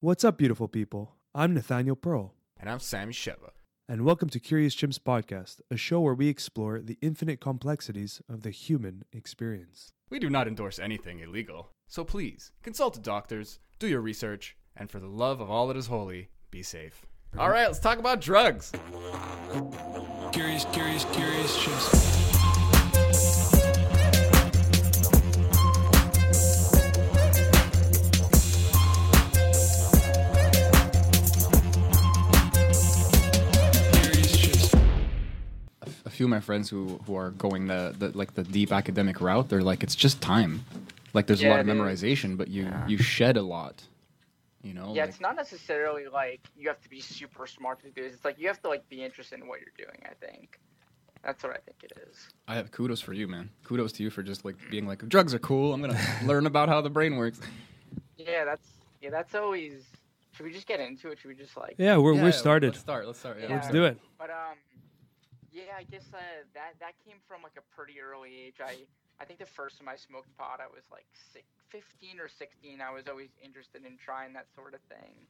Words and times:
What's 0.00 0.24
up, 0.24 0.38
beautiful 0.38 0.68
people? 0.68 1.16
I'm 1.34 1.54
Nathaniel 1.54 1.96
Pearl, 1.96 2.34
And 2.58 2.68
I'm 2.70 2.78
Sammy 2.80 3.12
Sheva. 3.12 3.50
and 3.88 4.04
welcome 4.04 4.28
to 4.30 4.40
Curious 4.40 4.74
Chimps 4.74 4.98
Podcast, 4.98 5.60
a 5.70 5.76
show 5.76 6.00
where 6.00 6.14
we 6.14 6.28
explore 6.28 6.80
the 6.80 6.96
infinite 7.02 7.40
complexities 7.40 8.22
of 8.28 8.42
the 8.42 8.50
human 8.50 9.04
experience. 9.12 9.92
We 10.08 10.18
do 10.18 10.30
not 10.30 10.48
endorse 10.48 10.78
anything 10.78 11.20
illegal, 11.20 11.70
so 11.86 12.04
please 12.04 12.52
consult 12.62 12.94
the 12.94 13.00
doctors, 13.00 13.58
do 13.78 13.86
your 13.88 14.00
research, 14.00 14.56
and 14.76 14.90
for 14.90 15.00
the 15.00 15.06
love 15.08 15.40
of 15.40 15.50
all 15.50 15.68
that 15.68 15.76
is 15.76 15.86
holy, 15.88 16.30
be 16.50 16.62
safe. 16.62 17.04
All 17.38 17.50
right, 17.50 17.66
let's 17.66 17.78
talk 17.78 17.98
about 17.98 18.20
drugs. 18.20 18.72
Curious, 20.32 20.64
curious, 20.72 21.04
curious 21.12 21.56
chimps. 21.58 22.29
Few 36.20 36.26
of 36.26 36.30
my 36.30 36.40
friends 36.40 36.68
who, 36.68 37.00
who 37.06 37.14
are 37.16 37.30
going 37.30 37.66
the, 37.66 37.94
the 37.98 38.14
like 38.14 38.34
the 38.34 38.42
deep 38.42 38.72
academic 38.72 39.22
route, 39.22 39.48
they're 39.48 39.62
like, 39.62 39.82
it's 39.82 39.94
just 39.94 40.20
time. 40.20 40.62
Like 41.14 41.26
there's 41.26 41.42
a 41.42 41.48
lot 41.48 41.60
of 41.60 41.66
it 41.66 41.72
is. 41.72 41.78
memorization, 41.78 42.36
but 42.36 42.48
you 42.48 42.64
Yeah. 42.64 42.86
you 42.86 42.98
shed 42.98 43.38
a 43.38 43.42
lot. 43.42 43.82
You 44.62 44.74
know? 44.74 44.92
Yeah, 44.94 45.00
like- 45.04 45.08
it's 45.08 45.20
not 45.22 45.34
necessarily 45.34 46.08
like 46.08 46.42
you 46.58 46.68
have 46.68 46.78
to 46.82 46.90
be 46.90 47.00
super 47.00 47.46
smart 47.46 47.80
to 47.84 47.90
do 47.90 48.02
this. 48.02 48.12
It's 48.12 48.24
like 48.26 48.38
you 48.38 48.48
have 48.48 48.60
to 48.60 48.68
like 48.68 48.86
be 48.90 49.02
interested 49.02 49.40
in 49.40 49.48
what 49.48 49.60
you're 49.60 49.78
doing. 49.78 50.02
I 50.04 50.12
think 50.26 50.60
that's 51.24 51.42
what 51.42 51.52
I 51.54 51.58
think 51.64 51.78
it 51.84 51.92
is. 52.06 52.28
I 52.46 52.54
have 52.56 52.70
kudos 52.70 53.00
for 53.00 53.14
you, 53.14 53.26
man. 53.26 53.48
Kudos 53.64 53.92
to 53.92 54.02
you 54.02 54.10
for 54.10 54.22
just 54.22 54.44
like 54.44 54.56
being 54.70 54.86
like, 54.86 54.98
drugs 55.08 55.32
are 55.32 55.38
cool. 55.38 55.72
I'm 55.72 55.80
gonna 55.80 55.98
learn 56.26 56.44
about 56.44 56.68
how 56.68 56.82
the 56.82 56.90
brain 56.90 57.16
works. 57.16 57.40
Yeah, 58.18 58.44
that's 58.44 58.68
yeah, 59.00 59.08
that's 59.08 59.34
always. 59.34 59.84
Should 60.32 60.44
we 60.44 60.52
just 60.52 60.66
get 60.66 60.80
into 60.80 61.08
it? 61.12 61.18
Should 61.18 61.28
we 61.28 61.34
just 61.34 61.56
like? 61.56 61.76
Yeah, 61.78 61.96
we're, 61.96 62.12
Yeah, 62.14 62.22
we're 62.24 62.32
started. 62.32 62.68
Let's 62.72 62.80
start. 62.80 63.06
Let's 63.06 63.18
start. 63.18 63.38
Yeah, 63.40 63.48
Yeah. 63.48 63.54
Let's 63.54 63.70
do 63.70 63.84
it. 63.84 63.98
But 64.18 64.28
um, 64.28 64.56
yeah, 65.52 65.76
I 65.76 65.84
guess 65.84 66.06
uh, 66.14 66.18
that 66.54 66.74
that 66.80 66.94
came 67.04 67.18
from 67.26 67.42
like 67.42 67.58
a 67.58 67.66
pretty 67.74 68.00
early 68.00 68.30
age. 68.46 68.58
I 68.62 68.86
I 69.20 69.24
think 69.24 69.38
the 69.38 69.46
first 69.46 69.78
time 69.78 69.88
I 69.88 69.96
smoked 69.96 70.32
pot, 70.38 70.60
I 70.64 70.66
was 70.72 70.88
like 70.90 71.04
six, 71.12 71.44
15 71.68 72.20
or 72.20 72.28
16. 72.28 72.80
I 72.80 72.90
was 72.90 73.04
always 73.06 73.28
interested 73.44 73.84
in 73.84 74.00
trying 74.00 74.32
that 74.32 74.46
sort 74.56 74.72
of 74.72 74.80
thing. 74.88 75.28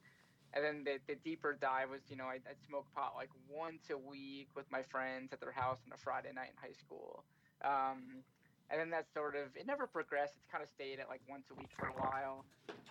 And 0.55 0.63
then 0.65 0.83
the, 0.87 0.99
the 1.07 1.19
deeper 1.23 1.59
dive 1.59 1.91
was, 1.91 2.01
you 2.09 2.17
know, 2.17 2.27
I'd, 2.27 2.43
I'd 2.47 2.59
smoke 2.67 2.87
pot 2.95 3.15
like 3.17 3.31
once 3.51 3.91
a 3.91 3.99
week 3.99 4.49
with 4.55 4.67
my 4.71 4.83
friends 4.83 5.33
at 5.33 5.41
their 5.41 5.53
house 5.53 5.79
on 5.87 5.93
a 5.93 5.99
Friday 5.99 6.31
night 6.35 6.55
in 6.55 6.59
high 6.59 6.75
school. 6.79 7.23
Um, 7.63 8.23
and 8.71 8.79
then 8.79 8.91
that 8.91 9.07
sort 9.15 9.35
of, 9.35 9.51
it 9.59 9.67
never 9.67 9.87
progressed. 9.87 10.35
It's 10.39 10.51
kind 10.51 10.63
of 10.63 10.71
stayed 10.71 10.99
at 10.99 11.09
like 11.09 11.23
once 11.29 11.51
a 11.51 11.55
week 11.55 11.71
for 11.75 11.87
a 11.87 11.97
while. 11.99 12.45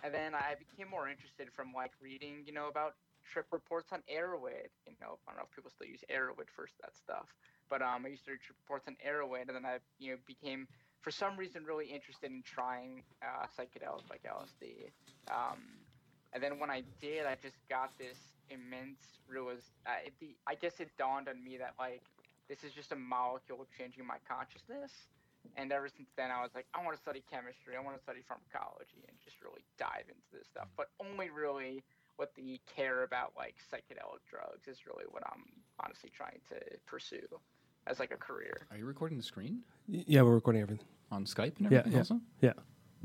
And 0.03 0.13
then 0.13 0.35
I 0.35 0.55
became 0.59 0.91
more 0.91 1.07
interested 1.07 1.47
from 1.55 1.71
like 1.71 1.91
reading, 2.03 2.43
you 2.45 2.51
know, 2.51 2.67
about 2.67 2.95
trip 3.31 3.47
reports 3.51 3.91
on 3.93 4.01
Erowid. 4.11 4.73
You 4.85 4.97
know, 5.01 5.17
I 5.27 5.31
don't 5.31 5.37
know 5.37 5.47
if 5.49 5.55
people 5.55 5.71
still 5.71 5.87
use 5.87 6.03
Erowid 6.09 6.49
for 6.49 6.67
that 6.81 6.95
stuff, 6.97 7.29
but 7.69 7.81
um, 7.81 8.05
I 8.05 8.09
used 8.09 8.25
to 8.25 8.31
read 8.31 8.41
trip 8.41 8.57
reports 8.65 8.87
on 8.87 8.97
Erowid, 9.05 9.47
and 9.47 9.55
then 9.55 9.65
I, 9.65 9.77
you 9.99 10.11
know, 10.11 10.17
became 10.25 10.67
for 11.01 11.11
some 11.11 11.37
reason 11.37 11.63
really 11.63 11.87
interested 11.87 12.31
in 12.31 12.43
trying 12.43 13.03
uh, 13.21 13.45
psychedelics 13.55 14.09
like 14.09 14.23
LSD. 14.23 14.91
Um, 15.31 15.61
and 16.33 16.43
then 16.43 16.59
when 16.59 16.69
I 16.69 16.83
did, 16.99 17.25
I 17.25 17.35
just 17.41 17.57
got 17.69 17.97
this 17.97 18.17
immense 18.49 18.99
realiz 19.29 19.61
Uh, 19.85 20.09
I 20.47 20.55
guess 20.55 20.79
it 20.79 20.89
dawned 20.97 21.29
on 21.29 21.43
me 21.43 21.57
that 21.57 21.73
like 21.79 22.01
this 22.49 22.63
is 22.63 22.73
just 22.73 22.91
a 22.91 22.95
molecule 22.97 23.65
changing 23.77 24.05
my 24.05 24.17
consciousness. 24.27 24.91
And 25.55 25.71
ever 25.71 25.87
since 25.87 26.09
then, 26.17 26.31
I 26.31 26.41
was 26.43 26.51
like, 26.53 26.67
I 26.75 26.83
want 26.83 26.97
to 26.97 27.01
study 27.01 27.23
chemistry. 27.31 27.77
I 27.77 27.81
want 27.81 27.95
to 27.95 28.03
study 28.03 28.19
pharmacology 28.27 29.05
and 29.07 29.15
just 29.23 29.39
really 29.41 29.63
dive 29.77 30.03
into 30.09 30.29
this 30.33 30.47
stuff. 30.51 30.67
But 30.75 30.91
only 30.99 31.29
really 31.29 31.83
what 32.19 32.35
the 32.35 32.59
care 32.75 33.03
about 33.03 33.31
like 33.37 33.55
psychedelic 33.71 34.19
drugs 34.29 34.67
is 34.67 34.79
really 34.85 35.05
what 35.09 35.23
I'm 35.25 35.45
honestly 35.83 36.09
trying 36.13 36.41
to 36.49 36.55
pursue 36.85 37.25
as 37.87 37.97
like 37.97 38.11
a 38.11 38.17
career. 38.17 38.67
Are 38.71 38.77
you 38.77 38.85
recording 38.85 39.17
the 39.17 39.23
screen 39.23 39.61
Y- 39.87 40.03
Yeah, 40.05 40.23
we're 40.23 40.33
recording 40.35 40.61
everything. 40.61 40.85
on 41.11 41.23
Skype 41.25 41.57
and 41.59 41.71
Yeah, 41.71 41.77
everything? 41.79 41.93
yeah. 41.93 41.97
Also, 41.99 42.19
Yeah, 42.41 42.53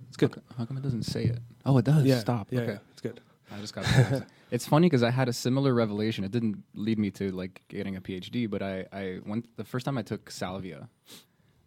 it's 0.09 0.17
good. 0.17 0.31
How 0.35 0.41
co- 0.41 0.55
How 0.59 0.65
come 0.67 0.77
it 0.79 0.83
doesn't 0.83 1.05
say 1.05 1.25
it? 1.27 1.39
Oh, 1.65 1.79
it 1.79 1.85
does. 1.85 2.05
Yeah, 2.05 2.19
Stop. 2.19 2.49
Yeah, 2.51 2.61
okay. 2.63 2.73
yeah, 2.73 2.79
it's 2.91 3.01
good. 3.01 3.21
I 3.53 3.61
just 3.61 3.73
got. 3.73 3.85
it's 4.51 4.67
funny 4.67 4.87
because 4.89 5.05
I 5.05 5.11
had 5.11 5.29
a 5.29 5.33
similar 5.33 5.73
revelation. 5.75 6.25
It 6.25 6.33
didn't 6.33 6.65
lead 6.75 6.99
me 6.99 7.11
to 7.13 7.31
like 7.31 7.63
getting 7.69 7.95
a 7.95 8.01
PhD, 8.01 8.51
but 8.51 8.63
I 8.63 8.87
I 8.93 9.21
went 9.25 9.47
the 9.57 9.65
first 9.65 9.87
time 9.87 9.97
I 9.97 10.03
took 10.03 10.29
salvia, 10.31 10.89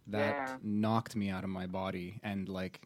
that 0.08 0.36
Yeah. 0.36 0.56
knocked 0.62 1.16
me 1.16 1.30
out 1.30 1.44
of 1.44 1.50
my 1.50 1.66
body 1.66 2.20
and 2.22 2.46
like. 2.48 2.82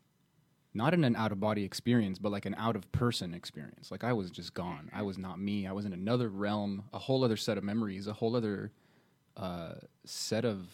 Not 0.75 0.95
in 0.95 1.05
an 1.05 1.17
out 1.17 1.33
of 1.33 1.41
body 1.41 1.65
experience, 1.65 2.19
but 2.19 2.33
like 2.33 2.47
an 2.47 2.55
out 2.57 2.77
of 2.77 2.91
person 2.93 3.35
experience. 3.35 3.91
Like 3.91 4.05
I 4.05 4.13
was 4.15 4.31
just 4.31 4.55
gone. 4.55 4.91
I 4.93 5.03
was 5.03 5.19
not 5.19 5.39
me. 5.39 5.67
I 5.67 5.73
was 5.73 5.85
in 5.85 5.93
another 5.93 6.29
realm, 6.31 6.85
a 6.95 6.99
whole 6.99 7.25
other 7.25 7.37
set 7.37 7.59
of 7.59 7.65
memories, 7.65 8.07
a 8.07 8.15
whole 8.15 8.35
other 8.35 8.73
uh, 9.37 9.75
set 10.05 10.45
of 10.47 10.69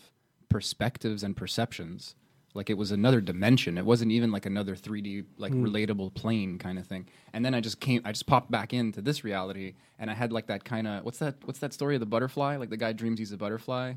perspectives 0.48 1.22
and 1.22 1.36
perceptions. 1.36 2.14
Like 2.54 2.70
it 2.70 2.78
was 2.78 2.90
another 2.92 3.20
dimension. 3.20 3.76
It 3.76 3.84
wasn't 3.84 4.10
even 4.12 4.30
like 4.32 4.46
another 4.46 4.74
3D, 4.74 5.24
like 5.36 5.52
relatable 5.52 6.14
plane 6.14 6.58
kind 6.58 6.78
of 6.78 6.86
thing. 6.86 7.08
And 7.32 7.44
then 7.44 7.54
I 7.54 7.60
just 7.60 7.78
came, 7.78 8.00
I 8.04 8.12
just 8.12 8.26
popped 8.26 8.50
back 8.50 8.72
into 8.72 9.00
this 9.02 9.22
reality, 9.22 9.74
and 9.98 10.10
I 10.10 10.14
had 10.14 10.32
like 10.32 10.46
that 10.46 10.64
kind 10.64 10.86
of 10.86 11.04
what's 11.04 11.18
that? 11.18 11.36
What's 11.44 11.58
that 11.58 11.72
story 11.72 11.94
of 11.96 12.00
the 12.00 12.06
butterfly? 12.06 12.56
Like 12.56 12.70
the 12.70 12.76
guy 12.76 12.92
dreams 12.92 13.18
he's 13.18 13.32
a 13.32 13.36
butterfly, 13.36 13.94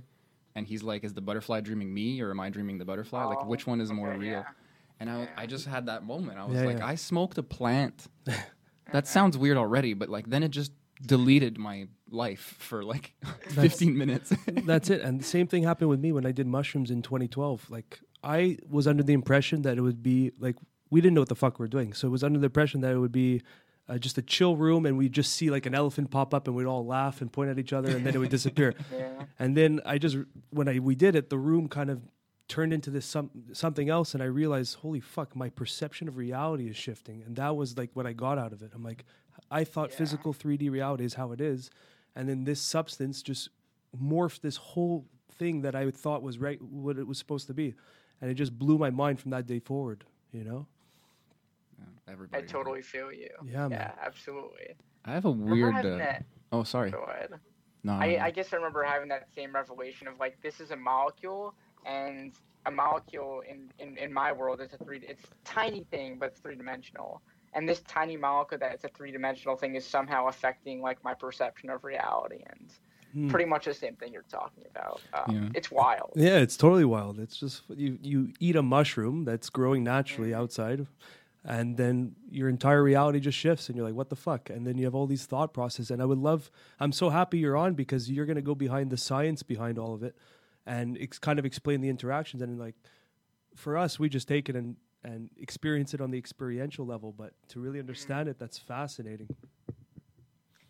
and 0.55 0.67
he's 0.67 0.83
like, 0.83 1.03
is 1.03 1.13
the 1.13 1.21
butterfly 1.21 1.61
dreaming 1.61 1.93
me, 1.93 2.21
or 2.21 2.29
am 2.31 2.39
I 2.39 2.49
dreaming 2.49 2.77
the 2.77 2.85
butterfly? 2.85 3.23
like 3.23 3.37
Oh, 3.41 3.45
which 3.45 3.65
one 3.65 3.79
is 3.81 3.91
more 3.91 4.11
real? 4.13 4.31
yeah. 4.31 4.43
And 5.01 5.09
I, 5.09 5.27
I 5.35 5.45
just 5.47 5.65
had 5.65 5.87
that 5.87 6.03
moment. 6.03 6.37
I 6.37 6.45
was 6.45 6.55
Yeah, 6.59 6.65
like, 6.65 6.77
yeah. 6.77 6.85
I 6.85 6.95
smoked 6.95 7.37
a 7.39 7.43
plant. 7.43 8.05
that 8.93 9.07
sounds 9.07 9.35
weird 9.35 9.57
already, 9.57 9.95
but 9.95 10.09
like 10.09 10.29
then 10.29 10.43
it 10.43 10.49
just 10.51 10.71
deleted 11.01 11.57
my 11.57 11.87
life 12.11 12.55
for 12.59 12.83
like 12.83 13.15
15 13.49 13.97
minutes. 13.97 14.31
That's 14.47 14.91
it. 14.91 15.01
And 15.01 15.19
the 15.19 15.23
same 15.23 15.47
thing 15.47 15.63
happened 15.63 15.89
with 15.89 15.99
me 15.99 16.11
when 16.11 16.27
I 16.27 16.31
did 16.31 16.45
mushrooms 16.45 16.91
in 16.91 17.01
2012. 17.01 17.71
Like 17.71 17.99
I 18.23 18.57
was 18.69 18.85
under 18.85 19.01
the 19.01 19.13
impression 19.13 19.63
that 19.63 19.79
it 19.79 19.81
would 19.81 20.03
be 20.03 20.31
like 20.39 20.55
we 20.91 21.01
didn't 21.01 21.15
know 21.15 21.21
what 21.21 21.29
the 21.29 21.35
fuck 21.35 21.57
we 21.57 21.63
were 21.63 21.67
doing, 21.67 21.93
so 21.93 22.07
it 22.07 22.11
was 22.11 22.23
under 22.23 22.37
the 22.37 22.45
impression 22.45 22.81
that 22.81 22.91
it 22.91 22.99
would 22.99 23.13
be 23.13 23.41
uh, 23.89 23.97
just 23.97 24.17
a 24.19 24.21
chill 24.21 24.55
room, 24.57 24.85
and 24.85 24.97
we'd 24.97 25.13
just 25.13 25.33
see 25.33 25.49
like 25.49 25.65
an 25.65 25.73
elephant 25.73 26.11
pop 26.11 26.33
up, 26.33 26.47
and 26.47 26.55
we'd 26.55 26.65
all 26.67 26.85
laugh 26.85 27.21
and 27.21 27.31
point 27.33 27.49
at 27.49 27.57
each 27.57 27.73
other, 27.73 27.89
and 27.95 28.05
then 28.05 28.13
it 28.13 28.19
would 28.19 28.29
disappear. 28.29 28.75
Yeah. 28.95 29.23
And 29.39 29.57
then 29.57 29.79
I 29.85 29.97
just 29.97 30.17
when 30.51 30.67
I 30.69 30.77
we 30.79 30.93
did 30.95 31.15
it, 31.15 31.29
the 31.31 31.37
room 31.39 31.67
kind 31.69 31.89
of 31.89 32.01
turned 32.51 32.73
into 32.73 32.89
this 32.91 33.05
some 33.05 33.29
something 33.53 33.89
else, 33.89 34.13
and 34.13 34.21
I 34.21 34.25
realized, 34.25 34.75
holy 34.75 34.99
fuck, 34.99 35.35
my 35.35 35.49
perception 35.49 36.07
of 36.09 36.17
reality 36.17 36.69
is 36.69 36.75
shifting, 36.75 37.23
and 37.25 37.35
that 37.37 37.55
was 37.55 37.77
like 37.77 37.89
what 37.93 38.05
I 38.05 38.11
got 38.13 38.37
out 38.37 38.51
of 38.51 38.61
it. 38.61 38.71
I'm 38.75 38.83
like, 38.83 39.05
I 39.49 39.63
thought 39.63 39.91
Yeah. 39.91 39.97
physical 39.97 40.33
3D 40.33 40.69
reality 40.69 41.05
is 41.05 41.13
how 41.13 41.31
it 41.31 41.39
is, 41.39 41.71
and 42.15 42.27
then 42.27 42.43
this 42.43 42.59
substance 42.61 43.21
just 43.23 43.49
morphed 43.99 44.41
this 44.41 44.57
whole 44.57 45.05
thing 45.31 45.61
that 45.61 45.75
I 45.75 45.89
thought 45.91 46.21
was 46.21 46.37
right, 46.39 46.61
what 46.61 46.97
it 46.97 47.07
was 47.07 47.17
supposed 47.17 47.47
to 47.47 47.53
be, 47.53 47.73
and 48.19 48.29
it 48.29 48.33
just 48.35 48.59
blew 48.59 48.77
my 48.77 48.89
mind 48.89 49.21
from 49.21 49.31
that 49.31 49.47
day 49.47 49.59
forward. 49.59 50.03
You 50.33 50.43
know? 50.43 50.67
I 52.07 52.11
Everybody. 52.11 52.45
totally 52.47 52.81
feel 52.81 53.11
you. 53.13 53.29
Yeah, 53.45 53.67
man. 53.69 53.71
Yeah, 53.71 53.91
absolutely. 54.05 54.75
I 55.05 55.13
have 55.13 55.23
a 55.25 55.31
weird. 55.31 55.75
Uh, 55.75 55.97
that- 55.97 56.25
oh, 56.51 56.63
sorry. 56.63 56.91
Go 56.91 57.03
ahead. 57.03 57.31
No, 57.83 57.93
I, 57.93 58.15
no, 58.15 58.19
I 58.19 58.31
guess 58.31 58.51
I 58.53 58.57
remember 58.57 58.83
having 58.83 59.07
that 59.09 59.27
same 59.35 59.55
revelation 59.55 60.07
of 60.07 60.19
like 60.19 60.39
this 60.41 60.59
is 60.59 60.71
a 60.71 60.75
molecule 60.75 61.55
and 61.85 62.33
a 62.65 62.71
molecule 62.71 63.41
in, 63.49 63.71
in, 63.79 63.97
in 63.97 64.13
my 64.13 64.31
world 64.31 64.61
is 64.61 64.69
a 64.73 64.83
three 64.83 64.99
it's 65.07 65.23
a 65.23 65.27
tiny 65.43 65.83
thing 65.91 66.17
but 66.19 66.27
it's 66.29 66.39
three 66.39 66.55
dimensional 66.55 67.21
and 67.53 67.67
this 67.67 67.81
tiny 67.87 68.15
molecule 68.15 68.59
that's 68.59 68.83
a 68.83 68.89
three 68.89 69.11
dimensional 69.11 69.55
thing 69.55 69.75
is 69.75 69.85
somehow 69.85 70.27
affecting 70.27 70.81
like 70.81 71.03
my 71.03 71.13
perception 71.13 71.69
of 71.69 71.83
reality 71.83 72.43
and 72.51 72.71
Hmm. 73.13 73.27
pretty 73.27 73.43
much 73.43 73.65
the 73.65 73.73
same 73.73 73.95
thing 73.97 74.13
you're 74.13 74.23
talking 74.31 74.63
about 74.73 75.01
um, 75.13 75.35
Yeah. 75.35 75.49
it's 75.53 75.69
wild 75.69 76.11
Yeah, 76.15 76.37
it's 76.37 76.55
totally 76.55 76.85
wild. 76.85 77.19
It's 77.19 77.37
just 77.37 77.63
you 77.69 77.97
you 78.01 78.31
eat 78.39 78.55
a 78.55 78.61
mushroom 78.61 79.25
that's 79.25 79.49
growing 79.49 79.83
naturally 79.83 80.33
outside, 80.33 80.87
and 81.43 81.75
then 81.75 82.15
your 82.29 82.47
entire 82.47 82.81
reality 82.81 83.19
just 83.19 83.37
shifts, 83.37 83.67
and 83.67 83.75
you're 83.75 83.85
like, 83.85 83.95
"What 83.95 84.07
the 84.09 84.15
fuck?" 84.15 84.49
And 84.49 84.65
then 84.65 84.77
you 84.77 84.85
have 84.85 84.95
all 84.95 85.07
these 85.07 85.25
thought 85.25 85.53
processes. 85.53 85.91
And 85.91 86.01
I 86.01 86.05
would 86.05 86.19
love. 86.19 86.49
I'm 86.79 86.93
so 86.93 87.09
happy 87.09 87.39
you're 87.39 87.57
on 87.57 87.73
because 87.73 88.09
you're 88.09 88.25
gonna 88.25 88.41
go 88.41 88.55
behind 88.55 88.91
the 88.91 88.97
science 88.97 89.43
behind 89.43 89.77
all 89.77 89.93
of 89.93 90.03
it, 90.03 90.15
and 90.65 90.97
ex- 90.99 91.19
kind 91.19 91.39
of 91.39 91.45
explain 91.45 91.81
the 91.81 91.89
interactions. 91.89 92.41
And 92.41 92.59
like, 92.59 92.75
for 93.55 93.77
us, 93.77 93.99
we 93.99 94.09
just 94.09 94.27
take 94.27 94.49
it 94.49 94.55
and 94.55 94.75
and 95.03 95.29
experience 95.37 95.93
it 95.93 96.01
on 96.01 96.11
the 96.11 96.17
experiential 96.17 96.85
level. 96.85 97.11
But 97.11 97.33
to 97.49 97.59
really 97.59 97.79
understand 97.79 98.29
it, 98.29 98.37
that's 98.37 98.57
fascinating. 98.57 99.29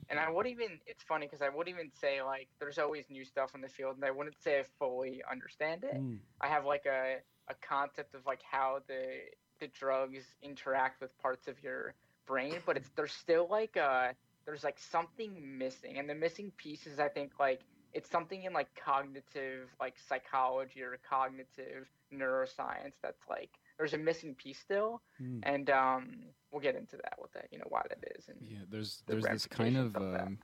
and 0.09 0.19
I 0.19 0.29
wouldn't 0.29 0.53
even. 0.53 0.79
It's 0.85 1.03
funny 1.03 1.27
because 1.27 1.41
I 1.41 1.49
wouldn't 1.49 1.75
even 1.75 1.91
say 1.99 2.21
like 2.21 2.47
there's 2.59 2.79
always 2.79 3.05
new 3.09 3.25
stuff 3.25 3.55
in 3.55 3.61
the 3.61 3.69
field, 3.69 3.95
and 3.95 4.05
I 4.05 4.11
wouldn't 4.11 4.41
say 4.41 4.59
I 4.59 4.63
fully 4.79 5.21
understand 5.29 5.83
it. 5.83 5.95
Mm. 5.95 6.19
I 6.39 6.47
have 6.47 6.65
like 6.65 6.85
a, 6.85 7.17
a 7.49 7.55
concept 7.67 8.15
of 8.15 8.25
like 8.25 8.41
how 8.49 8.79
the 8.87 9.19
the 9.59 9.67
drugs 9.67 10.25
interact 10.41 11.01
with 11.01 11.17
parts 11.19 11.47
of 11.47 11.61
your 11.63 11.93
brain, 12.25 12.55
but 12.65 12.77
it's 12.77 12.89
there's 12.95 13.13
still 13.13 13.47
like 13.49 13.75
a 13.75 14.13
there's 14.45 14.63
like 14.63 14.79
something 14.79 15.57
missing, 15.57 15.97
and 15.97 16.09
the 16.09 16.15
missing 16.15 16.51
piece 16.57 16.87
is 16.87 16.99
I 16.99 17.07
think 17.07 17.33
like 17.39 17.61
it's 17.93 18.09
something 18.09 18.43
in 18.43 18.53
like 18.53 18.67
cognitive 18.75 19.69
like 19.79 19.95
psychology 20.07 20.81
or 20.81 20.97
cognitive 21.07 21.87
neuroscience 22.13 22.93
that's 23.01 23.21
like 23.29 23.49
there's 23.77 23.93
a 23.93 23.97
missing 23.97 24.35
piece 24.35 24.59
still, 24.59 25.01
Mm. 25.21 25.39
and 25.43 25.69
um, 25.69 26.09
we'll 26.51 26.61
get 26.61 26.75
into 26.75 26.97
that 26.97 27.15
with 27.21 27.31
that, 27.33 27.47
you 27.51 27.57
know, 27.57 27.65
why 27.69 27.81
that 27.89 27.99
is. 28.17 28.27
And 28.27 28.37
Yeah, 28.47 28.59
there's 28.69 29.01
the 29.07 29.13
there's 29.13 29.25
this 29.25 29.47
kind 29.47 29.77
of 29.77 29.95
of 29.95 30.21
um, 30.21 30.37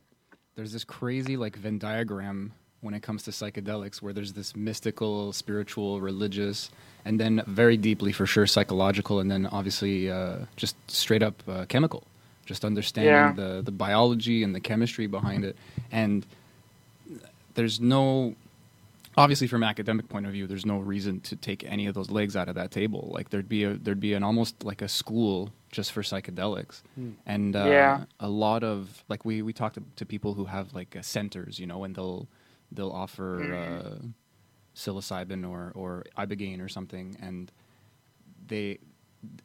there's 0.55 0.71
this 0.73 0.83
crazy 0.83 1.38
like 1.38 1.55
Venn 1.55 1.77
diagram 1.79 2.53
when 2.81 2.94
it 2.94 3.01
comes 3.01 3.23
to 3.23 3.31
psychedelics, 3.31 4.01
where 4.03 4.13
there's 4.13 4.33
this 4.33 4.55
mystical, 4.55 5.33
spiritual, 5.33 6.00
religious, 6.00 6.69
and 7.05 7.19
then 7.19 7.41
very 7.47 7.75
deeply 7.77 8.11
for 8.11 8.25
sure 8.25 8.45
psychological, 8.47 9.19
and 9.19 9.29
then 9.31 9.45
obviously 9.47 10.09
uh, 10.11 10.38
just 10.55 10.75
straight 10.89 11.23
up 11.23 11.41
uh, 11.47 11.65
chemical. 11.65 12.03
Just 12.45 12.63
understanding 12.63 13.11
Yeah. 13.13 13.33
the 13.33 13.61
the 13.61 13.71
biology 13.71 14.41
and 14.43 14.55
the 14.55 14.59
chemistry 14.61 15.05
behind 15.07 15.43
it, 15.45 15.57
and 15.91 16.25
there's 17.57 17.81
no 17.81 18.36
obviously 19.18 19.48
from 19.48 19.63
academic 19.63 20.07
point 20.07 20.25
of 20.27 20.31
view 20.31 20.45
there's 20.45 20.65
no 20.65 20.77
reason 20.77 21.19
to 21.21 21.36
take 21.36 21.63
any 21.65 21.88
of 21.88 21.95
those 21.95 22.12
legs 22.12 22.36
out 22.36 22.48
of 22.48 22.54
that 22.56 22.69
table 22.69 23.09
like 23.12 23.30
there'd 23.31 23.50
be 23.50 23.63
a 23.63 23.74
there'd 23.74 24.00
be 24.00 24.13
an 24.13 24.21
almost 24.24 24.63
like 24.63 24.81
a 24.83 24.88
school 24.88 25.50
just 25.71 25.92
for 25.92 26.04
psychedelics 26.04 26.81
Hmm. 26.95 27.12
and 27.25 27.56
uh, 27.56 27.65
Yeah. 27.65 28.04
a 28.19 28.30
lot 28.30 28.63
of 28.63 29.04
like 29.09 29.25
we 29.25 29.42
we 29.42 29.54
talk 29.54 29.74
to, 29.74 29.83
to 29.95 30.06
people 30.06 30.36
who 30.36 30.45
have 30.45 30.74
like 30.74 30.95
uh, 30.95 31.01
centers 31.01 31.57
you 31.59 31.65
know 31.65 31.83
and 31.83 31.95
they'll 31.95 32.27
they'll 32.71 32.92
offer 32.92 33.39
Mhm. 33.42 33.56
uh, 33.57 34.07
psilocybin 34.75 35.42
or 35.50 35.71
or 35.74 36.03
ibogaine 36.18 36.62
or 36.62 36.69
something 36.69 37.18
and 37.19 37.51
they 38.48 38.77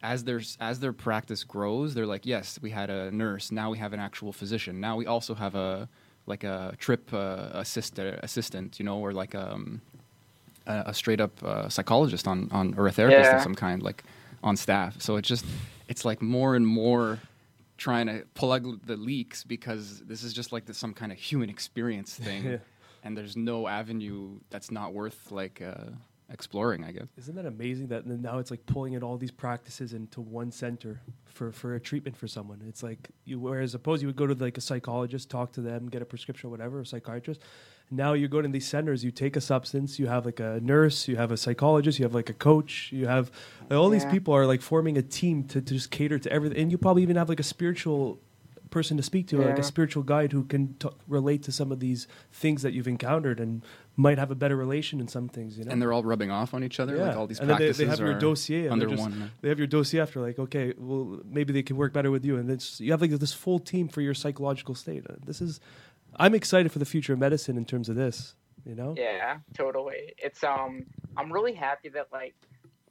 as 0.03 0.25
their 0.25 0.41
as 0.61 0.81
their 0.81 0.93
practice 0.93 1.43
grows 1.44 1.94
they're 1.94 2.06
like 2.15 2.26
yes 2.26 2.58
we 2.61 2.70
had 2.70 2.91
a 2.91 3.11
nurse 3.11 3.50
now 3.50 3.70
we 3.70 3.79
have 3.79 3.94
an 3.94 4.00
actual 4.00 4.32
physician 4.35 4.81
now 4.81 4.97
we 4.97 5.06
also 5.06 5.35
have 5.35 5.55
a 5.55 5.88
like 6.26 6.44
a 6.44 6.74
trip 6.78 7.12
uh, 7.12 7.48
assist, 7.52 7.98
assistant 7.98 8.78
you 8.78 8.84
know 8.84 8.98
or 8.98 9.12
like 9.12 9.34
um, 9.34 9.80
a, 10.66 10.82
a 10.86 10.94
straight 10.94 11.20
up 11.20 11.42
uh, 11.42 11.69
psychologist 11.69 12.26
on 12.28 12.48
on 12.52 12.74
or 12.78 12.86
a 12.86 12.92
therapist 12.92 13.30
Yeah. 13.30 13.36
of 13.36 13.42
some 13.42 13.54
kind 13.54 13.82
like 13.82 14.04
on 14.42 14.56
staff 14.56 15.00
so 15.00 15.16
it 15.16 15.22
just 15.22 15.44
it's 15.88 16.04
like 16.04 16.22
more 16.22 16.54
and 16.56 16.66
more 16.66 17.19
trying 17.76 18.06
to 18.06 18.24
plug 18.34 18.84
the 18.86 18.96
leaks 18.96 19.42
because 19.44 20.00
this 20.06 20.22
is 20.22 20.32
just 20.32 20.52
like 20.52 20.66
the, 20.66 20.74
some 20.74 20.94
kind 20.94 21.10
of 21.12 21.19
human 21.19 21.50
experience 21.50 22.14
thing 22.14 22.44
Yeah. 22.50 22.56
and 23.02 23.16
there's 23.16 23.36
no 23.36 23.66
avenue 23.66 24.38
that's 24.50 24.70
not 24.70 24.92
worth 24.94 25.32
like 25.32 25.60
uh, 25.60 25.90
exploring 26.32 26.84
i 26.84 26.93
guess 26.93 27.08
Isn't 27.19 27.34
that 27.37 27.46
amazing 27.46 27.88
that 27.88 28.06
now 28.06 28.38
it's 28.38 28.50
like 28.50 28.64
pulling 28.67 28.94
in 28.94 29.02
all 29.02 29.17
these 29.17 29.31
practices 29.31 29.93
into 29.93 30.20
one 30.20 30.50
center 30.50 31.00
for, 31.32 31.52
for 31.52 31.75
a 31.75 31.81
treatment 31.81 32.17
for 32.17 32.29
someone? 32.29 32.62
It's 32.69 32.82
like 32.82 33.11
you, 33.25 33.40
whereas 33.40 33.73
suppose 33.73 34.02
you 34.02 34.08
would 34.08 34.17
go 34.17 34.26
to 34.26 34.34
like 34.34 34.58
a 34.58 34.61
psychologist, 34.61 35.31
talk 35.31 35.52
to 35.52 35.61
them, 35.61 35.88
get 35.88 36.02
a 36.02 36.05
prescription, 36.05 36.49
or 36.49 36.50
whatever, 36.50 36.81
a 36.81 36.87
psychiatrist. 36.87 37.40
Now 37.90 38.14
you 38.14 38.29
go 38.29 38.40
to 38.40 38.49
these 38.49 38.67
centers, 38.67 39.05
you 39.05 39.11
take 39.11 39.37
a 39.37 39.40
substance, 39.40 39.99
you 39.99 40.06
have 40.06 40.25
like 40.25 40.40
a 40.40 40.61
nurse, 40.62 41.08
you 41.08 41.17
have 41.17 41.31
a 41.31 41.37
psychologist, 41.37 41.99
you 41.99 42.05
have 42.05 42.14
like 42.14 42.31
a 42.31 42.34
coach, 42.34 42.90
you 42.93 43.06
have 43.06 43.31
like, 43.69 43.79
all 43.79 43.90
these 43.90 44.06
people 44.06 44.34
are 44.34 44.46
like 44.46 44.62
forming 44.62 44.96
a 44.96 45.02
team 45.02 45.44
to, 45.49 45.61
to 45.61 45.75
just 45.75 45.90
cater 45.90 46.19
to 46.19 46.32
everything. 46.32 46.58
And 46.58 46.70
you 46.70 46.79
probably 46.79 47.02
even 47.02 47.17
have 47.17 47.29
like 47.29 47.40
a 47.40 47.44
spiritual 47.44 48.19
person 48.70 48.96
to 48.96 49.02
speak 49.02 49.29
to, 49.29 49.37
like 49.37 49.58
a 49.58 49.62
spiritual 49.62 50.02
guide 50.02 50.32
who 50.32 50.44
can 50.44 50.75
t- 50.79 50.88
relate 51.06 51.43
to 51.43 51.52
some 51.52 51.70
of 51.70 51.81
these 51.81 52.08
things 52.32 52.62
that 52.62 52.73
you've 52.73 52.88
encountered 52.88 53.38
and 53.38 53.62
might 53.97 54.19
have 54.19 54.31
a 54.31 54.35
better 54.35 54.56
relation 54.56 55.00
in 55.00 55.09
some 55.09 55.29
things, 55.29 55.59
you 55.59 55.65
know? 55.65 55.71
and 55.73 55.81
they're 55.81 55.93
all 55.93 56.03
rubbing 56.03 56.31
off 56.31 56.55
on 56.55 56.65
each 56.65 56.81
other 56.81 56.97
like 56.97 57.17
all 57.17 57.27
these 57.27 57.39
and 57.41 57.49
then 57.50 57.56
they, 57.59 57.65
practices 57.67 57.79
they 57.79 57.87
have 57.87 58.00
your 58.00 58.17
are 58.17 58.19
dossier 58.19 58.69
under 58.69 58.87
they're 58.87 58.97
just- 58.97 59.11
one 59.11 59.31
They 59.43 59.49
have 59.49 59.59
your 59.59 59.67
dossier 59.67 60.00
after, 60.00 60.21
like, 60.21 60.39
okay, 60.39 60.73
well, 60.79 61.21
maybe 61.25 61.53
they 61.53 61.62
can 61.62 61.77
work 61.77 61.93
better 61.93 62.11
with 62.11 62.25
you, 62.25 62.37
and 62.39 62.50
it's, 62.50 62.81
you 62.81 62.91
have 62.93 63.00
like 63.03 63.11
this 63.11 63.33
full 63.35 63.59
team 63.59 63.89
for 63.89 64.00
your 64.00 64.15
psychological 64.15 64.75
state. 64.75 65.05
Uh, 65.09 65.15
This 65.25 65.41
is, 65.41 65.61
I'm 66.17 66.35
excited 66.35 66.73
for 66.73 66.79
the 66.79 66.85
future 66.87 67.12
of 67.12 67.19
medicine 67.19 67.56
in 67.56 67.65
terms 67.65 67.89
of 67.89 67.97
this. 67.97 68.35
You 68.65 68.77
know, 68.77 68.94
Yeah, 68.97 69.39
totally. 69.55 70.15
It's 70.19 70.44
um 70.44 70.87
I'm 71.17 71.33
really 71.33 71.53
happy 71.53 71.89
that 71.89 72.06
like 72.12 72.35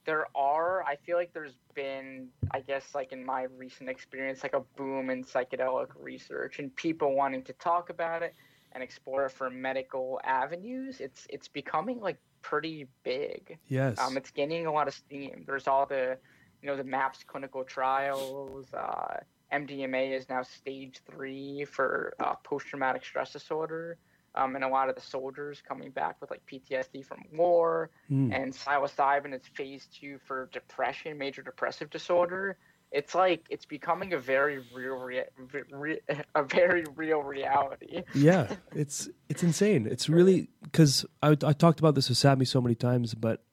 there 0.03 0.25
are 0.35 0.83
I 0.83 0.97
feel 0.97 1.15
like 1.15 1.31
there's 1.33 1.55
been 1.75 2.27
I 2.51 2.59
guess 2.59 2.93
like 2.93 3.13
in 3.13 3.23
my 3.25 3.43
recent 3.57 3.89
experience 3.89 4.43
like 4.43 4.53
a 4.53 4.59
boom 4.75 5.09
in 5.09 5.23
psychedelic 5.23 5.87
research 5.97 6.59
and 6.59 6.75
people 6.75 7.15
wanting 7.15 7.43
to 7.43 7.53
talk 7.53 7.89
about 7.89 8.21
it 8.21 8.35
and 8.73 8.83
explore 8.83 9.29
for 9.29 9.49
medical 9.49 10.19
avenues. 10.23 10.99
It's 11.01 11.27
it's 11.29 11.47
becoming 11.47 11.99
like 11.99 12.17
pretty 12.41 12.87
big. 13.03 13.57
yes, 13.67 13.99
Um 13.99 14.17
it's 14.17 14.31
gaining 14.31 14.65
a 14.65 14.71
lot 14.71 14.87
of 14.87 14.93
steam. 14.93 15.43
There's 15.45 15.67
all 15.67 15.85
the 15.85 16.17
you 16.61 16.67
know 16.67 16.75
the 16.75 16.83
MAPS 16.83 17.23
clinical 17.23 17.63
trials, 17.63 18.73
uh 18.73 19.17
MDMA 19.51 20.15
is 20.17 20.29
now 20.29 20.43
stage 20.43 21.01
three 21.11 21.65
for 21.65 22.13
uh, 22.21 22.35
post 22.35 22.67
traumatic 22.67 23.03
stress 23.03 23.33
disorder 23.33 23.97
um, 24.33 24.55
and 24.55 24.63
a 24.63 24.67
lot 24.69 24.87
of 24.87 24.95
the 24.95 25.01
soldiers 25.01 25.61
coming 25.67 25.91
back 25.91 26.15
with 26.21 26.31
like 26.31 26.41
PTSD 26.49 27.03
from 27.05 27.21
war, 27.33 27.89
Mm. 28.09 28.33
and 28.33 28.53
psilocybin 28.53 29.33
is 29.33 29.41
phase 29.55 29.87
two 29.93 30.19
for 30.25 30.47
depression, 30.53 31.17
major 31.17 31.41
depressive 31.41 31.89
disorder. 31.89 32.57
It's 32.91 33.15
like 33.15 33.45
it's 33.49 33.65
becoming 33.65 34.13
a 34.13 34.19
very 34.19 34.59
real, 34.73 34.95
rea- 34.95 35.25
re- 35.71 36.01
a 36.35 36.43
very 36.43 36.83
real 36.95 37.23
reality. 37.23 38.03
yeah, 38.13 38.53
it's 38.75 39.09
it's 39.29 39.43
insane. 39.43 39.87
It's 39.87 40.09
really 40.09 40.49
because 40.63 41.05
I, 41.23 41.29
I 41.43 41.53
talked 41.53 41.79
about 41.79 41.95
this 41.95 42.09
with 42.09 42.17
Sammy 42.17 42.45
so 42.45 42.59
many 42.61 42.75
times, 42.75 43.13
but 43.13 43.43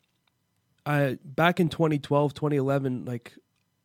I 0.85 1.19
back 1.25 1.61
in 1.61 1.69
2012, 1.69 2.35
2011, 2.35 3.05
like 3.05 3.35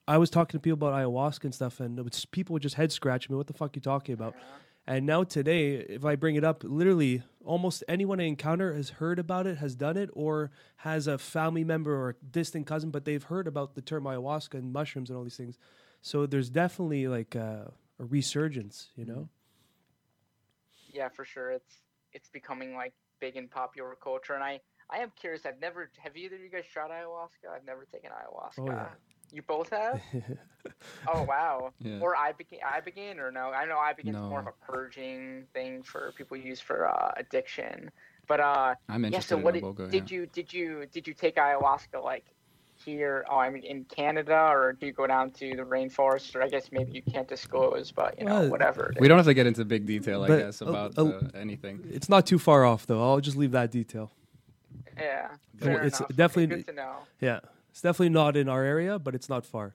I 0.07 0.17
was 0.17 0.29
talking 0.29 0.57
to 0.57 0.61
people 0.61 0.87
about 0.87 0.93
ayahuasca 0.93 1.45
and 1.45 1.53
stuff, 1.55 1.79
and 1.79 1.99
it 1.99 2.01
was, 2.03 2.25
people 2.25 2.53
would 2.53 2.61
just 2.61 2.75
head 2.75 2.91
scratch 2.91 3.29
me. 3.29 3.35
What 3.35 3.47
the 3.47 3.53
fuck 3.53 3.69
are 3.69 3.75
you 3.75 3.81
talking 3.81 4.13
about? 4.13 4.33
Uh-huh. 4.33 4.57
And 4.85 5.05
now 5.05 5.23
today, 5.23 5.75
if 5.75 6.03
I 6.03 6.15
bring 6.15 6.35
it 6.35 6.43
up, 6.43 6.63
literally 6.65 7.23
almost 7.45 7.83
anyone 7.87 8.19
I 8.19 8.23
encounter 8.23 8.73
has 8.73 8.89
heard 8.89 9.17
about 9.17 9.47
it, 9.47 9.57
has 9.59 9.75
done 9.75 9.95
it, 9.95 10.09
or 10.13 10.51
has 10.77 11.07
a 11.07 11.17
family 11.17 11.63
member 11.63 11.95
or 11.95 12.09
a 12.09 12.15
distant 12.31 12.67
cousin, 12.67 12.91
but 12.91 13.05
they've 13.05 13.23
heard 13.23 13.47
about 13.47 13.75
the 13.75 13.81
term 13.81 14.03
ayahuasca 14.03 14.55
and 14.55 14.73
mushrooms 14.73 15.09
and 15.09 15.17
all 15.17 15.23
these 15.23 15.37
things. 15.37 15.57
So 16.01 16.25
there's 16.25 16.49
definitely 16.49 17.07
like 17.07 17.33
a, 17.35 17.71
a 17.97 18.03
resurgence, 18.03 18.89
you 18.95 19.05
know? 19.05 19.13
Mm-hmm. 19.13 20.97
Yeah, 20.97 21.09
for 21.09 21.25
sure. 21.25 21.51
It's 21.51 21.77
it's 22.11 22.29
becoming 22.29 22.75
like 22.75 22.93
big 23.19 23.35
in 23.35 23.47
popular 23.47 23.95
culture, 23.95 24.33
and 24.33 24.43
I 24.43 24.59
I 24.89 24.97
am 24.99 25.11
curious. 25.19 25.45
I've 25.45 25.59
never 25.59 25.89
have 25.97 26.15
either 26.15 26.35
of 26.35 26.41
you 26.41 26.49
guys 26.49 26.65
tried 26.71 26.91
ayahuasca? 26.91 27.49
I've 27.55 27.65
never 27.65 27.85
taken 27.85 28.11
ayahuasca. 28.11 28.59
Oh, 28.59 28.67
yeah. 28.67 28.89
You 29.33 29.41
both 29.41 29.69
have? 29.71 29.99
oh 31.07 31.23
wow. 31.23 31.73
Yeah. 31.79 31.99
Or 31.99 32.15
ibogaine, 32.15 32.59
ibogaine 32.61 33.17
or 33.17 33.31
no? 33.31 33.49
I 33.51 33.65
know 33.65 33.77
ibogaine's 33.77 34.15
more 34.29 34.39
of 34.41 34.47
a 34.47 34.71
purging 34.71 35.45
thing 35.53 35.81
for 35.81 36.13
people 36.15 36.37
use 36.37 36.59
for 36.59 36.87
uh, 36.87 37.11
addiction. 37.17 37.89
But 38.27 38.39
uh, 38.39 38.75
i'm 38.87 39.03
interested 39.03 39.03
yeah. 39.03 39.07
interested 39.07 39.29
So 39.29 39.37
what 39.37 39.55
in 39.55 39.61
did, 39.63 39.75
Iboga, 39.75 39.91
did 39.91 40.11
yeah. 40.11 40.15
you 40.19 40.25
did 40.27 40.53
you 40.53 40.85
did 40.93 41.07
you 41.07 41.13
take 41.15 41.35
ayahuasca 41.35 42.01
like 42.03 42.25
here? 42.75 43.25
Oh, 43.29 43.37
I 43.37 43.49
mean 43.49 43.63
in 43.63 43.83
Canada, 43.85 44.37
or 44.51 44.73
do 44.79 44.85
you 44.85 44.93
go 44.93 45.07
down 45.07 45.31
to 45.31 45.55
the 45.55 45.63
rainforest? 45.63 46.33
Or 46.35 46.43
I 46.43 46.47
guess 46.47 46.69
maybe 46.71 46.91
you 46.93 47.01
can't 47.01 47.27
disclose, 47.27 47.91
but 47.91 48.17
you 48.19 48.25
know 48.25 48.41
Well, 48.41 48.49
whatever. 48.51 48.93
we 48.99 49.07
don't 49.07 49.17
have 49.17 49.25
to 49.25 49.33
get 49.33 49.47
into 49.47 49.65
big 49.65 49.85
detail 49.87 50.23
i 50.23 50.27
But 50.27 50.37
guess 50.37 50.61
about 50.61 50.93
a- 50.97 51.01
uh, 51.17 51.21
anything 51.33 51.81
it's 51.91 52.07
not 52.07 52.25
too 52.27 52.37
far 52.39 52.63
off, 52.65 52.85
though. 52.85 53.01
I'll 53.03 53.19
just 53.19 53.35
leave 53.35 53.51
that 53.51 53.71
detail. 53.71 54.11
Yeah. 54.97 55.29
Fair 55.57 55.81
it's 55.83 55.99
enough. 55.99 56.11
Okay, 56.11 56.15
definitely- 56.15 56.55
good 56.57 56.67
to 56.67 56.73
know. 56.73 56.95
Yeah. 57.19 57.39
It's 57.73 57.81
definitely 57.81 58.09
not 58.09 58.37
in 58.37 58.47
our 58.47 58.63
area, 58.63 58.99
but 58.99 59.15
it's 59.15 59.27
not 59.29 59.47
far. 59.47 59.73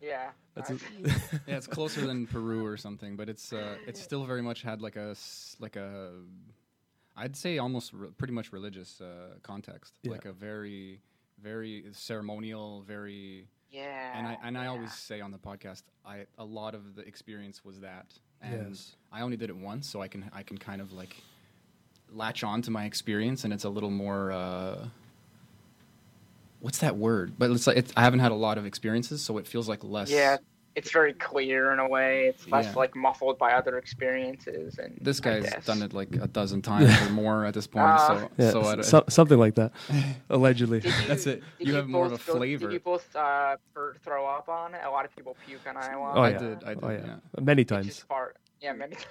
Yeah. 0.00 0.30
That's 0.54 0.70
nice. 0.70 0.80
yeah, 1.48 1.56
it's 1.56 1.66
closer 1.66 2.06
than 2.06 2.28
Peru 2.28 2.64
or 2.64 2.76
something, 2.76 3.16
but 3.16 3.28
it's 3.28 3.52
uh, 3.52 3.74
it's 3.88 4.00
still 4.00 4.24
very 4.24 4.40
much 4.40 4.62
had 4.62 4.80
like 4.80 4.94
a 4.94 5.16
like 5.58 5.74
a, 5.74 6.12
I'd 7.16 7.36
say 7.36 7.58
almost 7.58 7.92
re- 7.92 8.10
pretty 8.16 8.32
much 8.32 8.52
religious 8.52 9.00
uh, 9.00 9.34
context, 9.42 9.94
Yeah. 10.04 10.12
like 10.12 10.26
a 10.26 10.32
very 10.32 11.00
very 11.42 11.86
ceremonial, 11.92 12.82
very. 12.86 13.48
yeah. 13.72 14.16
And 14.16 14.26
I 14.28 14.36
and 14.44 14.56
I 14.56 14.64
yeah. 14.64 14.70
always 14.70 14.92
say 14.94 15.20
on 15.20 15.32
the 15.32 15.38
podcast, 15.38 15.82
I 16.06 16.26
a 16.38 16.44
lot 16.44 16.76
of 16.76 16.94
the 16.94 17.02
experience 17.02 17.64
was 17.64 17.80
that, 17.80 18.06
and 18.40 18.68
Yes. 18.70 18.94
I 19.10 19.22
only 19.22 19.36
did 19.36 19.50
it 19.50 19.56
once, 19.56 19.88
so 19.88 20.00
I 20.02 20.06
can 20.08 20.30
I 20.32 20.44
can 20.44 20.58
kind 20.58 20.80
of 20.80 20.92
like 20.92 21.16
latch 22.12 22.42
on 22.44 22.62
to 22.62 22.70
my 22.70 22.84
experience, 22.84 23.42
and 23.44 23.52
it's 23.52 23.64
a 23.64 23.70
little 23.70 23.90
more. 23.90 24.30
Uh, 24.32 24.88
What's 26.60 26.78
that 26.78 26.96
word? 26.96 27.34
But 27.38 27.50
it's 27.50 27.66
like 27.66 27.76
it's, 27.76 27.92
I 27.96 28.02
haven't 28.02 28.20
had 28.20 28.32
a 28.32 28.36
lot 28.36 28.58
of 28.58 28.66
experiences, 28.66 29.22
so 29.22 29.38
it 29.38 29.46
feels 29.46 29.68
like 29.68 29.84
less. 29.84 30.10
Yeah, 30.10 30.38
it's 30.74 30.90
very 30.90 31.12
clear 31.12 31.72
in 31.72 31.78
a 31.78 31.88
way. 31.88 32.26
It's 32.26 32.48
less 32.48 32.66
Yeah. 32.66 32.72
like 32.74 32.94
muffled 32.96 33.38
by 33.38 33.52
other 33.52 33.78
experiences. 33.78 34.78
And 34.78 34.98
This 35.00 35.20
guy's 35.20 35.48
done 35.64 35.82
it 35.82 35.92
like 35.92 36.14
a 36.16 36.26
dozen 36.28 36.62
times 36.70 36.90
or 37.02 37.10
more 37.10 37.44
at 37.44 37.54
this 37.54 37.66
point. 37.66 37.86
Ah. 37.86 38.06
so, 38.08 38.30
Yeah, 38.38 38.50
so 38.50 38.60
I 38.62 38.78
s- 38.78 38.88
so- 38.88 39.04
something 39.08 39.38
like 39.38 39.54
that, 39.56 39.72
allegedly. 40.30 40.80
You, 40.84 40.92
That's 41.06 41.26
it. 41.26 41.42
did 41.58 41.68
You 41.68 41.74
have 41.74 41.88
more 41.88 42.06
of 42.06 42.12
a 42.12 42.16
go- 42.16 42.34
flavor. 42.36 42.66
Did 42.66 42.74
you 42.74 42.80
both 42.80 43.14
uh, 43.14 43.56
throw 44.04 44.26
up 44.26 44.48
on 44.48 44.74
it? 44.74 44.80
A 44.84 44.90
lot 44.90 45.04
of 45.04 45.14
people 45.14 45.36
puke 45.46 45.60
on 45.68 45.74
ayahuasca. 45.76 46.16
Oh, 46.16 46.22
I 46.22 46.32
did. 46.32 46.64
I 46.64 46.74
did. 46.74 46.84
Oh 46.84 46.90
yeah. 46.90 47.06
yeah, 47.06 47.40
many 47.40 47.64
times. 47.64 48.04
part. 48.08 48.36
Yeah, 48.60 48.72
many. 48.72 48.96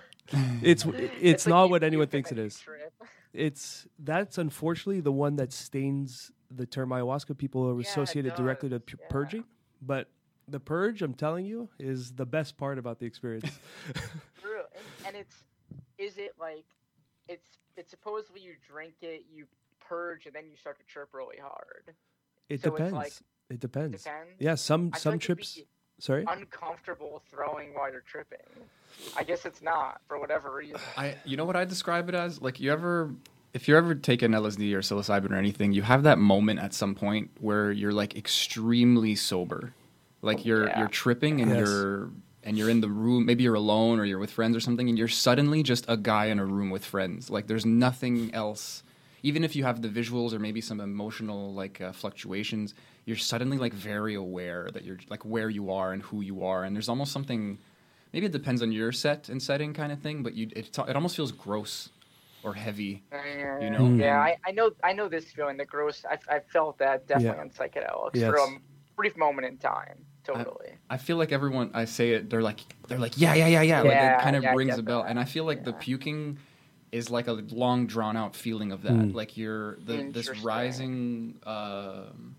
It's 0.62 0.84
it's, 1.22 1.46
like 1.46 1.50
not 1.50 1.63
you 1.66 1.70
what 1.72 1.84
anyone 1.84 2.08
thinks 2.08 2.32
it 2.32 2.36
then 2.36 2.44
you 2.44 2.48
is. 2.48 2.60
trip. 2.60 2.94
It's 3.34 3.88
that's 4.00 4.38
unfortunately 4.38 5.00
the 5.00 5.12
one 5.12 5.38
that 5.38 5.54
stains 5.54 6.32
the 6.51 6.66
term 6.66 6.89
ayahuasca. 6.89 7.38
People 7.38 7.63
are 7.68 7.74
Yeah, 7.74 7.80
it 7.80 7.88
associated 7.88 8.36
directly 8.36 8.70
to 8.70 8.80
does, 8.80 8.96
yeah. 9.00 9.08
purging, 9.10 9.44
but 9.82 10.10
the 10.48 10.60
purge, 10.60 11.01
I'm 11.01 11.13
telling 11.13 11.46
you, 11.46 11.70
is 11.80 12.12
the 12.13 12.25
best 12.25 12.58
part 12.58 12.77
about 12.77 13.00
the 13.00 13.06
experience. 13.06 13.60
True. 14.42 14.62
And, 14.75 15.08
and 15.08 15.16
it's 15.18 15.44
is 15.98 16.18
it 16.18 16.36
like 16.39 16.66
it's 17.27 17.58
it's 17.75 17.92
supposedly 17.92 18.42
you 18.42 18.54
drink 18.68 18.94
it, 19.01 19.25
you 19.34 19.46
purge, 19.80 20.25
and 20.25 20.34
then 20.34 20.46
you 20.50 20.56
start 20.58 20.77
to 20.80 20.86
chirp 20.86 21.10
really 21.13 21.38
hard. 21.42 21.94
It 22.50 22.62
So 22.63 22.72
depends. 22.72 22.94
like- 22.94 23.13
it 23.50 23.62
depends. 23.62 24.04
Depends. 24.04 24.32
Yeah, 24.39 24.56
some 24.56 24.92
I 24.94 24.98
some 24.98 25.13
like 25.13 25.22
trips. 25.22 25.60
Sorry. 26.00 26.25
uncomfortable 26.27 27.24
throwing 27.32 27.74
while 27.74 27.89
you're 27.92 28.01
tripping. 28.01 28.38
I 29.16 29.24
guess 29.24 29.46
it's 29.46 29.62
not 29.62 30.00
for 30.08 30.20
whatever 30.20 30.54
reason. 30.54 30.80
I 30.98 31.16
you 31.25 31.38
know 31.38 31.46
what 31.46 31.56
I 31.56 31.63
describe 31.66 32.08
it 32.10 32.16
as? 32.16 32.42
Like 32.42 32.60
you 32.60 32.72
ever 32.74 33.16
if 33.54 33.68
you're 33.68 33.77
ever 33.77 33.96
taking 33.96 34.32
LSD 34.32 34.74
or 34.74 34.80
psilocybin 34.82 35.32
or 35.32 35.36
anything, 35.36 35.72
you 35.74 35.82
have 35.82 36.04
that 36.04 36.20
moment 36.20 36.60
at 36.60 36.74
some 36.74 36.94
point 36.96 37.32
where 37.39 37.72
you're 37.72 37.92
like 37.94 38.16
extremely 38.16 39.16
sober. 39.16 39.74
Like 40.22 40.46
you're 40.46 40.68
Yeah. 40.68 40.80
you're 40.80 40.88
tripping 40.88 41.42
and 41.42 41.51
Yes. 41.51 41.60
you're 41.60 42.10
and 42.44 42.58
you're 42.58 42.70
in 42.70 42.80
the 42.82 42.89
room, 42.89 43.25
maybe 43.25 43.44
you're 43.44 43.56
alone 43.56 44.00
or 44.00 44.06
you're 44.06 44.20
with 44.20 44.32
friends 44.32 44.56
or 44.56 44.60
something 44.62 44.88
and 44.88 44.98
you're 44.98 45.08
suddenly 45.10 45.63
just 45.63 45.84
a 45.89 45.98
guy 45.98 46.25
in 46.27 46.39
a 46.39 46.46
room 46.46 46.70
with 46.70 46.86
friends. 46.86 47.30
Like 47.30 47.48
there's 47.48 47.66
nothing 47.66 48.34
else 48.34 48.84
even 49.24 49.44
if 49.44 49.56
you 49.56 49.63
have 49.63 49.82
the 49.82 49.89
visuals 49.89 50.32
or 50.32 50.39
maybe 50.39 50.62
some 50.62 50.80
emotional 50.80 51.51
like 51.54 51.82
uh, 51.82 51.92
fluctuations, 51.92 52.75
you're 53.06 53.18
suddenly 53.18 53.58
like 53.58 53.74
very 53.74 54.13
aware 54.13 54.70
that 54.72 54.84
you're 54.86 55.00
like 55.10 55.25
where 55.25 55.50
you 55.50 55.72
are 55.72 55.92
and 55.92 56.04
who 56.04 56.22
you 56.22 56.44
are 56.44 56.63
and 56.63 56.75
there's 56.75 56.88
almost 56.89 57.12
something 57.12 57.58
maybe 58.13 58.25
it 58.27 58.32
depends 58.32 58.62
on 58.62 58.72
your 58.72 58.92
set 58.92 59.27
and 59.30 59.42
setting 59.42 59.74
kind 59.74 59.92
of 59.92 60.00
thing, 60.00 60.22
but 60.24 60.34
you 60.36 60.48
it, 60.56 60.77
it 60.77 60.96
almost 60.96 61.16
feels 61.16 61.32
gross 61.32 61.89
or 62.44 62.53
heavy. 62.53 63.03
You 63.62 63.70
know? 63.70 63.79
Mm. 63.79 64.00
Yeah, 64.00 64.20
I, 64.20 64.38
I 64.46 64.51
know. 64.51 64.72
I 64.84 64.94
know 64.94 65.08
this 65.10 65.25
feeling. 65.25 65.58
The 65.58 65.65
gross. 65.65 66.06
I 66.10 66.17
I 66.36 66.39
felt 66.39 66.77
that 66.79 67.08
definitely 67.08 67.38
Yeah. 67.38 67.41
on 67.41 67.50
psychedelics 67.50 68.15
Yes. 68.15 68.29
for 68.29 68.36
a 68.38 68.48
brief 68.96 69.17
moment 69.17 69.48
in 69.48 69.58
time. 69.58 70.06
Totally. 70.24 70.72
I 70.89 70.98
feel 70.98 71.15
like 71.17 71.32
everyone 71.32 71.72
I 71.74 71.86
say 71.86 72.12
it, 72.12 72.29
they're 72.29 72.41
like 72.41 72.60
they're 72.88 73.00
like 73.00 73.13
yeah 73.15 73.34
yeah 73.34 73.48
yeah 73.48 73.62
yeah, 73.62 73.82
like 73.82 73.91
it 74.20 74.20
kind 74.24 74.36
of 74.36 74.44
yeah, 74.44 74.53
rings 74.53 74.77
a 74.77 74.84
bell, 74.84 75.03
that. 75.03 75.10
and 75.10 75.20
I 75.20 75.24
feel 75.24 75.46
like 75.46 75.63
the 75.63 75.72
puking 75.74 76.38
is 76.91 77.10
like 77.10 77.27
a 77.27 77.34
long 77.34 77.88
drawn 77.88 78.17
out 78.17 78.36
feeling 78.36 78.72
of 78.72 78.82
that, 78.84 78.91
Mm. 78.94 79.13
like 79.13 79.38
you're 79.38 79.77
the 79.86 80.10
this 80.12 80.29
rising. 80.44 81.39
Um, 81.44 82.36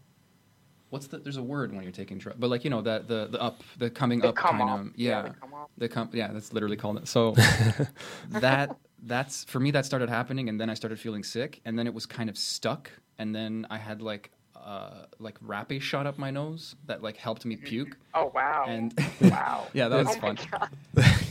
what's 0.91 1.07
the? 1.09 1.19
There's 1.19 1.37
a 1.37 1.43
word 1.43 1.73
when 1.73 1.83
you're 1.83 1.93
taking 1.93 2.19
drugs, 2.19 2.39
but 2.41 2.51
like 2.51 2.65
you 2.65 2.71
know 2.71 2.83
that 2.83 3.09
the 3.09 3.27
the 3.27 3.41
up 3.41 3.63
the 3.79 3.91
coming 3.91 4.21
They 4.21 4.29
up 4.29 4.35
come 4.37 4.59
kind 4.59 4.71
up. 4.71 4.81
of 4.81 4.93
yeah. 4.97 5.23
they 5.23 5.31
come 5.41 5.55
up. 5.55 5.71
The 5.79 5.89
com- 5.89 6.11
yeah, 6.13 6.29
that's 6.33 6.53
literally 6.53 6.77
called 6.77 6.99
it. 6.99 7.09
So 7.09 7.35
that 8.31 8.77
that's 9.05 9.45
for 9.45 9.61
me 9.61 9.71
that 9.73 9.87
started 9.87 10.09
happening 10.09 10.49
and 10.49 10.61
then 10.61 10.69
I 10.71 10.75
started 10.75 10.99
feeling 10.99 11.23
sick 11.23 11.61
and 11.65 11.79
then 11.79 11.87
it 11.87 11.95
was 11.95 12.05
kind 12.07 12.29
of 12.29 12.37
stuck 12.37 12.91
and 13.19 13.35
then 13.35 13.67
I 13.71 13.79
had 13.79 14.03
like 14.03 14.33
uh 14.57 15.05
like 15.21 15.39
râpé 15.41 15.81
shot 15.81 16.05
up 16.05 16.19
my 16.19 16.33
nose 16.33 16.75
that 16.87 17.01
like 17.01 17.17
helped 17.17 17.45
me 17.47 17.55
puke 17.55 17.97
Oh 18.13 18.33
wow. 18.35 18.65
and 18.67 18.93
wow. 19.21 19.69
yeah, 19.73 19.87
that 19.89 20.05
was 20.05 20.17
oh 20.17 20.21
fun. 20.21 20.39
God. 20.51 20.69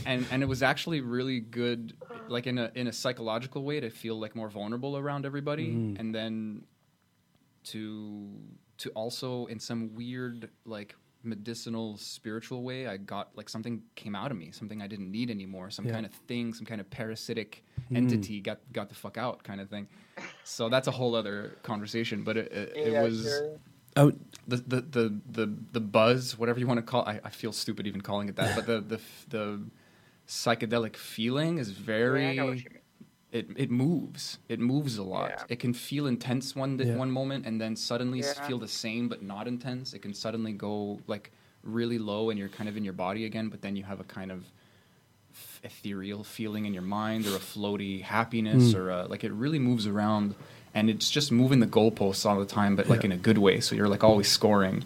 and 0.06 0.24
and 0.30 0.42
it 0.42 0.46
was 0.46 0.62
actually 0.62 1.02
really 1.02 1.40
good 1.40 1.92
like 2.28 2.46
in 2.46 2.56
a 2.56 2.72
in 2.74 2.86
a 2.86 2.92
psychological 2.92 3.62
way 3.64 3.80
to 3.80 3.90
feel 3.90 4.18
like 4.18 4.34
more 4.34 4.48
vulnerable 4.48 4.96
around 4.96 5.26
everybody 5.26 5.68
Mhm. 5.72 6.00
and 6.00 6.14
then 6.14 6.62
to 7.64 8.30
to 8.78 8.90
also 8.90 9.46
in 9.46 9.58
some 9.58 9.94
weird 9.94 10.48
like 10.64 10.94
medicinal 11.24 11.96
spiritual 11.96 12.62
way 12.62 12.86
i 12.86 12.96
got 12.96 13.28
like 13.36 13.48
something 13.48 13.82
came 13.96 14.14
out 14.14 14.30
of 14.30 14.36
me 14.36 14.50
something 14.52 14.80
i 14.80 14.86
didn't 14.86 15.10
need 15.10 15.30
anymore 15.30 15.68
some 15.70 15.84
Yeah. 15.84 15.92
kind 15.92 16.06
of 16.06 16.12
thing 16.26 16.54
some 16.54 16.64
kind 16.66 16.80
of 16.80 16.88
parasitic 16.90 17.64
Mm. 17.90 17.96
entity 17.96 18.40
got 18.40 18.58
got 18.72 18.88
the 18.88 18.94
fuck 18.94 19.16
out 19.16 19.42
kind 19.42 19.60
of 19.60 19.68
thing 19.70 19.88
so 20.44 20.68
that's 20.68 20.86
a 20.88 20.90
whole 20.90 21.14
other 21.14 21.56
conversation 21.62 22.22
but 22.22 22.36
it, 22.36 22.52
it, 22.52 22.72
it 22.76 22.92
Yeah, 22.92 23.02
was 23.02 23.22
sure. 23.22 23.58
Oh, 23.96 24.12
the 24.46 24.56
the 24.58 24.80
the 24.82 25.20
the, 25.28 25.54
the 25.72 25.80
buzz, 25.80 26.38
whatever 26.38 26.60
you 26.60 26.68
want 26.68 26.78
to 26.78 26.82
call. 26.82 27.02
I, 27.02 27.18
I 27.24 27.30
feel 27.30 27.50
stupid 27.52 27.86
even 27.88 28.00
calling 28.00 28.28
it 28.28 28.36
that, 28.36 28.54
but 28.54 28.64
the 28.66 28.80
the 28.80 29.00
the 29.30 29.60
psychedelic 30.28 30.94
feeling 30.94 31.58
is 31.58 31.70
Yeah, 31.70 31.74
I 31.80 31.82
very. 31.84 32.36
know 32.36 32.46
what 32.46 32.58
you 32.62 32.70
mean. 32.70 32.77
It 33.32 33.48
it 33.56 33.70
moves. 33.70 34.38
It 34.48 34.60
moves 34.60 34.96
a 34.98 35.02
lot. 35.02 35.30
Yeah. 35.30 35.44
It 35.50 35.58
can 35.60 35.74
feel 35.74 36.06
intense 36.06 36.56
one 36.56 36.78
Yeah. 36.78 36.96
one 36.96 37.10
moment, 37.10 37.46
and 37.46 37.60
then 37.60 37.76
suddenly 37.76 38.20
Yeah. 38.20 38.46
feel 38.46 38.58
the 38.58 38.68
same 38.68 39.08
but 39.08 39.22
not 39.22 39.46
intense. 39.46 39.92
It 39.94 40.00
can 40.02 40.14
suddenly 40.14 40.52
go 40.52 41.00
like 41.06 41.30
really 41.62 41.98
low, 41.98 42.30
and 42.30 42.38
you're 42.38 42.48
kind 42.48 42.68
of 42.68 42.76
in 42.76 42.84
your 42.84 42.92
body 42.94 43.24
again. 43.24 43.48
But 43.48 43.60
then 43.62 43.76
you 43.76 43.84
have 43.84 44.00
a 44.00 44.04
kind 44.04 44.30
of 44.32 44.44
f- 45.32 45.60
ethereal 45.64 46.24
feeling 46.24 46.64
in 46.66 46.72
your 46.72 46.82
mind, 46.82 47.26
or 47.26 47.36
a 47.36 47.40
floaty 47.40 48.02
happiness, 48.02 48.72
Mm. 48.72 48.76
or 48.76 48.90
a, 48.90 49.06
like 49.06 49.24
it 49.24 49.32
really 49.32 49.58
moves 49.58 49.86
around, 49.86 50.34
and 50.74 50.88
it's 50.88 51.10
just 51.10 51.30
moving 51.30 51.60
the 51.60 51.66
goalposts 51.66 52.24
all 52.24 52.38
the 52.38 52.46
time, 52.46 52.76
but 52.76 52.88
like 52.88 53.04
in 53.04 53.12
a 53.12 53.16
good 53.18 53.38
way. 53.38 53.60
So 53.60 53.74
you're 53.76 53.88
like 53.88 54.02
always 54.04 54.28
scoring. 54.28 54.84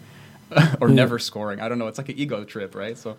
or 0.81 0.89
Yeah. 0.89 0.95
never 0.95 1.17
scoring. 1.17 1.59
I 1.61 1.67
don't 1.69 1.79
know. 1.79 1.87
It's 1.87 1.97
like 1.97 2.09
an 2.09 2.19
ego 2.19 2.43
trip, 2.43 2.75
right? 2.75 2.95
So 2.97 3.17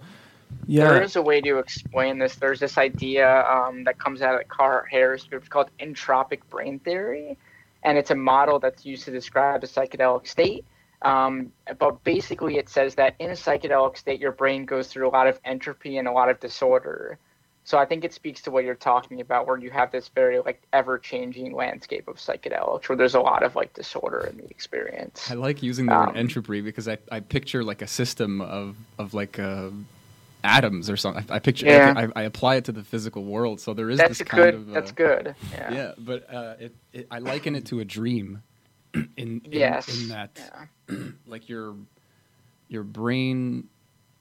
yeah. 0.67 0.89
There 0.89 1.03
is 1.03 1.17
a 1.17 1.23
way 1.23 1.41
to 1.41 1.59
explain 1.59 2.19
this. 2.19 2.37
There's 2.37 2.61
this 2.61 2.79
idea 2.79 3.45
um, 3.47 3.85
that 3.85 3.99
comes 3.99 4.23
out 4.23 4.41
of 4.41 4.49
Carhart-Harris 4.49 5.25
group 5.25 5.49
called 5.49 5.71
entropic 5.79 6.41
brain 6.51 6.79
theory, 6.79 7.37
and 7.83 7.99
it's 7.99 8.11
a 8.11 8.15
model 8.15 8.59
that's 8.59 8.87
used 8.87 9.05
to 9.05 9.11
describe 9.11 9.63
a 9.63 9.67
psychedelic 9.67 10.27
state. 10.27 10.65
Um, 11.03 11.53
but 11.79 12.03
basically, 12.05 12.57
it 12.57 12.71
says 12.71 12.95
that 12.95 13.15
in 13.19 13.29
a 13.29 13.35
psychedelic 13.35 13.99
state, 13.99 14.21
your 14.21 14.33
brain 14.33 14.65
goes 14.65 14.89
through 14.89 15.07
a 15.07 15.13
lot 15.13 15.27
of 15.27 15.39
entropy 15.45 15.99
and 15.99 16.09
a 16.09 16.13
lot 16.13 16.31
of 16.31 16.41
disorder. 16.41 17.19
So 17.67 17.79
I 17.79 17.87
think 17.87 18.05
it 18.05 18.13
speaks 18.13 18.43
to 18.43 18.51
what 18.51 18.65
you're 18.65 18.75
talking 18.75 19.21
about, 19.23 19.47
where 19.47 19.57
you 19.57 19.71
have 19.71 19.91
this 19.91 20.09
very 20.09 20.39
like 20.41 20.63
ever-changing 20.73 21.55
landscape 21.55 22.09
of 22.09 22.17
psychedelics, 22.17 22.89
where 22.89 22.97
there's 22.97 23.15
a 23.15 23.21
lot 23.21 23.43
of 23.43 23.57
like 23.57 23.73
disorder 23.73 24.21
in 24.31 24.37
the 24.37 24.49
experience. 24.49 25.31
I 25.31 25.35
like 25.35 25.63
using 25.63 25.87
the 25.87 25.95
word 25.95 26.09
Um, 26.11 26.17
entropy 26.17 26.61
because 26.61 26.89
I, 26.89 26.99
I 27.11 27.21
picture 27.21 27.65
like 27.65 27.81
a 27.83 27.87
system 27.87 28.41
of 28.41 28.77
of 28.99 29.15
like 29.15 29.39
uh, 29.39 29.71
atoms 30.45 30.89
or 30.91 30.97
something. 30.97 31.25
I, 31.31 31.37
I 31.37 31.39
picture 31.41 31.67
Yeah. 31.67 31.95
I, 31.97 32.21
I 32.21 32.23
apply 32.25 32.57
it 32.57 32.65
to 32.67 32.73
the 32.73 32.85
physical 32.85 33.25
world, 33.25 33.61
so 33.61 33.75
there 33.75 33.91
is 33.91 33.99
That's 33.99 34.19
this 34.19 34.29
kind 34.29 34.45
good. 34.45 34.55
of 34.55 34.71
uh, 34.71 34.75
that's 34.75 34.93
good. 34.93 35.35
Yeah. 35.53 35.73
yeah. 35.75 35.93
But 35.99 36.33
uh, 36.33 36.55
it, 36.61 36.77
it 36.93 37.07
I 37.11 37.19
liken 37.19 37.57
it 37.57 37.67
to 37.67 37.81
a 37.81 37.85
dream. 37.85 38.43
in, 38.95 39.07
in 39.17 39.43
Yes. 39.51 40.03
in 40.03 40.09
that 40.09 40.39
Yeah. 40.89 40.97
like 41.27 41.49
your 41.49 41.75
your 42.69 42.85
brain 42.85 43.69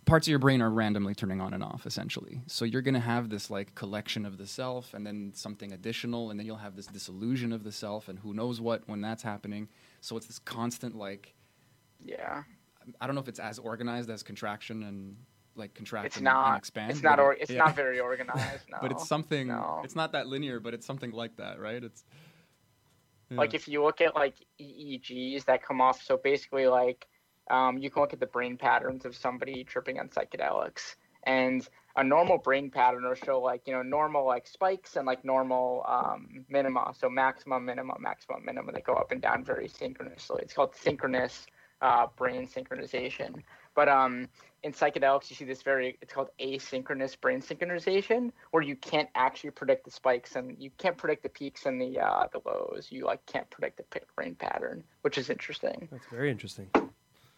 parts 0.06 0.28
of 0.28 0.32
your 0.32 0.40
brain 0.40 0.62
are 0.62 0.70
randomly 0.70 1.16
turning 1.16 1.40
on 1.40 1.54
and 1.54 1.64
off 1.64 1.86
essentially 1.86 2.42
so 2.48 2.66
you're 2.66 2.82
going 2.82 2.94
to 2.94 3.00
have 3.00 3.30
this 3.30 3.50
like 3.50 3.74
collection 3.74 4.26
of 4.26 4.38
the 4.38 4.46
self 4.46 4.94
and 4.94 5.08
then 5.08 5.32
something 5.34 5.72
additional 5.72 6.30
and 6.30 6.38
then 6.40 6.46
you'll 6.46 6.58
have 6.58 6.76
this 6.76 6.88
disillusion 6.88 7.54
of 7.54 7.64
the 7.64 7.72
self 7.72 8.10
and 8.10 8.20
who 8.20 8.34
knows 8.34 8.60
what 8.60 8.82
when 8.88 9.00
that's 9.00 9.24
happening 9.24 9.70
so 10.02 10.18
it's 10.18 10.26
this 10.26 10.40
constant 10.40 10.94
like 10.98 11.34
Yeah. 12.04 12.44
i 13.00 13.06
don't 13.08 13.16
know 13.16 13.22
if 13.22 13.30
it's 13.30 13.40
as 13.40 13.60
organized 13.60 14.10
as 14.10 14.24
contraction 14.24 14.84
and 14.84 15.16
like 15.56 15.74
contract 15.74 16.06
It's 16.08 16.18
and, 16.18 16.28
and 16.28 16.34
not. 16.36 16.58
expand 16.58 16.92
It's 16.92 17.02
not. 17.04 17.20
Or, 17.20 17.34
it's 17.34 17.52
yeah. 17.52 17.60
not 17.60 17.76
very 17.84 18.00
organized. 18.00 18.66
No. 18.72 18.78
but 18.82 18.92
it's 18.92 19.08
something 19.08 19.48
No. 19.48 19.82
it's 19.84 19.96
not 19.96 20.12
that 20.14 20.28
linear 20.28 20.60
but 20.60 20.74
it's 20.74 20.86
something 20.86 21.12
like 21.12 21.36
that 21.38 21.60
right 21.60 21.84
it's 21.84 22.04
Like 23.32 23.54
if 23.54 23.68
you 23.68 23.84
look 23.84 24.02
at 24.02 24.16
like 24.16 24.36
EEGs 24.62 25.46
that 25.46 25.64
come 25.64 25.82
off, 25.82 26.02
so 26.04 26.18
basically 26.18 26.68
like 26.68 27.08
um, 27.50 27.78
you 27.78 27.90
can 27.90 28.02
look 28.02 28.14
at 28.14 28.20
the 28.20 28.28
brain 28.28 28.58
patterns 28.58 29.06
of 29.06 29.16
somebody 29.16 29.64
tripping 29.64 30.00
on 30.00 30.10
psychedelics, 30.10 30.96
and 31.24 31.68
a 31.96 32.04
normal 32.04 32.38
brain 32.38 32.70
pattern 32.70 33.04
will 33.04 33.16
show 33.16 33.40
like 33.42 33.62
you 33.68 33.74
know 33.74 33.82
normal 33.82 34.26
like 34.26 34.46
spikes 34.48 34.96
and 34.98 35.06
like 35.08 35.26
normal 35.26 35.84
um, 35.88 36.46
minima, 36.50 36.94
so 36.98 37.10
maximum, 37.10 37.66
minimum, 37.66 37.98
maximum, 38.02 38.46
minimum. 38.46 38.74
They 38.74 38.82
go 38.82 38.94
up 38.94 39.12
and 39.12 39.22
down 39.22 39.44
very 39.44 39.68
synchronously. 39.68 40.42
It's 40.44 40.54
called 40.54 40.76
synchronous 40.76 41.48
uh, 41.82 42.08
brain 42.16 42.48
synchronization. 42.48 43.42
But 43.76 43.90
um, 43.90 44.28
in 44.64 44.72
psychedelics, 44.72 45.30
you 45.30 45.36
see 45.36 45.46
this 45.46 45.62
very, 45.62 45.98
it's 46.02 46.14
called 46.14 46.30
asynchronous 46.40 47.20
brain 47.20 47.42
synchronization, 47.42 48.32
where 48.52 48.64
you 48.64 48.76
can't 48.78 49.10
actually 49.14 49.52
predict 49.52 49.84
the 49.84 49.92
spikes 49.92 50.36
and 50.36 50.56
you 50.58 50.72
can't 50.78 50.98
predict 50.98 51.24
the 51.24 51.30
peaks 51.30 51.66
and 51.66 51.80
the 51.80 52.00
uh, 52.00 52.28
the 52.32 52.40
lows. 52.46 52.88
You 52.90 53.06
like 53.06 53.26
can't 53.26 53.50
predict 53.50 53.78
the 53.78 53.84
pa- 53.84 54.06
brain 54.16 54.36
pattern, 54.36 54.84
which 55.02 55.18
is 55.18 55.30
interesting. 55.30 55.90
That's 55.92 56.06
very 56.08 56.32
interesting. 56.32 56.70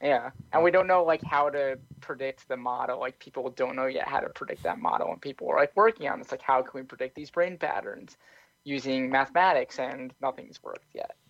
Yeah, 0.02 0.30
and 0.54 0.64
we 0.64 0.70
don't 0.70 0.88
know 0.88 1.04
like 1.04 1.24
how 1.24 1.50
to 1.50 1.80
predict 2.00 2.48
the 2.48 2.58
model. 2.58 3.00
Like 3.00 3.18
people 3.18 3.50
don't 3.50 3.76
know 3.76 3.88
yet 3.88 4.08
how 4.08 4.20
to 4.20 4.30
predict 4.30 4.62
that 4.64 4.78
model, 4.78 5.12
and 5.12 5.20
people 5.20 5.50
are 5.50 5.58
like 5.58 5.76
working 5.76 6.08
on 6.08 6.20
this. 6.20 6.32
Like 6.32 6.44
how 6.44 6.62
can 6.62 6.80
we 6.80 6.84
predict 6.84 7.16
these 7.16 7.32
brain 7.32 7.58
patterns 7.58 8.18
using 8.64 9.10
mathematics? 9.10 9.80
And 9.80 10.14
nothing's 10.22 10.62
worked 10.62 10.94
yet. 10.94 11.16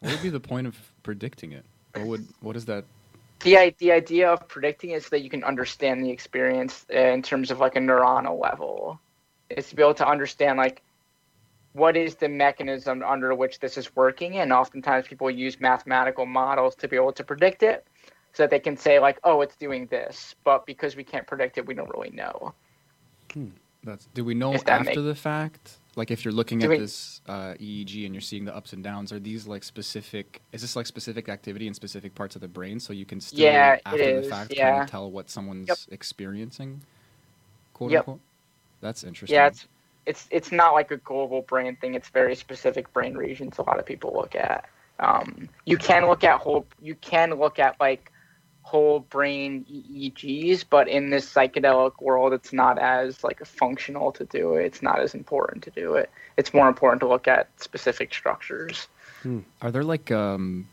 what 0.00 0.12
would 0.12 0.22
be 0.22 0.28
the 0.28 0.40
point 0.40 0.66
of 0.66 0.76
predicting 1.02 1.52
it 1.52 1.64
what 1.94 2.06
would 2.06 2.26
what 2.40 2.56
is 2.56 2.64
that 2.66 2.84
the 3.42 3.74
the 3.78 3.92
idea 3.92 4.30
of 4.30 4.48
predicting 4.48 4.90
is 4.90 5.08
that 5.10 5.22
you 5.22 5.30
can 5.30 5.44
understand 5.44 6.04
the 6.04 6.10
experience 6.10 6.86
in 6.88 7.22
terms 7.22 7.50
of 7.50 7.58
like 7.58 7.76
a 7.76 7.80
neuronal 7.80 8.40
level. 8.40 9.00
Is 9.50 9.68
to 9.68 9.76
be 9.76 9.82
able 9.82 9.94
to 9.94 10.08
understand 10.08 10.58
like 10.58 10.82
what 11.72 11.96
is 11.96 12.16
the 12.16 12.28
mechanism 12.28 13.02
under 13.02 13.34
which 13.34 13.58
this 13.58 13.76
is 13.76 13.94
working, 13.96 14.38
and 14.38 14.52
oftentimes 14.52 15.06
people 15.06 15.30
use 15.30 15.60
mathematical 15.60 16.26
models 16.26 16.74
to 16.76 16.88
be 16.88 16.96
able 16.96 17.12
to 17.12 17.24
predict 17.24 17.62
it, 17.62 17.86
so 18.32 18.42
that 18.42 18.50
they 18.50 18.58
can 18.58 18.76
say 18.76 18.98
like, 18.98 19.18
oh, 19.24 19.40
it's 19.40 19.56
doing 19.56 19.86
this, 19.86 20.34
but 20.44 20.66
because 20.66 20.96
we 20.96 21.04
can't 21.04 21.26
predict 21.26 21.58
it, 21.58 21.66
we 21.66 21.74
don't 21.74 21.90
really 21.90 22.10
know. 22.10 22.54
Hmm. 23.32 23.48
That's. 23.84 24.06
Do 24.14 24.24
we 24.24 24.34
know 24.34 24.54
after 24.54 24.84
make- 24.84 24.94
the 24.94 25.14
fact? 25.14 25.78
Like, 25.94 26.10
if 26.10 26.24
you're 26.24 26.32
looking 26.32 26.62
at 26.62 26.70
we- 26.70 26.78
this 26.78 27.20
uh, 27.28 27.54
EEG 27.60 28.06
and 28.06 28.14
you're 28.14 28.22
seeing 28.22 28.44
the 28.46 28.56
ups 28.56 28.72
and 28.72 28.82
downs, 28.82 29.12
are 29.12 29.18
these 29.20 29.46
like 29.46 29.62
specific? 29.62 30.40
Is 30.52 30.62
this 30.62 30.74
like 30.76 30.86
specific 30.86 31.28
activity 31.28 31.66
in 31.66 31.74
specific 31.74 32.14
parts 32.14 32.34
of 32.34 32.40
the 32.40 32.48
brain, 32.48 32.80
so 32.80 32.92
you 32.92 33.04
can 33.04 33.20
still 33.20 33.40
Yeah, 33.40 33.74
it 33.74 33.82
after 33.84 34.20
the 34.22 34.28
fact 34.28 34.48
kind 34.50 34.56
yeah. 34.58 34.82
of 34.84 34.90
tell 34.90 35.10
what 35.10 35.28
someone's 35.28 35.68
Yep. 35.68 35.78
experiencing? 35.90 36.80
Quote 37.74 37.90
Yep. 37.90 38.00
unquote. 38.00 38.20
That's 38.80 39.04
interesting. 39.04 39.34
Yeah, 39.34 39.48
it's 39.48 39.66
it's 40.06 40.28
it's 40.30 40.52
not 40.52 40.72
like 40.72 40.90
a 40.90 40.96
global 40.98 41.42
brain 41.42 41.76
thing. 41.76 41.94
It's 41.94 42.08
very 42.08 42.34
specific 42.36 42.92
brain 42.92 43.14
regions. 43.16 43.58
A 43.58 43.62
lot 43.62 43.78
of 43.78 43.84
people 43.86 44.12
look 44.14 44.34
at. 44.34 44.68
Um, 45.00 45.48
you 45.66 45.76
can 45.76 46.06
look 46.06 46.22
at 46.24 46.40
whole. 46.40 46.66
You 46.80 46.94
can 46.96 47.34
look 47.34 47.58
at 47.58 47.78
like 47.80 48.11
whole 48.62 49.00
brain 49.00 49.64
EEGs, 49.70 50.64
but 50.68 50.88
in 50.88 51.10
this 51.10 51.32
psychedelic 51.32 52.00
world, 52.00 52.32
it's 52.32 52.52
not 52.52 52.78
as 52.78 53.24
like 53.24 53.44
functional 53.46 54.12
to 54.12 54.24
do 54.24 54.54
it. 54.54 54.64
It's 54.66 54.82
not 54.82 55.00
as 55.00 55.14
important 55.14 55.64
to 55.64 55.70
do 55.70 55.94
it. 55.94 56.10
It's 56.36 56.54
more 56.54 56.68
important 56.68 57.00
to 57.00 57.08
look 57.08 57.28
at 57.28 57.48
specific 57.60 58.14
structures. 58.14 58.88
Are 59.62 59.70
there 59.70 59.84
like 59.84 60.10
um, 60.10 60.68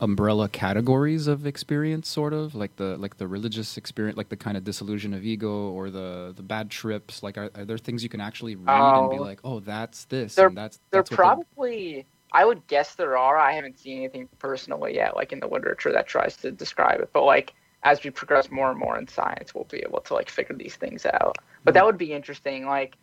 umbrella 0.00 0.48
categories 0.48 1.26
of 1.26 1.46
experience, 1.46 2.08
sort 2.08 2.32
of 2.32 2.54
like 2.54 2.76
the 2.76 2.96
like 2.98 3.18
the 3.18 3.28
religious 3.28 3.76
experience, 3.76 4.16
like 4.16 4.28
the 4.30 4.36
kind 4.36 4.56
of 4.56 4.64
disillusion 4.64 5.14
of 5.14 5.24
ego, 5.24 5.70
or 5.70 5.90
the 5.90 6.32
the 6.36 6.42
bad 6.42 6.70
trips? 6.70 7.22
Like, 7.22 7.38
are, 7.38 7.50
are 7.54 7.64
there 7.64 7.78
things 7.78 8.02
you 8.02 8.08
can 8.08 8.20
actually 8.20 8.56
read 8.56 8.96
and 8.96 9.10
be 9.10 9.18
Oh. 9.18 9.20
like, 9.20 9.40
oh, 9.44 9.60
that's 9.60 10.04
this, 10.06 10.42
and 10.42 10.56
that's 10.56 10.80
There 10.92 11.02
that's 11.02 11.10
probably, 11.10 12.06
I 12.32 12.44
would 12.44 12.66
guess 12.66 12.94
there 12.94 13.16
are. 13.16 13.36
I 13.36 13.52
haven't 13.52 13.78
seen 13.78 13.98
anything 13.98 14.28
personally 14.38 14.94
yet, 14.94 15.16
like 15.16 15.32
in 15.32 15.40
the 15.40 15.48
literature 15.48 15.92
that 15.92 16.06
tries 16.06 16.36
to 16.38 16.50
describe 16.50 17.00
it. 17.00 17.10
But 17.12 17.24
like 17.24 17.54
as 17.82 18.02
we 18.04 18.10
progress 18.10 18.50
more 18.50 18.70
and 18.70 18.78
more 18.78 18.98
in 18.98 19.08
science, 19.08 19.54
we'll 19.54 19.64
be 19.64 19.78
able 19.78 20.00
to 20.00 20.14
like 20.14 20.28
figure 20.28 20.56
these 20.56 20.76
things 20.76 21.06
out. 21.06 21.38
But 21.64 21.74
that 21.74 21.84
would 21.84 21.98
be 21.98 22.12
interesting. 22.12 22.66
Like, 22.66 22.96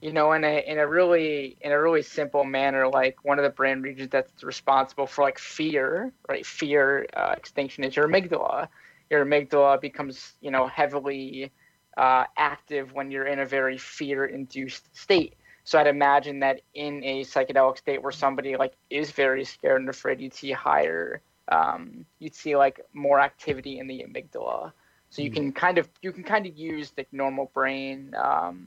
you 0.00 0.12
know, 0.12 0.32
in 0.32 0.44
a 0.44 0.64
in 0.66 0.78
a 0.78 0.86
really 0.86 1.56
in 1.60 1.72
a 1.72 1.80
really 1.80 2.02
simple 2.02 2.44
manner, 2.44 2.88
like 2.88 3.24
one 3.24 3.38
of 3.38 3.44
the 3.44 3.50
brain 3.50 3.82
regions 3.82 4.10
that's 4.10 4.42
responsible 4.42 5.06
for 5.06 5.24
like 5.24 5.38
fear, 5.38 6.12
right? 6.28 6.46
Fear 6.46 7.06
uh, 7.14 7.34
extinction 7.36 7.84
is 7.84 7.96
your 7.96 8.08
amygdala. 8.08 8.68
Your 9.10 9.24
amygdala 9.26 9.80
becomes, 9.80 10.34
you 10.40 10.50
know, 10.50 10.68
heavily 10.68 11.50
uh, 11.96 12.24
active 12.36 12.92
when 12.92 13.10
you're 13.10 13.26
in 13.26 13.40
a 13.40 13.46
very 13.46 13.76
fear-induced 13.76 14.96
state. 14.96 15.34
So 15.70 15.78
I'd 15.78 15.86
imagine 15.86 16.40
that 16.40 16.62
in 16.74 17.00
a 17.04 17.20
psychedelic 17.20 17.78
state 17.78 18.02
where 18.02 18.10
somebody 18.10 18.56
like 18.56 18.72
is 18.90 19.12
very 19.12 19.44
scared 19.44 19.80
and 19.80 19.88
afraid, 19.88 20.20
you'd 20.20 20.34
see 20.34 20.50
higher, 20.50 21.20
um, 21.46 22.04
you'd 22.18 22.34
see 22.34 22.56
like 22.56 22.80
more 22.92 23.20
activity 23.20 23.78
in 23.78 23.86
the 23.86 24.04
amygdala. 24.04 24.72
So 25.10 25.22
you 25.22 25.30
can 25.30 25.52
kind 25.52 25.78
of 25.78 25.88
you 26.02 26.10
can 26.10 26.24
kind 26.24 26.44
of 26.44 26.58
use 26.58 26.90
the 26.90 27.06
normal 27.12 27.52
brain 27.54 28.12
um, 28.18 28.66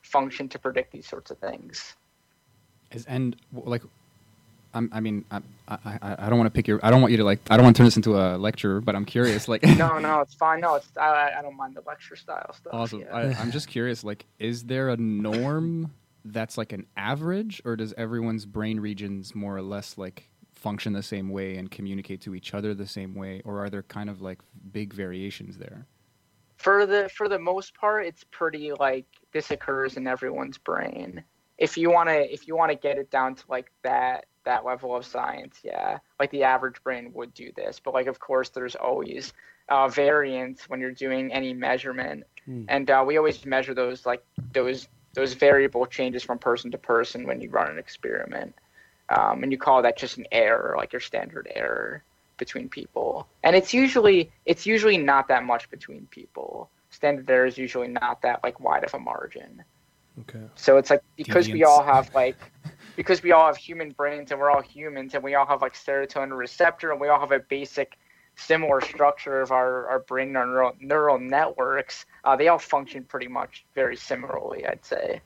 function 0.00 0.48
to 0.48 0.58
predict 0.58 0.92
these 0.92 1.06
sorts 1.06 1.30
of 1.30 1.36
things. 1.40 1.94
Is 2.90 3.04
and 3.04 3.36
like, 3.52 3.82
I'm, 4.72 4.88
I 4.94 5.00
mean, 5.00 5.26
I, 5.30 5.42
I, 5.68 5.78
I 5.84 6.16
I 6.20 6.30
don't 6.30 6.38
want 6.38 6.46
to 6.46 6.56
pick 6.56 6.66
your. 6.66 6.80
I 6.82 6.90
don't 6.90 7.02
want 7.02 7.10
you 7.10 7.18
to 7.18 7.24
like. 7.24 7.40
I 7.50 7.58
don't 7.58 7.64
want 7.64 7.76
to 7.76 7.80
turn 7.80 7.86
this 7.86 7.96
into 7.96 8.16
a 8.18 8.38
lecture, 8.38 8.80
but 8.80 8.96
I'm 8.96 9.04
curious. 9.04 9.46
Like, 9.46 9.62
No, 9.76 9.98
no, 9.98 10.20
it's 10.20 10.32
fine. 10.32 10.60
No, 10.60 10.76
it's 10.76 10.88
I, 10.96 11.32
I 11.38 11.42
don't 11.42 11.54
mind 11.54 11.76
the 11.76 11.82
lecture 11.86 12.16
style 12.16 12.54
stuff. 12.54 12.72
awesome. 12.72 13.00
yeah. 13.00 13.14
I, 13.14 13.24
I'm 13.34 13.50
just 13.50 13.68
curious. 13.68 14.02
Like, 14.02 14.24
is 14.38 14.64
there 14.64 14.88
a 14.88 14.96
norm 14.96 15.92
that's 16.24 16.56
like 16.58 16.72
an 16.72 16.86
average, 16.96 17.60
or 17.64 17.76
does 17.76 17.92
everyone's 17.98 18.46
brain 18.46 18.80
regions 18.80 19.34
more 19.34 19.56
or 19.56 19.62
less 19.62 19.98
like 19.98 20.30
function 20.54 20.92
the 20.92 21.02
same 21.02 21.28
way 21.28 21.56
and 21.56 21.70
communicate 21.70 22.20
to 22.22 22.34
each 22.34 22.54
other 22.54 22.74
the 22.74 22.86
same 22.86 23.14
way, 23.14 23.42
or 23.44 23.62
are 23.64 23.70
there 23.70 23.82
kind 23.82 24.08
of 24.08 24.22
like 24.22 24.40
big 24.72 24.92
variations 24.94 25.58
there? 25.58 25.86
for 26.56 26.86
the 26.86 27.08
for 27.08 27.28
the 27.28 27.38
most 27.38 27.74
part 27.74 28.06
it's 28.06 28.24
pretty 28.30 28.72
like 28.78 29.06
this 29.32 29.50
occurs 29.50 29.96
in 29.96 30.06
everyone's 30.06 30.56
brain 30.56 31.22
if 31.58 31.76
you 31.76 31.90
want 31.90 32.08
to 32.08 32.32
if 32.32 32.46
you 32.46 32.56
want 32.56 32.70
to 32.70 32.76
get 32.76 32.96
it 32.96 33.10
down 33.10 33.34
to 33.34 33.42
like 33.48 33.70
that 33.82 34.26
that 34.44 34.64
level 34.64 34.94
of 34.94 35.04
science 35.04 35.58
yeah 35.64 35.98
like 36.20 36.30
the 36.30 36.44
average 36.44 36.80
brain 36.84 37.10
would 37.12 37.34
do 37.34 37.50
this 37.56 37.80
but 37.84 37.92
like 37.92 38.06
of 38.06 38.20
course 38.20 38.50
there's 38.50 38.76
always 38.76 39.32
uh, 39.68 39.88
variance 39.88 40.68
when 40.68 40.80
you're 40.80 40.92
doing 40.92 41.32
any 41.32 41.52
measurement 41.52 42.24
Hmm. 42.44 42.64
and 42.68 42.90
uh, 42.90 43.02
we 43.06 43.16
always 43.16 43.46
measure 43.46 43.72
those 43.72 44.04
like 44.04 44.22
those 44.52 44.88
those 45.14 45.34
variable 45.34 45.86
changes 45.86 46.22
from 46.22 46.38
person 46.38 46.70
to 46.72 46.78
person 46.78 47.26
when 47.26 47.40
you 47.40 47.48
run 47.48 47.70
an 47.70 47.78
experiment. 47.78 48.54
Um, 49.08 49.42
and 49.42 49.52
you 49.52 49.58
call 49.58 49.82
that 49.82 49.96
just 49.98 50.16
an 50.18 50.26
error 50.32 50.74
like 50.76 50.92
your 50.92 51.00
standard 51.00 51.48
error 51.54 52.02
between 52.36 52.68
people. 52.68 53.28
And 53.42 53.54
it's 53.54 53.72
usually 53.72 54.30
it's 54.46 54.66
usually 54.66 54.98
not 54.98 55.28
that 55.28 55.44
much 55.44 55.70
between 55.70 56.06
people. 56.10 56.70
Standard 56.90 57.30
error 57.30 57.46
is 57.46 57.58
usually 57.58 57.88
not 57.88 58.22
that 58.22 58.40
like 58.42 58.60
wide 58.60 58.84
of 58.84 58.94
a 58.94 58.98
margin. 58.98 59.62
Okay. 60.20 60.44
so 60.54 60.76
it's 60.76 60.90
like 60.90 61.02
because 61.16 61.48
we 61.48 61.64
all 61.64 61.82
have 61.82 62.14
like 62.14 62.36
because 62.94 63.20
we 63.24 63.32
all 63.32 63.46
have 63.46 63.56
human 63.56 63.90
brains 63.90 64.30
and 64.30 64.38
we're 64.38 64.48
all 64.48 64.62
humans 64.62 65.14
and 65.14 65.24
we 65.24 65.34
all 65.34 65.44
have 65.44 65.60
like 65.60 65.74
serotonin 65.74 66.36
receptor 66.36 66.92
and 66.92 67.00
we 67.00 67.08
all 67.08 67.18
have 67.18 67.32
a 67.32 67.40
basic 67.40 67.98
similar 68.36 68.80
structure 68.80 69.40
of 69.40 69.50
our, 69.52 69.88
our 69.88 70.00
brain 70.00 70.34
our 70.36 70.46
neural, 70.46 70.72
neural 70.80 71.18
networks 71.18 72.06
uh, 72.24 72.34
they 72.36 72.48
all 72.48 72.58
function 72.58 73.04
pretty 73.04 73.28
much 73.28 73.64
very 73.74 73.96
similarly 73.96 74.66
i'd 74.66 74.84
say 74.84 75.20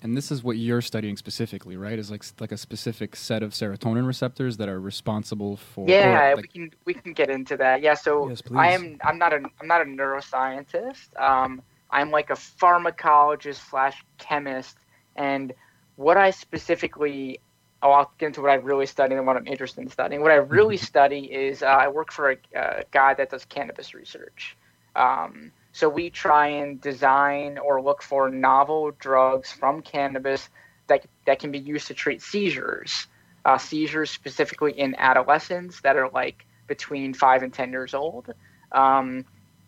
And 0.00 0.16
this 0.16 0.30
is 0.30 0.44
what 0.44 0.56
you're 0.58 0.80
studying 0.80 1.16
specifically, 1.16 1.76
right? 1.76 1.98
Is 1.98 2.08
like 2.08 2.22
like 2.38 2.52
a 2.52 2.56
specific 2.56 3.16
set 3.16 3.42
of 3.42 3.50
serotonin 3.50 4.06
receptors 4.06 4.56
that 4.58 4.68
are 4.68 4.80
responsible 4.80 5.56
for. 5.56 5.86
or, 5.86 5.90
Yeah, 5.90 6.34
like- 6.36 6.42
we 6.42 6.48
can 6.48 6.70
we 6.84 6.94
can 6.94 7.12
get 7.12 7.28
into 7.30 7.56
that. 7.56 7.82
Yeah, 7.82 7.94
so 7.94 8.28
Yes, 8.28 8.40
I 8.54 8.68
am 8.70 8.98
I'm 9.02 9.18
not 9.18 9.32
a 9.32 9.40
I'm 9.60 9.66
not 9.66 9.80
a 9.80 9.84
neuroscientist. 9.84 11.20
Um, 11.20 11.62
I'm 11.90 12.12
like 12.12 12.30
a 12.30 12.34
pharmacologist 12.34 13.68
slash 13.70 14.04
chemist, 14.18 14.78
and 15.16 15.52
what 15.96 16.16
I 16.16 16.30
specifically 16.30 17.40
I'll 17.82 18.10
get 18.18 18.26
into 18.26 18.42
what 18.42 18.50
I 18.50 18.54
really 18.54 18.86
study 18.86 19.14
and 19.14 19.26
what 19.26 19.36
I'm 19.36 19.46
interested 19.46 19.82
in 19.82 19.88
studying. 19.88 20.20
What 20.20 20.32
I 20.32 20.36
really 20.36 20.76
study 20.76 21.20
is 21.32 21.62
uh, 21.62 21.66
I 21.66 21.88
work 21.88 22.12
for 22.12 22.32
a, 22.32 22.36
a 22.54 22.84
guy 22.90 23.14
that 23.14 23.30
does 23.30 23.44
cannabis 23.44 23.94
research. 23.94 24.56
Um, 24.96 25.52
so 25.72 25.88
we 25.88 26.10
try 26.10 26.48
and 26.48 26.80
design 26.80 27.58
or 27.58 27.80
look 27.80 28.02
for 28.02 28.30
novel 28.30 28.90
drugs 28.98 29.52
from 29.52 29.82
cannabis 29.82 30.48
that 30.88 31.06
that 31.26 31.38
can 31.38 31.52
be 31.52 31.58
used 31.58 31.86
to 31.88 31.94
treat 31.94 32.22
seizures 32.22 33.06
uh, 33.44 33.56
seizures 33.56 34.10
specifically 34.10 34.72
in 34.72 34.94
adolescents 34.96 35.80
that 35.80 35.96
are 35.96 36.10
like 36.10 36.44
between 36.66 37.14
five 37.14 37.42
and 37.42 37.52
ten 37.52 37.70
years 37.70 37.94
old. 37.94 38.32
Um, 38.72 39.24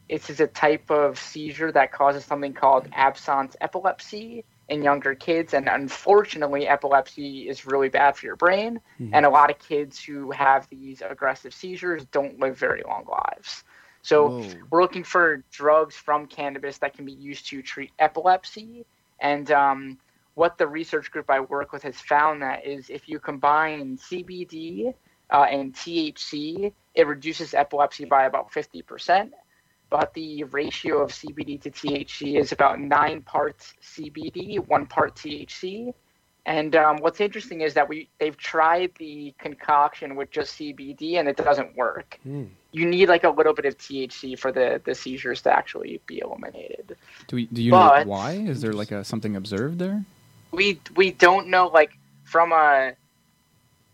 this 0.08 0.28
is 0.28 0.40
a 0.40 0.46
type 0.46 0.90
of 0.90 1.18
seizure 1.18 1.72
that 1.72 1.92
causes 1.92 2.24
something 2.24 2.52
called 2.52 2.88
absence 2.92 3.56
epilepsy 3.60 4.44
in 4.70 4.82
younger 4.82 5.16
kids, 5.16 5.52
and 5.52 5.68
unfortunately, 5.68 6.66
epilepsy 6.68 7.48
is 7.48 7.66
really 7.66 7.88
bad 7.88 8.16
for 8.16 8.24
your 8.24 8.36
brain. 8.36 8.80
And 9.12 9.26
a 9.26 9.28
lot 9.28 9.50
of 9.50 9.58
kids 9.58 10.02
who 10.02 10.30
have 10.30 10.68
these 10.70 11.02
aggressive 11.02 11.52
seizures 11.52 12.04
don't 12.12 12.38
live 12.38 12.56
very 12.56 12.82
long 12.86 13.04
lives. 13.04 13.64
So 14.02 14.28
Whoa. 14.28 14.44
we're 14.70 14.82
looking 14.82 15.02
for 15.02 15.44
drugs 15.50 15.96
from 15.96 16.26
cannabis 16.26 16.78
that 16.78 16.94
can 16.94 17.04
be 17.04 17.12
used 17.12 17.48
to 17.48 17.62
treat 17.62 17.90
epilepsy. 17.98 18.86
And 19.20 19.50
um, 19.50 19.98
what 20.34 20.56
the 20.56 20.68
research 20.68 21.10
group 21.10 21.28
I 21.28 21.40
work 21.40 21.72
with 21.72 21.82
has 21.82 21.96
found 21.96 22.40
that 22.42 22.64
is 22.64 22.88
if 22.90 23.08
you 23.08 23.18
combine 23.18 23.98
CBD 23.98 24.94
uh, 25.30 25.46
and 25.50 25.74
THC, 25.74 26.72
it 26.94 27.06
reduces 27.08 27.54
epilepsy 27.54 28.04
by 28.04 28.24
about 28.24 28.52
50%. 28.52 29.30
But 29.90 30.14
the 30.14 30.44
ratio 30.44 31.02
of 31.02 31.10
CBD 31.10 31.60
to 31.62 31.70
THC 31.70 32.38
is 32.38 32.52
about 32.52 32.80
nine 32.80 33.22
parts 33.22 33.74
CBD, 33.82 34.64
one 34.68 34.86
part 34.86 35.16
THC. 35.16 35.92
And 36.46 36.74
um, 36.74 36.96
what's 36.98 37.20
interesting 37.20 37.60
is 37.60 37.74
that 37.74 37.88
we 37.88 38.08
they've 38.18 38.36
tried 38.36 38.92
the 38.98 39.34
concoction 39.38 40.16
with 40.16 40.30
just 40.30 40.58
CBD 40.58 41.14
and 41.18 41.28
it 41.28 41.36
doesn't 41.36 41.76
work. 41.76 42.18
Hmm. 42.22 42.44
You 42.72 42.86
need 42.86 43.08
like 43.08 43.24
a 43.24 43.30
little 43.30 43.52
bit 43.52 43.66
of 43.66 43.76
THC 43.76 44.38
for 44.38 44.50
the, 44.52 44.80
the 44.84 44.94
seizures 44.94 45.42
to 45.42 45.50
actually 45.52 46.00
be 46.06 46.20
eliminated. 46.20 46.96
Do, 47.26 47.36
we, 47.36 47.46
do 47.46 47.62
you 47.62 47.72
But- 47.72 48.04
know 48.04 48.10
why? 48.10 48.32
Is 48.32 48.60
there 48.62 48.72
like 48.72 48.92
a 48.92 49.04
something 49.04 49.36
observed 49.36 49.78
there? 49.78 50.04
we 50.52 50.80
we 50.96 51.12
don't 51.12 51.48
know 51.48 51.68
like 51.68 51.92
from 52.24 52.52
a 52.52 52.92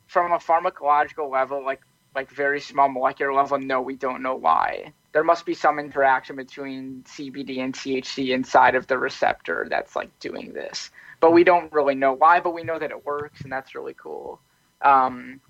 from 0.07 0.33
a 0.33 0.39
pharmacological 0.39 1.31
level 1.31 1.65
like 1.65 1.81
like 2.15 2.31
very 2.31 2.61
small 2.61 2.89
molecular 2.89 3.33
level 3.33 3.59
no 3.59 3.81
we 3.81 3.95
don't 3.95 4.23
know 4.23 4.35
why 4.35 4.93
there 5.17 5.25
must 5.25 5.47
be 5.47 5.55
some 5.55 5.79
interaction 5.79 6.37
between 6.37 7.03
cbd 7.05 7.61
and 7.61 7.73
thc 7.73 8.35
inside 8.35 8.75
of 8.75 8.87
the 8.87 8.99
receptor 8.99 9.67
that's 9.71 9.97
like 9.97 10.11
doing 10.21 10.53
this. 10.53 10.91
But 11.21 11.33
we 11.33 11.43
don't 11.43 11.73
really 11.73 11.95
know 11.95 12.13
why 12.13 12.39
but 12.41 12.53
we 12.53 12.63
know 12.63 12.79
that 12.79 12.91
it 12.91 13.07
works 13.07 13.41
and 13.41 13.51
that's 13.51 13.75
really 13.75 13.95
cool. 13.95 14.39
Um, 14.83 15.41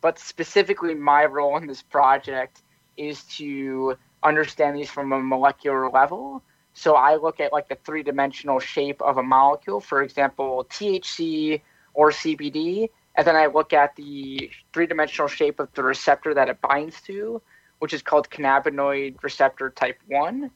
but 0.00 0.18
specifically 0.18 0.94
my 0.94 1.26
role 1.26 1.58
in 1.58 1.66
this 1.66 1.82
project 1.82 2.62
is 2.96 3.22
to 3.36 3.98
understand 4.22 4.78
these 4.78 4.88
from 4.88 5.12
a 5.12 5.20
molecular 5.20 5.90
level. 5.90 6.42
So 6.72 6.94
I 6.94 7.16
look 7.16 7.40
at 7.40 7.52
like 7.52 7.68
the 7.68 7.76
three 7.84 8.02
dimensional 8.02 8.58
shape 8.58 9.02
of 9.02 9.18
a 9.18 9.22
molecule, 9.22 9.80
for 9.80 10.02
example, 10.02 10.66
THC 10.70 11.60
or 11.92 12.10
CBD, 12.10 12.88
and 13.16 13.26
then 13.26 13.36
I 13.36 13.48
look 13.48 13.74
at 13.74 13.94
the 13.96 14.50
three 14.72 14.86
dimensional 14.86 15.28
shape 15.28 15.60
of 15.60 15.68
the 15.74 15.82
receptor 15.82 16.32
that 16.32 16.48
it 16.48 16.58
binds 16.62 17.02
to, 17.02 17.42
which 17.80 17.92
is 17.92 18.02
called 18.02 18.30
cannabinoid 18.30 19.22
receptor 19.22 19.70
type 19.70 19.98
1. 20.06 20.50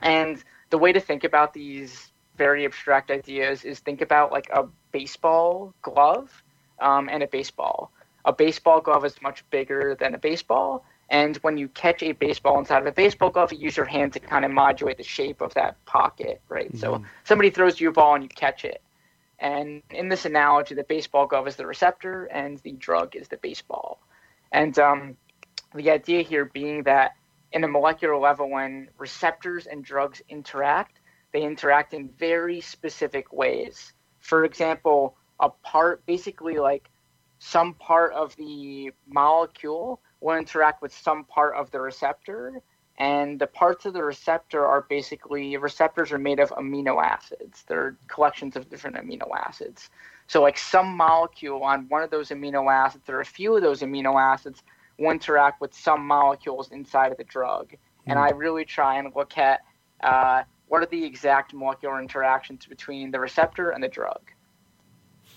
And 0.00 0.42
the 0.70 0.78
way 0.78 0.92
to 0.92 1.00
think 1.00 1.24
about 1.24 1.52
these 1.52 2.10
very 2.36 2.64
abstract 2.64 3.10
ideas 3.10 3.64
is 3.64 3.80
think 3.80 4.00
about 4.00 4.32
like 4.32 4.48
a 4.50 4.66
baseball 4.92 5.74
glove 5.82 6.42
um, 6.80 7.08
and 7.08 7.22
a 7.22 7.26
baseball. 7.26 7.90
A 8.24 8.32
baseball 8.32 8.80
glove 8.80 9.04
is 9.04 9.20
much 9.22 9.44
bigger 9.50 9.96
than 9.98 10.14
a 10.14 10.18
baseball, 10.18 10.84
and 11.10 11.36
when 11.38 11.56
you 11.56 11.68
catch 11.68 12.02
a 12.02 12.12
baseball 12.12 12.58
inside 12.58 12.80
of 12.80 12.86
a 12.86 12.92
baseball 12.92 13.30
glove, 13.30 13.52
you 13.52 13.58
use 13.58 13.76
your 13.76 13.86
hand 13.86 14.12
to 14.12 14.20
kind 14.20 14.44
of 14.44 14.50
modulate 14.50 14.98
the 14.98 15.02
shape 15.04 15.40
of 15.40 15.54
that 15.54 15.82
pocket, 15.86 16.40
right? 16.48 16.76
So 16.76 17.02
somebody 17.24 17.50
throws 17.50 17.80
you 17.80 17.88
a 17.88 17.92
ball 17.92 18.14
and 18.14 18.22
you 18.22 18.28
catch 18.28 18.64
it. 18.64 18.82
And 19.38 19.82
in 19.90 20.08
this 20.08 20.26
analogy, 20.26 20.74
the 20.74 20.84
baseball 20.84 21.26
glove 21.26 21.48
is 21.48 21.56
the 21.56 21.66
receptor 21.66 22.26
and 22.26 22.58
the 22.58 22.72
drug 22.72 23.16
is 23.16 23.28
the 23.28 23.38
baseball. 23.38 24.00
And 24.52 24.78
um, 24.78 25.16
the 25.74 25.90
idea 25.90 26.22
here 26.22 26.46
being 26.46 26.82
that 26.84 27.12
in 27.52 27.64
a 27.64 27.68
molecular 27.68 28.16
level, 28.16 28.50
when 28.50 28.88
receptors 28.98 29.66
and 29.66 29.84
drugs 29.84 30.22
interact, 30.28 31.00
they 31.32 31.42
interact 31.42 31.94
in 31.94 32.08
very 32.18 32.60
specific 32.60 33.32
ways. 33.32 33.92
For 34.18 34.44
example, 34.44 35.16
a 35.40 35.48
part, 35.50 36.04
basically 36.06 36.58
like 36.58 36.90
some 37.38 37.74
part 37.74 38.12
of 38.12 38.34
the 38.36 38.90
molecule 39.06 40.00
will 40.20 40.36
interact 40.36 40.82
with 40.82 40.92
some 40.92 41.24
part 41.24 41.54
of 41.54 41.70
the 41.70 41.80
receptor. 41.80 42.60
And 42.98 43.38
the 43.38 43.46
parts 43.46 43.86
of 43.86 43.92
the 43.92 44.02
receptor 44.02 44.66
are 44.66 44.84
basically 44.88 45.56
receptors 45.56 46.10
are 46.10 46.18
made 46.18 46.40
of 46.40 46.50
amino 46.50 47.00
acids. 47.02 47.64
They're 47.68 47.96
collections 48.08 48.56
of 48.56 48.68
different 48.68 48.96
amino 48.96 49.28
acids. 49.36 49.90
So, 50.26 50.42
like 50.42 50.58
some 50.58 50.96
molecule 50.96 51.62
on 51.62 51.88
one 51.88 52.02
of 52.02 52.10
those 52.10 52.30
amino 52.30 52.70
acids, 52.70 53.08
or 53.08 53.20
a 53.20 53.24
few 53.24 53.54
of 53.54 53.62
those 53.62 53.82
amino 53.82 54.20
acids, 54.20 54.64
will 54.98 55.10
interact 55.10 55.60
with 55.60 55.74
some 55.74 56.06
molecules 56.06 56.70
inside 56.70 57.12
of 57.12 57.18
the 57.18 57.24
drug. 57.24 57.74
And 58.06 58.18
I 58.18 58.30
really 58.30 58.64
try 58.64 58.98
and 58.98 59.14
look 59.14 59.36
at 59.36 59.60
uh, 60.02 60.42
what 60.68 60.82
are 60.82 60.86
the 60.86 61.04
exact 61.04 61.52
molecular 61.52 62.00
interactions 62.00 62.64
between 62.66 63.10
the 63.10 63.20
receptor 63.20 63.70
and 63.70 63.82
the 63.84 63.88
drug, 63.88 64.20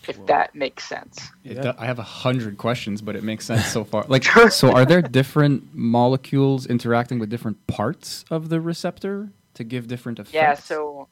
if 0.08 0.26
that 0.28 0.56
makes 0.56 0.86
sense. 0.86 1.20
Yeah. 1.44 1.62
do- 1.62 1.74
I 1.78 1.86
have 1.86 2.00
a 2.00 2.04
hundred 2.04 2.58
questions, 2.58 3.02
but 3.02 3.18
it 3.18 3.24
makes 3.24 3.46
sense 3.46 3.66
so 3.66 3.84
far. 3.92 4.06
Like, 4.08 4.24
so 4.24 4.72
are 4.72 4.86
there 4.86 5.02
different 5.02 5.74
molecules 5.74 6.66
interacting 6.66 7.20
with 7.20 7.30
different 7.30 7.68
parts 7.68 8.24
of 8.30 8.48
the 8.48 8.62
receptor 8.62 9.32
to 9.56 9.64
give 9.64 9.88
different 9.88 10.20
effects? 10.20 10.34
Yeah, 10.34 10.54
so 10.54 11.10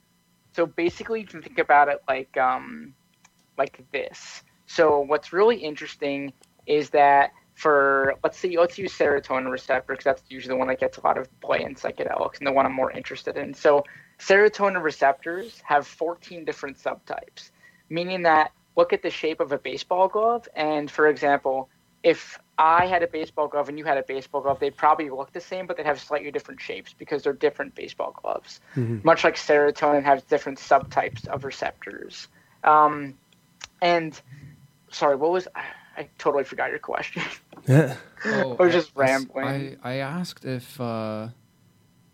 so 0.54 0.66
basically 0.66 1.22
you 1.22 1.28
can 1.28 1.42
think 1.42 1.60
about 1.60 1.90
it 1.90 2.02
like 2.08 2.36
um 2.38 2.94
like 3.58 3.84
this. 3.92 4.44
So 4.66 5.02
what's 5.02 5.34
really 5.34 5.58
interesting 5.58 6.32
is 6.68 6.90
that 6.92 7.32
for 7.60 8.14
let's 8.24 8.38
see 8.38 8.58
let's 8.58 8.78
use 8.78 8.98
serotonin 8.98 9.52
receptor 9.52 9.92
because 9.92 10.06
that's 10.06 10.24
usually 10.30 10.54
the 10.54 10.58
one 10.58 10.70
that 10.70 10.80
gets 10.80 10.98
a 10.98 11.02
lot 11.02 11.18
of 11.18 11.28
play 11.42 11.62
in 11.62 11.76
psychedelics 11.76 12.38
and 12.38 12.48
the 12.48 12.54
one 12.54 12.66
I'm 12.66 12.74
more 12.74 12.90
interested 12.90 13.36
in. 13.36 13.54
So 13.54 13.84
serotonin 14.18 14.82
receptors 14.82 15.60
have 15.66 15.86
14 15.86 16.46
different 16.46 16.78
subtypes, 16.78 17.52
meaning 17.90 18.22
that 18.22 18.54
look 18.78 18.94
at 18.94 19.02
the 19.02 19.10
shape 19.10 19.42
of 19.42 19.52
a 19.52 19.58
baseball 19.58 20.08
glove 20.08 20.48
and 20.56 20.90
for 20.90 21.08
example, 21.08 21.68
if 22.02 22.40
I 22.58 22.86
had 22.86 23.04
a 23.04 23.08
baseball 23.08 23.50
glove 23.50 23.68
and 23.68 23.78
you 23.78 23.84
had 23.84 23.98
a 23.98 24.04
baseball 24.04 24.40
glove, 24.40 24.62
they'd 24.62 24.78
probably 24.78 25.10
look 25.10 25.34
the 25.34 25.42
same, 25.42 25.68
but 25.68 25.76
they'd 25.76 25.86
have 25.86 26.00
slightly 26.00 26.32
different 26.32 26.62
shapes 26.62 26.94
because 26.98 27.24
they're 27.24 27.34
different 27.34 27.76
baseball 27.76 28.16
gloves. 28.22 28.62
Much 29.04 29.26
like 29.26 29.36
serotonin 29.36 30.04
has 30.04 30.24
different 30.24 30.60
subtypes 30.60 31.28
of 31.28 31.44
receptors. 31.44 32.30
Um, 32.64 33.16
and 33.82 34.18
sorry, 34.92 35.18
what 35.18 35.32
was 35.32 35.50
I, 36.00 36.04
I 36.04 36.10
totally 36.18 36.44
forgot 36.44 36.70
your 36.70 36.80
question. 36.80 37.22
Yeah. 37.68 37.96
Oh, 38.26 38.56
I 38.60 38.64
was 38.64 38.74
just 38.74 38.90
s- 38.90 38.96
rambling. 38.96 39.78
I, 39.84 39.94
I 39.94 39.94
asked 39.96 40.46
if, 40.46 40.80
uh, 40.80 41.28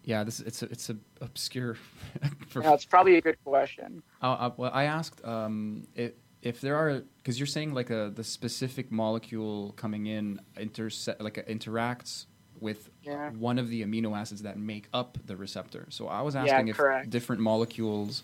yeah, 0.04 0.24
this 0.24 0.40
it's 0.40 0.62
a, 0.64 0.66
it's 0.66 0.90
a 0.90 0.98
obscure. 1.22 1.76
for, 2.48 2.62
no, 2.62 2.74
it's 2.74 2.86
probably 2.86 3.18
a 3.18 3.22
good 3.22 3.38
question. 3.44 4.04
Uh, 4.22 4.26
uh, 4.34 4.52
well, 4.58 4.72
I 4.74 4.86
asked 4.86 5.24
um, 5.26 5.88
if 5.96 6.14
if 6.42 6.62
there 6.62 6.76
are 6.76 7.02
because 7.18 7.40
you're 7.40 7.48
saying 7.48 7.74
like 7.74 7.90
a 7.90 8.12
the 8.14 8.24
specific 8.24 8.92
molecule 8.92 9.74
coming 9.78 10.06
in 10.08 10.40
interse- 10.58 11.20
like 11.20 11.38
uh, 11.38 11.42
interacts 11.44 12.26
with 12.60 12.90
Yeah. 13.04 13.32
one 13.32 13.60
of 13.60 13.70
the 13.70 13.84
amino 13.84 14.16
acids 14.18 14.42
that 14.44 14.58
make 14.58 14.88
up 14.94 15.18
the 15.26 15.36
receptor. 15.36 15.88
So 15.90 16.08
I 16.08 16.22
was 16.22 16.36
Yeah, 16.36 16.44
asking 16.46 16.70
if 16.70 16.80
different 17.10 17.42
molecules 17.42 18.24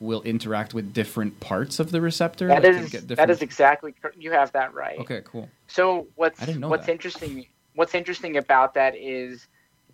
will 0.00 0.22
interact 0.22 0.74
with 0.74 0.92
different 0.92 1.38
parts 1.40 1.78
of 1.78 1.90
the 1.90 2.00
receptor. 2.00 2.48
That 2.48 2.64
like, 2.64 2.74
is 2.74 2.90
different- 2.90 3.30
is 3.30 3.42
exactly 3.42 3.94
you 4.16 4.32
have 4.32 4.52
that 4.52 4.74
right. 4.74 4.98
okay. 5.00 5.22
Cool. 5.24 5.48
So 5.66 6.06
what's 6.16 6.42
I 6.42 6.46
didn't 6.46 6.60
know 6.60 6.68
what's 6.68 6.86
that. 6.86 6.92
interesting 6.92 7.46
what's 7.74 7.94
interesting 7.94 8.36
about 8.36 8.74
that 8.74 8.96
is 8.96 9.48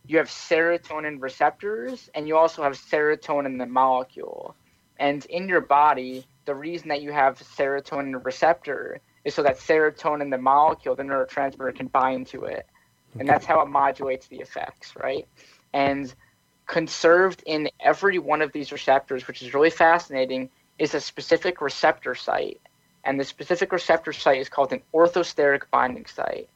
you 0.06 0.18
have 0.18 0.28
serotonin 0.28 1.20
receptors 1.20 2.10
and 2.14 2.26
you 2.26 2.36
also 2.36 2.62
have 2.62 2.72
serotonin 2.72 3.58
the 3.58 3.66
molecule. 3.66 4.54
And 4.98 5.24
in 5.26 5.48
your 5.48 5.60
body, 5.60 6.26
the 6.44 6.54
reason 6.54 6.88
that 6.88 7.00
you 7.00 7.12
have 7.12 7.38
serotonin 7.38 8.22
receptor 8.24 9.00
is 9.24 9.34
so 9.34 9.42
that 9.42 9.58
serotonin 9.58 10.30
the 10.30 10.38
molecule, 10.38 10.94
the 10.94 11.02
neurotransmitter, 11.02 11.74
can 11.74 11.86
bind 11.88 12.26
to 12.28 12.44
it. 12.44 12.66
And 13.18 13.28
that's 13.28 13.44
how 13.44 13.60
it 13.60 13.68
modulates 13.68 14.28
the 14.28 14.38
effects, 14.38 14.94
right? 14.96 15.26
And 15.72 16.14
conserved 16.70 17.42
in 17.44 17.68
every 17.80 18.18
one 18.18 18.42
of 18.42 18.52
these 18.52 18.70
receptors, 18.72 19.26
which 19.26 19.42
is 19.42 19.52
really 19.52 19.70
fascinating, 19.70 20.48
is 20.78 20.94
a 20.94 21.00
specific 21.00 21.61
receptor 21.61 22.14
site 22.14 22.61
and 23.04 23.18
the 23.18 23.24
specific 23.24 23.72
receptor 23.72 24.12
site 24.12 24.40
is 24.40 24.48
called 24.48 24.72
an 24.72 24.83
orthosteric 24.94 25.62
binding 25.70 26.06
site. 26.06 26.48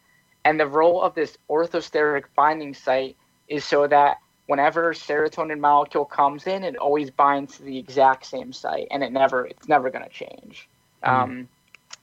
And 0.45 0.61
the 0.61 0.67
role 0.67 1.01
of 1.01 1.15
this 1.15 1.39
orthosteric 1.49 2.25
binding 2.37 2.75
site 2.75 3.17
is 3.49 3.65
so 3.65 3.87
that 3.87 4.19
whenever 4.47 4.93
serotonin 4.93 5.59
molecule 5.59 6.05
comes 6.05 6.47
in, 6.47 6.65
it 6.65 6.77
always 6.77 7.11
binds 7.11 7.57
to 7.57 7.63
the 7.63 7.79
exact 7.79 8.27
same 8.27 8.53
site, 8.53 8.89
and 8.91 9.03
it 9.03 9.11
never 9.11 9.47
it's 9.47 9.69
never 9.69 9.91
going 9.91 10.05
to 10.05 10.11
change. 10.11 10.69
Um, 11.03 11.49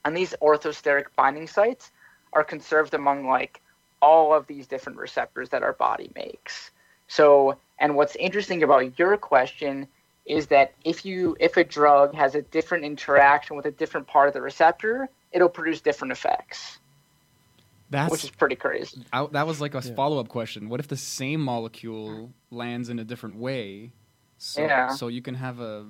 and 0.05 0.17
these 0.17 0.33
orthosteric 0.41 1.05
binding 1.15 1.47
sites 1.47 1.91
are 2.33 2.43
conserved 2.43 2.93
among 2.93 3.27
like 3.27 3.61
all 4.01 4.33
of 4.33 4.47
these 4.47 4.65
different 4.65 4.97
receptors 4.97 5.49
that 5.49 5.61
our 5.61 5.73
body 5.73 6.11
makes. 6.15 6.71
So, 7.11 7.57
and 7.77 7.97
what's 7.97 8.15
interesting 8.15 8.63
about 8.63 8.97
your 8.97 9.17
question 9.17 9.89
is 10.25 10.47
that 10.47 10.73
if 10.85 11.03
you 11.05 11.35
if 11.41 11.57
a 11.57 11.63
drug 11.65 12.15
has 12.15 12.35
a 12.35 12.41
different 12.41 12.85
interaction 12.85 13.57
with 13.57 13.65
a 13.65 13.71
different 13.71 14.07
part 14.07 14.29
of 14.29 14.33
the 14.33 14.41
receptor, 14.41 15.09
it'll 15.33 15.49
produce 15.49 15.81
different 15.81 16.13
effects, 16.13 16.79
That's 17.89 18.11
which 18.11 18.23
is 18.23 18.29
pretty 18.29 18.55
crazy. 18.55 18.97
I, 19.11 19.27
that 19.33 19.45
was 19.45 19.59
like 19.59 19.75
a 19.75 19.81
Yeah. 19.83 19.93
follow 19.95 20.19
up 20.19 20.29
question. 20.29 20.69
What 20.69 20.79
if 20.79 20.87
the 20.87 20.95
same 20.97 21.41
molecule 21.41 22.33
lands 22.49 22.87
in 22.89 22.97
a 22.97 23.03
different 23.03 23.35
way? 23.35 23.91
So, 24.37 24.63
Yeah. 24.63 24.87
so 24.87 25.09
you 25.09 25.21
can 25.21 25.35
have 25.35 25.59
a. 25.59 25.85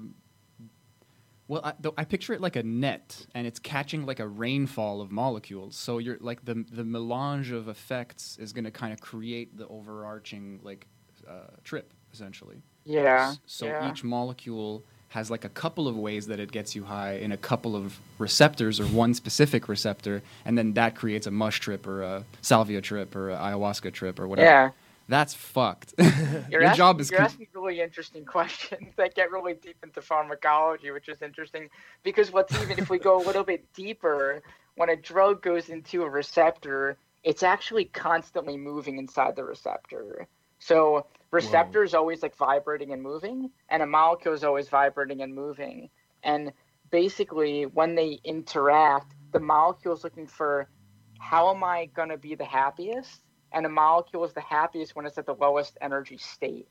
Well, 1.48 1.62
I, 1.64 1.74
though 1.80 1.94
I 1.98 2.06
picture 2.06 2.34
it 2.34 2.42
like 2.42 2.56
a 2.56 2.64
net, 2.64 3.28
and 3.36 3.46
it's 3.46 3.60
catching 3.60 4.06
like 4.08 4.20
a 4.20 4.28
rainfall 4.28 5.02
of 5.02 5.12
molecules. 5.12 5.76
So 5.76 6.00
you're 6.00 6.18
like 6.22 6.46
the 6.46 6.66
the 6.72 6.86
melange 6.86 7.52
of 7.52 7.68
effects 7.68 8.38
is 8.40 8.54
going 8.54 8.66
to 8.66 8.72
kind 8.72 8.94
of 8.94 9.02
create 9.02 9.58
the 9.58 9.68
overarching 9.68 10.62
like 10.64 10.88
uh, 11.28 11.58
trip 11.64 11.94
essentially. 12.14 12.62
Yeah. 12.84 13.36
So 13.46 13.66
yeah. 13.66 13.90
each 13.90 14.04
molecule 14.04 14.84
has 15.10 15.30
like 15.30 15.44
a 15.44 15.50
couple 15.50 15.88
of 15.88 15.98
ways 15.98 16.28
that 16.28 16.40
it 16.40 16.52
gets 16.52 16.74
you 16.74 16.86
high 16.86 17.16
in 17.16 17.32
a 17.34 17.38
couple 17.38 17.76
of 17.76 18.00
receptors 18.18 18.80
or 18.80 18.86
one 18.86 19.14
specific 19.14 19.68
receptor, 19.68 20.22
and 20.46 20.58
then 20.58 20.74
that 20.74 20.96
creates 20.96 21.28
a 21.28 21.32
mush 21.32 21.60
trip 21.60 21.86
or 21.86 22.02
a 22.02 22.24
salvia 22.42 22.82
trip 22.82 23.16
or 23.16 23.30
a 23.32 23.36
ayahuasca 23.36 23.92
trip 23.94 24.20
or 24.20 24.28
whatever. 24.28 24.48
yeah. 24.48 24.70
That's 25.10 25.34
fucked. 25.34 25.94
You're 26.00 26.62
Your 26.62 26.64
asking, 26.64 26.78
job 26.78 27.02
is 27.02 27.12
you're 27.12 27.18
com- 27.18 27.26
asking 27.26 27.48
really 27.54 27.82
interesting 27.82 28.24
questions 28.38 28.94
that 28.96 29.14
get 29.14 29.30
really 29.30 29.56
deep 29.56 29.76
into 29.84 30.02
pharmacology, 30.02 30.92
which 30.92 31.10
is 31.10 31.22
interesting 31.22 31.70
because 32.02 32.32
what's 32.32 32.56
even 32.62 32.80
if 32.80 32.90
we 32.90 32.98
go 32.98 33.18
a 33.18 33.24
little 33.24 33.44
bit 33.44 33.66
deeper, 33.74 34.42
when 34.76 34.88
a 34.88 34.96
drug 34.96 35.42
goes 35.42 35.68
into 35.68 36.04
a 36.04 36.10
receptor, 36.10 36.96
it's 37.26 37.44
actually 37.44 37.86
constantly 37.86 38.56
moving 38.56 38.98
inside 39.00 39.36
the 39.36 39.44
receptor. 39.44 40.28
So 40.62 41.08
receptor 41.32 41.84
is 41.84 41.94
always 41.96 42.22
like 42.22 42.38
vibrating 42.38 42.94
and 42.94 43.02
moving, 43.02 43.50
and 43.70 43.82
a 43.82 43.88
molecule 43.88 44.34
is 44.34 44.44
always 44.44 44.70
vibrating 44.70 45.22
and 45.22 45.34
moving. 45.34 45.90
And 46.24 46.54
basically, 46.92 47.66
when 47.66 47.96
they 47.96 48.20
interact, 48.24 49.16
the 49.34 49.40
molecule 49.40 49.96
is 49.96 50.04
looking 50.04 50.28
for 50.28 50.70
how 51.18 51.54
am 51.54 51.64
I 51.64 51.88
going 51.88 52.10
to 52.10 52.18
be 52.18 52.36
the 52.36 52.46
happiest? 52.46 53.22
And 53.52 53.66
a 53.66 53.70
molecule 53.70 54.24
is 54.24 54.34
the 54.34 54.42
happiest 54.42 54.96
when 54.96 55.06
it's 55.06 55.18
at 55.18 55.26
the 55.26 55.34
lowest 55.34 55.78
energy 55.82 56.18
state. 56.18 56.70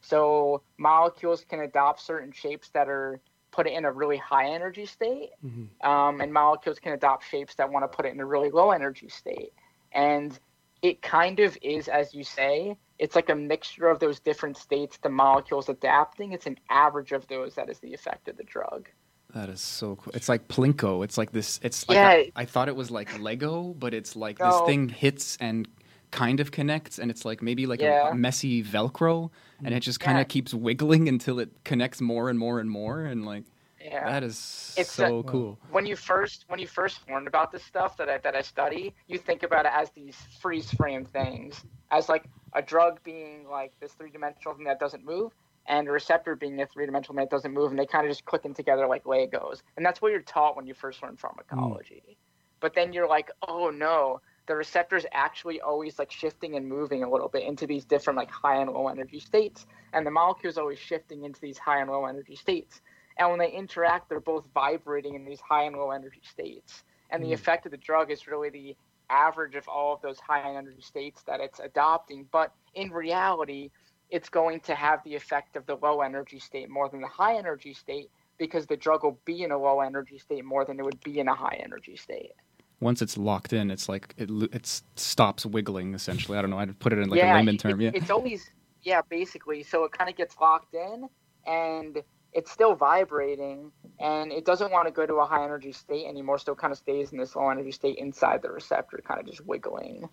So 0.00 0.62
molecules 0.78 1.44
can 1.48 1.60
adopt 1.60 2.00
certain 2.00 2.32
shapes 2.32 2.70
that 2.70 2.88
are 2.88 3.20
put 3.52 3.66
it 3.66 3.74
in 3.74 3.84
a 3.84 3.92
really 3.92 4.16
high 4.16 4.50
energy 4.50 4.86
state, 4.86 5.30
Mhm. 5.44 5.68
um, 5.84 6.20
and 6.20 6.32
molecules 6.32 6.78
can 6.78 6.92
adopt 6.92 7.24
shapes 7.24 7.54
that 7.56 7.70
want 7.70 7.84
to 7.84 7.94
put 7.94 8.06
it 8.06 8.12
in 8.12 8.20
a 8.20 8.26
really 8.26 8.50
low 8.50 8.70
energy 8.70 9.08
state. 9.08 9.52
And 9.92 10.38
it 10.82 11.02
kind 11.02 11.40
of 11.40 11.56
is, 11.62 11.88
as 11.88 12.14
you 12.14 12.24
say, 12.24 12.78
it's 12.98 13.14
like 13.14 13.28
a 13.28 13.34
mixture 13.34 13.88
of 13.88 13.98
those 14.00 14.20
different 14.20 14.56
states 14.56 14.98
the 15.02 15.08
molecules 15.10 15.68
adapting. 15.68 16.32
It's 16.32 16.46
an 16.46 16.58
average 16.70 17.12
of 17.12 17.26
those 17.28 17.54
that 17.54 17.68
is 17.68 17.78
the 17.80 17.92
effect 17.94 18.28
of 18.28 18.36
the 18.36 18.44
drug. 18.44 18.88
that 19.34 19.48
is 19.50 19.60
so 19.60 19.96
cool. 19.96 20.12
It's 20.14 20.28
like 20.30 20.48
Plinko. 20.48 21.04
It's 21.04 21.18
like 21.18 21.30
this. 21.32 21.60
It's 21.62 21.86
like 21.88 21.96
Yeah. 21.96 22.10
a- 22.12 22.32
I 22.36 22.44
thought 22.46 22.68
it 22.68 22.76
was 22.76 22.90
like 22.90 23.18
Lego, 23.18 23.74
but 23.74 23.92
it's 23.92 24.16
like 24.16 24.38
this 24.38 24.60
thing 24.66 24.88
hits 24.88 25.36
and 25.40 25.68
kind 26.10 26.40
of 26.40 26.52
connects, 26.52 26.98
and 26.98 27.10
it's 27.10 27.24
like 27.26 27.42
maybe 27.42 27.66
like 27.66 27.80
a, 27.80 27.84
Yeah. 27.84 28.10
a 28.10 28.14
messy 28.14 28.62
Velcro, 28.62 29.30
and 29.62 29.74
it 29.74 29.80
just 29.80 30.00
kind 30.00 30.16
Yeah. 30.16 30.22
of 30.22 30.28
keeps 30.28 30.54
wiggling 30.54 31.06
until 31.14 31.38
it 31.40 31.50
connects 31.64 32.00
more 32.00 32.30
and 32.30 32.38
more 32.38 32.60
and 32.60 32.70
more, 32.70 33.04
and 33.04 33.26
like 33.26 33.44
Yeah. 33.78 34.08
that 34.08 34.22
is 34.22 34.74
It's 34.78 34.92
so 34.92 35.18
a- 35.18 35.24
cool. 35.24 35.58
when 35.70 35.84
you 35.84 35.96
first 35.96 36.44
when 36.48 36.58
you 36.60 36.68
first 36.68 37.00
learn 37.10 37.26
about 37.26 37.50
this 37.52 37.64
stuff 37.64 37.96
that 37.98 38.08
I, 38.08 38.18
that 38.18 38.34
I 38.36 38.40
study, 38.42 38.94
you 39.08 39.18
think 39.18 39.42
about 39.42 39.66
it 39.66 39.72
as 39.74 39.90
these 39.90 40.16
freeze 40.40 40.72
frame 40.72 41.04
things, 41.04 41.62
as 41.90 42.08
like 42.08 42.28
a 42.54 42.62
drug 42.62 43.02
being 43.04 43.46
like 43.48 43.72
this 43.80 43.92
three 43.94 44.10
dimensional 44.10 44.54
thing 44.56 44.64
that 44.64 44.80
doesn't 44.80 45.04
move. 45.04 45.32
and 45.68 45.88
a 45.88 45.90
receptor 45.90 46.36
being 46.36 46.60
a 46.62 46.66
three-dimensional 46.66 47.16
thing 47.16 47.24
that 47.24 47.30
doesn't 47.30 47.52
move, 47.52 47.70
and 47.70 47.78
they 47.78 47.86
kind 47.86 48.06
of 48.06 48.10
just 48.10 48.24
clicking 48.24 48.54
together 48.54 48.86
like 48.86 49.04
Legos. 49.04 49.62
And 49.76 49.84
that's 49.84 50.00
what 50.00 50.12
you're 50.12 50.22
taught 50.22 50.56
when 50.56 50.66
you 50.66 50.74
first 50.74 51.02
learn 51.02 51.16
pharmacology. 51.16 52.16
But 52.60 52.74
then 52.74 52.92
you're 52.92 53.08
like, 53.08 53.30
oh 53.48 53.70
no, 53.70 54.20
the 54.46 54.54
receptor 54.54 54.96
is 54.96 55.06
actually 55.12 55.60
always 55.60 55.98
like 55.98 56.12
shifting 56.12 56.54
and 56.56 56.68
moving 56.68 57.02
a 57.02 57.10
little 57.10 57.28
bit 57.28 57.42
into 57.42 57.66
these 57.66 57.84
different 57.84 58.16
like 58.16 58.30
high 58.30 58.60
and 58.60 58.70
low 58.70 58.88
energy 58.88 59.18
states, 59.18 59.66
and 59.92 60.06
the 60.06 60.10
molecule 60.12 60.50
is 60.50 60.56
always 60.58 60.78
shifting 60.78 61.24
into 61.24 61.40
these 61.40 61.58
high 61.58 61.80
and 61.80 61.90
low 61.90 62.06
energy 62.06 62.36
states. 62.36 62.80
And 63.18 63.28
when 63.30 63.38
they 63.40 63.50
interact, 63.50 64.08
they're 64.08 64.20
both 64.20 64.46
vibrating 64.54 65.14
in 65.16 65.24
these 65.24 65.40
high 65.40 65.64
and 65.64 65.74
low 65.76 65.90
energy 65.90 66.22
states. 66.22 66.84
And 67.10 67.22
the 67.22 67.30
Mm. 67.30 67.34
effect 67.34 67.66
of 67.66 67.72
the 67.72 67.78
drug 67.78 68.10
is 68.12 68.26
really 68.28 68.50
the 68.50 68.76
average 69.10 69.54
of 69.54 69.68
all 69.68 69.94
of 69.94 70.00
those 70.02 70.18
high 70.18 70.54
energy 70.56 70.80
states 70.80 71.22
that 71.26 71.40
it's 71.40 71.60
adopting. 71.60 72.26
But 72.30 72.52
in 72.74 72.90
reality, 72.90 73.70
it's 74.10 74.28
going 74.28 74.60
to 74.60 74.74
have 74.74 75.02
the 75.04 75.14
effect 75.14 75.56
of 75.56 75.66
the 75.66 75.76
low 75.76 76.00
energy 76.00 76.38
state 76.38 76.70
more 76.70 76.88
than 76.88 77.00
the 77.00 77.08
high 77.08 77.36
energy 77.36 77.74
state 77.74 78.10
because 78.38 78.66
the 78.66 78.76
drug 78.76 79.02
will 79.02 79.18
be 79.24 79.42
in 79.42 79.50
a 79.50 79.58
low 79.58 79.80
energy 79.80 80.18
state 80.18 80.44
more 80.44 80.64
than 80.64 80.78
it 80.78 80.84
would 80.84 81.02
be 81.02 81.18
in 81.18 81.28
a 81.28 81.34
high 81.34 81.58
energy 81.62 81.96
state. 81.96 82.32
Once 82.80 83.00
it's 83.00 83.16
locked 83.16 83.54
in, 83.54 83.70
it's 83.70 83.88
like 83.88 84.14
it 84.18 84.30
it 84.52 84.82
stops 84.96 85.46
wiggling. 85.46 85.94
Essentially, 85.94 86.36
I 86.36 86.42
don't 86.42 86.50
know. 86.50 86.58
I'd 86.58 86.78
put 86.78 86.92
it 86.92 86.98
in 86.98 87.08
like 87.08 87.18
yeah, 87.18 87.34
a 87.34 87.36
layman 87.36 87.54
it- 87.54 87.60
term. 87.60 87.80
Yeah. 87.80 87.90
It's 87.94 88.10
always 88.10 88.50
yeah, 88.82 89.00
basically. 89.08 89.62
So 89.62 89.84
it 89.84 89.92
kind 89.92 90.10
of 90.10 90.16
gets 90.16 90.36
locked 90.38 90.74
in 90.74 91.08
and 91.46 92.02
it's 92.36 92.52
still 92.52 92.74
vibrating 92.74 93.72
and 93.98 94.30
it 94.30 94.44
doesn't 94.44 94.70
want 94.70 94.86
to 94.86 94.92
go 94.92 95.06
to 95.06 95.14
a 95.14 95.24
high 95.24 95.42
energy 95.42 95.72
state 95.72 96.06
anymore, 96.06 96.38
so 96.38 96.52
it 96.52 96.58
kind 96.58 96.70
of 96.70 96.76
stays 96.78 97.10
in 97.10 97.18
this 97.18 97.34
low 97.34 97.48
energy 97.48 97.72
state 97.72 97.96
inside 97.96 98.42
the 98.42 98.50
receptor, 98.50 99.00
kind 99.02 99.18
of 99.18 99.26
just 99.26 99.44
wiggling. 99.46 100.06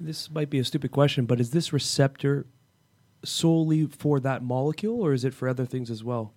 This 0.00 0.28
might 0.28 0.50
be 0.50 0.58
a 0.58 0.64
stupid 0.64 0.90
question, 0.90 1.26
but 1.26 1.38
is 1.40 1.50
this 1.50 1.72
receptor 1.72 2.46
solely 3.24 3.86
for 3.86 4.18
that 4.18 4.42
molecule, 4.42 5.00
or 5.00 5.12
is 5.12 5.24
it 5.24 5.32
for 5.32 5.48
other 5.48 5.64
things 5.64 5.90
as 5.90 6.02
well? 6.02 6.34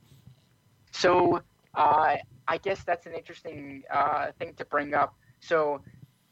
So 0.92 1.42
uh, 1.74 2.18
I 2.48 2.58
guess 2.60 2.84
that's 2.84 3.08
an 3.08 3.14
interesting 3.14 3.84
uh, 3.90 4.28
thing 4.38 4.54
to 4.58 4.66
bring 4.66 4.94
up. 4.94 5.16
So 5.40 5.82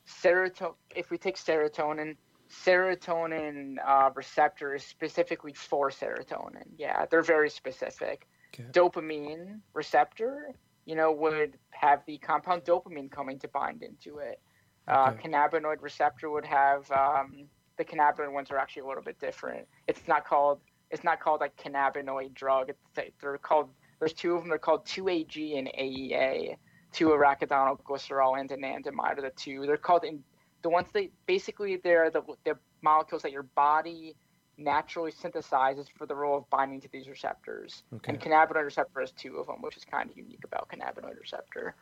serotonin, 0.07 0.75
if 0.95 1.09
we 1.09 1.17
take 1.17 1.37
serotonin, 1.37 2.17
serotonin 2.51 3.77
uh, 3.83 4.11
receptor 4.13 4.75
is 4.75 4.83
specifically 4.83 5.53
for 5.53 5.89
serotonin. 5.89 6.67
Yeah, 6.77 7.07
they're 7.09 7.23
very 7.23 7.49
specific. 7.49 8.27
Okay. 8.53 8.69
Dopamine 8.71 9.59
receptor, 9.73 10.51
you 10.85 10.95
know, 10.95 11.11
would 11.11 11.57
have 11.71 12.01
the 12.05 12.17
compound 12.17 12.63
dopamine 12.63 13.09
coming 13.09 13.39
to 13.39 13.47
bind 13.47 13.83
into 13.83 14.17
it. 14.19 14.39
Uh, 14.87 15.11
Okay. 15.13 15.29
Cannabinoid 15.29 15.81
receptor 15.81 16.29
would 16.29 16.45
have 16.45 16.89
um, 16.91 17.45
the 17.77 17.85
cannabinoid 17.85 18.33
ones 18.33 18.51
are 18.51 18.57
actually 18.57 18.81
a 18.81 18.87
little 18.87 19.03
bit 19.03 19.19
different. 19.19 19.67
It's 19.87 20.07
not 20.07 20.25
called 20.25 20.59
it's 20.89 21.03
not 21.03 21.21
called 21.21 21.39
like 21.39 21.55
cannabinoid 21.55 22.33
drug. 22.33 22.69
It's, 22.69 23.11
they're 23.21 23.37
called 23.37 23.69
there's 23.99 24.13
two 24.13 24.33
of 24.35 24.41
them. 24.41 24.49
They're 24.49 24.57
called 24.57 24.85
2AG 24.85 25.57
and 25.57 25.67
AEA, 25.67 26.57
2 26.91 27.07
arachidonyl 27.09 27.81
glycerol 27.83 28.39
and 28.39 28.49
anandamide 28.49 29.19
are 29.19 29.21
the 29.21 29.31
two. 29.37 29.65
They're 29.65 29.77
called 29.77 30.03
in 30.03 30.23
the 30.63 30.69
ones 30.69 30.87
that 30.93 31.09
basically 31.25 31.77
they're 31.77 32.09
the 32.09 32.21
the 32.43 32.57
molecules 32.81 33.21
that 33.21 33.31
your 33.31 33.43
body 33.43 34.15
naturally 34.63 35.11
synthesizes 35.11 35.87
for 35.97 36.05
the 36.05 36.15
role 36.15 36.37
of 36.37 36.49
binding 36.49 36.81
to 36.81 36.89
these 36.91 37.07
receptors. 37.07 37.83
Okay. 37.95 38.11
And 38.11 38.21
cannabinoid 38.21 38.65
receptor 38.65 38.99
has 39.01 39.11
two 39.11 39.37
of 39.37 39.47
them, 39.47 39.61
which 39.61 39.77
is 39.77 39.85
kind 39.85 40.09
of 40.09 40.17
unique 40.17 40.43
about 40.43 40.69
cannabinoid 40.69 41.19
receptor. 41.19 41.75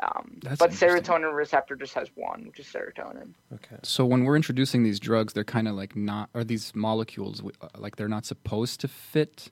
Um, 0.00 0.38
That's 0.42 0.58
but 0.58 0.70
serotonin 0.70 1.34
receptor 1.34 1.74
just 1.74 1.94
has 1.94 2.08
one, 2.14 2.46
which 2.46 2.60
is 2.60 2.66
serotonin. 2.66 3.34
Okay. 3.52 3.76
So 3.82 4.06
when 4.06 4.24
we're 4.24 4.36
introducing 4.36 4.84
these 4.84 5.00
drugs, 5.00 5.32
they're 5.32 5.42
kind 5.44 5.66
of 5.66 5.74
like 5.74 5.96
not, 5.96 6.30
are 6.34 6.44
these 6.44 6.74
molecules, 6.74 7.42
uh, 7.60 7.68
like 7.76 7.96
they're 7.96 8.08
not 8.08 8.24
supposed 8.24 8.80
to 8.80 8.88
fit 8.88 9.50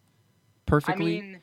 perfectly. 0.67 1.19
I 1.19 1.21
mean, 1.23 1.41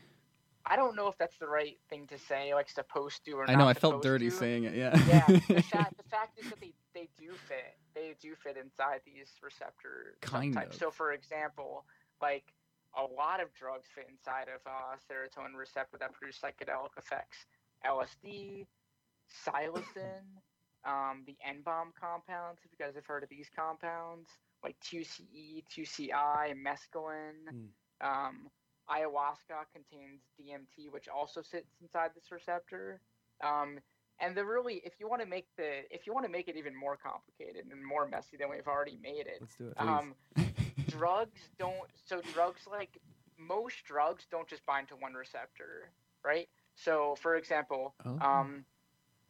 I 0.66 0.78
don't 0.78 0.96
know 0.96 1.10
if 1.10 1.18
that's 1.18 1.38
the 1.38 1.48
right 1.48 1.78
thing 1.90 2.08
to 2.08 2.18
say, 2.18 2.54
like 2.54 2.70
supposed 2.70 3.26
to 3.26 3.34
or 3.34 3.50
I 3.50 3.54
know 3.54 3.66
not 3.66 3.70
I 3.70 3.74
felt 3.74 4.02
dirty 4.02 4.30
to. 4.30 4.36
saying 4.36 4.64
it. 4.64 4.76
Yeah. 4.76 4.98
yeah, 5.08 5.26
the 5.28 5.62
fact, 5.62 5.98
the 5.98 6.10
fact 6.10 6.40
is 6.40 6.50
that 6.50 6.62
they, 6.62 6.74
they 6.94 7.10
do 7.20 7.32
fit. 7.48 7.76
They 7.96 8.16
do 8.22 8.36
fit 8.36 8.58
inside 8.58 9.02
these 9.06 9.30
receptor 9.42 10.18
Kind 10.22 10.56
subtypes. 10.56 10.68
of. 10.68 10.76
So, 10.76 10.92
for 10.92 11.14
example, 11.14 11.86
like 12.22 12.54
a 12.98 13.04
lot 13.04 13.42
of 13.42 13.54
drugs 13.54 13.88
fit 13.94 14.08
inside 14.10 14.48
of 14.54 14.62
uh, 14.66 14.96
serotonin 15.10 15.58
receptor 15.58 15.98
that 16.00 16.14
produce 16.14 16.40
psychedelic 16.40 16.98
effects. 16.98 17.38
LSD, 17.86 18.66
psilocin, 19.46 20.24
um, 20.86 21.24
the 21.26 21.36
N-bomb 21.48 21.94
compounds. 22.00 22.62
If 22.64 22.72
you 22.72 22.86
guys 22.86 22.96
have 22.96 23.06
heard 23.06 23.24
of 23.24 23.30
these 23.30 23.50
compounds, 23.56 24.30
like 24.64 24.76
2CE, 24.82 25.64
2CI, 25.76 26.54
mescaline. 26.56 27.50
Hmm. 27.50 28.08
Um, 28.08 28.50
ayahuasca 28.90 29.66
contains 29.74 30.22
DMT, 30.40 30.92
which 30.92 31.08
also 31.08 31.42
sits 31.42 31.70
inside 31.82 32.12
this 32.16 32.32
receptor. 32.32 33.00
Um, 33.44 33.80
and 34.19 34.36
the 34.36 34.45
really, 34.45 34.82
if 34.86 34.93
you 34.99 35.08
want 35.10 35.21
to 35.21 35.28
make 35.28 35.47
the, 35.58 35.82
if 35.91 36.06
you 36.08 36.13
want 36.13 36.26
to 36.26 36.32
make 36.32 36.47
it 36.47 36.56
even 36.56 36.76
more 36.76 36.97
complicated 36.97 37.65
and 37.71 37.84
more 37.86 38.08
messy 38.08 38.38
than 38.38 38.49
we've 38.49 38.67
already 38.67 38.97
made 39.02 39.26
it, 39.28 39.38
Let's 39.41 39.56
do 39.56 39.67
it. 39.69 39.73
um, 39.78 40.13
drugs 40.88 41.41
don't. 41.60 41.89
So 42.06 42.21
drugs 42.34 42.62
like 42.69 42.97
most 43.38 43.76
drugs 43.86 44.26
don't 44.32 44.47
just 44.47 44.65
bind 44.65 44.88
to 44.89 44.95
one 44.95 45.13
receptor, 45.13 45.89
right? 46.23 46.47
So, 46.76 47.15
for 47.21 47.36
example, 47.36 47.93
Oh. 48.06 48.17
um, 48.21 48.65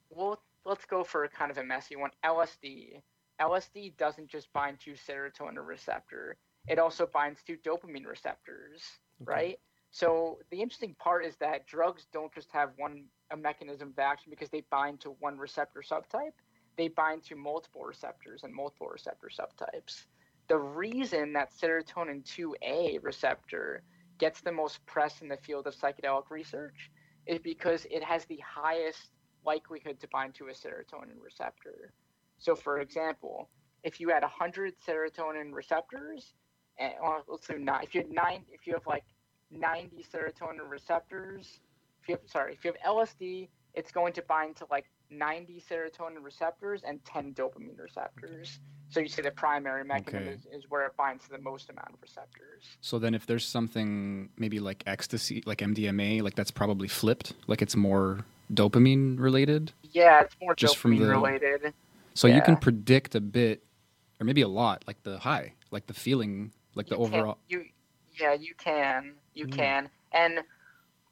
well, 0.10 0.42
let's 0.66 0.86
go 0.86 1.04
for 1.04 1.28
kind 1.28 1.52
of 1.52 1.58
a 1.58 1.64
messy 1.64 1.96
one. 1.96 2.12
LSD. 2.24 3.02
LSD 3.42 3.98
doesn't 3.98 4.28
just 4.30 4.52
bind 4.54 4.80
to 4.82 4.92
serotonin 4.94 5.66
receptor. 5.66 6.38
It 6.68 6.80
also 6.80 7.06
binds 7.08 7.42
to 7.48 7.58
dopamine 7.58 8.06
receptors, 8.06 8.82
Okay. 9.22 9.32
right? 9.32 9.60
So 9.92 10.40
the 10.52 10.62
interesting 10.62 10.96
part 10.96 11.26
is 11.26 11.36
that 11.38 11.68
drugs 11.68 12.08
don't 12.14 12.34
just 12.34 12.52
have 12.52 12.72
one 12.78 13.06
a 13.34 13.38
mechanism 13.38 13.90
of 13.90 14.00
action 14.00 14.30
because 14.30 14.50
they 14.50 14.64
bind 14.70 15.02
to 15.02 15.10
one 15.20 15.38
receptor 15.38 15.82
subtype. 15.82 16.38
They 16.78 16.88
bind 16.88 17.24
to 17.26 17.36
multiple 17.36 17.84
receptors 17.84 18.44
and 18.44 18.54
multiple 18.54 18.88
receptor 18.88 19.28
subtypes. 19.28 20.06
The 20.48 20.58
reason 20.58 21.34
that 21.34 21.52
serotonin 21.52 22.24
2A 22.24 23.04
receptor 23.04 23.84
gets 24.20 24.42
the 24.42 24.52
most 24.52 24.86
press 24.86 25.22
in 25.22 25.28
the 25.28 25.38
field 25.38 25.68
of 25.68 25.76
psychedelic 25.76 26.30
research 26.30 26.92
is 27.26 27.40
because 27.40 27.86
it 27.90 28.04
has 28.04 28.26
the 28.26 28.40
highest 28.46 29.10
likelihood 29.46 30.00
to 30.00 30.08
bind 30.10 30.36
to 30.36 30.48
a 30.48 30.52
serotonin 30.52 31.22
receptor. 31.22 31.92
So, 32.38 32.56
for 32.56 32.80
example, 32.80 33.50
if 33.84 34.00
you 34.00 34.10
had 34.10 34.22
100 34.22 34.74
serotonin 34.88 35.54
receptors, 35.54 36.34
and 36.78 36.94
well, 37.02 37.24
let's 37.28 37.48
do 37.48 37.58
nine. 37.58 37.84
If 37.84 37.96
you 37.96 38.02
had 38.02 38.12
nine, 38.12 38.44
if 38.52 38.68
you 38.68 38.74
have 38.74 38.86
like 38.88 39.06
90 39.52 40.06
serotonin 40.12 40.70
receptors, 40.70 41.60
if 42.04 42.10
you 42.10 42.16
have 42.16 42.30
sorry, 42.30 42.54
if 42.54 42.64
you 42.66 42.74
have 42.74 42.96
LSD, 42.96 43.48
it's 43.74 43.92
going 43.92 44.14
to 44.14 44.22
bind 44.24 44.56
to 44.58 44.66
like 44.70 44.86
90 45.10 45.64
serotonin 45.70 46.22
receptors 46.24 46.82
and 46.86 47.04
10 47.06 47.34
dopamine 47.34 47.80
receptors. 47.80 48.60
So 48.90 49.00
you 49.00 49.08
see 49.08 49.22
the 49.22 49.32
primary 49.32 49.84
mechanism 49.84 50.24
Okay. 50.28 50.34
is, 50.56 50.64
is 50.64 50.70
where 50.70 50.86
it 50.86 50.96
binds 50.98 51.24
to 51.26 51.32
the 51.32 51.38
most 51.40 51.70
amount 51.70 51.90
of 51.94 52.02
receptors. 52.02 52.64
So 52.82 53.00
then, 53.00 53.16
if 53.16 53.26
there's 53.26 53.46
something 53.46 54.30
maybe 54.38 54.60
like 54.60 54.84
ecstasy, 54.86 55.42
like 55.46 55.60
MDMA, 55.60 56.22
like 56.22 56.36
that's 56.36 56.52
probably 56.52 56.88
flipped. 56.88 57.34
Like 57.48 57.62
it's 57.62 57.76
more 57.76 58.20
dopamine 58.54 59.20
related. 59.20 59.72
Yeah, 59.92 60.22
it's 60.22 60.36
more 60.42 60.54
Just 60.56 60.78
from 60.78 60.96
dopamine 60.98 61.00
the- 61.00 61.08
related. 61.08 61.74
So 62.16 62.28
you 62.28 62.42
can 62.44 62.58
predict 62.58 63.16
a 63.16 63.22
bit, 63.22 63.64
or 64.20 64.26
maybe 64.26 64.42
a 64.42 64.48
lot, 64.48 64.84
like 64.86 65.02
the 65.02 65.18
high, 65.18 65.54
like 65.72 65.88
the 65.88 65.96
feeling, 65.96 66.52
like 66.76 66.88
the 66.88 66.96
You 66.98 67.06
can- 67.06 67.14
overall. 67.16 67.38
you 67.50 67.66
yeah 68.20 68.34
you 68.34 68.54
can 68.54 69.14
you 69.34 69.48
Mm. 69.48 69.54
can 69.56 69.90
and 70.12 70.44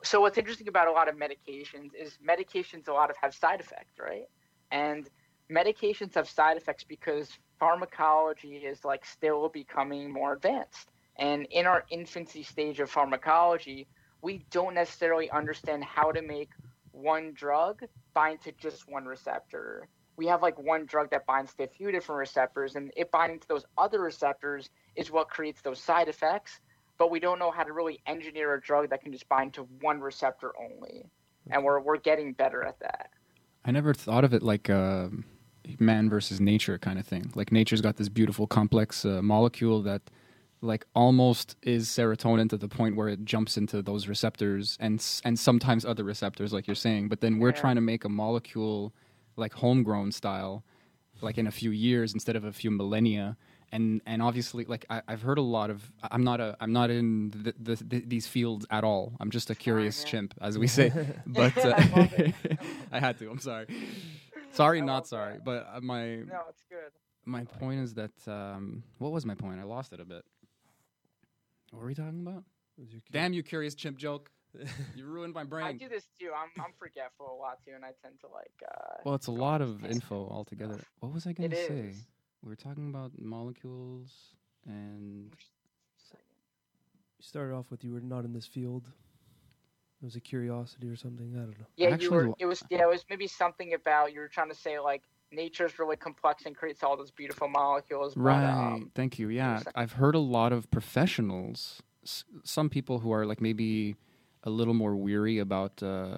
so 0.03 0.21
what's 0.21 0.37
interesting 0.37 0.67
about 0.67 0.87
a 0.87 0.91
lot 0.91 1.07
of 1.07 1.15
medications 1.15 1.91
is 1.97 2.17
medications 2.25 2.87
a 2.87 2.93
lot 2.93 3.09
of 3.09 3.15
have 3.21 3.33
side 3.33 3.59
effects 3.59 3.99
right? 3.99 4.27
And 4.71 5.09
medications 5.51 6.15
have 6.15 6.29
side 6.29 6.57
effects 6.57 6.83
because 6.83 7.29
pharmacology 7.59 8.55
is 8.55 8.83
like 8.85 9.05
still 9.05 9.49
becoming 9.49 10.11
more 10.11 10.33
advanced. 10.33 10.89
And 11.17 11.45
in 11.51 11.65
our 11.65 11.83
infancy 11.91 12.43
stage 12.43 12.79
of 12.79 12.89
pharmacology 12.89 13.87
we 14.21 14.45
don't 14.51 14.75
necessarily 14.75 15.29
understand 15.31 15.83
how 15.83 16.11
to 16.11 16.21
make 16.21 16.49
one 16.91 17.33
drug 17.33 17.81
bind 18.13 18.41
to 18.41 18.51
just 18.53 18.87
one 18.87 19.05
receptor. 19.05 19.87
We 20.17 20.27
have 20.27 20.41
like 20.41 20.59
one 20.59 20.85
drug 20.85 21.09
that 21.11 21.25
binds 21.25 21.53
to 21.55 21.63
a 21.63 21.67
few 21.67 21.91
different 21.91 22.19
receptors 22.19 22.75
and 22.75 22.91
it 22.95 23.11
binding 23.11 23.39
to 23.39 23.47
those 23.47 23.65
other 23.77 23.99
receptors 23.99 24.69
is 24.95 25.11
what 25.11 25.29
creates 25.29 25.61
those 25.61 25.81
side 25.81 26.07
effects 26.07 26.59
but 27.01 27.09
we 27.09 27.19
don't 27.19 27.39
know 27.39 27.49
how 27.49 27.63
to 27.63 27.73
really 27.73 27.99
engineer 28.05 28.53
a 28.53 28.61
drug 28.61 28.87
that 28.91 29.01
can 29.01 29.11
just 29.11 29.27
bind 29.27 29.51
to 29.51 29.63
one 29.81 29.99
receptor 29.99 30.51
only 30.61 31.09
and 31.49 31.63
we're, 31.63 31.79
we're 31.79 31.97
getting 31.97 32.31
better 32.31 32.63
at 32.63 32.79
that 32.79 33.09
I 33.65 33.71
never 33.71 33.91
thought 33.95 34.23
of 34.23 34.35
it 34.35 34.43
like 34.43 34.69
a 34.69 35.09
man 35.79 36.11
versus 36.11 36.39
nature 36.39 36.77
kind 36.77 36.99
of 36.99 37.05
thing. 37.07 37.31
Like 37.33 37.51
nature's 37.51 37.81
got 37.81 37.97
this 37.97 38.07
beautiful 38.07 38.45
complex 38.45 39.03
uh, 39.03 39.23
molecule 39.23 39.81
that 39.81 40.03
like 40.61 40.85
almost 40.93 41.55
is 41.63 41.87
serotonin 41.87 42.47
to 42.49 42.57
the 42.57 42.67
point 42.67 42.95
where 42.95 43.07
it 43.07 43.25
jumps 43.25 43.57
into 43.57 43.81
those 43.81 44.07
receptors 44.07 44.77
and 44.79 45.03
and 45.23 45.39
sometimes 45.39 45.85
other 45.85 46.03
receptors 46.03 46.53
like 46.53 46.67
you're 46.67 46.75
saying. 46.75 47.09
But 47.09 47.21
then 47.21 47.39
we're 47.39 47.49
Yeah. 47.49 47.61
trying 47.63 47.75
to 47.77 47.81
make 47.81 48.05
a 48.05 48.09
molecule 48.09 48.93
like 49.37 49.53
homegrown 49.53 50.11
style 50.11 50.63
like 51.21 51.39
in 51.39 51.47
a 51.47 51.51
few 51.51 51.71
years 51.71 52.13
instead 52.13 52.35
of 52.35 52.43
a 52.43 52.53
few 52.53 52.69
millennia 52.69 53.37
and 53.71 54.01
and 54.05 54.21
obviously 54.21 54.65
like 54.65 54.85
I, 54.89 55.01
I've 55.07 55.21
heard 55.21 55.37
a 55.37 55.41
lot 55.41 55.69
of 55.69 55.89
I'm 56.11 56.23
not 56.23 56.39
a 56.41 56.57
I'm 56.59 56.73
not 56.73 56.89
in 56.89 57.31
the, 57.31 57.53
the, 57.59 57.75
the, 57.83 57.99
these 58.05 58.27
fields 58.27 58.65
at 58.69 58.83
all. 58.83 59.13
I'm 59.19 59.31
just 59.31 59.49
a 59.49 59.55
curious 59.55 60.03
yeah. 60.03 60.09
chimp, 60.11 60.33
as 60.41 60.57
we 60.57 60.67
say. 60.67 60.91
But 61.25 61.57
uh, 61.57 61.73
I. 61.77 62.33
I 62.91 62.99
had 62.99 63.17
to. 63.19 63.29
I'm 63.29 63.39
sorry. 63.39 63.67
Sorry, 64.51 64.81
I 64.81 64.85
not 64.85 65.07
sorry. 65.07 65.35
that. 65.35 65.45
But 65.45 65.67
uh, 65.73 65.79
my 65.81 66.15
No, 66.17 66.41
it's 66.49 66.63
good. 66.69 66.91
my 67.25 67.43
point 67.45 67.79
is 67.81 67.93
that 67.95 68.11
um, 68.27 68.83
what 68.97 69.11
was 69.11 69.25
my 69.25 69.35
point? 69.35 69.59
I 69.59 69.63
lost 69.63 69.93
it 69.93 69.99
a 70.01 70.05
bit. 70.05 70.23
What 71.71 71.81
were 71.81 71.87
we 71.87 71.95
talking 71.95 72.21
about? 72.27 72.43
Was 72.77 72.91
your 72.91 73.01
Damn 73.11 73.31
you, 73.33 73.43
curious 73.43 73.75
chimp 73.75 73.97
joke! 73.97 74.29
You 74.95 75.05
ruined 75.05 75.33
my 75.33 75.45
brain. 75.45 75.65
I 75.65 75.71
do 75.73 75.87
this 75.87 76.09
too. 76.19 76.31
I'm 76.35 76.49
I'm 76.61 76.73
forgetful 76.77 77.25
a 77.31 77.37
lot 77.39 77.59
too, 77.63 77.71
and 77.75 77.85
I 77.85 77.91
tend 78.03 78.19
to 78.21 78.27
like. 78.27 78.51
Uh, 78.67 78.97
Well, 79.05 79.15
it's 79.15 79.27
a 79.27 79.31
lot 79.31 79.61
of 79.61 79.85
info 79.85 80.27
altogether. 80.29 80.73
stuff. 80.73 80.89
What 80.99 81.13
was 81.13 81.25
I 81.25 81.31
going 81.33 81.51
It 81.51 81.55
to 81.55 81.67
say? 81.67 81.79
is. 81.91 82.05
We 82.43 82.49
were 82.49 82.55
talking 82.55 82.89
about 82.89 83.11
molecules 83.19 84.09
and 84.65 85.31
You 86.11 87.23
started 87.23 87.53
off 87.53 87.69
with 87.69 87.83
you 87.83 87.93
were 87.93 88.01
not 88.01 88.25
in 88.25 88.33
this 88.33 88.45
field. 88.47 88.87
It 90.01 90.05
was 90.05 90.15
a 90.15 90.19
curiosity 90.19 90.87
or 90.87 90.95
something. 90.95 91.33
I 91.35 91.39
don't 91.41 91.59
know. 91.59 91.65
Yeah, 91.77 91.95
you 91.95 92.09
were. 92.09 92.33
It 92.39 92.47
was. 92.47 92.63
Yeah, 92.71 92.81
it 92.81 92.87
was 92.87 93.05
maybe 93.09 93.27
something 93.27 93.73
about 93.75 94.13
you 94.13 94.19
were 94.19 94.27
trying 94.27 94.49
to 94.49 94.55
say 94.55 94.79
like 94.79 95.03
nature's 95.31 95.77
really 95.77 95.95
complex 95.95 96.45
and 96.47 96.55
creates 96.55 96.81
all 96.83 96.97
those 96.97 97.11
beautiful 97.11 97.47
molecules. 97.47 98.15
But, 98.15 98.21
right. 98.21 98.49
um, 98.49 98.91
Thank 98.95 99.19
you. 99.19 99.29
Yeah. 99.29 99.61
I've 99.75 99.93
heard 99.93 100.15
a 100.15 100.19
lot 100.19 100.51
of 100.51 100.69
professionals, 100.71 101.83
s- 102.03 102.23
some 102.43 102.69
people 102.69 102.99
who 102.99 103.11
are 103.13 103.25
like 103.27 103.39
maybe 103.39 103.95
a 104.43 104.49
little 104.49 104.73
more 104.73 104.95
weary 104.95 105.37
about 105.37 105.81
uh, 105.83 106.17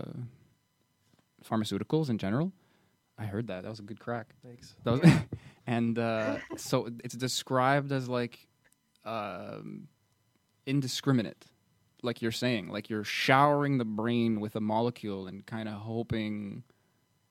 pharmaceuticals 1.45 2.09
in 2.09 2.17
general. 2.17 2.53
I 3.17 3.25
heard 3.25 3.47
that. 3.47 3.63
That 3.63 3.69
was 3.69 3.79
a 3.79 3.83
good 3.83 3.99
crack. 3.99 4.33
Thanks. 4.43 4.75
That 4.83 4.91
was, 5.01 5.01
and 5.67 5.97
uh, 5.97 6.37
so 6.57 6.89
it's 7.03 7.15
described 7.15 7.91
as 7.91 8.07
like 8.09 8.47
um, 9.05 9.87
indiscriminate, 10.65 11.45
like 12.01 12.21
you're 12.21 12.31
saying, 12.31 12.69
like 12.69 12.89
you're 12.89 13.03
showering 13.03 13.77
the 13.77 13.85
brain 13.85 14.39
with 14.39 14.55
a 14.55 14.61
molecule 14.61 15.27
and 15.27 15.45
kind 15.45 15.67
of 15.69 15.75
hoping, 15.75 16.63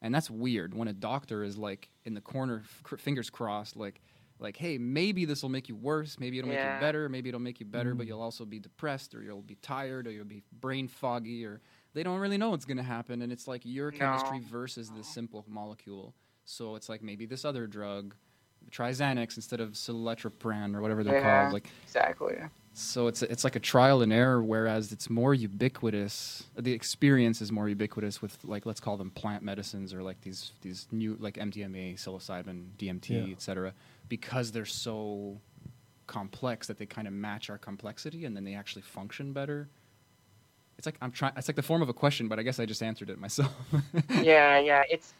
and 0.00 0.14
that's 0.14 0.30
weird 0.30 0.74
when 0.74 0.88
a 0.88 0.92
doctor 0.92 1.42
is 1.44 1.56
like 1.58 1.88
in 2.04 2.14
the 2.14 2.20
corner, 2.20 2.62
f- 2.90 2.98
fingers 3.00 3.30
crossed, 3.30 3.76
like. 3.76 4.00
Like, 4.38 4.56
hey, 4.56 4.76
maybe 4.76 5.24
this 5.24 5.40
will 5.42 5.50
make 5.50 5.68
you 5.68 5.76
worse. 5.76 6.18
Maybe 6.18 6.36
it'll 6.40 6.48
make 6.50 6.64
you 6.64 6.80
better. 6.80 7.08
Maybe 7.08 7.28
it'll 7.28 7.40
make 7.40 7.60
you 7.60 7.66
better, 7.66 7.94
but 7.94 8.06
Mm. 8.06 8.08
you'll 8.08 8.22
also 8.22 8.44
be 8.44 8.58
depressed, 8.58 9.14
or 9.14 9.22
you'll 9.22 9.40
be 9.40 9.54
tired, 9.54 10.08
or 10.08 10.10
you'll 10.10 10.24
be 10.24 10.42
brain 10.50 10.88
foggy, 10.88 11.44
or 11.44 11.60
they 11.94 12.02
don't 12.02 12.18
really 12.18 12.38
know 12.38 12.50
what's 12.50 12.64
going 12.64 12.78
to 12.78 12.82
happen. 12.82 13.22
And 13.22 13.30
it's 13.32 13.46
like 13.46 13.60
your 13.64 13.92
No. 13.92 13.98
chemistry 13.98 14.40
versus 14.40 14.90
this 14.90 15.06
simple 15.06 15.44
molecule. 15.46 16.12
So 16.52 16.76
it's 16.76 16.88
like 16.90 17.02
maybe 17.02 17.24
this 17.24 17.46
other 17.46 17.66
drug, 17.66 18.14
try 18.70 18.90
Xanax 18.90 19.36
instead 19.36 19.58
of 19.60 19.70
citalopram 19.70 20.76
or 20.76 20.82
whatever 20.82 21.02
they're 21.02 21.14
Yeah. 21.18 21.40
called. 21.44 21.54
Like 21.54 21.68
exactly. 21.84 22.36
so, 22.74 23.06
it's 23.06 23.22
it's 23.22 23.42
like 23.42 23.56
a 23.56 23.60
trial 23.60 24.02
and 24.02 24.12
error. 24.12 24.42
Whereas 24.42 24.92
it's 24.92 25.08
more 25.08 25.32
ubiquitous. 25.32 26.44
The 26.56 26.72
experience 26.72 27.40
is 27.40 27.50
more 27.50 27.70
ubiquitous 27.70 28.20
with 28.20 28.36
like 28.44 28.66
let's 28.66 28.80
call 28.80 28.98
them 28.98 29.10
plant 29.10 29.42
medicines 29.42 29.94
or 29.94 30.02
like 30.02 30.20
these 30.20 30.52
these 30.60 30.86
new 30.92 31.16
like 31.18 31.34
MDMA, 31.38 31.94
psilocybin, 31.94 32.66
DMT, 32.78 33.28
Yeah. 33.28 33.32
etc. 33.32 33.72
Because 34.10 34.52
they're 34.52 34.66
so 34.66 35.40
complex 36.06 36.66
that 36.66 36.76
they 36.76 36.84
kind 36.84 37.06
of 37.08 37.14
match 37.14 37.48
our 37.48 37.56
complexity 37.56 38.26
and 38.26 38.36
then 38.36 38.44
they 38.44 38.54
actually 38.54 38.82
function 38.82 39.32
better. 39.32 39.70
It's 40.76 40.84
like 40.84 40.96
I'm 41.00 41.12
trying. 41.12 41.32
It's 41.38 41.48
like 41.48 41.56
the 41.56 41.62
form 41.62 41.80
of 41.80 41.88
a 41.88 41.94
question, 41.94 42.28
but 42.28 42.38
I 42.38 42.42
guess 42.42 42.60
I 42.60 42.66
just 42.66 42.82
answered 42.82 43.08
it 43.08 43.18
myself. 43.18 43.54
yeah, 44.20 44.58
yeah. 44.58 44.82
It's 44.90 45.14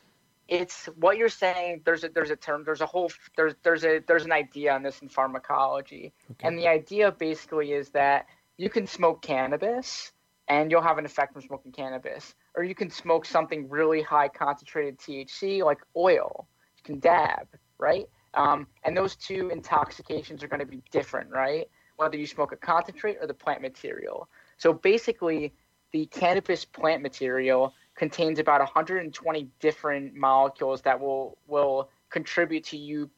it's 0.49 0.87
what 0.97 1.17
you're 1.17 1.29
saying. 1.29 1.83
There's 1.85 2.05
a 2.05 2.09
there's 2.09 2.31
a 2.31 2.37
term. 2.37 2.65
There's 2.65 2.81
a 2.81 2.87
whole 2.87 3.11
there's 3.37 3.55
there's 3.63 3.85
a 3.85 4.01
there's 4.07 4.25
an 4.25 4.33
idea 4.33 4.73
on 4.75 4.83
this 4.83 5.01
in 5.01 5.09
pharmacology, 5.09 6.13
Okay. 6.33 6.47
and 6.47 6.59
the 6.59 6.69
idea 6.69 7.13
basically 7.13 7.73
is 7.73 7.91
that 7.91 8.27
you 8.57 8.69
can 8.69 8.87
smoke 8.87 9.23
cannabis 9.23 10.13
and 10.49 10.71
you'll 10.71 10.83
have 10.83 10.99
an 10.99 11.05
effect 11.07 11.33
from 11.33 11.43
smoking 11.43 11.73
cannabis, 11.73 12.35
or 12.57 12.65
you 12.65 12.75
can 12.75 12.91
smoke 12.91 13.25
something 13.25 13.69
really 13.69 14.03
high 14.03 14.29
concentrated 14.29 14.99
THC 14.99 15.65
like 15.65 15.79
oil. 15.97 16.47
You 16.79 16.83
can 16.85 16.99
dab, 16.99 17.47
right? 17.79 18.09
Um, 18.35 18.67
and 18.85 18.97
those 18.97 19.15
two 19.17 19.51
intoxications 19.51 20.43
are 20.43 20.49
going 20.49 20.61
to 20.61 20.67
be 20.67 20.83
different, 20.91 21.31
right? 21.31 21.69
Whether 21.97 22.17
you 22.17 22.27
smoke 22.27 22.53
a 22.53 22.57
concentrate 22.57 23.19
or 23.21 23.27
the 23.27 23.35
plant 23.35 23.63
material. 23.63 24.29
So 24.57 24.73
basically, 24.73 25.53
the 25.93 26.07
cannabis 26.07 26.65
plant 26.65 27.03
material 27.03 27.73
contains 27.95 28.39
about 28.39 28.61
120 28.61 29.49
different 29.61 30.15
molecules 30.15 30.83
that 30.83 30.99
will 30.99 31.39
will 31.47 31.91
contribute 32.11 32.65
to 32.65 32.77
you 32.77 33.11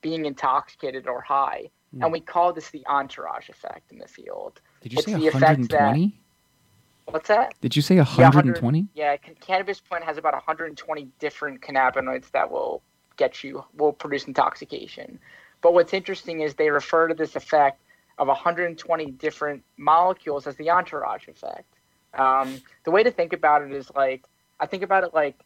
being 0.00 0.26
intoxicated 0.26 1.06
or 1.06 1.20
high. 1.20 1.70
Hmm. 1.92 2.04
And 2.04 2.12
we 2.12 2.20
call 2.20 2.52
this 2.52 2.70
the 2.70 2.84
entourage 2.86 3.48
effect 3.48 3.92
in 3.92 3.98
the 3.98 4.08
field. 4.08 4.60
Did 4.80 4.92
you 4.92 4.98
It's 4.98 5.06
say 5.06 5.14
the 5.14 5.26
effect 5.28 5.42
120? 5.42 6.20
What's 7.06 7.28
that? 7.28 7.54
Did 7.60 7.76
you 7.76 7.82
say 7.82 7.96
Yeah, 7.96 8.04
120? 8.04 8.88
Yeah, 8.94 9.16
cannabis 9.16 9.80
plant 9.80 10.04
has 10.04 10.18
about 10.18 10.34
120 10.34 11.08
different 11.20 11.60
cannabinoids 11.60 12.30
that 12.32 12.50
will 12.50 12.82
get 13.16 13.44
you 13.44 13.64
will 13.74 13.92
produce 13.92 14.24
intoxication. 14.24 15.18
But 15.62 15.72
what's 15.72 15.94
interesting 15.94 16.40
is 16.40 16.54
they 16.54 16.70
refer 16.70 17.08
to 17.08 17.14
this 17.14 17.36
effect 17.36 17.80
of 18.18 18.28
120 18.28 19.10
different 19.12 19.62
molecules 19.76 20.46
as 20.46 20.56
the 20.56 20.70
entourage 20.70 21.28
effect. 21.28 21.75
Um, 22.16 22.60
the 22.84 22.90
way 22.90 23.02
to 23.02 23.10
think 23.10 23.32
about 23.32 23.62
it 23.62 23.72
is 23.72 23.90
like 23.94 24.24
I 24.58 24.66
think 24.66 24.82
about 24.82 25.04
it 25.04 25.12
like 25.12 25.44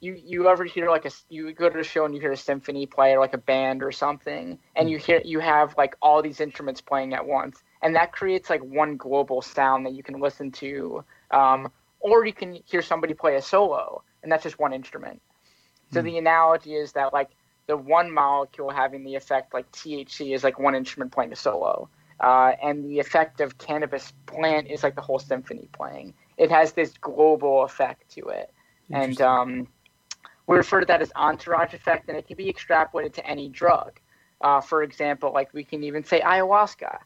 you 0.00 0.14
you 0.24 0.48
ever 0.48 0.64
hear 0.64 0.88
like 0.90 1.04
a 1.04 1.10
you 1.28 1.52
go 1.52 1.68
to 1.68 1.80
a 1.80 1.84
show 1.84 2.04
and 2.04 2.14
you 2.14 2.20
hear 2.20 2.32
a 2.32 2.36
symphony 2.36 2.86
play 2.86 3.12
or 3.12 3.18
like 3.18 3.34
a 3.34 3.38
band 3.38 3.82
or 3.82 3.90
something 3.90 4.58
and 4.76 4.88
you 4.88 4.96
hear 4.96 5.20
you 5.24 5.40
have 5.40 5.74
like 5.76 5.96
all 6.00 6.22
these 6.22 6.40
instruments 6.40 6.80
playing 6.80 7.14
at 7.14 7.26
once 7.26 7.62
and 7.82 7.96
that 7.96 8.12
creates 8.12 8.48
like 8.48 8.62
one 8.62 8.96
global 8.96 9.42
sound 9.42 9.84
that 9.86 9.92
you 9.92 10.02
can 10.02 10.20
listen 10.20 10.52
to 10.52 11.04
um, 11.32 11.70
or 12.00 12.24
you 12.24 12.32
can 12.32 12.58
hear 12.64 12.80
somebody 12.80 13.12
play 13.12 13.36
a 13.36 13.42
solo 13.42 14.02
and 14.22 14.30
that's 14.30 14.44
just 14.44 14.58
one 14.58 14.72
instrument. 14.72 15.20
So 15.90 16.02
the 16.02 16.18
analogy 16.18 16.74
is 16.74 16.92
that 16.92 17.14
like 17.14 17.30
the 17.66 17.76
one 17.76 18.12
molecule 18.12 18.70
having 18.70 19.04
the 19.04 19.14
effect 19.14 19.54
like 19.54 19.70
thc 19.72 20.34
is 20.34 20.44
like 20.44 20.58
one 20.58 20.74
instrument 20.74 21.12
playing 21.12 21.32
a 21.32 21.36
solo 21.36 21.88
uh, 22.20 22.52
and 22.62 22.84
the 22.84 22.98
effect 22.98 23.40
of 23.40 23.58
cannabis 23.58 24.12
plant 24.26 24.68
is 24.68 24.82
like 24.82 24.94
the 24.94 25.00
whole 25.00 25.18
symphony 25.18 25.68
playing. 25.72 26.14
It 26.36 26.50
has 26.50 26.72
this 26.72 26.92
global 27.00 27.64
effect 27.64 28.10
to 28.12 28.28
it. 28.28 28.52
And 28.90 29.20
um, 29.20 29.68
we 30.46 30.56
refer 30.56 30.80
to 30.80 30.86
that 30.86 31.02
as 31.02 31.12
entourage 31.14 31.74
effect 31.74 32.08
and 32.08 32.16
it 32.16 32.26
can 32.26 32.36
be 32.36 32.52
extrapolated 32.52 33.12
to 33.14 33.26
any 33.26 33.48
drug. 33.48 34.00
Uh, 34.40 34.60
for 34.60 34.82
example 34.82 35.32
like 35.32 35.52
we 35.52 35.64
can 35.64 35.84
even 35.84 36.04
say 36.04 36.20
ayahuasca. 36.20 36.98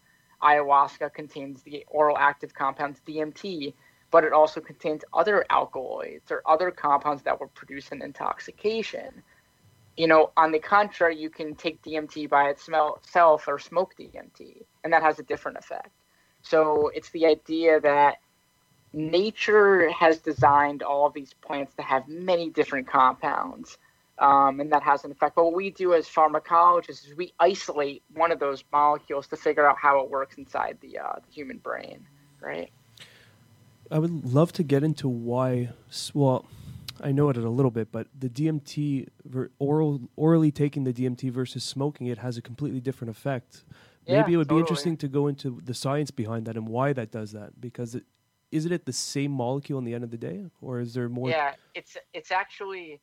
Ayahuasca 0.42 1.12
contains 1.12 1.62
the 1.62 1.84
oral 1.88 2.18
active 2.18 2.52
compounds 2.52 3.00
DMT, 3.06 3.74
but 4.10 4.24
it 4.24 4.32
also 4.32 4.60
contains 4.60 5.02
other 5.12 5.44
alkaloids 5.50 6.30
or 6.30 6.42
other 6.46 6.70
compounds 6.70 7.22
that 7.22 7.38
will 7.38 7.48
produce 7.48 7.90
an 7.92 8.02
intoxication. 8.02 9.22
You 9.96 10.06
know, 10.06 10.32
on 10.36 10.52
the 10.52 10.58
contrary, 10.58 11.18
you 11.18 11.28
can 11.28 11.54
take 11.54 11.82
DMT 11.82 12.28
by 12.28 12.48
itself 12.48 13.46
or 13.46 13.58
smoke 13.58 13.94
DMT, 13.98 14.64
and 14.84 14.92
that 14.92 15.02
has 15.02 15.18
a 15.18 15.22
different 15.22 15.58
effect. 15.58 15.90
So 16.42 16.90
it's 16.94 17.10
the 17.10 17.26
idea 17.26 17.80
that 17.80 18.16
nature 18.92 19.90
has 19.90 20.18
designed 20.18 20.82
all 20.82 21.10
these 21.10 21.34
plants 21.34 21.74
to 21.74 21.82
have 21.82 22.08
many 22.08 22.50
different 22.50 22.86
compounds, 22.86 23.78
um, 24.18 24.60
and 24.60 24.72
that 24.72 24.82
has 24.82 25.04
an 25.04 25.12
effect. 25.12 25.36
But 25.36 25.44
what 25.44 25.54
we 25.54 25.70
do 25.70 25.94
as 25.94 26.06
pharmacologists 26.06 27.06
is 27.06 27.14
we 27.16 27.32
isolate 27.38 28.02
one 28.14 28.32
of 28.32 28.38
those 28.38 28.64
molecules 28.72 29.26
to 29.28 29.36
figure 29.36 29.68
out 29.68 29.76
how 29.78 30.00
it 30.00 30.10
works 30.10 30.36
inside 30.36 30.78
the, 30.80 30.98
uh, 30.98 31.14
the 31.26 31.32
human 31.32 31.58
brain, 31.58 32.06
right? 32.40 32.70
I 33.90 33.98
would 33.98 34.32
love 34.32 34.52
to 34.54 34.62
get 34.62 34.82
into 34.82 35.08
why. 35.08 35.70
Well, 36.14 36.46
I 37.00 37.12
know 37.12 37.28
it 37.30 37.36
a 37.36 37.48
little 37.48 37.70
bit, 37.70 37.90
but 37.90 38.08
the 38.18 38.28
DMT, 38.28 39.08
ver- 39.24 39.50
oral, 39.58 40.00
orally 40.16 40.50
taking 40.50 40.84
the 40.84 40.92
DMT 40.92 41.30
versus 41.30 41.64
smoking 41.64 42.06
it 42.06 42.18
has 42.18 42.36
a 42.36 42.42
completely 42.42 42.80
different 42.80 43.10
effect. 43.10 43.64
Yeah, 44.06 44.20
Maybe 44.20 44.34
it 44.34 44.36
would 44.36 44.48
be 44.48 44.58
interesting 44.58 44.96
to 44.98 45.08
go 45.08 45.28
into 45.28 45.60
the 45.64 45.74
science 45.74 46.10
behind 46.10 46.46
that 46.46 46.56
and 46.56 46.68
why 46.68 46.92
that 46.92 47.10
does 47.10 47.32
that. 47.32 47.60
Because 47.60 47.94
it, 47.94 48.04
isn't 48.50 48.72
it 48.72 48.84
the 48.84 48.92
same 48.92 49.30
molecule 49.30 49.78
in 49.78 49.84
the 49.84 49.94
end 49.94 50.04
of 50.04 50.10
the 50.10 50.18
day, 50.18 50.44
or 50.60 50.80
is 50.80 50.94
there 50.94 51.08
more? 51.08 51.30
Yeah, 51.30 51.52
it's 51.74 51.96
it's 52.12 52.30
actually 52.30 53.00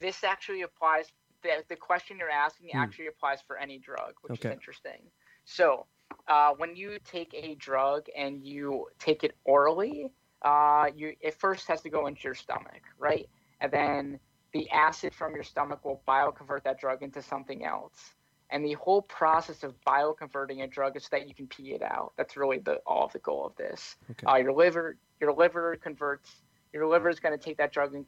this 0.00 0.24
actually 0.24 0.62
applies. 0.62 1.06
The, 1.42 1.64
the 1.68 1.76
question 1.76 2.18
you're 2.18 2.30
asking 2.30 2.68
Hmm. 2.72 2.78
actually 2.78 3.08
applies 3.08 3.40
for 3.44 3.56
any 3.56 3.78
drug, 3.78 4.14
which 4.22 4.38
Okay. 4.38 4.50
is 4.50 4.52
interesting. 4.52 5.00
So, 5.44 5.86
uh, 6.28 6.52
when 6.56 6.76
you 6.76 6.98
take 7.04 7.34
a 7.34 7.56
drug 7.56 8.06
and 8.16 8.44
you 8.44 8.86
take 9.00 9.24
it 9.24 9.34
orally, 9.44 10.12
uh, 10.44 10.86
you 10.94 11.14
it 11.20 11.34
first 11.34 11.66
has 11.68 11.80
to 11.82 11.90
go 11.90 12.06
into 12.06 12.22
your 12.24 12.34
stomach, 12.34 12.82
right? 12.98 13.28
And 13.60 13.72
then 13.72 14.18
the 14.52 14.68
acid 14.70 15.14
from 15.14 15.34
your 15.34 15.44
stomach 15.44 15.84
will 15.84 16.02
bioconvert 16.06 16.64
that 16.64 16.78
drug 16.78 17.02
into 17.02 17.22
something 17.22 17.64
else. 17.64 18.14
And 18.50 18.64
the 18.64 18.74
whole 18.74 19.02
process 19.02 19.62
of 19.64 19.74
bioconverting 19.86 20.62
a 20.62 20.66
drug 20.66 20.96
is 20.96 21.04
so 21.04 21.08
that 21.12 21.26
you 21.28 21.34
can 21.34 21.46
pee 21.46 21.72
it 21.72 21.82
out. 21.82 22.12
That's 22.18 22.36
really 22.36 22.58
the 22.58 22.76
all 22.86 23.06
of 23.06 23.12
the 23.12 23.20
goal 23.20 23.46
of 23.46 23.56
this. 23.56 23.96
Okay. 24.10 24.26
Uh, 24.26 24.36
your 24.36 24.52
liver, 24.52 24.96
your 25.20 25.32
liver 25.32 25.76
converts. 25.76 26.42
Your 26.74 26.86
liver 26.86 27.08
is 27.08 27.20
going 27.20 27.38
to 27.38 27.42
take 27.42 27.56
that 27.58 27.72
drug 27.72 27.94
and 27.94 28.04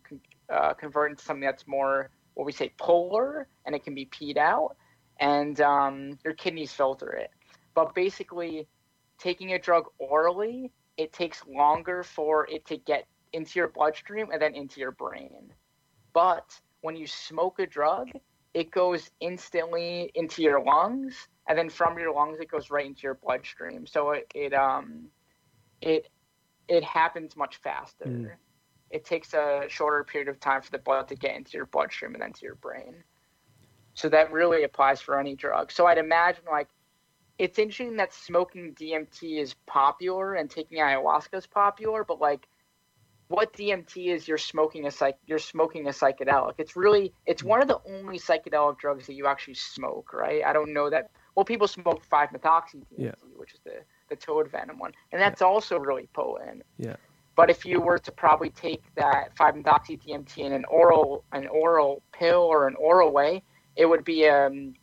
uh, 0.51 0.75
convert 0.75 1.11
into 1.13 1.25
something 1.25 1.43
that's 1.45 1.67
more 1.67 2.11
what 2.35 2.47
we 2.47 2.53
say 2.53 2.73
polar, 2.79 3.47
and 3.65 3.75
it 3.75 3.85
can 3.85 3.95
be 3.95 4.07
peed 4.07 4.37
out. 4.37 4.77
and 5.21 5.61
um, 5.61 6.19
your 6.25 6.35
kidneys 6.35 6.73
filter 6.73 7.11
it. 7.13 7.31
But 7.75 7.95
basically, 7.95 8.67
taking 9.19 9.53
a 9.53 9.59
drug 9.59 9.85
orally, 9.99 10.73
it 10.97 11.13
takes 11.13 11.43
longer 11.47 12.03
for 12.03 12.47
it 12.49 12.65
to 12.67 12.77
get 12.77 13.07
into 13.33 13.59
your 13.59 13.69
bloodstream 13.69 14.31
and 14.33 14.41
then 14.41 14.55
into 14.55 14.81
your 14.81 14.93
brain. 14.93 15.53
But 16.13 16.59
when 16.83 16.97
you 16.97 17.07
smoke 17.07 17.59
a 17.59 17.67
drug, 17.67 18.11
it 18.55 18.71
goes 18.71 19.11
instantly 19.21 20.13
into 20.15 20.43
your 20.43 20.63
lungs, 20.63 21.29
and 21.49 21.59
then 21.59 21.69
from 21.69 21.99
your 21.99 22.15
lungs, 22.15 22.39
it 22.41 22.49
goes 22.49 22.71
right 22.71 22.87
into 22.87 23.03
your 23.03 23.15
bloodstream. 23.15 23.87
So 23.87 24.13
it, 24.13 24.31
it 24.35 24.55
um, 24.55 25.09
it 25.81 26.09
it 26.69 26.85
happens 26.85 27.37
much 27.37 27.57
faster. 27.57 28.07
Mm. 28.07 28.31
It 28.91 29.05
takes 29.05 29.35
a 29.35 29.65
shorter 29.69 30.05
period 30.05 30.29
of 30.29 30.39
time 30.39 30.63
for 30.63 30.71
the 30.71 30.79
blood 30.79 31.09
to 31.09 31.17
get 31.17 31.35
into 31.35 31.57
your 31.57 31.67
bloodstream 31.67 32.15
and 32.15 32.23
then 32.23 32.33
to 32.33 32.43
your 32.45 32.55
brain. 32.55 33.03
So 33.95 34.09
that 34.09 34.33
really 34.33 34.63
applies 34.65 35.01
for 35.01 35.19
any 35.19 35.35
drug. 35.35 35.73
So 35.73 35.87
I'd 35.87 35.99
imagine 35.99 36.45
like 36.51 36.69
it's 37.39 37.59
interesting 37.59 37.97
that 37.97 38.13
smoking 38.13 38.75
DMT 38.75 39.41
is 39.41 39.55
popular 39.67 40.35
and 40.35 40.51
taking 40.51 40.79
ayahuasca 40.79 41.35
is 41.35 41.47
popular, 41.47 42.05
but 42.05 42.21
like 42.21 42.47
what 43.29 43.53
DMT 43.55 44.09
is 44.09 44.29
you're 44.29 44.39
smoking 44.39 44.87
a 44.87 44.91
psych 44.91 45.17
you're 45.27 45.39
smoking 45.39 45.87
a 45.87 45.91
psychedelic. 45.91 46.55
It's 46.59 46.77
really 46.77 47.13
it's 47.27 47.43
one 47.43 47.61
of 47.63 47.69
the 47.69 47.81
only 47.87 48.19
psychedelic 48.19 48.79
drugs 48.79 49.07
that 49.07 49.15
you 49.15 49.27
actually 49.27 49.55
smoke, 49.55 50.13
right? 50.13 50.43
I 50.45 50.53
don't 50.53 50.73
know 50.73 50.91
that 50.91 51.11
well 51.35 51.45
people 51.45 51.67
smoke 51.67 52.05
five 52.05 52.31
methoxy 52.31 52.77
DMT, 52.77 52.99
Yeah. 52.99 53.13
which 53.37 53.55
is 53.55 53.61
the 53.65 53.81
the 54.09 54.17
toad 54.17 54.51
venom 54.51 54.79
one. 54.79 54.93
And 55.13 55.21
that's 55.21 55.43
also 55.43 55.79
really 55.79 56.09
potent. 56.13 56.63
Yeah. 56.79 56.97
But 57.37 57.51
if 57.51 57.65
you 57.65 57.81
were 57.81 57.99
to 57.99 58.13
probably 58.13 58.51
take 58.51 58.83
that 58.95 59.35
5-methoxy 59.35 60.01
DMT 60.07 60.39
in 60.39 60.53
an 60.53 60.65
oral 60.67 61.25
an 61.33 61.49
oral 61.49 62.03
pill 62.13 62.43
or 62.43 62.69
an 62.69 62.77
oral 62.77 63.11
way, 63.13 63.43
it 63.77 63.87
would 63.87 64.05
be 64.05 64.29
um, 64.29 64.75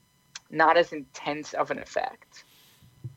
not 0.52 0.78
as 0.78 0.94
intense 0.94 1.54
of 1.54 1.72
an 1.72 1.80
effect. 1.80 2.44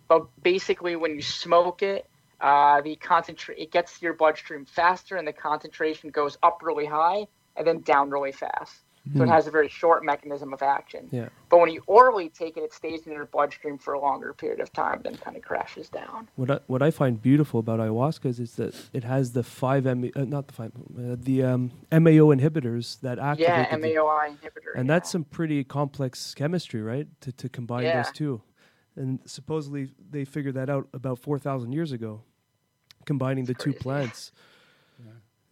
But 0.08 0.26
basically, 0.42 0.96
when 0.96 1.14
you 1.14 1.22
smoke 1.22 1.82
it, 1.82 2.08
uh, 2.40 2.80
the 2.82 2.96
concentrate 2.96 3.58
it 3.58 3.70
gets 3.70 3.98
to 3.98 4.04
your 4.04 4.14
bloodstream 4.14 4.64
faster, 4.64 5.16
and 5.16 5.26
the 5.26 5.32
concentration 5.32 6.10
goes 6.10 6.36
up 6.42 6.60
really 6.62 6.86
high 6.86 7.26
and 7.56 7.66
then 7.66 7.80
down 7.80 8.10
really 8.10 8.32
fast. 8.32 8.83
So 9.12 9.22
it 9.22 9.26
Hmm. 9.26 9.32
has 9.32 9.46
a 9.46 9.50
very 9.50 9.68
short 9.68 10.02
mechanism 10.02 10.54
of 10.54 10.62
action. 10.62 11.08
Yeah. 11.12 11.28
But 11.50 11.58
when 11.60 11.68
you 11.70 11.82
orally 11.86 12.30
take 12.30 12.56
it, 12.56 12.62
it 12.62 12.72
stays 12.72 13.06
in 13.06 13.12
your 13.12 13.26
bloodstream 13.26 13.76
for 13.76 13.92
a 13.92 14.00
longer 14.00 14.32
period 14.32 14.60
of 14.60 14.72
time, 14.72 15.02
then 15.04 15.16
kind 15.16 15.36
of 15.36 15.42
crashes 15.42 15.90
down. 15.90 16.26
What 16.36 16.50
I, 16.50 16.60
what 16.68 16.82
I 16.82 16.90
find 16.90 17.20
beautiful 17.20 17.60
about 17.60 17.80
ayahuasca 17.80 18.24
is, 18.24 18.40
is 18.40 18.54
that 18.56 18.74
it 18.94 19.04
has 19.04 19.32
the 19.32 19.42
five 19.42 19.86
M 19.86 20.10
uh, 20.16 20.22
not 20.24 20.46
the 20.46 20.54
five 20.54 20.72
uh, 20.74 21.16
the 21.18 21.42
um, 21.42 21.70
MAO 21.92 22.32
inhibitors 22.34 22.98
that 23.00 23.18
activate 23.18 23.50
Yeah, 23.50 23.76
the- 23.76 23.82
MAOI 23.88 24.28
inhibitor. 24.38 24.74
and 24.74 24.86
yeah. 24.88 24.94
that's 24.94 25.10
some 25.10 25.24
pretty 25.24 25.64
complex 25.64 26.32
chemistry, 26.34 26.80
right? 26.80 27.06
To 27.20 27.32
to 27.32 27.48
combine 27.50 27.82
Yeah. 27.84 28.02
those 28.02 28.12
two, 28.12 28.40
and 28.96 29.18
supposedly 29.26 29.90
they 30.10 30.24
figured 30.24 30.54
that 30.54 30.70
out 30.70 30.88
about 30.94 31.18
four 31.18 31.38
thousand 31.38 31.72
years 31.72 31.92
ago, 31.92 32.22
combining 33.04 33.44
the 33.44 33.54
two 33.54 33.74
plants. 33.74 34.32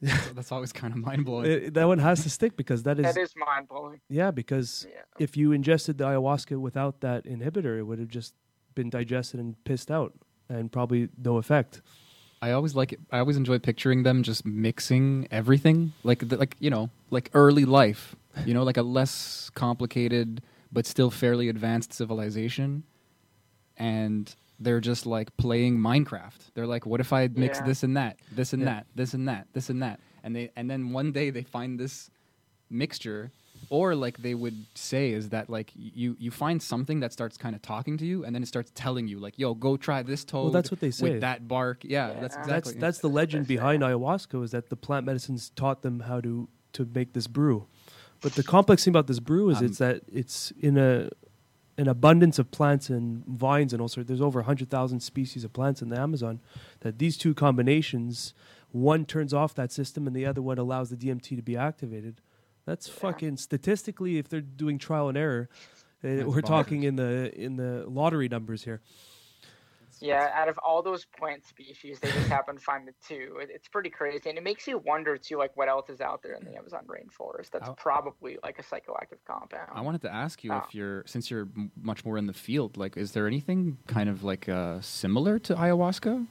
So 0.05 0.33
that's 0.35 0.51
always 0.51 0.73
kind 0.73 0.93
of 0.93 0.99
mind 0.99 1.25
blowing. 1.25 1.47
It- 1.51 1.75
that 1.75 1.87
one 1.87 1.99
has 1.99 2.23
to 2.25 2.31
stick 2.31 2.57
because 2.57 2.83
that 2.83 2.99
is, 2.99 3.05
that 3.05 3.17
is 3.21 3.33
mind 3.37 3.69
blowing. 3.69 4.01
yeah 4.09 4.31
because 4.33 4.87
Yeah. 4.91 5.01
if 5.19 5.37
you 5.37 5.53
ingested 5.53 5.99
the 5.99 6.05
ayahuasca 6.05 6.57
without 6.61 7.01
that 7.03 7.25
inhibitor, 7.25 7.79
it 7.79 7.85
would 7.85 7.99
have 8.01 8.09
just 8.09 8.35
been 8.75 8.91
digested 8.91 9.39
and 9.39 9.55
pissed 9.65 9.91
out, 9.91 10.13
and 10.49 10.73
probably 10.73 11.09
no 11.23 11.37
effect. 11.37 11.83
I 12.41 12.51
always 12.51 12.75
like 12.75 12.93
it. 12.93 13.01
I 13.13 13.19
always 13.21 13.37
enjoy 13.37 13.59
picturing 13.61 14.03
them 14.03 14.23
just 14.25 14.45
mixing 14.45 15.29
everything, 15.31 15.93
like 16.03 16.29
the, 16.29 16.37
like 16.37 16.57
you 16.59 16.71
know, 16.71 16.91
like 17.11 17.31
early 17.35 17.65
life. 17.65 18.17
You 18.47 18.55
know, 18.55 18.63
like 18.65 18.79
a 18.79 18.83
less 18.83 19.51
complicated 19.55 20.43
but 20.73 20.87
still 20.87 21.11
fairly 21.11 21.49
advanced 21.51 21.93
civilization, 21.93 22.83
and 23.77 24.35
they're 24.61 24.81
just 24.81 25.07
like 25.07 25.37
playing 25.37 25.79
Minecraft. 25.79 26.53
They're 26.55 26.67
like, 26.67 26.87
what 26.87 27.01
if 27.01 27.13
I 27.13 27.29
mix 27.29 27.59
Yeah. 27.59 27.67
this 27.67 27.83
and 27.83 27.97
that, 27.97 28.19
this 28.31 28.53
and 28.53 28.63
Yeah. 28.63 28.67
that, 28.75 28.87
this 28.95 29.15
and 29.15 29.29
that, 29.29 29.47
this 29.53 29.71
and 29.71 29.83
that, 29.83 30.01
and 30.23 30.35
they 30.37 30.51
and 30.57 30.71
then 30.71 30.93
one 30.93 31.13
day 31.13 31.31
they 31.31 31.43
find 31.43 31.79
this 31.81 32.11
mixture. 32.71 33.31
Or 33.71 33.95
like 33.95 34.19
they 34.19 34.35
would 34.35 34.67
say 34.75 35.13
is 35.13 35.29
that 35.31 35.49
like 35.49 35.71
you 35.75 36.17
you 36.19 36.31
find 36.31 36.61
something 36.61 37.01
that 37.01 37.13
starts 37.13 37.37
kind 37.39 37.55
of 37.55 37.63
talking 37.63 37.97
to 37.99 38.05
you 38.05 38.25
and 38.25 38.35
then 38.35 38.43
it 38.43 38.47
starts 38.47 38.71
telling 38.75 39.07
you 39.07 39.19
like 39.21 39.39
yo 39.39 39.55
go 39.55 39.77
try 39.77 40.03
this 40.03 40.25
toad 40.25 40.53
that's 40.53 40.71
what 40.71 40.81
they 40.81 40.91
say. 40.91 41.13
with 41.13 41.21
that 41.21 41.47
bark 41.47 41.83
yeah, 41.85 42.09
Yeah. 42.09 42.21
that's 42.21 42.35
That's- 42.35 42.47
exactly 42.49 42.73
That's 42.73 42.81
that's 42.81 42.99
the 42.99 43.09
legend 43.09 43.47
behind 43.47 43.83
ayahuasca 43.83 44.43
is 44.45 44.51
that 44.51 44.69
the 44.69 44.77
plant 44.77 45.07
medicines 45.07 45.51
taught 45.55 45.83
them 45.83 46.01
how 46.01 46.21
to 46.21 46.49
to 46.75 46.89
make 46.93 47.13
this 47.13 47.29
brew. 47.29 47.67
But 48.21 48.33
the 48.35 48.43
complex 48.43 48.85
thing 48.85 48.93
about 48.93 49.07
this 49.07 49.21
brew 49.21 49.49
is 49.51 49.59
Um, 49.59 49.67
it's 49.67 49.79
that 49.79 50.03
it's 50.13 50.51
in 50.59 50.77
a 50.77 51.09
an 51.79 51.89
abundance 51.89 52.39
of 52.39 52.51
plants 52.51 52.91
and 52.91 53.25
vines 53.27 53.73
and 53.73 53.81
also 53.81 54.03
there's 54.03 54.21
over 54.21 54.41
100,000 54.41 55.01
species 55.01 55.43
of 55.45 55.53
plants 55.53 55.81
in 55.81 55.89
the 55.89 55.99
Amazon 55.99 56.41
that 56.81 56.99
these 56.99 57.17
two 57.17 57.35
combinations 57.35 58.35
one 58.71 59.05
turns 59.05 59.35
off 59.35 59.55
that 59.55 59.71
system 59.71 60.07
and 60.07 60.17
the 60.17 60.25
other 60.25 60.43
one 60.43 60.59
allows 60.59 60.91
the 60.91 60.97
DMT 60.97 61.37
to 61.37 61.43
be 61.43 61.57
activated. 61.57 62.21
That's 62.65 62.89
fucking 62.89 63.37
statistically 63.39 64.19
if 64.19 64.29
they're 64.29 64.41
doing 64.41 64.79
trial 64.79 65.09
and 65.09 65.19
error 65.19 65.49
uh, 66.05 66.25
we're 66.27 66.41
talking 66.41 66.83
in 66.83 66.97
the 66.97 67.33
in 67.39 67.57
the 67.57 67.85
lottery 67.89 68.29
numbers 68.29 68.65
here. 68.65 68.81
Yeah, 70.03 70.31
out 70.35 70.49
of 70.49 70.59
all 70.59 70.83
those 70.83 71.05
plant 71.05 71.47
species, 71.47 71.99
they 72.01 72.11
just 72.11 72.29
happen 72.29 72.57
to 72.57 72.61
find 72.63 72.87
the 72.87 72.93
two. 73.07 73.39
It, 73.41 73.51
it's 73.53 73.69
pretty 73.69 73.91
crazy, 73.91 74.29
and 74.29 74.37
it 74.39 74.45
makes 74.45 74.67
you 74.67 74.79
wonder 74.79 75.17
too, 75.17 75.37
like 75.39 75.57
what 75.57 75.69
else 75.69 75.89
is 75.89 76.01
out 76.01 76.23
there 76.23 76.35
in 76.35 76.45
the 76.45 76.57
Amazon 76.57 76.81
rainforest 76.87 77.51
that's 77.51 77.67
How- 77.69 77.75
probably 77.75 78.39
like 78.43 78.59
a 78.59 78.63
psychoactive 78.63 79.19
compound. 79.27 79.69
I 79.73 79.81
wanted 79.81 80.03
to 80.03 80.13
ask 80.13 80.43
you 80.45 80.53
Oh. 80.53 80.63
if 80.67 80.75
you're 80.75 81.05
since 81.07 81.31
you're 81.31 81.49
m- 81.57 81.71
much 81.81 82.05
more 82.05 82.19
in 82.19 82.27
the 82.27 82.33
field, 82.33 82.77
like, 82.77 82.97
is 82.97 83.13
there 83.13 83.27
anything 83.27 83.79
kind 83.87 84.09
of 84.09 84.25
like 84.25 84.49
uh, 84.49 84.81
similar 84.81 85.39
to 85.41 85.55
ayahuasca, 85.55 86.27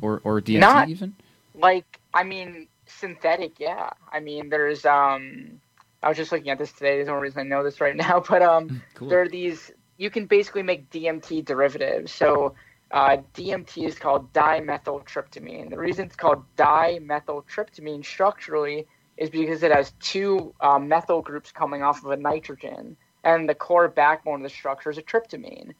or 0.00 0.20
or 0.24 0.40
DMT 0.40 0.60
Not- 0.60 0.88
even? 0.88 1.14
like 1.54 2.00
I 2.12 2.22
mean, 2.22 2.68
synthetic, 2.86 3.58
yeah. 3.58 3.90
I 4.12 4.20
mean, 4.20 4.48
there's 4.50 4.84
um, 4.84 5.60
I 6.02 6.08
was 6.08 6.16
just 6.16 6.32
looking 6.32 6.50
at 6.50 6.58
this 6.58 6.72
today. 6.72 6.96
There's 6.96 7.08
no 7.08 7.14
reason 7.14 7.40
I 7.40 7.44
know 7.44 7.64
this 7.64 7.80
right 7.80 7.96
now, 8.06 8.22
but 8.28 8.42
um, 8.42 8.82
Cool. 8.94 9.08
there 9.08 9.22
are 9.22 9.28
these. 9.28 9.70
You 9.98 10.10
can 10.10 10.26
basically 10.26 10.62
make 10.62 10.90
DMT 10.90 11.42
derivatives. 11.46 12.12
So 12.12 12.54
uh, 12.92 13.18
DMT 13.34 13.86
is 13.86 13.98
called 13.98 14.32
dimethyltryptamine. 14.32 15.70
The 15.70 15.78
reason 15.78 16.06
it's 16.06 16.16
called 16.16 16.44
dimethyltryptamine 16.56 18.04
structurally 18.04 18.86
is 19.16 19.30
because 19.30 19.62
it 19.62 19.72
has 19.72 19.92
two 20.00 20.54
uh, 20.60 20.78
methyl 20.78 21.22
groups 21.22 21.50
coming 21.50 21.82
off 21.82 22.04
of 22.04 22.10
a 22.10 22.16
nitrogen, 22.16 22.96
and 23.24 23.48
the 23.48 23.54
core 23.54 23.88
backbone 23.88 24.36
of 24.36 24.42
the 24.42 24.48
structure 24.48 24.90
is 24.90 24.98
a 24.98 25.02
tryptamine. 25.02 25.72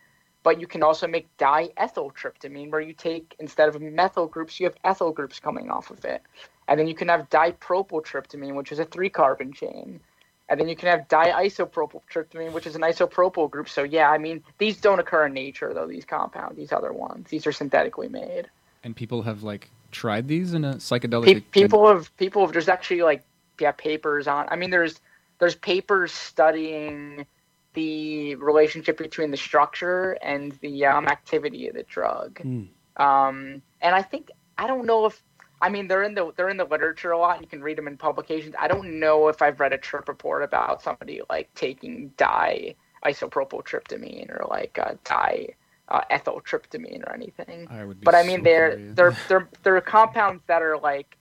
But 0.43 0.61
you 0.61 0.67
can 0.67 0.83
also 0.83 1.07
make 1.07 1.35
diethyltryptamine, 1.39 2.71
where 2.71 2.81
you 2.81 2.93
take 2.93 3.35
instead 3.39 3.69
of 3.69 3.81
methyl 3.81 4.27
groups, 4.27 4.59
you 4.59 4.67
have 4.67 4.77
ethyl 4.85 5.13
groups 5.13 5.39
coming 5.41 5.71
off 5.71 5.91
of 5.91 6.05
it, 6.05 6.23
and 6.69 6.79
then 6.79 6.87
you 6.87 6.95
can 6.95 7.09
have 7.09 7.29
dipropyltryptamine, 7.31 8.55
which 8.55 8.73
is 8.73 8.79
a 8.79 8.85
three-carbon 8.85 9.53
chain. 9.53 10.01
And 10.49 10.61
then 10.61 10.69
you 10.69 10.77
can 10.77 10.89
have 10.89 11.09
diisopropyltryptamine, 11.09 12.53
which 12.53 12.67
is 12.67 12.77
an 12.77 12.83
isopropyl 12.83 13.51
group. 13.51 13.69
So 13.69 13.83
yeah, 13.83 14.11
I 14.11 14.19
mean 14.19 14.43
these 14.59 14.77
don't 14.81 15.01
occur 15.01 15.27
in 15.27 15.33
nature 15.33 15.75
though. 15.75 15.87
These 15.87 16.05
compounds, 16.05 16.57
these 16.57 16.73
other 16.73 16.93
ones, 16.93 17.29
these 17.29 17.47
are 17.47 17.53
synthetically 17.53 18.09
made. 18.09 18.49
And 18.85 18.95
people 18.95 19.23
have 19.23 19.43
like 19.43 19.71
tried 19.91 20.29
these 20.29 20.55
in 20.55 20.65
a 20.65 20.75
psychedelic. 20.75 21.25
Pe- 21.25 21.41
people 21.41 21.89
have 21.89 22.17
people 22.17 22.43
have 22.43 22.53
there's 22.53 22.69
actually 22.69 23.03
like 23.03 23.25
yeah 23.59 23.73
papers 23.73 24.29
on. 24.29 24.47
I 24.49 24.57
mean 24.57 24.71
there's 24.71 25.01
there's 25.39 25.57
papers 25.57 26.13
studying 26.13 27.27
the 27.75 28.35
relationship 28.37 28.97
between 28.99 29.31
the 29.31 29.37
structure 29.37 30.13
and 30.23 30.53
the 30.63 30.87
um, 30.87 31.07
activity 31.07 31.69
of 31.69 31.75
the 31.75 31.83
drug. 31.83 32.41
Mm. 32.43 32.69
Um, 32.97 33.63
and 33.83 33.95
I 33.95 34.03
think 34.03 34.31
I 34.57 34.67
don't 34.67 34.87
know 34.87 35.07
if 35.07 35.23
I 35.61 35.69
mean 35.69 35.89
they're 35.89 36.03
in 36.03 36.15
the 36.15 36.33
they're 36.37 36.49
in 36.49 36.57
the 36.57 36.65
literature 36.65 37.13
a 37.13 37.19
lot. 37.19 37.41
You 37.41 37.47
can 37.47 37.63
read 37.63 37.79
them 37.79 37.89
in 37.89 37.97
publications. 37.97 38.55
I 38.59 38.69
don't 38.69 39.01
know 39.01 39.29
if 39.29 39.41
I've 39.41 39.59
read 39.61 39.73
a 39.73 39.79
trip 39.79 40.09
report 40.09 40.43
about 40.43 40.83
somebody 40.83 41.21
like 41.31 41.53
taking 41.55 42.13
di 42.17 42.77
isopropyltryptamine 43.05 44.31
or 44.31 44.47
like 44.49 44.79
uh, 44.79 44.95
di 45.05 45.49
uh, 45.89 46.01
ethyltryptamine 46.11 47.07
or 47.07 47.15
anything. 47.15 47.69
I 47.71 47.85
would 47.85 48.01
But 48.03 48.15
I 48.15 48.23
mean 48.23 48.41
so 48.41 48.45
they're 48.45 48.77
they're 48.95 49.17
they're 49.29 49.49
they're 49.63 49.81
compounds 49.81 50.43
that 50.47 50.63
are 50.63 50.79
like. 50.79 51.17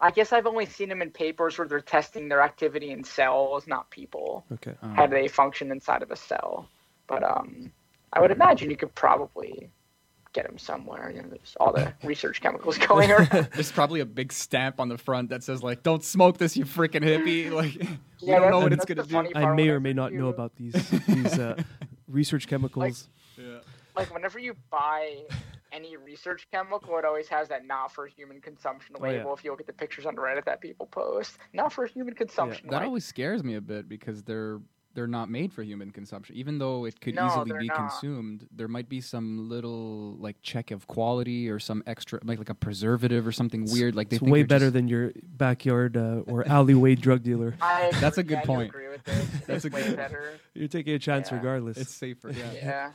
I 0.00 0.10
guess 0.10 0.32
I've 0.32 0.46
only 0.48 0.66
seen 0.66 0.88
them 0.88 1.00
in 1.02 1.12
papers 1.12 1.56
where 1.56 1.68
they're 1.68 1.80
testing 1.80 2.28
their 2.28 2.42
activity 2.42 2.90
in 2.90 3.04
cells, 3.04 3.68
not 3.68 3.88
people. 3.90 4.44
Okay. 4.54 4.74
Um, 4.82 4.92
How 4.96 5.06
do 5.06 5.14
they 5.14 5.28
function 5.28 5.70
inside 5.70 6.02
of 6.02 6.10
a 6.10 6.16
cell? 6.16 6.68
But 7.06 7.22
um, 7.22 7.70
I 8.12 8.20
would 8.20 8.32
imagine 8.32 8.70
you 8.70 8.76
could 8.76 8.94
probably 8.96 9.70
get 10.34 10.46
them 10.46 10.58
somewhere. 10.58 11.10
You 11.14 11.22
know, 11.22 11.28
there's 11.28 11.56
all 11.58 11.72
the 11.72 11.94
research 12.04 12.42
chemicals 12.42 12.76
going 12.76 13.10
around. 13.10 13.30
There's 13.54 13.72
probably 13.72 14.00
a 14.00 14.06
big 14.06 14.32
stamp 14.32 14.80
on 14.80 14.90
the 14.90 14.98
front 14.98 15.30
that 15.30 15.42
says 15.42 15.62
like, 15.62 15.82
"Don't 15.82 16.04
smoke 16.04 16.36
this, 16.36 16.56
you 16.56 16.66
freaking 16.66 17.02
hippie!" 17.02 17.50
Like, 17.54 17.74
we 18.20 18.28
don't 18.28 18.50
know 18.50 18.60
what 18.60 18.72
it's 18.72 18.84
gonna 18.84 19.02
the 19.04 19.22
do. 19.22 19.32
I 19.34 19.54
may 19.54 19.68
or 19.68 19.80
may 19.80 19.92
not 19.92 20.12
know 20.12 20.28
about 20.28 20.56
these 20.56 20.72
these 21.06 21.38
uh, 21.38 21.62
research 22.08 22.46
chemicals. 22.48 23.08
like 23.96 24.12
whenever 24.12 24.38
you 24.38 24.56
buy 24.70 25.22
any 25.72 25.96
research 25.96 26.48
chemical, 26.52 26.98
it 26.98 27.04
always 27.04 27.28
has 27.28 27.48
that 27.48 27.66
not 27.66 27.92
for 27.92 28.06
human 28.06 28.40
consumption 28.40 28.96
Oh, 28.98 29.04
yeah. 29.04 29.18
label. 29.18 29.34
If 29.34 29.44
you 29.44 29.50
look 29.50 29.60
at 29.60 29.66
the 29.66 29.72
pictures 29.72 30.06
on 30.06 30.16
Reddit 30.16 30.44
that 30.46 30.60
people 30.60 30.86
post, 30.86 31.38
not 31.52 31.72
for 31.72 31.86
human 31.86 32.14
consumption. 32.14 32.68
That 32.68 32.76
like, 32.78 32.86
always 32.86 33.04
scares 33.04 33.42
me 33.44 33.54
a 33.54 33.60
bit 33.60 33.88
because 33.88 34.22
they're 34.22 34.60
they're 34.94 35.06
not 35.06 35.28
made 35.28 35.52
for 35.52 35.62
human 35.62 35.90
consumption. 35.90 36.36
Even 36.36 36.58
though 36.58 36.84
it 36.84 37.00
could 37.00 37.14
No, 37.14 37.26
easily 37.26 37.58
be 37.58 37.66
not. 37.66 37.76
consumed, 37.76 38.46
there 38.54 38.68
might 38.68 38.88
be 38.88 39.00
some 39.00 39.48
little 39.48 40.16
like 40.20 40.36
check 40.42 40.70
of 40.70 40.86
quality 40.86 41.48
or 41.50 41.58
some 41.58 41.82
extra, 41.86 42.20
like 42.24 42.38
like 42.38 42.48
a 42.50 42.54
preservative 42.54 43.26
or 43.26 43.32
something 43.32 43.64
weird. 43.70 43.94
Like 43.94 44.08
they 44.08 44.16
It's 44.16 44.22
think 44.24 44.32
way 44.32 44.42
better 44.44 44.66
just- 44.66 44.74
than 44.74 44.88
your 44.88 45.12
backyard 45.22 45.96
uh, 45.96 46.22
or 46.26 46.46
alleyway 46.48 46.94
drug 46.94 47.22
dealer. 47.22 47.54
I 47.60 47.90
That's 48.00 48.16
a 48.18 48.20
agree- 48.20 48.36
good 48.36 48.38
I 48.38 48.42
do 48.42 48.46
point. 48.46 48.68
agree 48.70 48.88
with 48.88 49.04
this. 49.04 49.28
That's 49.46 49.64
it's 49.64 49.74
a 49.74 49.76
way 49.76 49.84
good- 49.86 49.96
better. 49.96 50.38
You're 50.54 50.68
taking 50.68 50.94
a 50.94 50.98
chance 50.98 51.30
Yeah. 51.30 51.36
regardless. 51.38 51.76
It's 51.76 51.92
safer. 51.94 52.30
Yeah. 52.30 52.52
yeah. 52.54 52.90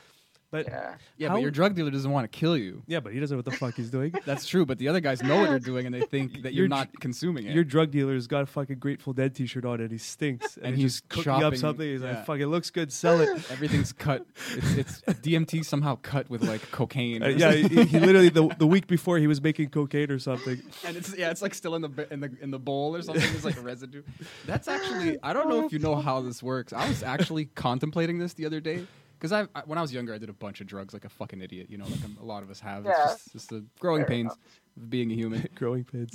Yeah. 0.51 0.61
but 0.63 0.99
Yeah. 1.17 1.29
but 1.29 1.41
your 1.41 1.51
drug 1.51 1.75
dealer 1.75 1.91
doesn't 1.91 2.09
want 2.11 2.31
to 2.31 2.37
kill 2.39 2.57
you. 2.57 2.83
yeah, 2.87 2.99
but 2.99 3.13
he 3.13 3.19
doesn't 3.19 3.35
know 3.35 3.39
what 3.39 3.45
the 3.45 3.51
fuck 3.57 3.75
he's 3.75 3.89
doing. 3.89 4.13
That's 4.25 4.45
true, 4.47 4.65
but 4.65 4.77
the 4.77 4.87
other 4.87 4.99
guys 4.99 5.21
know 5.21 5.37
what 5.41 5.49
they're 5.49 5.59
doing 5.59 5.85
and 5.85 5.93
they 5.93 6.01
think 6.15 6.41
that 6.43 6.53
you're 6.53 6.63
Your 6.63 6.67
not 6.67 6.89
consuming 6.99 7.45
it. 7.45 7.53
Your 7.53 7.63
drug 7.63 7.91
dealer's 7.91 8.27
got 8.27 8.43
a 8.43 8.45
fucking 8.45 8.79
Grateful 8.79 9.13
Dead 9.13 9.35
T-shirt 9.35 9.65
on 9.65 9.79
and 9.81 9.91
he 9.91 9.97
stinks. 9.97 10.57
And, 10.57 10.67
And 10.67 10.75
he's 10.75 10.83
he's 10.83 11.01
just 11.01 11.09
cooking 11.09 11.43
up 11.43 11.55
something. 11.55 11.87
He's 11.87 12.01
yeah. 12.01 12.09
like, 12.09 12.25
"Fuck, 12.25 12.39
it 12.39 12.47
looks 12.47 12.69
good. 12.69 12.91
Sell 12.91 13.21
it." 13.21 13.29
Everything's 13.51 13.93
cut. 13.93 14.25
It's, 14.55 15.03
it's 15.07 15.19
DMT 15.19 15.63
somehow 15.65 15.97
cut 16.01 16.29
with 16.29 16.43
like 16.43 16.61
cocaine. 16.71 17.21
Uh, 17.23 17.27
yeah, 17.27 17.51
he, 17.51 17.83
he 17.85 17.99
literally 17.99 18.29
the 18.29 18.47
the 18.57 18.67
week 18.67 18.87
before 18.87 19.17
he 19.19 19.27
was 19.27 19.41
making 19.41 19.69
cocaine 19.69 20.09
or 20.11 20.19
something. 20.19 20.61
and 20.85 20.97
it's 20.97 21.15
yeah, 21.15 21.29
it's 21.29 21.41
like 21.41 21.53
still 21.53 21.75
in 21.75 21.81
the 21.81 22.07
in 22.11 22.19
the 22.19 22.31
in 22.41 22.51
the 22.51 22.59
bowl 22.59 22.95
or 22.95 23.01
something. 23.01 23.23
There's 23.31 23.45
like 23.45 23.63
residue. 23.63 24.03
That's 24.45 24.67
actually 24.67 25.17
I 25.23 25.33
don't 25.33 25.49
know 25.49 25.65
if 25.65 25.73
you 25.73 25.79
know 25.79 25.95
how 25.95 26.21
this 26.21 26.41
works. 26.41 26.73
I 26.73 26.87
was 26.87 27.03
actually 27.03 27.45
contemplating 27.45 28.17
this 28.19 28.33
the 28.33 28.45
other 28.45 28.59
day 28.59 28.87
because 29.19 29.31
I, 29.31 29.41
I 29.53 29.61
when 29.65 29.77
I 29.77 29.81
was 29.81 29.93
younger 29.93 30.13
I 30.13 30.17
did 30.17 30.29
a 30.29 30.33
bunch 30.33 30.61
of 30.61 30.67
drugs 30.67 30.93
like 30.93 31.05
a 31.05 31.09
fucking 31.09 31.41
idiot. 31.41 31.67
You 31.69 31.77
know, 31.77 31.85
like 31.85 31.99
a, 31.99 32.23
a 32.23 32.25
lot 32.25 32.41
of 32.43 32.49
us 32.49 32.59
have. 32.61 32.85
Yeah. 32.85 32.91
It's 33.11 33.23
just, 33.23 33.31
just 33.33 33.49
the 33.49 33.65
growing 33.79 34.01
Fair 34.01 34.07
pains 34.07 34.25
enough. 34.33 34.37
of 34.77 34.89
being 34.89 35.11
a 35.11 35.15
human. 35.15 35.47
Growing 35.55 35.83
pains. 35.83 36.11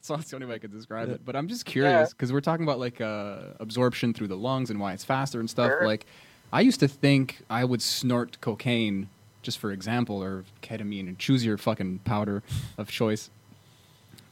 so 0.00 0.16
that's 0.16 0.30
the 0.30 0.36
only 0.36 0.46
way 0.46 0.54
I 0.54 0.58
could 0.58 0.72
describe 0.72 1.08
Yeah. 1.08 1.14
it. 1.14 1.24
But 1.24 1.34
I'm 1.36 1.48
just 1.48 1.64
curious 1.66 2.10
because 2.12 2.32
we're 2.32 2.40
talking 2.40 2.64
about 2.64 2.78
like 2.78 3.00
uh, 3.00 3.54
absorption 3.60 4.14
through 4.14 4.28
the 4.28 4.36
lungs 4.36 4.70
and 4.70 4.78
why 4.78 4.92
it's 4.92 5.04
faster 5.04 5.40
and 5.40 5.50
stuff. 5.50 5.70
Sure. 5.70 5.86
Like, 5.86 6.06
I 6.52 6.60
used 6.60 6.78
to 6.80 6.88
think 6.88 7.42
I 7.50 7.64
would 7.64 7.82
snort 7.82 8.40
cocaine, 8.40 9.08
just 9.42 9.58
for 9.58 9.72
example, 9.72 10.22
or 10.22 10.44
ketamine, 10.62 11.08
and 11.08 11.18
choose 11.18 11.44
your 11.44 11.58
fucking 11.58 11.98
powder 12.04 12.42
of 12.78 12.88
choice. 12.88 13.30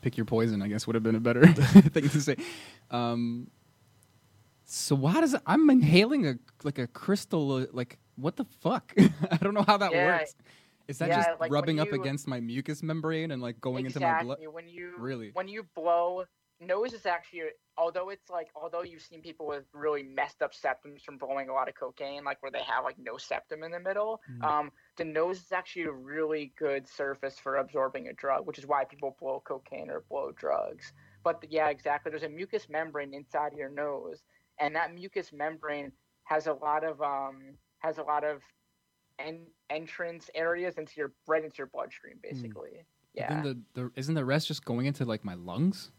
Pick 0.03 0.17
your 0.17 0.27
poison, 0.27 0.63
I 0.63 0.69
guess, 0.69 0.87
would 0.87 0.95
have 0.95 1.03
been 1.03 1.17
a 1.17 1.21
better 1.21 1.47
thing 1.53 2.09
to 2.09 2.21
say. 2.21 2.37
Um, 2.93 3.49
so 4.65 4.95
why 4.95 5.21
does 5.21 5.35
it, 5.35 5.41
I'm 5.47 5.69
inhaling 5.71 6.27
a 6.27 6.35
like 6.65 6.79
a 6.79 6.87
crystal? 6.87 7.53
uh, 7.57 7.67
Like 7.73 7.99
what 8.17 8.37
the 8.37 8.45
fuck? 8.61 8.93
I 9.31 9.37
don't 9.37 9.55
know 9.55 9.65
how 9.67 9.77
that 9.79 9.93
Yeah, 9.93 10.07
works. 10.19 10.35
Is 10.89 10.99
that 10.99 11.09
yeah, 11.09 11.17
just 11.25 11.41
like, 11.41 11.51
rubbing 11.53 11.81
up 11.81 11.89
you- 11.89 11.95
against 12.01 12.27
my 12.27 12.41
mucus 12.41 12.83
membrane 12.83 13.31
and 13.31 13.41
like 13.41 13.61
going 13.61 13.87
exactly. 13.87 14.09
into 14.09 14.15
my 14.17 14.23
blood? 14.37 14.53
When 14.53 14.69
you 14.69 14.93
Really? 14.99 15.31
when 15.33 15.49
you 15.49 15.65
blow, 15.75 16.25
nose 16.61 16.93
is 16.93 17.07
actually 17.07 17.43
although 17.79 18.11
it's 18.11 18.29
like 18.31 18.49
although 18.55 18.83
you've 18.83 19.03
seen 19.03 19.21
people 19.23 19.47
with 19.47 19.65
really 19.73 20.03
messed 20.03 20.43
up 20.43 20.53
septums 20.53 21.03
from 21.03 21.19
blowing 21.19 21.49
a 21.49 21.53
lot 21.53 21.69
of 21.69 21.75
cocaine, 21.75 22.25
like 22.25 22.43
where 22.43 22.53
they 22.53 22.63
have 22.63 22.85
like 22.85 22.97
no 22.99 23.17
septum 23.17 23.63
in 23.63 23.71
the 23.71 23.81
middle. 23.81 24.21
Mm. 24.31 24.45
Um, 24.45 24.71
the 24.97 25.05
nose 25.05 25.39
is 25.39 25.53
actually 25.53 25.85
a 25.85 25.93
really 25.93 26.53
good 26.59 26.87
surface 26.87 27.39
for 27.39 27.57
absorbing 27.57 28.09
a 28.09 28.13
drug, 28.13 28.47
which 28.47 28.59
is 28.59 28.67
why 28.67 28.85
people 28.85 29.17
blow 29.19 29.43
cocaine 29.45 29.89
or 29.91 30.05
blow 30.11 30.33
drugs. 30.33 30.93
But 31.25 31.43
yeah, 31.49 31.69
exactly. 31.69 32.11
There's 32.11 32.25
a 32.25 32.29
mucous 32.29 32.69
membrane 32.69 33.15
inside 33.15 33.53
your 33.57 33.71
nose, 33.71 34.23
and 34.61 34.75
that 34.77 34.93
mucous 34.95 35.33
membrane 35.33 35.93
has 36.25 36.47
a 36.47 36.53
lot 36.53 36.85
of 36.85 37.01
um 37.01 37.55
has 37.83 37.99
a 37.99 38.03
lot 38.03 38.25
of 38.25 38.41
en- 39.19 39.47
entrance 39.71 40.31
areas 40.35 40.79
into 40.79 40.93
your 40.97 41.13
right 41.27 41.45
into 41.45 41.57
your 41.59 41.67
bloodstream, 41.67 42.17
basically. 42.23 42.71
But 42.75 42.85
Yeah. 43.15 43.43
Then 43.43 43.65
the, 43.75 43.81
the 43.83 43.91
isn't 43.97 44.15
the 44.15 44.25
rest 44.25 44.49
just 44.49 44.65
going 44.65 44.87
into 44.87 45.05
like 45.05 45.25
my 45.25 45.35
lungs? 45.35 45.91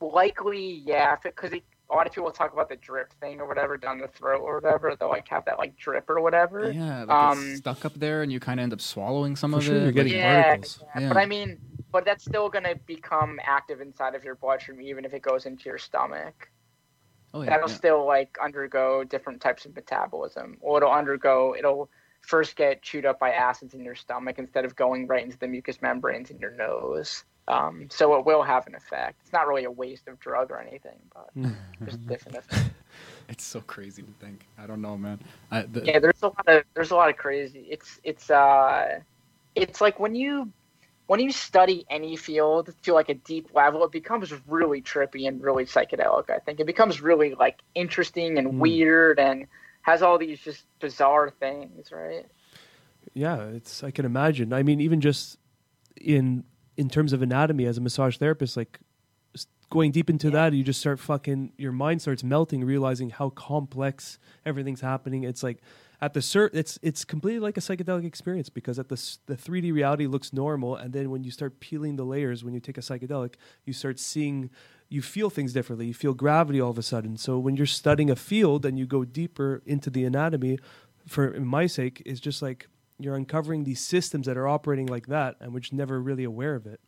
Likely, 0.00 0.82
yeah, 0.84 1.14
because 1.22 1.52
a 1.52 1.94
lot 1.94 2.08
of 2.08 2.12
people 2.12 2.30
talk 2.32 2.52
about 2.52 2.68
the 2.68 2.74
drip 2.76 3.12
thing 3.20 3.40
or 3.40 3.46
whatever 3.46 3.76
down 3.76 3.98
the 3.98 4.08
throat 4.08 4.40
or 4.40 4.54
whatever. 4.56 4.96
They'll 4.98 5.08
like 5.08 5.28
have 5.28 5.44
that 5.44 5.58
like 5.58 5.76
drip 5.76 6.10
or 6.10 6.20
whatever. 6.20 6.72
Yeah, 6.72 7.04
like 7.04 7.10
Um, 7.10 7.50
it's 7.50 7.58
stuck 7.58 7.84
up 7.84 7.94
there, 7.94 8.22
and 8.22 8.32
you 8.32 8.40
kind 8.40 8.58
of 8.58 8.64
end 8.64 8.72
up 8.72 8.80
swallowing 8.80 9.36
some 9.36 9.52
For 9.52 9.58
of 9.58 9.62
sure, 9.64 9.76
it. 9.76 9.82
you're 9.84 9.92
getting 9.92 10.14
yeah, 10.14 10.42
particles. 10.44 10.82
yeah, 10.96 11.00
Yeah. 11.02 11.08
but 11.08 11.16
I 11.18 11.26
mean, 11.26 11.60
but 11.92 12.04
that's 12.04 12.24
still 12.24 12.48
gonna 12.48 12.74
become 12.86 13.38
active 13.44 13.80
inside 13.80 14.16
of 14.16 14.24
your 14.24 14.34
bloodstream, 14.34 14.80
even 14.80 15.04
if 15.04 15.14
it 15.14 15.22
goes 15.22 15.46
into 15.46 15.66
your 15.66 15.78
stomach. 15.78 16.50
Oh 17.34 17.42
yeah, 17.42 17.50
That'll 17.50 17.68
yeah. 17.68 17.74
still 17.74 18.06
like 18.06 18.36
undergo 18.42 19.04
different 19.04 19.40
types 19.40 19.64
of 19.64 19.74
metabolism, 19.74 20.58
or 20.60 20.78
it'll 20.78 20.92
undergo. 20.92 21.54
It'll 21.58 21.88
first 22.20 22.56
get 22.56 22.82
chewed 22.82 23.04
up 23.04 23.18
by 23.18 23.32
acids 23.32 23.74
in 23.74 23.84
your 23.84 23.94
stomach 23.94 24.38
instead 24.38 24.64
of 24.64 24.76
going 24.76 25.06
right 25.06 25.24
into 25.24 25.38
the 25.38 25.48
mucous 25.48 25.82
membranes 25.82 26.30
in 26.30 26.38
your 26.38 26.52
nose. 26.52 27.24
Um, 27.48 27.88
so 27.90 28.14
it 28.14 28.24
will 28.24 28.42
have 28.42 28.66
an 28.68 28.74
effect. 28.76 29.16
It's 29.22 29.32
not 29.32 29.48
really 29.48 29.64
a 29.64 29.70
waste 29.70 30.06
of 30.06 30.20
drug 30.20 30.50
or 30.50 30.60
anything, 30.60 30.98
but 31.12 31.30
there's 31.80 31.96
different 31.96 32.38
effect. 32.38 32.70
It's 33.28 33.44
so 33.44 33.62
crazy 33.62 34.02
to 34.02 34.12
think. 34.20 34.46
I 34.58 34.66
don't 34.66 34.82
know, 34.82 34.98
man. 34.98 35.18
I, 35.50 35.62
the, 35.62 35.82
yeah 35.84 35.98
there's 35.98 36.22
a 36.22 36.26
lot 36.26 36.46
of 36.46 36.64
there's 36.74 36.90
a 36.90 36.94
lot 36.94 37.08
of 37.08 37.16
crazy 37.16 37.66
it's 37.70 37.98
it's 38.04 38.30
uh 38.30 39.00
it's 39.54 39.80
like 39.80 39.98
when 39.98 40.14
you 40.14 40.52
when 41.12 41.20
you 41.20 41.30
study 41.30 41.84
any 41.90 42.16
field 42.16 42.74
to 42.84 42.94
like 42.94 43.10
a 43.10 43.14
deep 43.14 43.46
level 43.54 43.84
it 43.84 43.92
becomes 43.92 44.32
really 44.48 44.80
trippy 44.80 45.28
and 45.28 45.42
really 45.42 45.66
psychedelic 45.66 46.30
i 46.30 46.38
think 46.38 46.58
it 46.58 46.64
becomes 46.64 47.02
really 47.02 47.34
like 47.34 47.58
interesting 47.74 48.38
and 48.38 48.46
Mm. 48.54 48.58
weird 48.58 49.18
and 49.18 49.46
has 49.82 50.00
all 50.00 50.16
these 50.16 50.40
just 50.40 50.64
bizarre 50.80 51.28
things 51.28 51.92
right 51.92 52.24
Yeah, 53.14 53.42
it's 53.58 53.84
I 53.84 53.90
can 53.90 54.06
imagine. 54.06 54.54
I 54.54 54.62
mean, 54.62 54.80
even 54.80 55.00
just 55.02 55.36
in 56.00 56.44
in 56.78 56.88
terms 56.88 57.12
of 57.12 57.20
anatomy 57.20 57.66
as 57.66 57.76
a 57.76 57.80
massage 57.82 58.16
therapist, 58.16 58.56
like 58.56 58.80
going 59.68 59.90
deep 59.90 60.08
into 60.08 60.28
Yeah. 60.28 60.32
that, 60.38 60.52
you 60.54 60.64
just 60.64 60.80
start 60.80 60.98
fucking 60.98 61.52
your 61.58 61.72
mind 61.72 62.00
starts 62.00 62.24
melting, 62.24 62.64
realizing 62.64 63.10
how 63.10 63.28
complex 63.30 64.18
everything's 64.46 64.80
happening. 64.80 65.24
It's 65.24 65.42
like 65.42 65.58
at 66.02 66.12
the 66.14 66.20
sur- 66.20 66.50
it's 66.52 66.78
it's 66.82 67.04
completely 67.04 67.38
like 67.40 67.56
a 67.56 67.60
psychedelic 67.60 68.04
experience 68.04 68.50
because 68.50 68.78
at 68.78 68.88
the 68.88 68.96
the 69.26 69.36
3D 69.36 69.72
reality 69.72 70.06
looks 70.06 70.32
normal, 70.32 70.76
and 70.76 70.92
then 70.92 71.10
when 71.10 71.22
you 71.24 71.30
start 71.30 71.60
peeling 71.60 71.96
the 71.96 72.04
layers, 72.04 72.42
when 72.44 72.52
you 72.52 72.60
take 72.60 72.76
a 72.76 72.82
psychedelic, 72.82 73.34
you 73.64 73.72
start 73.72 73.98
seeing. 73.98 74.50
You 74.88 75.00
feel 75.00 75.30
things 75.30 75.54
differently. 75.54 75.86
You 75.86 75.94
feel 75.94 76.12
gravity 76.12 76.60
all 76.60 76.70
of 76.70 76.76
a 76.76 76.82
sudden. 76.82 77.16
So 77.16 77.38
when 77.38 77.56
you're 77.56 77.64
studying 77.82 78.10
a 78.10 78.16
field 78.16 78.66
and 78.66 78.78
you 78.78 78.84
go 78.84 79.06
deeper 79.06 79.62
into 79.64 79.88
the 79.88 80.04
anatomy, 80.04 80.58
for 81.06 81.32
in 81.32 81.46
my 81.46 81.66
sake, 81.66 82.02
is 82.04 82.20
just 82.20 82.42
like 82.42 82.68
you're 82.98 83.14
uncovering 83.16 83.64
these 83.64 83.80
systems 83.80 84.26
that 84.26 84.36
are 84.36 84.46
operating 84.46 84.86
like 84.86 85.06
that, 85.06 85.36
and 85.40 85.54
we're 85.54 85.60
just 85.60 85.72
never 85.72 85.98
really 85.98 86.24
aware 86.24 86.54
of 86.54 86.66
it. 86.66 86.78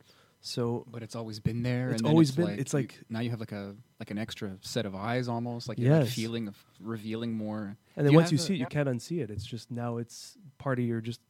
So 0.41 0.85
but 0.91 1.01
it's 1.01 1.15
always 1.15 1.39
been 1.39 1.63
there. 1.63 1.89
It's 1.91 2.01
and 2.01 2.07
always 2.11 2.29
it's 2.29 2.35
been- 2.35 2.45
Like 2.45 2.59
it's 2.59 2.73
you- 2.73 2.79
like- 2.81 2.99
now 3.09 3.21
you 3.21 3.31
have 3.31 3.39
like 3.39 3.53
a 3.53 3.75
like 3.99 4.11
an 4.11 4.17
extra 4.17 4.57
set 4.61 4.85
of 4.85 4.93
eyes, 4.95 5.27
almost 5.27 5.69
like 5.69 5.79
you 5.79 5.89
have 5.91 6.03
a 6.03 6.09
feeling 6.09 6.47
of 6.47 6.57
revealing 6.79 7.33
more. 7.33 7.77
And 7.95 8.05
then 8.05 8.11
you 8.11 8.17
once 8.17 8.27
have 8.29 8.33
you 8.33 8.37
a- 8.37 8.41
see 8.41 8.53
it, 8.53 8.57
you 8.57 8.61
yeah. 8.63 8.69
can't 8.69 8.89
unsee 8.89 9.21
it. 9.21 9.29
It's 9.31 9.45
just 9.45 9.71
now 9.71 9.97
it's 9.97 10.37
part 10.57 10.79
of 10.79 10.85
your 10.85 10.99
just 11.01 11.21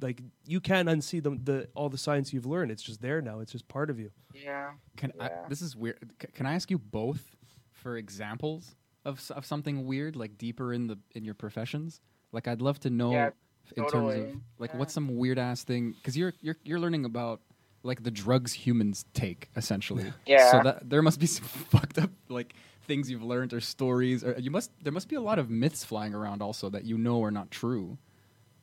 like 0.00 0.22
you 0.46 0.60
can't 0.60 0.88
unsee 0.88 1.22
the 1.22 1.30
the 1.30 1.68
all 1.74 1.88
the 1.88 1.98
science 1.98 2.32
you've 2.32 2.46
learned. 2.46 2.70
It's 2.70 2.82
just 2.82 3.00
there 3.02 3.20
now. 3.20 3.40
It's 3.40 3.52
just 3.52 3.68
part 3.68 3.90
of 3.90 3.98
you. 3.98 4.10
yeah 4.34 4.70
Can 4.96 5.12
I, 5.20 5.30
this 5.48 5.60
is 5.62 5.76
weird. 5.76 5.98
C- 6.20 6.28
Can 6.34 6.46
I 6.46 6.54
ask 6.54 6.70
you 6.70 6.78
both 6.78 7.36
for 7.70 7.96
examples 7.96 8.76
of 9.04 9.20
of 9.34 9.44
something 9.46 9.86
weird, 9.86 10.16
like 10.16 10.38
deeper 10.38 10.72
in 10.72 10.86
the 10.86 10.98
in 11.14 11.24
your 11.24 11.34
professions? 11.34 12.00
Like 12.32 12.46
I'd 12.48 12.62
love 12.62 12.78
to 12.80 12.90
know 12.90 13.12
Yeah, 13.12 13.30
in 13.76 13.86
terms 13.88 13.94
of 14.18 14.40
like 14.58 14.70
Yeah. 14.72 14.78
what's 14.78 14.92
some 14.94 15.16
weird 15.16 15.38
ass 15.38 15.64
thing 15.64 15.92
because 15.92 16.16
you're 16.16 16.32
you're 16.40 16.56
you're 16.64 16.78
learning 16.80 17.04
about 17.04 17.40
like 17.82 18.02
the 18.02 18.10
drugs 18.10 18.52
humans 18.52 19.04
take 19.14 19.48
essentially. 19.56 20.12
Yeah. 20.26 20.50
So 20.50 20.62
that 20.62 20.88
there 20.88 21.02
must 21.02 21.18
be 21.18 21.26
some 21.26 21.44
fucked 21.70 21.98
up 21.98 22.10
like 22.28 22.54
things 22.82 23.10
you've 23.10 23.22
learned 23.22 23.52
or 23.52 23.60
stories 23.60 24.24
or 24.24 24.36
you 24.38 24.50
must 24.50 24.70
there 24.82 24.92
must 24.92 25.08
be 25.08 25.16
a 25.16 25.20
lot 25.20 25.38
of 25.38 25.50
myths 25.50 25.84
flying 25.84 26.14
around 26.14 26.42
also 26.42 26.68
that 26.70 26.84
you 26.84 26.98
know 26.98 27.22
are 27.22 27.30
not 27.30 27.50
true. 27.50 27.98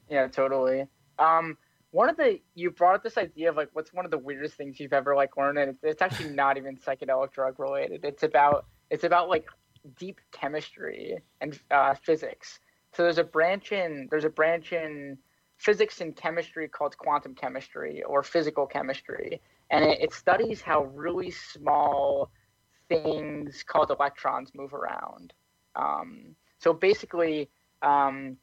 yeah 0.09 0.27
totally 0.27 0.85
um 1.19 1.57
one 1.91 2.09
of 2.09 2.17
the 2.17 2.39
you 2.53 2.69
brought 2.69 2.95
up 2.95 3.03
this 3.03 3.17
idea 3.17 3.49
of 3.49 3.55
like 3.55 3.69
what's 3.73 3.93
one 3.93 4.05
of 4.05 4.11
the 4.11 4.17
weirdest 4.17 4.55
things 4.55 4.79
you've 4.79 4.93
ever 4.93 5.15
like 5.15 5.37
learned 5.37 5.57
and 5.57 5.71
it's, 5.71 5.83
it's 5.83 6.01
actually 6.01 6.29
not 6.29 6.57
even 6.57 6.75
psychedelic 6.75 7.31
drug 7.31 7.57
related 7.59 8.03
it's 8.03 8.23
about 8.23 8.65
it's 8.89 9.03
about 9.03 9.29
like 9.29 9.47
deep 9.97 10.19
chemistry 10.31 11.17
and 11.39 11.59
uh, 11.71 11.93
physics 11.93 12.59
so 12.93 13.03
there's 13.03 13.17
a 13.17 13.23
branch 13.23 13.71
in 13.71 14.07
there's 14.11 14.25
a 14.25 14.29
branch 14.29 14.73
in 14.73 15.17
physics 15.57 16.01
and 16.01 16.15
chemistry 16.15 16.67
called 16.67 16.97
quantum 16.97 17.33
chemistry 17.33 18.03
or 18.03 18.23
physical 18.23 18.65
chemistry 18.65 19.41
and 19.71 19.83
it, 19.83 20.01
it 20.01 20.13
studies 20.13 20.61
how 20.61 20.83
really 20.85 21.31
small 21.31 22.31
things 22.89 23.63
called 23.63 23.91
electrons 23.91 24.51
move 24.55 24.73
around 24.73 25.33
um, 25.75 26.35
so 26.59 26.73
basically 26.73 27.49
um, 27.81 28.37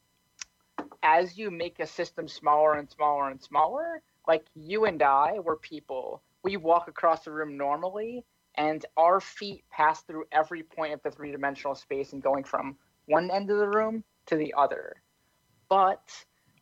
as 1.05 1.37
you 1.37 1.51
make 1.51 1.81
a 1.81 1.87
system 1.87 2.27
smaller 2.27 2.75
and 2.75 2.91
smaller 2.91 3.31
and 3.31 3.41
smaller, 3.41 4.03
like 4.27 4.47
you 4.55 4.87
and 4.87 5.03
I, 5.03 5.39
we're 5.39 5.57
people. 5.57 6.23
We 6.43 6.57
walk 6.57 6.89
across 6.89 7.25
the 7.25 7.31
room 7.31 7.57
normally, 7.57 8.25
and 8.57 8.85
our 8.97 9.21
feet 9.21 9.65
pass 9.71 10.03
through 10.03 10.25
every 10.33 10.63
point 10.63 10.95
of 10.95 11.03
the 11.03 11.11
three 11.11 11.31
dimensional 11.31 11.75
space 11.75 12.13
and 12.13 12.23
going 12.23 12.45
from 12.45 12.77
one 13.07 13.31
end 13.31 13.51
of 13.51 13.59
the 13.59 13.69
room 13.69 14.03
to 14.27 14.37
the 14.37 14.55
other. 14.57 14.97
But 15.69 16.09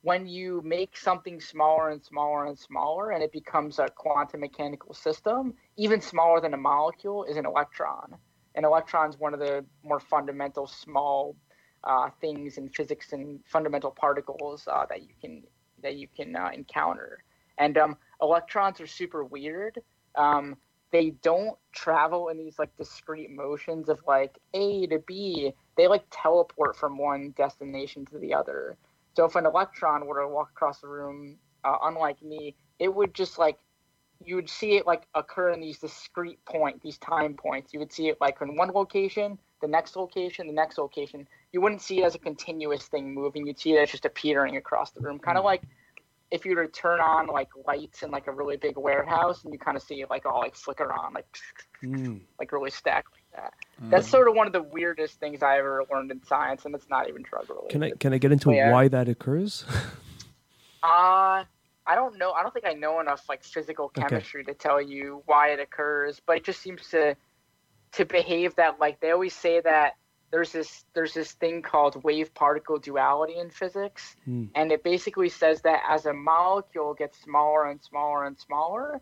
when 0.03 0.27
you 0.27 0.61
make 0.65 0.97
something 0.97 1.41
smaller 1.41 1.91
and 1.91 2.05
smaller 2.05 2.47
and 2.47 2.59
smaller, 2.59 3.13
and 3.13 3.23
it 3.23 3.33
becomes 3.33 3.79
a 3.79 3.87
quantum 3.89 4.41
mechanical 4.41 4.93
system, 4.95 5.55
even 5.77 6.01
smaller 6.01 6.41
than 6.41 6.55
a 6.55 6.57
molecule 6.57 7.25
is 7.25 7.37
an 7.37 7.47
electron. 7.47 8.17
an 8.55 8.65
electron's 8.65 9.19
one 9.19 9.33
of 9.33 9.41
the 9.41 9.65
more 9.83 10.01
fundamental 10.01 10.67
small 10.67 11.35
uh, 11.85 12.11
things 12.21 12.59
in 12.59 12.69
physics 12.69 13.13
and 13.13 13.41
fundamental 13.47 13.91
particles 13.91 14.69
uh, 14.71 14.85
that 14.89 15.03
you 15.03 15.15
can 15.21 15.43
that 15.83 15.97
you 15.97 16.07
can 16.15 16.37
uh, 16.37 16.51
encounter. 16.53 17.25
And 17.59 17.77
um, 17.79 17.97
electrons 18.21 18.81
are 18.81 18.87
super 18.87 19.25
weird. 19.25 19.81
Um, 20.17 20.57
they 20.93 21.11
don't 21.23 21.57
travel 21.73 22.29
in 22.29 22.37
these 22.39 22.59
like 22.59 22.77
discrete 22.77 23.31
motions 23.31 23.89
of 23.89 23.99
like 24.07 24.39
A 24.55 24.87
to 24.89 24.99
B. 25.01 25.53
They 25.77 25.89
like 25.89 26.05
teleport 26.11 26.77
from 26.77 26.99
one 26.99 27.35
destination 27.37 28.05
to 28.07 28.19
the 28.19 28.35
other. 28.35 28.77
So 29.15 29.25
if 29.25 29.37
an 29.37 29.47
electron 29.47 30.07
were 30.07 30.21
to 30.21 30.29
walk 30.29 30.51
across 30.51 30.81
the 30.81 30.89
room, 30.89 31.39
uh, 31.65 31.77
unlike 31.83 32.23
me, 32.23 32.55
it 32.79 32.95
would 32.95 33.15
just 33.15 33.39
like 33.39 33.59
you 34.25 34.37
would 34.37 34.49
see 34.49 34.77
it 34.77 34.87
like 34.87 35.03
occur 35.15 35.51
in 35.51 35.61
these 35.61 35.79
discrete 35.79 36.45
point, 36.45 36.81
these 36.83 36.99
time 36.99 37.35
points. 37.35 37.73
You 37.73 37.81
would 37.81 37.93
see 37.93 38.09
it 38.09 38.19
like 38.21 38.39
in 38.41 38.57
one 38.57 38.71
location, 38.71 39.39
the 39.61 39.69
next 39.69 39.97
location, 39.97 40.47
the 40.47 40.53
next 40.53 40.79
location. 40.79 41.27
You 41.53 41.61
wouldn't 41.61 41.83
see 41.83 42.01
it 42.01 42.05
as 42.05 42.15
a 42.15 42.19
continuous 42.19 42.87
thing 42.87 43.13
moving. 43.13 43.47
You'd 43.47 43.59
see 43.59 43.73
it 43.75 43.81
as 43.81 43.91
just 43.91 44.05
appearing 44.05 44.57
across 44.57 44.93
the 44.93 45.01
room, 45.01 45.19
kind 45.19 45.37
of 45.39 45.45
like 45.45 45.63
if 46.31 46.47
you 46.47 46.57
were 46.57 46.67
to 46.67 46.73
turn 46.73 47.01
on 47.01 47.27
like 47.27 47.49
lights 47.67 48.03
in 48.03 48.11
like 48.11 48.27
a 48.27 48.33
really 48.33 48.57
big 48.57 48.79
warehouse, 48.79 49.45
and 49.45 49.53
you 49.53 49.59
kind 49.59 49.77
of 49.77 49.83
see 49.83 50.01
it 50.01 50.09
like 50.09 50.25
all 50.25 50.41
like 50.41 50.55
flicker 50.55 50.91
on, 50.93 51.13
like 51.15 51.27
Mm. 51.83 52.21
like 52.39 52.53
really 52.53 52.71
stacked 52.71 53.09
like 53.13 53.43
that. 53.43 53.55
Mm. 53.83 53.91
That's 53.91 54.09
sort 54.09 54.28
of 54.28 54.35
one 54.35 54.47
of 54.47 54.53
the 54.53 54.62
weirdest 54.62 55.18
things 55.18 55.43
I 55.43 55.59
ever 55.59 55.85
learned 55.91 56.11
in 56.11 56.22
science, 56.24 56.64
and 56.64 56.74
it's 56.74 56.89
not 56.89 57.09
even 57.09 57.22
drug 57.22 57.49
related. 57.51 57.70
Can 57.70 57.83
I 57.83 57.91
can 57.93 58.12
I 58.12 58.18
get 58.18 58.33
into 58.33 58.53
yeah. 58.53 58.70
why 58.70 58.89
that 58.89 59.09
occurs? 59.09 59.64
Uh, 60.85 61.45
I 61.87 61.95
don't 61.95 62.18
know. 62.18 62.33
I 62.33 62.43
don't 62.43 62.53
think 62.53 62.66
I 62.66 62.72
know 62.72 62.99
enough 62.99 63.28
like 63.28 63.45
physical 63.45 63.85
Okay. 63.87 64.03
chemistry 64.03 64.45
to 64.45 64.53
tell 64.55 64.80
you 64.83 65.22
why 65.26 65.51
it 65.51 65.61
occurs, 65.61 66.20
but 66.26 66.37
it 66.39 66.45
just 66.45 66.61
seems 66.61 66.89
to 66.91 67.16
to 67.93 68.05
behave 68.05 68.55
that 68.57 68.80
like 68.80 68.99
they 69.01 69.12
always 69.12 69.33
say 69.33 69.61
that 69.61 69.93
there's 70.33 70.51
this 70.51 70.85
there's 70.95 71.14
this 71.14 71.33
thing 71.35 71.62
called 71.62 72.03
wave 72.03 72.35
particle 72.35 72.78
duality 72.78 73.37
in 73.39 73.49
physics, 73.51 74.16
Hmm. 74.24 74.47
and 74.57 74.72
it 74.72 74.83
basically 74.83 75.28
says 75.28 75.61
that 75.62 75.83
as 75.89 76.07
a 76.07 76.12
molecule 76.12 76.95
gets 76.95 77.20
smaller 77.20 77.66
and 77.70 77.80
smaller 77.80 78.24
and 78.24 78.37
smaller, 78.37 79.01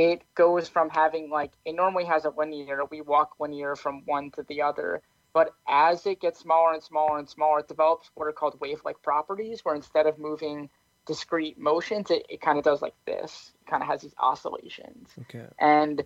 it 0.00 0.22
goes 0.34 0.66
from 0.66 0.88
having 0.88 1.28
like 1.28 1.52
it 1.66 1.74
normally 1.74 2.06
has 2.06 2.24
a 2.24 2.30
one 2.30 2.52
year 2.54 2.82
We 2.90 3.02
walk 3.02 3.34
one 3.36 3.52
year 3.52 3.76
from 3.76 4.02
one 4.06 4.30
to 4.32 4.42
the 4.44 4.62
other. 4.62 5.02
But 5.34 5.54
as 5.68 6.06
it 6.06 6.20
gets 6.20 6.40
smaller 6.40 6.72
and 6.72 6.82
smaller 6.82 7.18
and 7.18 7.28
smaller, 7.28 7.60
it 7.60 7.68
develops 7.68 8.10
what 8.14 8.26
are 8.26 8.32
called 8.32 8.58
wave-like 8.60 9.00
properties, 9.02 9.60
where 9.62 9.76
instead 9.76 10.06
of 10.06 10.18
moving 10.18 10.70
discrete 11.06 11.56
motions, 11.56 12.10
it, 12.10 12.24
it 12.28 12.40
kind 12.40 12.58
of 12.58 12.64
does 12.64 12.82
like 12.82 12.94
this. 13.06 13.52
It 13.60 13.70
kind 13.70 13.82
of 13.82 13.88
has 13.88 14.00
these 14.00 14.14
oscillations. 14.18 15.10
Okay. 15.20 15.46
And 15.60 16.02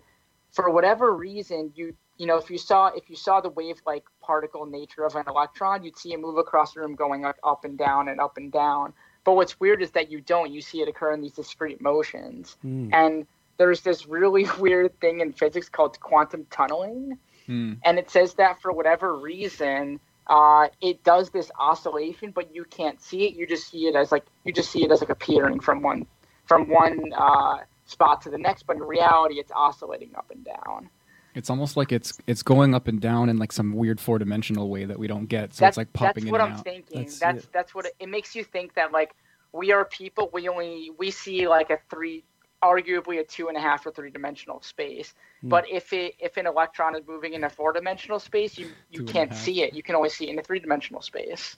for 0.51 0.69
whatever 0.69 1.13
reason, 1.13 1.71
you 1.73 1.95
you 2.17 2.27
know, 2.27 2.37
if 2.37 2.49
you 2.49 2.57
saw 2.57 2.87
if 2.87 3.09
you 3.09 3.15
saw 3.15 3.39
the 3.39 3.49
wave-like 3.49 4.03
particle 4.21 4.65
nature 4.65 5.05
of 5.05 5.15
an 5.15 5.23
electron, 5.27 5.83
you'd 5.83 5.97
see 5.97 6.11
it 6.11 6.19
move 6.19 6.37
across 6.37 6.73
the 6.73 6.81
room 6.81 6.95
going 6.95 7.21
like 7.21 7.37
up 7.45 7.63
and 7.63 7.77
down 7.77 8.09
and 8.09 8.19
up 8.19 8.35
and 8.35 8.51
down. 8.51 8.93
But 9.23 9.35
what's 9.35 9.57
weird 9.59 9.81
is 9.81 9.91
that 9.91 10.11
you 10.11 10.19
don't. 10.19 10.51
You 10.51 10.61
see 10.61 10.81
it 10.81 10.89
occur 10.89 11.13
in 11.13 11.21
these 11.21 11.33
discrete 11.33 11.81
motions. 11.81 12.57
Mm. 12.63 12.93
And 12.93 13.27
there's 13.57 13.81
this 13.81 14.07
really 14.07 14.45
weird 14.59 14.99
thing 14.99 15.21
in 15.21 15.33
physics 15.33 15.69
called 15.69 15.99
quantum 15.99 16.45
tunneling 16.51 17.17
Hmm. 17.47 17.73
and 17.83 17.99
it 17.99 18.09
says 18.09 18.33
that 18.35 18.59
for 18.61 18.71
whatever 18.73 19.17
reason 19.17 19.99
uh, 20.27 20.67
it 20.81 21.03
does 21.03 21.29
this 21.29 21.51
oscillation 21.59 22.31
but 22.31 22.55
you 22.55 22.65
can't 22.65 22.99
see 22.99 23.27
it 23.27 23.35
you 23.35 23.45
just 23.45 23.69
see 23.69 23.85
it 23.85 23.95
as 23.95 24.11
like 24.11 24.25
you 24.45 24.51
just 24.51 24.71
see 24.71 24.83
it 24.83 24.91
as 24.91 25.01
like 25.01 25.11
appearing 25.11 25.59
from 25.59 25.83
one 25.83 26.07
from 26.47 26.67
one 26.69 26.99
uh, 27.15 27.57
spot 27.85 28.21
to 28.23 28.31
the 28.31 28.37
next 28.37 28.65
but 28.65 28.77
in 28.77 28.81
reality 28.83 29.35
it's 29.35 29.51
oscillating 29.51 30.11
up 30.15 30.31
and 30.31 30.43
down 30.43 30.89
It's 31.35 31.49
almost 31.51 31.77
like 31.77 31.91
it's 31.91 32.17
it's 32.27 32.41
going 32.43 32.73
up 32.73 32.87
and 32.87 32.99
down 32.99 33.29
in 33.29 33.37
like 33.37 33.51
some 33.51 33.73
weird 33.73 33.99
four 34.01 34.17
dimensional 34.17 34.69
way 34.69 34.85
that 34.85 34.97
we 34.97 35.07
don't 35.07 35.27
get. 35.27 35.53
So 35.53 35.65
that's, 35.65 35.73
it's 35.73 35.77
like 35.77 35.93
popping 35.93 36.23
that's 36.25 36.31
what 36.31 36.41
i'm 36.41 36.53
out. 36.53 36.63
thinking 36.63 37.15
That's 37.19 37.19
that's 37.19 37.45
that's, 37.53 37.75
what 37.75 37.85
it, 37.85 37.93
it 37.99 38.09
makes 38.09 38.35
you 38.35 38.43
think 38.43 38.73
that 38.75 38.91
like 38.91 39.13
we 39.51 39.71
are 39.71 39.85
people 39.85 40.29
we 40.33 40.47
only 40.49 40.91
we 40.97 41.11
see 41.11 41.47
like 41.47 41.69
a 41.69 41.79
three 41.89 42.23
arguably 42.63 43.19
a 43.19 43.23
two 43.23 43.47
and 43.47 43.57
a 43.57 43.59
half 43.59 43.85
or 43.85 43.91
three 43.91 44.09
dimensional 44.09 44.61
space 44.61 45.13
Hmm. 45.41 45.49
but 45.49 45.69
if 45.69 45.91
it 45.93 46.15
if 46.19 46.37
an 46.37 46.47
electron 46.47 46.95
is 46.95 47.03
moving 47.07 47.33
in 47.33 47.43
a 47.43 47.49
four 47.49 47.73
dimensional 47.73 48.19
space 48.19 48.57
you 48.57 48.71
you 48.89 48.99
Two 49.05 49.05
can't 49.13 49.33
see 49.33 49.61
it 49.63 49.73
you 49.73 49.83
can 49.83 49.95
only 49.95 50.09
see 50.09 50.27
it 50.27 50.31
in 50.31 50.39
a 50.39 50.43
three 50.43 50.59
dimensional 50.59 51.01
space 51.01 51.57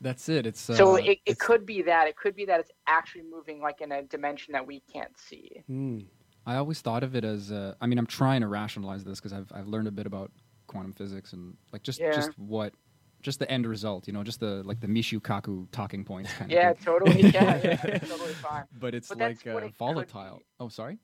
That's 0.00 0.28
it. 0.28 0.46
It's 0.46 0.68
uh, 0.68 0.74
so 0.74 0.96
it, 0.96 1.04
it 1.04 1.18
it's- 1.26 1.36
could 1.46 1.64
be 1.66 1.82
that 1.82 2.08
it 2.08 2.16
could 2.16 2.34
be 2.34 2.44
that 2.46 2.58
it's 2.60 2.70
actually 2.86 3.22
moving 3.30 3.60
like 3.60 3.80
in 3.82 3.92
a 3.92 4.02
dimension 4.02 4.52
that 4.52 4.66
we 4.66 4.80
can't 4.92 5.16
see 5.16 5.62
Mm. 5.70 6.06
I 6.44 6.56
always 6.56 6.80
thought 6.80 7.04
of 7.04 7.14
it 7.14 7.24
as. 7.24 7.52
Uh, 7.52 7.74
I 7.80 7.86
mean, 7.86 7.98
I'm 8.00 8.06
trying 8.06 8.40
to 8.40 8.48
rationalize 8.48 9.04
this 9.04 9.20
because 9.20 9.32
I've 9.32 9.46
I've 9.54 9.68
learned 9.68 9.86
a 9.86 9.92
bit 9.92 10.06
about 10.06 10.32
quantum 10.66 10.92
physics 10.92 11.34
and 11.34 11.56
like 11.72 11.84
just 11.84 12.00
Yeah. 12.00 12.10
just 12.10 12.36
what 12.36 12.74
just 13.22 13.38
the 13.38 13.50
end 13.50 13.66
result. 13.66 14.06
You 14.06 14.12
know, 14.12 14.22
just 14.24 14.40
the 14.40 14.62
like 14.64 14.80
the 14.80 14.86
Mishu 14.88 15.20
Kaku 15.20 15.66
talking 15.72 16.04
points 16.04 16.32
kind 16.34 16.50
yeah 16.50 16.70
of. 16.70 16.78
Thing. 16.78 16.84
totally 16.84 17.20
yeah, 17.30 17.60
yeah 17.64 17.98
totally 17.98 18.32
fine 18.34 18.64
But 18.80 18.94
it's 18.94 19.08
But 19.08 19.18
like 19.18 19.46
uh, 19.46 19.56
it 19.58 19.76
volatile. 19.76 20.40
Oh, 20.60 20.68
sorry. 20.68 20.98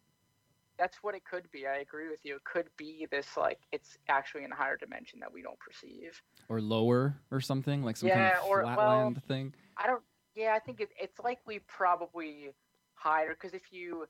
that's 0.78 0.98
what 1.02 1.14
it 1.14 1.24
could 1.24 1.50
be 1.50 1.66
i 1.66 1.78
agree 1.78 2.08
with 2.08 2.24
you 2.24 2.36
it 2.36 2.44
could 2.44 2.68
be 2.76 3.06
this 3.10 3.36
like 3.36 3.58
it's 3.72 3.98
actually 4.08 4.44
in 4.44 4.52
a 4.52 4.54
higher 4.54 4.76
dimension 4.76 5.18
that 5.20 5.32
we 5.32 5.42
don't 5.42 5.58
perceive 5.58 6.22
Or 6.48 6.60
lower 6.60 7.16
or 7.32 7.40
something 7.40 7.82
like 7.82 7.96
some 7.96 8.08
Yeah, 8.08 8.30
kind 8.30 8.38
of 8.42 8.48
or- 8.50 8.62
flatland 8.62 9.16
well, 9.16 9.22
thing. 9.26 9.54
I 9.76 9.86
don't. 9.88 10.02
Yeah, 10.36 10.52
I 10.54 10.60
think 10.60 10.80
it, 10.80 10.90
it's 11.00 11.18
we 11.46 11.58
probably 11.66 12.50
higher 12.94 13.30
because 13.30 13.54
if 13.54 13.72
you 13.72 14.06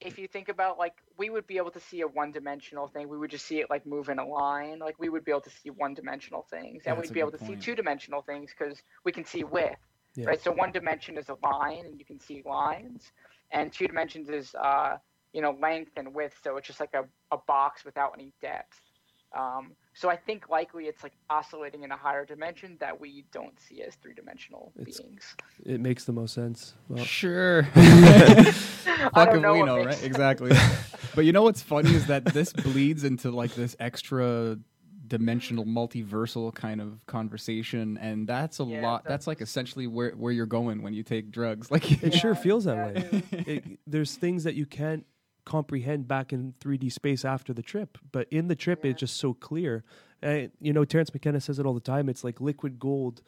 if 0.00 0.18
you 0.18 0.28
think 0.28 0.48
about 0.48 0.78
like 0.78 0.94
we 1.16 1.30
would 1.30 1.46
be 1.46 1.56
able 1.56 1.70
to 1.72 1.80
see 1.80 2.02
a 2.02 2.06
one 2.06 2.30
dimensional 2.30 2.88
thing, 2.88 3.08
we 3.08 3.18
would 3.18 3.30
just 3.30 3.46
see 3.46 3.60
it 3.60 3.68
like 3.68 3.84
move 3.86 4.08
in 4.08 4.18
a 4.18 4.26
line. 4.26 4.78
Like 4.78 4.98
we 4.98 5.08
would 5.08 5.24
be 5.24 5.32
able 5.32 5.42
to 5.42 5.50
see 5.50 5.70
one 5.70 5.94
dimensional 5.94 6.46
things, 6.50 6.84
and 6.86 6.96
that's 6.96 7.08
we'd 7.08 7.14
be 7.14 7.20
able 7.20 7.32
to 7.32 7.38
point. 7.38 7.60
see 7.62 7.64
two 7.64 7.74
dimensional 7.74 8.22
things 8.22 8.50
because 8.56 8.82
we 9.04 9.12
can 9.12 9.24
see 9.24 9.44
width. 9.44 9.76
Yeah. 10.14 10.26
Right. 10.26 10.42
So 10.42 10.52
one 10.52 10.72
dimension 10.72 11.18
is 11.18 11.28
a 11.28 11.36
line, 11.42 11.84
and 11.86 11.98
you 11.98 12.04
can 12.04 12.20
see 12.20 12.42
lines, 12.44 13.12
and 13.50 13.72
two 13.72 13.86
dimensions 13.86 14.28
is 14.28 14.54
uh 14.54 14.98
you 15.32 15.42
know 15.42 15.56
length 15.60 15.92
and 15.96 16.14
width. 16.14 16.36
So 16.42 16.56
it's 16.56 16.66
just 16.66 16.80
like 16.80 16.94
a, 16.94 17.04
a 17.34 17.38
box 17.46 17.84
without 17.84 18.12
any 18.14 18.32
depth. 18.40 18.80
Um, 19.36 19.72
so 19.94 20.08
I 20.08 20.16
think 20.16 20.48
likely 20.48 20.84
it's 20.86 21.02
like 21.02 21.12
oscillating 21.28 21.82
in 21.82 21.90
a 21.90 21.96
higher 21.96 22.24
dimension 22.24 22.76
that 22.80 22.98
we 23.00 23.24
don't 23.32 23.58
see 23.60 23.82
as 23.82 23.94
three 23.96 24.14
dimensional 24.14 24.72
beings. 24.84 25.36
It 25.64 25.80
makes 25.80 26.04
the 26.04 26.12
most 26.12 26.34
sense. 26.34 26.74
Well, 26.88 27.04
Sure. 27.04 27.68
I 27.76 28.52
Fuck 29.14 29.34
if 29.34 29.42
know 29.42 29.52
we 29.52 29.62
know, 29.62 29.80
right? 29.84 29.94
sense. 29.94 30.02
Exactly. 30.02 30.52
but 31.14 31.24
you 31.24 31.32
know 31.32 31.42
what's 31.42 31.62
funny 31.62 31.94
is 31.94 32.06
that 32.06 32.24
this 32.24 32.52
bleeds 32.52 33.04
into 33.04 33.30
like 33.30 33.54
this 33.54 33.76
extra 33.78 34.58
dimensional 35.06 35.64
multiversal 35.64 36.54
kind 36.54 36.80
of 36.82 37.04
conversation 37.06 37.96
and 37.98 38.28
that's 38.28 38.60
a 38.60 38.64
Yeah, 38.64 38.82
lot 38.82 39.06
that's 39.06 39.26
like 39.26 39.40
essentially 39.40 39.86
where 39.86 40.10
where 40.12 40.32
you're 40.32 40.44
going 40.46 40.82
when 40.82 40.92
you 40.92 41.02
take 41.02 41.30
drugs 41.30 41.70
like 41.70 42.02
it 42.02 42.12
sure 42.12 42.34
feels 42.34 42.64
that 42.64 42.76
yeah, 42.76 42.86
way. 42.86 43.22
it 43.32 43.48
it, 43.48 43.64
there's 43.86 44.16
things 44.16 44.44
that 44.44 44.54
you 44.54 44.66
can't 44.66 45.06
comprehend 45.48 46.06
back 46.06 46.32
in 46.32 46.52
3D 46.60 46.92
space 46.92 47.24
after 47.24 47.52
the 47.54 47.62
trip, 47.62 47.96
but 48.12 48.28
in 48.30 48.48
the 48.48 48.54
trip 48.54 48.84
Yeah. 48.84 48.90
it's 48.90 49.00
just 49.00 49.16
so 49.16 49.32
clear. 49.32 49.82
And 50.20 50.50
you 50.60 50.72
know, 50.74 50.84
Terrence 50.84 51.12
McKenna 51.14 51.40
says 51.40 51.58
it 51.58 51.64
all 51.66 51.74
the 51.74 51.88
time. 51.94 52.08
It's 52.08 52.22
like 52.22 52.38
liquid 52.40 52.78
gold 52.78 53.22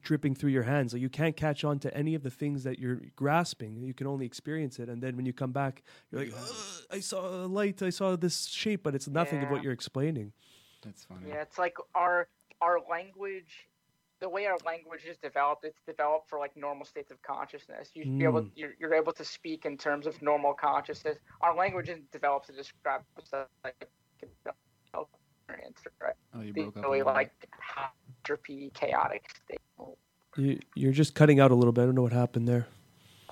dripping 0.00 0.34
through 0.36 0.50
your 0.50 0.62
hands. 0.62 0.92
Like 0.92 1.02
you 1.02 1.08
can't 1.08 1.36
catch 1.36 1.64
on 1.64 1.78
to 1.80 1.88
any 2.02 2.14
of 2.14 2.22
the 2.22 2.30
things 2.30 2.62
that 2.64 2.78
you're 2.78 3.00
grasping. 3.16 3.82
You 3.82 3.94
can 3.94 4.06
only 4.06 4.26
experience 4.26 4.78
it, 4.78 4.88
and 4.88 5.02
then 5.02 5.16
when 5.16 5.26
you 5.26 5.32
come 5.32 5.52
back, 5.52 5.82
you're 6.10 6.20
like, 6.24 6.34
I 6.90 7.00
saw 7.00 7.20
a 7.44 7.48
light, 7.60 7.82
I 7.82 7.90
saw 7.90 8.16
this 8.16 8.46
shape, 8.46 8.82
but 8.84 8.94
it's 8.94 9.08
nothing 9.08 9.42
of 9.42 9.50
what 9.50 9.62
you're 9.64 9.72
explaining. 9.82 10.32
that's 10.82 11.04
funny 11.04 11.28
Yeah, 11.28 11.42
it's 11.42 11.58
like 11.58 11.76
our 11.94 12.28
our 12.60 12.78
language, 12.96 13.52
the 14.20 14.28
way 14.28 14.46
our 14.46 14.56
language 14.66 15.04
is 15.08 15.16
developed. 15.18 15.64
It's 15.64 15.80
developed 15.86 16.28
for 16.30 16.38
like 16.38 16.56
normal 16.56 16.86
states 16.86 17.10
of 17.10 17.20
consciousness. 17.22 17.90
You 17.94 18.04
should 18.04 18.18
be 18.18 18.24
able, 18.24 18.42
Mm. 18.42 18.50
you're, 18.54 18.72
you're 18.80 18.94
able 18.94 19.12
to 19.14 19.24
speak 19.24 19.66
in 19.66 19.76
terms 19.78 20.06
of 20.06 20.20
normal 20.22 20.54
consciousness. 20.54 21.18
Our 21.42 21.54
language 21.56 21.88
isn't 21.90 22.10
developed 22.12 22.46
to 22.48 22.52
describe 22.52 23.02
stuff 23.24 23.48
like 23.64 23.74
experience, 25.48 25.80
right? 26.02 26.14
oh 26.34 26.40
you 26.42 26.52
The 26.54 26.62
broke 26.62 26.76
up 26.78 26.88
a 26.90 26.90
really 26.90 27.02
like 27.02 27.32
entropy, 28.24 28.70
chaotic 28.74 29.24
state. 29.44 29.60
You, 30.36 30.60
you're 30.74 30.92
just 30.92 31.14
cutting 31.14 31.40
out 31.40 31.50
a 31.50 31.54
little 31.54 31.72
bit. 31.72 31.82
I 31.82 31.86
don't 31.86 31.94
know 31.94 32.02
what 32.02 32.12
happened 32.12 32.48
there. 32.48 32.66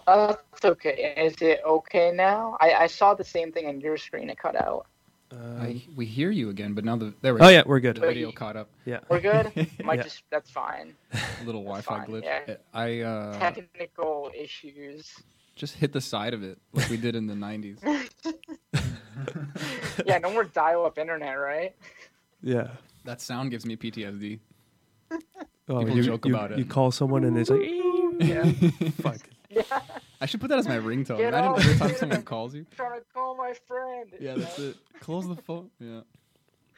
Uh, 0.07 0.35
that's 0.53 0.65
okay. 0.65 1.15
Is 1.19 1.37
it 1.41 1.61
okay 1.67 2.13
now? 2.13 2.57
I, 2.61 2.73
I 2.75 2.87
saw 2.89 3.15
the 3.15 3.25
same 3.25 3.53
thing 3.53 3.67
on 3.67 3.81
your 3.81 3.97
screen. 3.97 4.31
It 4.31 4.39
cut 4.39 4.57
out. 4.57 4.87
Um, 5.35 5.61
I, 5.61 5.83
we 5.97 6.07
hear 6.07 6.31
you 6.31 6.51
again 6.51 6.75
but 6.75 6.85
now 6.85 6.97
the 6.97 7.13
there 7.21 7.35
we 7.35 7.41
oh 7.41 7.45
go. 7.45 7.49
yeah, 7.51 7.63
we're 7.67 7.81
the 7.81 7.93
good. 7.93 7.99
video 8.01 8.31
caught 8.31 8.57
up 8.57 8.69
Yeah. 8.85 9.01
We're 9.09 9.21
good. 9.21 9.53
Might 9.85 9.99
Yeah. 9.99 10.03
just 10.05 10.23
that's 10.31 10.51
fine. 10.51 10.95
a 11.13 11.19
little 11.45 11.65
That's 11.65 11.85
wi-fi 11.87 12.07
fine, 12.07 12.23
glitch 12.23 12.25
yeah. 12.47 12.55
i 12.73 13.01
uh 13.01 13.39
Technical 13.39 14.31
issues. 14.39 15.13
just 15.57 15.75
hit 15.75 15.93
the 15.93 16.01
side 16.01 16.35
of 16.35 16.43
it 16.45 16.59
like 16.73 16.89
we 16.89 16.97
did 16.97 17.17
in 17.17 17.27
the 17.27 17.35
90s 17.35 17.79
yeah, 20.07 20.19
no 20.19 20.33
more 20.33 20.45
dial-up 20.45 20.99
internet, 20.99 21.39
right? 21.39 21.75
Yeah. 22.43 22.69
that 23.05 23.21
sound 23.21 23.51
gives 23.51 23.67
me 23.67 23.77
ptsd 23.77 24.39
Oh, 25.67 25.79
People 25.81 25.97
you, 25.97 26.03
joke 26.03 26.27
you- 26.27 26.35
about 26.35 26.53
it. 26.53 26.59
You 26.59 26.67
call 26.67 26.91
someone 26.91 27.25
and 27.25 27.39
it's 27.39 27.49
like, 27.49 27.63
Yeah. 28.21 28.53
fuck. 29.01 29.17
yeah. 29.71 29.81
i 30.21 30.27
should 30.27 30.41
put 30.41 30.49
that 30.49 30.59
as 30.59 30.67
my 30.69 30.77
ringtone 30.79 31.19
Get 31.19 31.35
imagine 31.35 31.55
every 31.71 31.79
time 31.79 31.95
someone 31.97 32.23
calls 32.23 32.55
you 32.55 32.67
trying 32.77 32.99
to 33.01 33.05
call 33.13 33.37
my 33.37 33.53
friend. 33.67 34.11
Yeah, 34.21 34.35
that's 34.37 34.59
it. 34.59 34.77
Close 35.01 35.27
the 35.29 35.37
phone. 35.37 35.71
Yeah. 35.79 36.01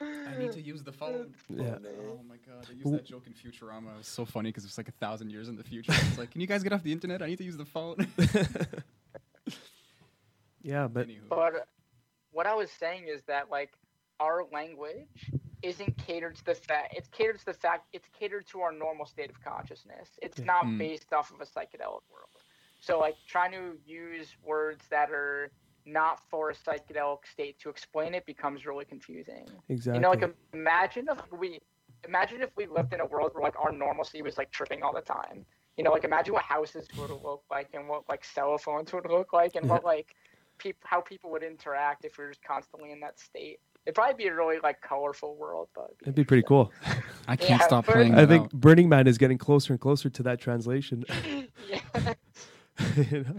I 0.01 0.37
need 0.39 0.53
to 0.53 0.61
use 0.61 0.83
the 0.83 0.93
phone. 0.93 1.35
Yeah. 1.49 1.77
Oh 2.11 2.21
my 2.29 2.37
god, 2.47 2.67
I 2.69 2.73
used 2.73 2.93
that 2.93 3.05
joke 3.07 3.25
in 3.27 3.33
Futurama. 3.33 3.95
It 3.95 3.99
was 3.99 4.07
so 4.09 4.25
funny 4.27 4.51
because 4.51 4.65
it's 4.67 4.77
like 4.77 4.89
a 4.89 4.93
thousand 4.93 5.31
years 5.31 5.49
in 5.49 5.57
the 5.57 5.65
future. 5.65 5.93
It's 5.95 6.19
like, 6.19 6.31
can 6.33 6.41
you 6.43 6.47
guys 6.47 6.63
get 6.63 6.73
off 6.75 6.83
the 6.83 6.93
internet? 6.93 7.23
I 7.23 7.27
need 7.29 7.39
to 7.39 7.45
use 7.45 7.57
the 7.57 7.65
phone. 7.65 8.07
Yeah, 10.63 10.89
but 10.89 11.07
Anywho. 11.09 11.29
But 11.29 11.69
what 12.33 12.47
I 12.47 12.55
was 12.55 12.71
saying 12.73 13.07
is 13.09 13.23
that 13.29 13.51
like 13.51 13.71
our 14.19 14.45
language 14.53 15.31
isn't 15.63 15.97
catered 15.97 16.35
to 16.37 16.45
the 16.45 16.55
fact 16.55 16.95
it's 16.97 17.09
catered 17.09 17.39
to 17.39 17.45
the 17.47 17.55
fact 17.55 17.87
it's 17.93 18.09
catered 18.19 18.47
to 18.49 18.61
our 18.61 18.73
normal 18.73 19.07
state 19.07 19.31
of 19.31 19.43
consciousness. 19.43 20.11
It's 20.21 20.39
Yeah. 20.39 20.45
not 20.47 20.65
Mm. 20.65 20.79
based 20.79 21.13
off 21.13 21.31
of 21.33 21.41
a 21.41 21.45
psychedelic 21.45 22.03
world. 22.11 22.43
So 22.81 22.99
like 22.99 23.17
trying 23.27 23.53
to 23.53 23.79
use 23.87 24.37
words 24.45 24.85
that 24.91 25.11
are 25.11 25.51
not 25.87 26.21
for 26.29 26.51
a 26.51 26.55
psychedelic 26.55 27.19
state 27.31 27.59
to 27.61 27.69
explain 27.69 28.15
it 28.15 28.27
becomes 28.27 28.67
really 28.67 28.85
confusing. 28.85 29.47
exactly. 29.69 29.99
You 29.99 30.01
know, 30.01 30.11
like 30.11 30.37
imagine 30.53 31.07
if 31.11 31.19
we 31.39 31.61
imagine 32.07 32.43
if 32.43 32.51
we 32.57 32.67
lived 32.67 32.93
in 32.93 33.01
a 33.01 33.07
world 33.07 33.31
where 33.35 33.43
like 33.43 33.59
our 33.59 33.73
normalcy 33.73 34.23
was 34.23 34.37
like 34.37 34.51
tripping 34.51 34.83
all 34.83 34.95
the 34.95 35.01
time. 35.01 35.45
You 35.77 35.85
know, 35.85 35.91
like 35.91 36.05
imagine 36.05 36.35
what 36.35 36.43
houses 36.43 36.89
would 36.97 37.11
look 37.11 37.45
like 37.51 37.69
and 37.75 37.89
what 37.89 38.09
like 38.09 38.25
cell 38.25 38.57
phones 38.59 38.93
would 38.93 39.07
look 39.09 39.33
like 39.33 39.57
and 39.57 39.69
what 39.69 39.85
like 39.85 40.15
people 40.59 40.81
how 40.85 41.01
people 41.01 41.31
would 41.31 41.43
interact 41.43 42.05
if 42.05 42.19
we 42.19 42.25
were 42.25 42.31
just 42.31 42.43
constantly 42.43 42.93
in 42.93 43.01
that 43.01 43.19
state. 43.19 43.59
It'd 43.85 43.95
probably 43.95 44.15
be 44.15 44.29
a 44.29 44.35
really 44.35 44.59
like 44.63 44.81
colorful 44.81 45.37
world, 45.37 45.69
but 45.75 45.93
It'd 46.03 46.15
be 46.15 46.25
pretty 46.25 46.43
cool. 46.43 46.73
I 47.29 47.37
can't 47.37 47.61
Yeah, 47.61 47.67
stop 47.67 47.85
playing. 47.85 48.15
I 48.15 48.27
think 48.27 48.47
out. 48.47 48.53
Burning 48.53 48.89
Man 48.89 49.07
is 49.07 49.17
getting 49.17 49.39
closer 49.39 49.73
and 49.73 49.81
closer 49.81 50.11
to 50.11 50.23
that 50.25 50.41
translation. 50.41 51.05
yeah. 51.71 52.15
You 52.97 53.25
know? 53.25 53.37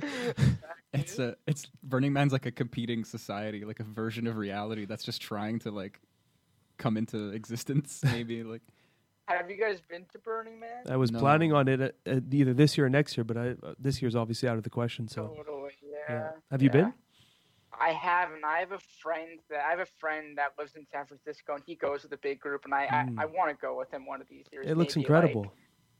it's 0.93 1.19
a 1.19 1.35
it's 1.45 1.67
Burning 1.83 2.13
Man's 2.13 2.31
like 2.33 2.45
a 2.45 2.51
competing 2.51 3.03
society, 3.03 3.65
like 3.65 3.79
a 3.79 3.83
version 3.83 4.25
of 4.27 4.37
reality 4.37 4.85
that's 4.85 5.03
just 5.03 5.21
trying 5.21 5.59
to 5.59 5.71
like 5.71 5.99
come 6.77 6.97
into 6.97 7.29
existence. 7.31 8.01
Maybe 8.03 8.43
like 8.43 8.61
Have 9.27 9.49
you 9.51 9.57
guys 9.57 9.79
been 9.89 10.05
to 10.13 10.19
Burning 10.19 10.59
Man? 10.59 10.83
I 10.89 10.95
was 10.97 11.11
No. 11.11 11.19
planning 11.19 11.53
on 11.53 11.67
it 11.67 11.81
at, 11.81 11.95
at 12.05 12.23
either 12.31 12.53
this 12.53 12.77
year 12.77 12.87
or 12.87 12.89
next 12.89 13.17
year, 13.17 13.23
but 13.25 13.37
I, 13.37 13.49
uh, 13.61 13.73
this 13.79 14.01
year's 14.01 14.15
obviously 14.15 14.47
out 14.49 14.57
of 14.57 14.63
the 14.63 14.69
question. 14.69 15.07
So, 15.07 15.33
Totally. 15.35 15.71
Yeah. 15.83 15.97
yeah. 16.09 16.29
Have 16.51 16.61
you 16.63 16.69
yeah. 16.73 16.81
been? 16.81 16.93
I 17.79 17.89
haven't. 17.91 18.43
I 18.43 18.57
have 18.59 18.71
a 18.71 18.79
friend 19.01 19.39
that 19.49 19.63
I 19.67 19.69
have 19.69 19.79
a 19.79 19.85
friend 19.99 20.37
that 20.37 20.53
lives 20.57 20.75
in 20.75 20.87
San 20.91 21.05
Francisco, 21.05 21.53
and 21.55 21.63
he 21.65 21.75
goes 21.75 22.01
with 22.03 22.11
a 22.13 22.17
big 22.17 22.39
group, 22.39 22.65
and 22.65 22.73
I 22.73 22.87
Mm. 22.87 23.19
I, 23.19 23.23
I 23.23 23.25
want 23.25 23.49
to 23.51 23.55
go 23.61 23.77
with 23.77 23.91
him 23.91 24.05
one 24.07 24.19
of 24.21 24.27
these 24.27 24.45
years. 24.51 24.65
It 24.67 24.77
looks 24.77 24.95
maybe, 24.95 25.03
incredible. 25.05 25.41
like- 25.41 25.51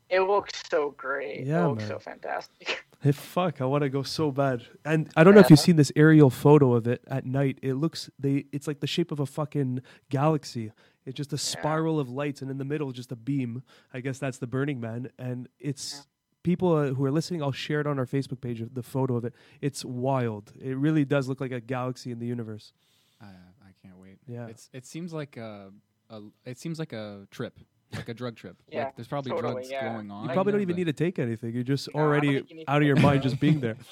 it 0.09 0.21
looks 0.21 0.53
so 0.71 0.91
great. 0.91 1.45
Yeah, 1.45 1.65
it 1.65 1.67
looks 1.67 1.81
man. 1.83 1.89
so 1.89 1.99
fantastic. 1.99 2.85
Hey, 2.99 3.11
fuck, 3.11 3.61
I 3.61 3.65
want 3.65 3.83
to 3.83 3.89
go 3.89 4.01
so 4.01 4.31
bad. 4.31 4.63
And 4.83 5.09
I 5.15 5.23
don't 5.23 5.35
know 5.35 5.39
if 5.39 5.49
you've 5.51 5.59
seen 5.59 5.75
this 5.75 5.91
aerial 5.95 6.31
photo 6.31 6.73
of 6.73 6.87
it 6.87 7.03
at 7.07 7.25
night. 7.25 7.59
It 7.61 7.75
looks 7.75 8.09
they 8.17 8.45
it's 8.51 8.67
like 8.67 8.79
the 8.79 8.87
shape 8.87 9.11
of 9.11 9.19
a 9.19 9.25
fucking 9.25 9.81
galaxy. 10.09 10.71
It's 11.05 11.15
just 11.15 11.31
a 11.31 11.37
spiral 11.37 11.99
of 11.99 12.09
lights 12.09 12.41
and 12.41 12.49
in 12.49 12.57
the 12.57 12.65
middle 12.65 12.91
just 12.91 13.11
a 13.11 13.15
beam. 13.15 13.63
I 13.93 13.99
guess 13.99 14.17
that's 14.17 14.39
the 14.39 14.47
Burning 14.47 14.79
Man 14.79 15.11
and 15.19 15.47
it's 15.59 16.07
people 16.43 16.75
uh, 16.75 16.87
who 16.93 17.05
are 17.05 17.11
listening 17.11 17.43
I'll 17.43 17.51
share 17.51 17.81
it 17.81 17.87
on 17.87 17.99
our 17.99 18.05
Facebook 18.07 18.41
page. 18.41 18.63
The 18.73 18.83
photo 18.83 19.15
of 19.15 19.25
it. 19.25 19.33
It's 19.61 19.85
wild. 19.85 20.51
It 20.59 20.75
really 20.75 21.05
does 21.05 21.27
look 21.27 21.39
like 21.39 21.51
a 21.51 21.61
galaxy 21.61 22.11
in 22.11 22.19
the 22.19 22.25
universe. 22.25 22.73
I, 23.21 23.25
I 23.25 23.71
can't 23.81 23.97
wait. 23.99 24.17
Yeah. 24.27 24.47
it's 24.47 24.69
it 24.73 24.85
seems 24.85 25.13
like 25.13 25.37
a, 25.37 25.71
a 26.09 26.21
it 26.45 26.57
seems 26.57 26.79
like 26.79 26.93
a 26.93 27.27
trip, 27.29 27.59
like 27.93 28.09
a 28.09 28.13
drug 28.13 28.35
trip. 28.35 28.57
Yeah, 28.69 28.85
like 28.85 28.95
there's 28.95 29.07
probably 29.07 29.31
totally, 29.31 29.53
drugs 29.53 29.69
yeah. 29.69 29.93
going 29.93 30.11
on. 30.11 30.27
You 30.27 30.33
probably 30.33 30.51
don't 30.53 30.59
but 30.59 30.63
even 30.63 30.75
need 30.75 30.85
to 30.85 30.93
take 30.93 31.19
anything. 31.19 31.53
You're 31.53 31.63
just 31.63 31.89
No, 31.93 32.01
already 32.01 32.37
think 32.37 32.49
you 32.49 32.55
need 32.57 32.65
to 32.65 32.71
out 32.71 32.81
of 32.81 32.87
your 32.87 32.97
mind 32.97 33.21
just 33.23 33.39
being 33.39 33.59
there. 33.59 33.77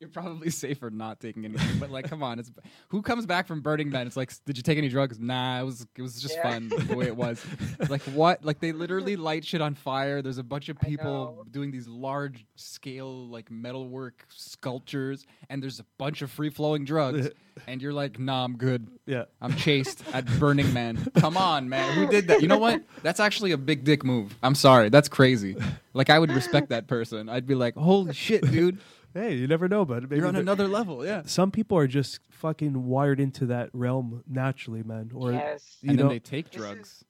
You're 0.00 0.10
probably 0.10 0.50
safer 0.64 0.90
not 0.90 1.20
taking 1.20 1.44
anything. 1.44 1.78
But 1.78 1.90
like, 1.90 2.08
come 2.08 2.22
on, 2.22 2.38
it's 2.38 2.50
who 2.88 3.02
comes 3.02 3.26
back 3.26 3.46
from 3.46 3.60
Burning 3.60 3.90
Man? 3.90 4.06
It's 4.06 4.16
like, 4.16 4.32
did 4.44 4.56
you 4.56 4.62
take 4.62 4.78
any 4.78 4.88
drugs? 4.88 5.18
Nah, 5.18 5.60
it 5.60 5.64
was 5.64 5.86
it 5.96 6.02
was 6.02 6.20
just 6.20 6.34
Yeah. 6.36 6.42
fun 6.50 6.68
the 6.68 6.96
way 6.96 7.06
it 7.06 7.16
was. 7.16 7.44
like 7.88 8.02
what? 8.02 8.44
Like 8.44 8.60
they 8.60 8.72
literally 8.72 9.16
light 9.16 9.44
shit 9.44 9.60
on 9.60 9.74
fire. 9.74 10.22
There's 10.22 10.38
a 10.38 10.42
bunch 10.44 10.68
of 10.68 10.78
people 10.80 11.46
doing 11.50 11.70
these 11.70 11.88
large 11.88 12.44
scale 12.56 13.26
like 13.28 13.50
metalwork 13.50 14.24
sculptures, 14.28 15.26
and 15.48 15.62
there's 15.62 15.80
a 15.80 15.84
bunch 15.98 16.22
of 16.22 16.30
free 16.30 16.50
flowing 16.50 16.84
drugs. 16.84 17.30
and 17.66 17.80
you're 17.80 17.92
like, 17.92 18.18
nah, 18.18 18.44
I'm 18.44 18.56
good. 18.56 18.86
Yeah. 19.06 19.24
I'm 19.40 19.56
chased 19.56 20.02
at 20.12 20.26
Burning 20.38 20.72
Man. 20.74 20.98
Come 21.16 21.36
on, 21.38 21.68
man. 21.70 21.90
Who 21.94 22.06
did 22.06 22.28
that? 22.28 22.42
You 22.42 22.48
know 22.48 22.58
what? 22.58 22.82
That's 23.02 23.18
actually 23.20 23.52
a 23.52 23.56
big 23.56 23.82
dick 23.84 24.04
move. 24.04 24.36
I'm 24.42 24.54
sorry. 24.54 24.90
That's 24.90 25.08
crazy. 25.08 25.56
Like 25.94 26.10
I 26.10 26.18
would 26.18 26.30
respect 26.30 26.68
that 26.68 26.86
person. 26.86 27.28
I'd 27.30 27.46
be 27.46 27.54
like, 27.54 27.74
holy 27.76 28.12
shit, 28.12 28.42
dude. 28.50 28.78
Hey, 29.16 29.34
you 29.34 29.46
never 29.46 29.68
know, 29.68 29.84
but 29.84 30.02
maybe 30.04 30.16
You're 30.16 30.26
on 30.26 30.36
another 30.36 30.68
level. 30.68 31.04
Yeah. 31.04 31.22
some 31.24 31.50
people 31.50 31.78
are 31.78 31.86
just 31.86 32.20
fucking 32.30 32.84
wired 32.86 33.18
into 33.20 33.46
that 33.46 33.70
realm 33.72 34.22
naturally, 34.28 34.82
man. 34.82 35.10
Or 35.14 35.32
yes. 35.32 35.78
you 35.80 35.90
and 35.90 35.98
then 35.98 36.06
know, 36.06 36.12
they 36.12 36.18
take 36.18 36.50
This 36.50 36.60
is- 36.60 36.60
drugs. 36.68 37.04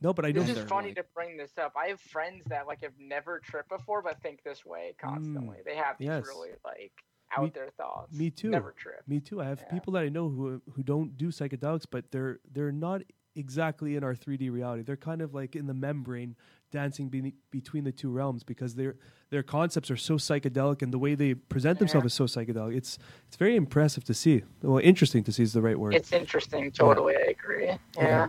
no, 0.00 0.14
but 0.14 0.24
I 0.24 0.32
know 0.32 0.42
This 0.42 0.56
is 0.56 0.64
funny 0.64 0.88
like- 0.88 0.96
to 0.96 1.04
bring 1.14 1.36
this 1.36 1.58
up. 1.58 1.74
I 1.76 1.88
have 1.88 2.00
friends 2.00 2.44
that 2.46 2.66
like 2.66 2.82
have 2.82 2.98
never 2.98 3.40
tripped 3.40 3.68
before, 3.68 4.00
but 4.02 4.20
think 4.22 4.42
this 4.42 4.64
way 4.64 4.94
constantly. 4.98 5.58
Mm, 5.58 5.64
they 5.64 5.76
have 5.76 5.98
these 5.98 6.06
yes. 6.08 6.26
really 6.26 6.50
like 6.64 6.92
out 7.36 7.54
there 7.54 7.70
thoughts. 7.76 8.12
me 8.12 8.30
too. 8.30 8.48
Never 8.50 8.72
trip. 8.72 9.02
Me 9.06 9.20
too. 9.20 9.40
I 9.40 9.44
have 9.44 9.60
Yeah. 9.60 9.70
people 9.72 9.92
that 9.92 10.02
I 10.02 10.08
know 10.08 10.28
who 10.28 10.62
who 10.72 10.82
don't 10.82 11.16
do 11.16 11.28
psychedelics, 11.28 11.84
but 11.90 12.10
they're 12.10 12.40
they're 12.50 12.72
not 12.72 13.02
exactly 13.36 13.94
in 13.94 14.02
our 14.02 14.14
3D 14.14 14.50
reality. 14.50 14.82
They're 14.82 14.96
kind 14.96 15.22
of 15.22 15.32
like 15.34 15.54
in 15.54 15.66
the 15.66 15.74
membrane, 15.74 16.34
dancing 16.70 17.08
be- 17.08 17.34
between 17.50 17.84
the 17.84 17.92
two 17.92 18.10
realms 18.10 18.42
because 18.44 18.74
their 18.74 18.96
their 19.30 19.42
concepts 19.42 19.90
are 19.90 19.96
so 19.96 20.14
psychedelic 20.14 20.82
and 20.82 20.92
the 20.92 20.98
way 20.98 21.14
they 21.14 21.34
present 21.34 21.78
themselves 21.78 22.04
Yeah. 22.04 22.06
is 22.06 22.14
so 22.14 22.40
psychedelic. 22.40 22.76
It's 22.76 22.98
it's 23.28 23.36
very 23.36 23.56
impressive 23.56 24.04
to 24.04 24.14
see. 24.14 24.42
Well, 24.62 24.78
interesting 24.78 25.22
to 25.24 25.32
see 25.32 25.42
is 25.42 25.52
the 25.52 25.62
right 25.62 25.78
word. 25.78 25.94
It's 25.94 26.12
interesting. 26.12 26.70
Totally, 26.70 27.16
I 27.16 27.34
agree. 27.38 27.70
Yeah. 27.96 28.28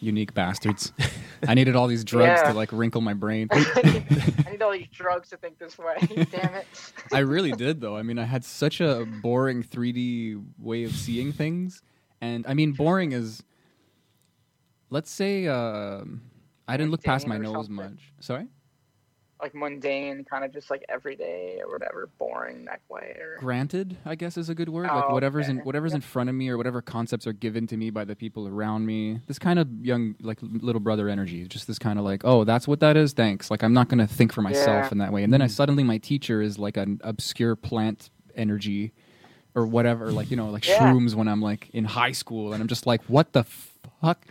Unique 0.00 0.34
bastards. 0.34 0.92
I 1.48 1.54
needed 1.54 1.76
all 1.76 1.86
these 1.86 2.04
drugs 2.04 2.40
Yeah. 2.42 2.52
to 2.52 2.56
like 2.58 2.72
wrinkle 2.72 3.00
my 3.00 3.14
brain. 3.14 3.48
I 3.52 3.82
need- 3.82 4.04
I 4.46 4.50
need 4.50 4.62
all 4.62 4.72
these 4.72 4.88
drugs 4.92 5.28
to 5.30 5.36
think 5.36 5.58
this 5.58 5.78
way. 5.78 5.96
Damn 6.30 6.54
it. 6.54 6.66
I 7.12 7.20
really 7.20 7.52
did 7.52 7.80
though. 7.80 7.96
I 7.96 8.02
mean, 8.02 8.18
I 8.18 8.24
had 8.24 8.44
such 8.44 8.80
a 8.80 9.04
boring 9.22 9.62
3D 9.62 10.42
way 10.58 10.84
of 10.84 10.92
seeing 10.92 11.32
things, 11.32 11.82
and 12.20 12.46
I 12.46 12.54
mean, 12.54 12.72
boring 12.72 13.12
is. 13.12 13.42
Let's 14.90 15.10
say 15.10 15.46
um 15.46 16.20
I 16.68 16.76
didn't 16.76 16.90
look 16.92 17.02
past 17.02 17.26
my 17.26 17.36
nose 17.38 17.66
something? 17.66 17.74
much. 17.76 18.12
Sorry. 18.20 18.46
Like 19.40 19.56
mundane, 19.56 20.22
kind 20.22 20.44
of 20.44 20.52
just 20.52 20.70
like 20.70 20.84
everyday 20.88 21.60
or 21.66 21.72
whatever, 21.72 22.08
boring 22.16 22.64
that 22.66 22.80
way. 22.88 23.16
Or 23.18 23.38
Granted, 23.40 23.96
I 24.04 24.14
guess 24.14 24.36
is 24.36 24.48
a 24.48 24.54
good 24.54 24.68
word. 24.68 24.86
like 24.86 25.04
Oh, 25.08 25.12
whatever's 25.14 25.48
in 25.48 25.56
okay. 25.58 25.64
whatever's 25.64 25.94
in 25.94 26.00
front 26.00 26.28
of 26.30 26.36
me 26.36 26.48
or 26.48 26.56
whatever 26.56 26.80
concepts 26.80 27.26
are 27.26 27.32
given 27.32 27.66
to 27.66 27.76
me 27.76 27.90
by 27.90 28.04
the 28.04 28.14
people 28.14 28.46
around 28.46 28.86
me. 28.86 29.20
This 29.26 29.40
kind 29.40 29.58
of 29.58 29.66
young 29.84 30.14
like 30.20 30.38
little 30.40 30.80
brother 30.80 31.08
energy. 31.08 31.44
Just 31.48 31.66
this 31.66 31.80
kind 31.80 31.98
of 31.98 32.04
like, 32.04 32.20
oh, 32.24 32.44
that's 32.44 32.68
what 32.68 32.78
that 32.80 32.96
is. 32.96 33.14
Thanks. 33.14 33.50
Like 33.50 33.64
I'm 33.64 33.72
not 33.72 33.88
gonna 33.88 34.06
think 34.06 34.32
for 34.32 34.42
myself 34.42 34.84
Yeah. 34.84 34.88
in 34.92 34.98
that 34.98 35.12
way. 35.12 35.24
And 35.24 35.32
then 35.32 35.42
I 35.42 35.46
mm. 35.46 35.50
suddenly 35.50 35.82
my 35.82 35.98
teacher 35.98 36.40
is 36.40 36.56
like 36.60 36.76
an 36.76 37.00
obscure 37.02 37.56
plant 37.56 38.10
energy 38.36 38.92
or 39.56 39.66
whatever. 39.66 40.12
Like 40.12 40.30
you 40.30 40.36
know, 40.36 40.50
like 40.50 40.68
Yeah. 40.68 40.78
shrooms 40.78 41.16
when 41.16 41.26
I'm 41.26 41.42
like 41.42 41.68
in 41.72 41.84
high 41.84 42.12
school, 42.12 42.52
and 42.52 42.62
I'm 42.62 42.68
just 42.68 42.86
like, 42.86 43.02
what 43.06 43.32
the 43.32 43.42
fuck. 43.42 44.24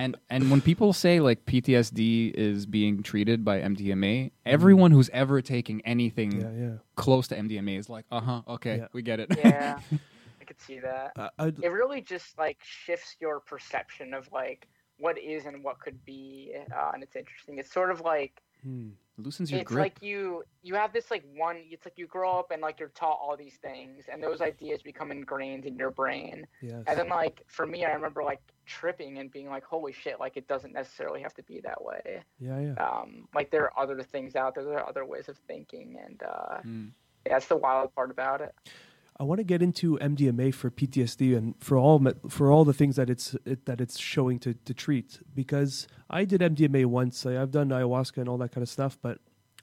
And 0.00 0.16
and 0.30 0.50
when 0.50 0.62
people 0.62 0.94
say 0.94 1.20
like 1.20 1.44
PTSD 1.44 2.32
is 2.32 2.64
being 2.64 3.02
treated 3.02 3.44
by 3.44 3.60
MDMA, 3.60 4.30
everyone 4.46 4.92
who's 4.92 5.10
ever 5.10 5.42
taking 5.42 5.82
anything 5.82 6.32
yeah, 6.40 6.50
yeah. 6.58 6.76
close 6.96 7.28
to 7.28 7.36
MDMA 7.36 7.78
is 7.78 7.90
like, 7.90 8.06
uh 8.10 8.20
huh, 8.20 8.40
okay, 8.48 8.78
Yeah. 8.78 8.86
we 8.94 9.02
get 9.02 9.20
it. 9.20 9.28
yeah, 9.36 9.78
I 10.40 10.44
could 10.44 10.58
see 10.58 10.78
that. 10.80 11.12
I, 11.16 11.28
I'd- 11.38 11.62
It 11.62 11.68
really 11.68 12.00
just 12.00 12.38
like 12.38 12.56
shifts 12.62 13.16
your 13.20 13.40
perception 13.40 14.14
of 14.14 14.26
like 14.32 14.68
what 14.98 15.18
is 15.18 15.44
and 15.44 15.62
what 15.62 15.80
could 15.80 16.02
be, 16.06 16.54
uh, 16.74 16.92
and 16.94 17.02
it's 17.02 17.14
interesting. 17.14 17.58
It's 17.58 17.70
sort 17.70 17.90
of 17.90 18.00
like 18.00 18.40
hmm. 18.64 18.88
Loosens 19.20 19.50
your 19.50 19.60
it's 19.60 19.68
grip. 19.68 19.82
like 19.82 20.02
you 20.02 20.42
you 20.62 20.74
have 20.74 20.92
this 20.92 21.10
like 21.10 21.24
one. 21.36 21.56
It's 21.70 21.84
like 21.86 21.98
you 21.98 22.06
grow 22.06 22.38
up 22.38 22.50
and 22.50 22.60
like 22.62 22.80
you're 22.80 22.88
taught 22.90 23.18
all 23.22 23.36
these 23.36 23.54
things, 23.62 24.04
and 24.12 24.22
those 24.22 24.40
ideas 24.40 24.82
become 24.82 25.10
ingrained 25.12 25.64
in 25.66 25.76
your 25.76 25.90
brain. 25.90 26.46
Yes. 26.62 26.84
And 26.86 26.98
then 26.98 27.08
like 27.08 27.42
for 27.46 27.66
me, 27.66 27.84
I 27.84 27.92
remember 27.92 28.22
like 28.22 28.40
tripping 28.66 29.18
and 29.18 29.30
being 29.30 29.48
like, 29.48 29.64
"Holy 29.64 29.92
shit!" 29.92 30.18
Like 30.20 30.36
it 30.36 30.46
doesn't 30.48 30.72
necessarily 30.72 31.20
have 31.22 31.34
to 31.34 31.42
be 31.44 31.60
that 31.60 31.82
way. 31.84 32.22
yeah, 32.38 32.60
yeah. 32.60 32.72
Um, 32.74 33.28
like 33.34 33.50
there 33.50 33.64
are 33.64 33.82
other 33.82 34.02
things 34.02 34.36
out 34.36 34.54
there. 34.54 34.64
There 34.64 34.78
are 34.80 34.88
other 34.88 35.04
ways 35.04 35.28
of 35.28 35.36
thinking, 35.46 35.98
and 36.04 36.22
uh, 36.22 36.58
Mm. 36.66 36.90
yeah, 37.26 37.32
that's 37.34 37.46
the 37.46 37.56
wild 37.56 37.94
part 37.94 38.10
about 38.10 38.40
it. 38.40 38.54
I 39.20 39.22
want 39.22 39.36
to 39.38 39.44
get 39.44 39.60
into 39.60 39.98
MDMA 39.98 40.54
for 40.54 40.70
PTSD 40.70 41.36
and 41.36 41.54
for 41.60 41.76
all 41.76 42.02
for 42.30 42.50
all 42.50 42.64
the 42.64 42.72
things 42.72 42.96
that 42.96 43.10
it's 43.10 43.36
it, 43.44 43.66
that 43.66 43.78
it's 43.78 43.98
showing 43.98 44.38
to, 44.38 44.54
to 44.54 44.72
treat 44.72 45.20
because 45.34 45.86
I 46.08 46.24
did 46.24 46.40
MDMA 46.40 46.86
once. 46.86 47.26
I, 47.26 47.40
I've 47.40 47.50
done 47.50 47.68
ayahuasca 47.68 48.16
and 48.16 48.30
all 48.30 48.38
that 48.38 48.50
kind 48.52 48.62
of 48.62 48.68
stuff, 48.70 48.96
but 49.02 49.18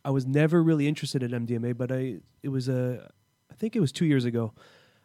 I 0.06 0.12
was 0.12 0.28
never 0.28 0.62
really 0.62 0.88
interested 0.88 1.24
in 1.24 1.32
MDMA. 1.32 1.76
But 1.76 1.92
I 1.92 2.20
it 2.44 2.50
was 2.50 2.70
a 2.70 3.12
I 3.52 3.56
think 3.56 3.76
it 3.76 3.80
was 3.80 3.92
two 3.92 4.06
years 4.06 4.26
ago. 4.26 4.54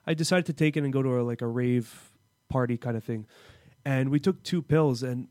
I 0.07 0.13
decided 0.13 0.45
to 0.47 0.53
take 0.53 0.77
it 0.77 0.85
and 0.85 0.93
go 0.93 1.03
to 1.03 1.19
a, 1.19 1.23
like 1.23 1.41
a 1.41 1.47
rave 1.47 2.13
party 2.51 2.77
kind 2.77 2.95
of 2.95 3.03
thing, 3.03 3.27
and 3.87 4.11
we 4.11 4.21
took 4.21 4.43
two 4.43 4.61
pills 4.61 5.03
and 5.03 5.29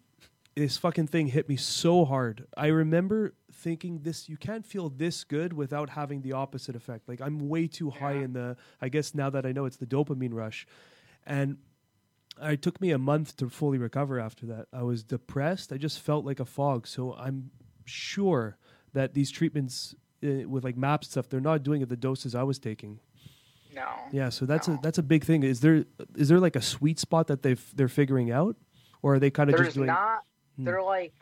this 0.55 0.77
fucking 0.77 1.07
thing 1.07 1.27
hit 1.27 1.47
me 1.47 1.55
so 1.55 2.03
hard. 2.05 2.45
I 2.57 2.67
remember 2.67 3.33
thinking 3.53 3.99
this 4.03 4.27
you 4.27 4.37
can't 4.37 4.65
feel 4.65 4.89
this 4.89 5.23
good 5.23 5.53
without 5.53 5.91
having 5.91 6.21
the 6.21 6.33
opposite 6.33 6.75
effect. 6.75 7.07
Like 7.07 7.21
I'm 7.21 7.47
way 7.49 7.67
too 7.67 7.89
high 7.89 8.13
in 8.15 8.33
the 8.33 8.57
I 8.81 8.89
guess 8.89 9.15
now 9.15 9.29
that 9.29 9.45
I 9.45 9.51
know 9.51 9.65
it's 9.65 9.77
the 9.77 9.85
dopamine 9.85 10.33
rush. 10.33 10.67
And 11.25 11.57
it 12.41 12.61
took 12.61 12.81
me 12.81 12.91
a 12.91 12.97
month 12.97 13.37
to 13.37 13.49
fully 13.49 13.77
recover 13.77 14.19
after 14.19 14.45
that. 14.47 14.67
I 14.73 14.83
was 14.83 15.03
depressed. 15.03 15.71
I 15.71 15.77
just 15.77 15.99
felt 15.99 16.25
like 16.25 16.39
a 16.39 16.45
fog. 16.45 16.87
So 16.87 17.13
I'm 17.13 17.51
sure 17.85 18.57
that 18.93 19.13
these 19.13 19.31
treatments 19.31 19.95
uh, 20.23 20.47
with 20.49 20.63
like 20.63 20.75
MAP 20.77 21.03
stuff, 21.05 21.29
they're 21.29 21.39
not 21.39 21.63
doing 21.63 21.81
it 21.81 21.89
the 21.89 21.95
doses 21.97 22.35
I 22.35 22.43
was 22.43 22.59
taking. 22.59 22.99
No. 23.73 23.87
Yeah, 24.11 24.29
so 24.29 24.45
that's 24.45 24.67
No. 24.67 24.73
a 24.75 24.79
that's 24.81 24.97
a 24.97 25.03
big 25.03 25.23
thing. 25.23 25.43
Is 25.43 25.61
there 25.61 25.85
is 26.15 26.27
there 26.27 26.39
like 26.39 26.55
a 26.57 26.61
sweet 26.61 26.99
spot 26.99 27.27
that 27.27 27.41
they've 27.41 27.63
they're 27.75 27.87
figuring 27.87 28.29
out, 28.31 28.57
or 29.01 29.15
are 29.15 29.19
they 29.19 29.29
kind 29.31 29.49
of 29.49 29.57
just 29.57 29.75
doing? 29.75 29.87
not. 29.87 30.23
Hmm. 30.61 30.65
They're 30.65 30.83
like. 30.83 31.13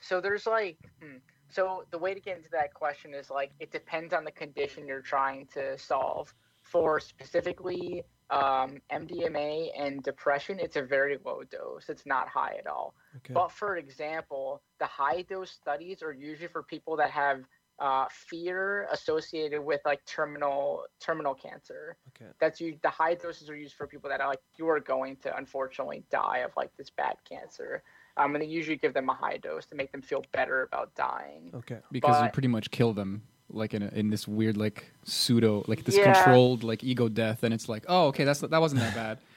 So 0.00 0.20
there's 0.20 0.46
like. 0.46 0.78
Hmm, 1.02 1.18
so 1.48 1.84
the 1.90 1.98
way 1.98 2.14
to 2.14 2.20
get 2.20 2.36
into 2.36 2.50
that 2.50 2.74
question 2.74 3.14
is 3.14 3.30
like 3.30 3.52
it 3.60 3.70
depends 3.70 4.12
on 4.12 4.24
the 4.24 4.32
condition 4.32 4.86
you're 4.86 5.00
trying 5.00 5.46
to 5.54 5.78
solve. 5.78 6.32
For 6.62 6.98
specifically 6.98 8.04
um, 8.30 8.78
MDMA 8.90 9.68
and 9.78 10.02
depression, 10.02 10.58
it's 10.58 10.76
a 10.76 10.82
very 10.82 11.18
low 11.24 11.42
dose. 11.44 11.90
It's 11.90 12.06
not 12.06 12.26
high 12.26 12.56
at 12.58 12.66
all. 12.66 12.94
okay. 13.16 13.34
But 13.34 13.52
for 13.52 13.76
example, 13.76 14.62
the 14.78 14.86
high 14.86 15.22
dose 15.22 15.50
studies 15.50 16.02
are 16.02 16.12
usually 16.12 16.48
for 16.48 16.62
people 16.62 16.96
that 16.96 17.10
have 17.10 17.44
uh, 17.78 18.06
fear 18.10 18.88
associated 18.92 19.60
with 19.60 19.80
like 19.84 20.04
terminal 20.06 20.84
terminal 21.00 21.34
cancer. 21.34 21.96
Okay. 22.10 22.30
That's 22.40 22.60
you. 22.60 22.78
The 22.82 22.90
high 22.90 23.14
doses 23.14 23.50
are 23.50 23.56
used 23.56 23.74
for 23.74 23.86
people 23.86 24.08
that 24.10 24.20
are 24.20 24.28
like 24.28 24.42
you 24.56 24.68
are 24.68 24.80
going 24.80 25.16
to 25.18 25.36
unfortunately 25.36 26.04
die 26.10 26.38
of 26.38 26.52
like 26.56 26.70
this 26.76 26.90
bad 26.90 27.16
cancer. 27.28 27.82
Um, 28.16 28.34
and 28.34 28.42
they 28.42 28.46
usually 28.46 28.76
give 28.76 28.94
them 28.94 29.08
a 29.08 29.14
high 29.14 29.38
dose 29.38 29.66
to 29.66 29.74
make 29.74 29.90
them 29.90 30.00
feel 30.02 30.24
better 30.32 30.62
about 30.62 30.94
dying. 30.94 31.50
Okay. 31.54 31.78
because 31.90 32.22
you 32.22 32.28
pretty 32.30 32.48
much 32.48 32.70
kill 32.70 32.92
them 32.92 33.22
like 33.50 33.74
in 33.74 33.82
a, 33.82 33.88
in 33.88 34.08
this 34.10 34.26
weird 34.26 34.56
like 34.56 34.90
pseudo 35.04 35.64
like 35.66 35.84
this 35.84 35.96
Yeah. 35.96 36.12
controlled 36.12 36.62
like 36.64 36.82
ego 36.84 37.08
death, 37.08 37.42
and 37.42 37.52
it's 37.52 37.68
like 37.68 37.84
oh 37.88 38.06
okay 38.08 38.24
that's 38.24 38.40
that 38.40 38.60
wasn't 38.60 38.80
that 38.80 38.94
bad. 38.94 39.18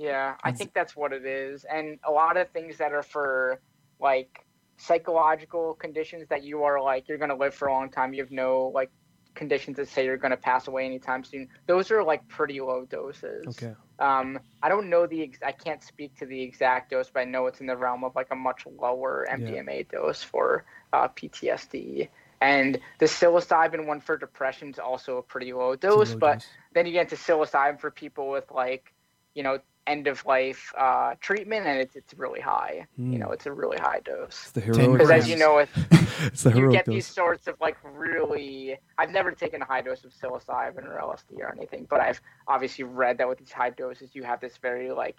Yeah, 0.00 0.36
I 0.44 0.52
think 0.52 0.74
that's 0.74 0.94
what 0.94 1.12
it 1.12 1.26
is. 1.26 1.64
And 1.64 1.98
a 2.06 2.12
lot 2.12 2.36
of 2.36 2.48
things 2.50 2.76
that 2.76 2.92
are 2.92 3.02
for 3.02 3.60
like 3.98 4.44
psychological 4.76 5.74
conditions 5.74 6.28
that 6.28 6.44
you 6.44 6.62
are 6.62 6.80
like 6.80 7.08
you're 7.08 7.18
going 7.18 7.30
to 7.30 7.36
live 7.36 7.52
for 7.52 7.66
a 7.66 7.72
long 7.72 7.90
time, 7.90 8.14
you 8.14 8.22
have 8.22 8.30
no 8.30 8.70
like 8.72 8.90
conditions 9.34 9.76
that 9.76 9.88
say 9.88 10.04
you're 10.04 10.16
going 10.16 10.30
to 10.30 10.36
pass 10.36 10.68
away 10.68 10.86
anytime 10.86 11.24
soon. 11.24 11.48
Those 11.66 11.90
are 11.90 12.04
like 12.04 12.26
pretty 12.28 12.60
low 12.60 12.84
doses. 12.84 13.44
Okay. 13.48 13.74
Um, 13.98 14.38
I 14.62 14.68
don't 14.68 14.90
know 14.90 15.06
the 15.06 15.22
ex- 15.22 15.42
I 15.44 15.52
can't 15.52 15.82
speak 15.82 16.16
to 16.18 16.26
the 16.26 16.40
exact 16.40 16.90
dose, 16.90 17.10
but 17.10 17.20
I 17.20 17.24
know 17.24 17.46
it's 17.46 17.60
in 17.60 17.66
the 17.66 17.76
realm 17.76 18.04
of 18.04 18.14
like 18.14 18.28
a 18.30 18.36
much 18.36 18.66
lower 18.66 19.26
MDMA 19.30 19.88
dose 19.90 20.22
for 20.22 20.64
uh, 20.92 21.08
PTSD. 21.08 22.08
And 22.40 22.78
the 22.98 23.06
psilocybin 23.06 23.86
one 23.86 24.00
for 24.00 24.16
depression 24.16 24.70
is 24.70 24.78
also 24.78 25.18
a 25.18 25.22
pretty 25.22 25.52
low 25.52 25.74
dose, 25.74 26.12
low 26.12 26.18
but 26.18 26.32
dose. 26.34 26.46
then 26.72 26.86
you 26.86 26.92
get 26.92 27.10
into 27.10 27.16
psilocybin 27.16 27.80
for 27.80 27.90
people 27.90 28.30
with 28.30 28.50
like, 28.52 28.92
you 29.34 29.42
know, 29.42 29.58
end 29.88 30.06
of 30.06 30.24
life 30.26 30.72
uh, 30.78 31.14
treatment, 31.20 31.66
and 31.66 31.78
it's 31.80 31.96
it's 31.96 32.14
really 32.14 32.40
high. 32.40 32.86
Mm. 33.00 33.12
You 33.12 33.18
know, 33.18 33.30
it's 33.30 33.46
a 33.46 33.52
really 33.52 33.78
high 33.78 34.00
dose. 34.04 34.28
it's 34.44 34.50
the 34.52 34.60
10 34.60 34.74
heroic. 34.74 34.92
Because 34.98 35.10
as 35.10 35.28
you 35.28 35.36
know, 35.36 35.56
with 35.56 35.70
it's 36.26 36.42
the 36.42 36.50
you 36.56 36.70
get 36.70 36.84
dose. 36.84 36.94
these 36.94 37.06
sorts 37.06 37.46
of 37.46 37.54
like 37.60 37.76
really 37.84 38.76
i've 38.98 39.10
never 39.10 39.30
taken 39.30 39.62
a 39.62 39.64
high 39.64 39.80
dose 39.80 40.02
of 40.04 40.12
psilocybin 40.12 40.84
or 40.84 40.98
lsd 41.00 41.38
or 41.38 41.52
anything 41.56 41.86
but 41.88 42.00
i've 42.00 42.20
obviously 42.48 42.82
read 42.84 43.18
that 43.18 43.28
with 43.28 43.38
these 43.38 43.52
high 43.52 43.70
doses 43.70 44.10
you 44.16 44.22
have 44.24 44.40
this 44.40 44.56
very 44.56 44.90
like 44.90 45.18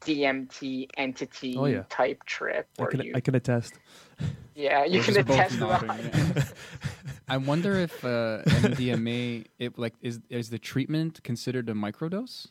dmt 0.00 0.86
entity 0.96 1.56
Oh, 1.58 1.64
yeah. 1.66 1.84
type 1.88 2.24
trip 2.24 2.68
I 2.78 2.84
can 2.86 3.00
you 3.00 3.12
I 3.14 3.20
can 3.20 3.34
attest. 3.34 3.74
yeah 4.54 4.84
you 4.84 4.98
We're 4.98 5.04
can 5.04 5.16
attest 5.18 5.54
to 5.54 5.60
the 5.60 5.66
nodding, 5.66 5.88
high 5.88 6.00
yeah. 6.36 6.44
I 7.28 7.36
wonder 7.36 7.72
if 7.76 8.04
uh, 8.04 8.42
MDMA 8.66 9.46
it 9.58 9.78
like 9.78 9.94
is 10.02 10.20
is 10.28 10.50
the 10.50 10.58
treatment 10.58 11.22
considered 11.22 11.68
a 11.68 11.74
microdose, 11.74 12.48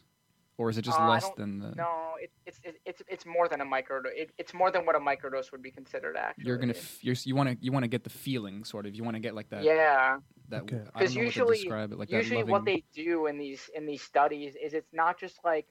or 0.59 0.69
is 0.69 0.77
it 0.77 0.81
just 0.83 0.99
Uh, 0.99 1.07
less 1.07 1.27
than 1.37 1.59
the? 1.59 1.71
no 1.75 2.15
it, 2.21 2.31
it's 2.45 2.59
it, 2.63 2.75
it's 2.85 3.01
it's 3.07 3.25
more 3.25 3.47
than 3.47 3.61
a 3.61 3.65
microdose. 3.65 4.11
It, 4.13 4.31
it's 4.37 4.53
more 4.53 4.69
than 4.71 4.85
what 4.85 4.95
a 4.95 4.99
microdose 4.99 5.51
would 5.53 5.63
be 5.63 5.71
considered 5.71 6.17
actually 6.17 6.43
You're 6.45 6.57
gonna 6.57 6.73
f- 6.73 7.03
you're, 7.03 7.15
you 7.23 7.33
want 7.35 7.49
to 7.49 7.57
you 7.65 7.71
want 7.71 7.83
to 7.83 7.87
get 7.87 8.03
the 8.03 8.09
feeling 8.09 8.65
sort 8.65 8.85
of. 8.85 8.93
You 8.93 9.03
want 9.03 9.15
to 9.15 9.21
get 9.21 9.33
like 9.33 9.49
that 9.49 9.63
yeah. 9.63 10.17
that 10.49 10.63
Okay. 10.63 10.75
I 10.75 10.79
don't 10.79 10.93
'Cause 10.93 11.15
know 11.15 11.21
what 11.21 11.25
usually- 11.25 11.57
to 11.57 11.63
describe 11.63 11.91
it 11.93 11.97
like 11.97 12.11
usually 12.11 12.43
that 12.43 12.51
what 12.51 12.65
they 12.65 12.83
do 12.93 13.27
in 13.27 13.37
these 13.37 13.69
in 13.73 13.85
these 13.85 14.01
studies 14.03 14.55
is 14.61 14.73
it's 14.73 14.91
not 14.93 15.17
just 15.17 15.39
like 15.45 15.65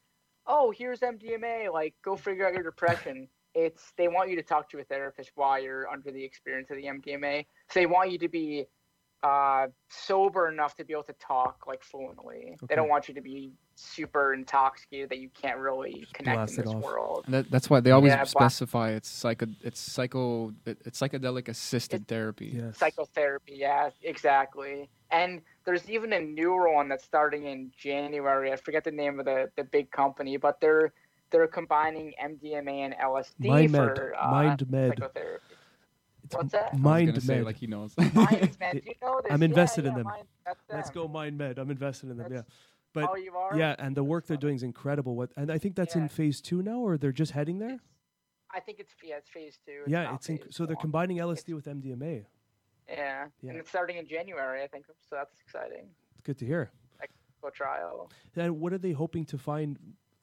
oh 0.46 0.70
here's 0.70 1.00
mdma 1.00 1.70
like 1.72 1.94
go 2.02 2.16
figure 2.16 2.46
out 2.46 2.54
your 2.54 2.64
depression. 2.64 3.28
It's 3.54 3.92
they 3.96 4.08
want 4.08 4.28
you 4.30 4.36
to 4.36 4.42
talk 4.42 4.68
to 4.70 4.78
a 4.78 4.84
therapist 4.84 5.30
while 5.34 5.58
you're 5.60 5.88
under 5.88 6.12
the 6.12 6.22
experience 6.22 6.70
of 6.70 6.76
the 6.76 6.84
mdma 6.84 7.44
so 7.70 7.80
they 7.80 7.86
want 7.86 8.12
you 8.12 8.18
to 8.18 8.28
be 8.28 8.66
uh, 9.22 9.66
sober 9.90 10.48
enough 10.48 10.74
to 10.76 10.84
be 10.84 10.92
able 10.92 11.02
to 11.04 11.12
talk 11.14 11.64
like 11.66 11.82
fluently 11.82 12.58
Okay. 12.62 12.66
they 12.68 12.76
don't 12.76 12.88
want 12.88 13.08
you 13.08 13.14
to 13.14 13.20
be 13.20 13.52
super 13.74 14.34
intoxicated 14.34 15.10
that 15.10 15.18
you 15.18 15.30
can't 15.40 15.58
really 15.58 16.08
connect 16.14 16.36
blast 16.36 16.58
in 16.58 16.64
this 16.64 16.74
off. 16.74 16.82
world 16.82 17.24
And 17.26 17.34
that, 17.34 17.50
that's 17.50 17.68
why 17.70 17.80
they 17.80 17.90
always 17.90 18.12
Yeah, 18.12 18.24
specify 18.24 18.90
it's 18.92 19.08
psycho 19.08 19.46
it's 19.62 19.80
psycho 19.80 20.52
it's 20.66 21.00
psychedelic 21.00 21.48
assisted 21.48 22.06
therapy. 22.08 22.52
Yes. 22.54 22.76
psychotherapy 22.78 23.54
yeah 23.56 23.90
exactly 24.02 24.88
and 25.10 25.42
there's 25.64 25.88
even 25.90 26.12
a 26.12 26.20
newer 26.20 26.72
one 26.72 26.88
that's 26.88 27.04
starting 27.04 27.46
in 27.46 27.70
january 27.76 28.52
i 28.52 28.56
forget 28.56 28.84
the 28.84 28.90
name 28.90 29.18
of 29.18 29.26
the, 29.26 29.50
the 29.56 29.64
big 29.64 29.90
company 29.90 30.36
but 30.36 30.60
they're 30.60 30.92
they're 31.30 31.46
combining 31.48 32.12
mdma 32.24 32.72
and 32.86 32.94
lsd 32.94 33.34
Mind 33.38 33.70
med. 33.72 34.00
for 34.00 34.14
uh, 34.20 34.26
Mind 34.30 34.70
med. 34.70 34.88
psychotherapy 34.90 35.44
It's 35.44 35.47
what's 36.34 36.52
that? 36.52 36.62
I 36.64 36.68
I 36.68 36.72
was 36.72 36.80
Mind 36.80 37.06
gonna 37.08 37.20
say 37.20 37.36
med. 37.36 37.44
like 37.44 37.56
he 37.56 37.66
knows. 37.66 37.94
Mind 37.96 38.56
med. 38.60 38.82
You 38.86 38.94
know 39.02 39.20
this? 39.22 39.32
I'm 39.32 39.40
Yeah, 39.42 39.44
invested 39.44 39.84
in 39.86 39.92
yeah, 39.92 39.96
them. 39.98 40.04
Mind- 40.06 40.26
that's 40.44 40.60
Let's 40.72 40.90
go 40.90 41.08
Mind 41.08 41.36
Med. 41.38 41.58
I'm 41.58 41.70
invested 41.70 42.10
in 42.10 42.16
them. 42.18 42.32
Yeah. 42.32 42.42
But 42.94 43.10
oh 43.10 43.16
you 43.16 43.32
are 43.36 43.56
yeah, 43.56 43.76
and 43.78 43.94
the 43.96 44.02
work 44.04 44.26
they're 44.26 44.36
doing 44.36 44.56
is 44.56 44.62
incredible. 44.62 45.14
What 45.14 45.30
and 45.36 45.50
I 45.52 45.58
think 45.58 45.76
that's 45.76 45.94
in 45.96 46.08
phase 46.08 46.40
two 46.40 46.62
now, 46.62 46.78
or 46.80 46.96
they're 46.98 47.12
just 47.12 47.32
heading 47.32 47.58
there. 47.58 47.78
i 48.58 48.60
think 48.60 48.76
it's 48.80 48.94
yeah 49.04 49.18
it's 49.20 49.28
phase 49.28 49.58
two 49.66 49.80
yeah, 49.94 50.14
it's 50.14 50.26
inc- 50.28 50.50
so 50.56 50.64
they're 50.66 50.82
combining 50.88 51.16
LSD 51.18 51.48
It's- 51.50 51.54
with 51.58 51.66
MDMA. 51.76 52.14
yeah. 52.88 53.26
Yeah. 53.42 53.50
and 53.50 53.58
it's 53.60 53.68
starting 53.68 53.96
in 53.98 54.06
january 54.16 54.60
i 54.66 54.68
think 54.72 54.84
so 55.08 55.12
that's 55.20 55.36
exciting 55.44 55.84
It's 56.12 56.22
good 56.28 56.38
to 56.42 56.46
hear. 56.52 56.70
go 57.42 57.50
trial 57.50 58.10
And 58.36 58.50
what 58.62 58.70
are 58.74 58.78
they 58.86 58.92
hoping 59.04 59.24
to 59.32 59.36
find? 59.50 59.70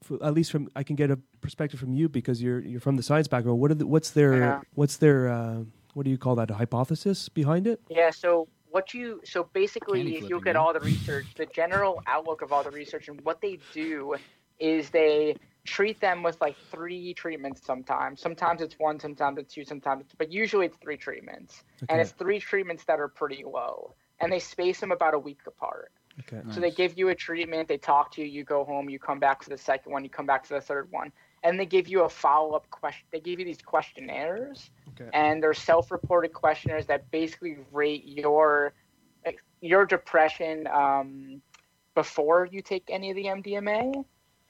For, 0.05 0.15
at 0.27 0.33
least 0.37 0.49
from 0.53 0.63
I 0.75 0.83
can 0.87 0.95
get 1.01 1.09
a 1.15 1.17
perspective 1.45 1.79
from 1.83 1.93
you 1.99 2.05
because 2.19 2.37
you're 2.45 2.61
you're 2.71 2.83
from 2.87 2.95
the 2.99 3.05
science 3.09 3.27
background. 3.33 3.57
What 3.61 3.69
are 3.71 3.79
the, 3.81 3.87
what's 3.93 4.11
their 4.19 4.33
Yeah. 4.43 4.61
what's 4.79 4.97
their 5.03 5.19
uh, 5.37 5.59
what 5.95 6.03
do 6.03 6.11
you 6.11 6.17
call 6.17 6.35
that? 6.35 6.51
A 6.51 6.53
hypothesis 6.53 7.29
behind 7.29 7.65
it? 7.65 7.79
Yeah, 7.89 8.11
so 8.11 8.47
what 8.69 8.93
you 8.93 9.21
so 9.23 9.49
basically 9.53 10.03
Candy 10.03 10.17
if 10.17 10.29
you 10.29 10.35
look 10.35 10.47
at 10.47 10.57
all 10.57 10.73
the 10.73 10.81
research, 10.81 11.25
the 11.35 11.45
general 11.47 12.03
outlook 12.05 12.41
of 12.41 12.51
all 12.51 12.63
the 12.63 12.71
research 12.71 13.07
and 13.07 13.19
what 13.21 13.39
they 13.39 13.57
do 13.73 14.15
is 14.59 14.89
they 14.89 15.37
treat 15.63 15.99
them 16.01 16.21
with 16.21 16.39
like 16.41 16.57
three 16.69 17.13
treatments 17.13 17.65
sometimes. 17.65 18.19
Sometimes 18.19 18.61
it's 18.61 18.77
one, 18.77 18.99
sometimes 18.99 19.39
it's 19.39 19.53
two, 19.53 19.63
sometimes 19.63 20.01
it's 20.01 20.15
but 20.15 20.31
usually 20.31 20.65
it's 20.65 20.77
three 20.77 20.97
treatments. 20.97 21.63
And 21.87 22.01
it's 22.01 22.11
three 22.11 22.39
treatments 22.39 22.83
that 22.83 22.99
are 22.99 23.07
pretty 23.07 23.43
low. 23.45 23.95
And 24.19 24.31
they 24.31 24.39
space 24.39 24.81
them 24.81 24.91
about 24.91 25.13
a 25.13 25.19
week 25.19 25.39
apart. 25.47 25.91
Okay. 26.19 26.41
So 26.53 26.59
they 26.59 26.71
give 26.71 26.97
you 26.97 27.09
a 27.09 27.15
treatment, 27.15 27.67
they 27.67 27.77
talk 27.77 28.11
to 28.13 28.21
you, 28.21 28.27
you 28.27 28.43
go 28.43 28.63
home, 28.63 28.89
you 28.89 28.99
come 28.99 29.19
back 29.19 29.43
for 29.43 29.49
the 29.49 29.57
second 29.57 29.91
one, 29.91 30.03
you 30.03 30.09
come 30.09 30.25
back 30.25 30.45
for 30.45 30.53
the 30.53 30.61
third 30.61 30.89
one, 30.91 31.11
and 31.45 31.59
they 31.59 31.65
give 31.65 31.87
you 31.87 32.03
a 32.03 32.09
follow 32.09 32.55
up 32.55 32.69
question. 32.71 33.05
They 33.11 33.19
give 33.21 33.39
you 33.39 33.45
these 33.45 33.61
questionnaires, 33.61 34.71
Okay. 34.89 35.09
and 35.13 35.41
they're 35.41 35.53
self 35.53 35.91
reported 35.91 36.33
questionnaires 36.33 36.87
that 36.87 37.09
basically 37.11 37.57
rate 37.71 38.03
your 38.05 38.73
your 39.61 39.85
depression 39.85 40.67
um, 40.67 41.41
before 41.95 42.45
you 42.51 42.61
take 42.61 42.83
any 42.89 43.09
of 43.11 43.15
the 43.15 43.25
MDMA, 43.25 44.03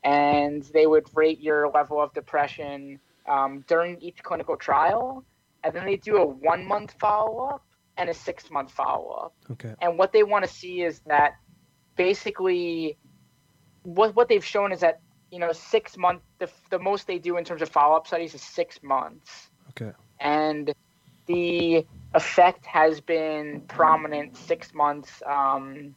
and 0.04 0.64
they 0.74 0.88
would 0.88 1.06
rate 1.14 1.40
your 1.40 1.70
level 1.70 2.02
of 2.02 2.14
depression 2.14 3.00
um, 3.30 3.64
during 3.68 4.02
each 4.02 4.24
clinical 4.24 4.58
trial, 4.58 5.24
and 5.64 5.74
then 5.76 5.86
they 5.86 5.98
do 5.98 6.18
a 6.18 6.26
one 6.26 6.66
month 6.66 6.96
follow 7.00 7.46
up 7.46 7.64
and 7.98 8.10
a 8.10 8.14
six 8.14 8.50
month 8.52 8.72
follow 8.72 9.10
up 9.26 9.34
Okay. 9.52 9.74
and 9.82 9.98
what 9.98 10.12
they 10.12 10.24
want 10.24 10.44
to 10.46 10.52
see 10.52 10.82
is 10.82 11.00
that 11.08 11.36
basically 11.96 12.98
what 13.84 14.16
what 14.16 14.28
they've 14.28 14.44
shown 14.46 14.72
is 14.74 14.82
that 14.82 15.00
you 15.36 15.42
know 15.42 15.52
six 15.52 15.98
month 15.98 16.22
the, 16.40 16.50
the 16.70 16.80
most 16.80 17.08
they 17.08 17.20
do 17.20 17.36
in 17.36 17.44
terms 17.44 17.62
of 17.62 17.68
follow-up 17.68 18.08
studies 18.08 18.34
is 18.34 18.42
six 18.42 18.82
months. 18.82 19.50
Okay. 19.72 19.92
and 20.22 20.74
the 21.26 21.86
effect 22.14 22.66
has 22.66 23.02
been 23.02 23.62
prominent 23.68 24.38
six 24.38 24.74
months 24.74 25.22
um, 25.26 25.94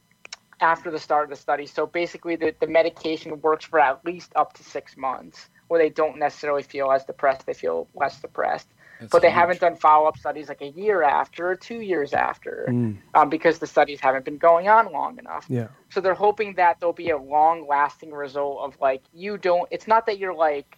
after 0.60 0.90
the 0.90 0.98
start 0.98 1.22
of 1.24 1.30
the 1.30 1.36
study. 1.36 1.66
So 1.66 1.86
basically 1.86 2.34
the, 2.34 2.52
the 2.58 2.66
medication 2.66 3.40
works 3.40 3.64
for 3.66 3.78
at 3.78 4.04
least 4.04 4.32
up 4.34 4.54
to 4.54 4.64
six 4.64 4.96
months 4.96 5.48
where 5.68 5.80
they 5.80 5.90
don't 5.90 6.18
necessarily 6.18 6.64
feel 6.64 6.90
as 6.90 7.04
depressed 7.04 7.46
they 7.46 7.54
feel 7.54 7.86
less 7.94 8.20
depressed 8.20 8.68
That's 9.00 9.12
but 9.12 9.22
they 9.22 9.28
huge. 9.28 9.34
haven't 9.36 9.60
done 9.60 9.76
follow-up 9.76 10.16
studies 10.18 10.48
like 10.48 10.60
a 10.60 10.68
year 10.68 11.02
after 11.02 11.48
or 11.48 11.54
two 11.56 11.80
years 11.80 12.12
after 12.12 12.66
Mm, 12.68 12.96
um, 13.14 13.28
because 13.28 13.58
the 13.58 13.66
studies 13.66 14.00
haven't 14.00 14.24
been 14.24 14.38
going 14.38 14.68
on 14.68 14.92
long 14.92 15.18
enough. 15.18 15.46
yeah. 15.48 15.68
So 15.90 16.00
they're 16.00 16.14
hoping 16.14 16.54
that 16.54 16.80
there'll 16.80 16.92
be 16.92 17.10
a 17.10 17.18
long-lasting 17.18 18.10
result 18.12 18.60
of 18.60 18.80
like 18.80 19.02
you 19.14 19.38
don't. 19.38 19.68
It's 19.70 19.86
not 19.86 20.06
that 20.06 20.18
you're 20.18 20.34
like 20.34 20.76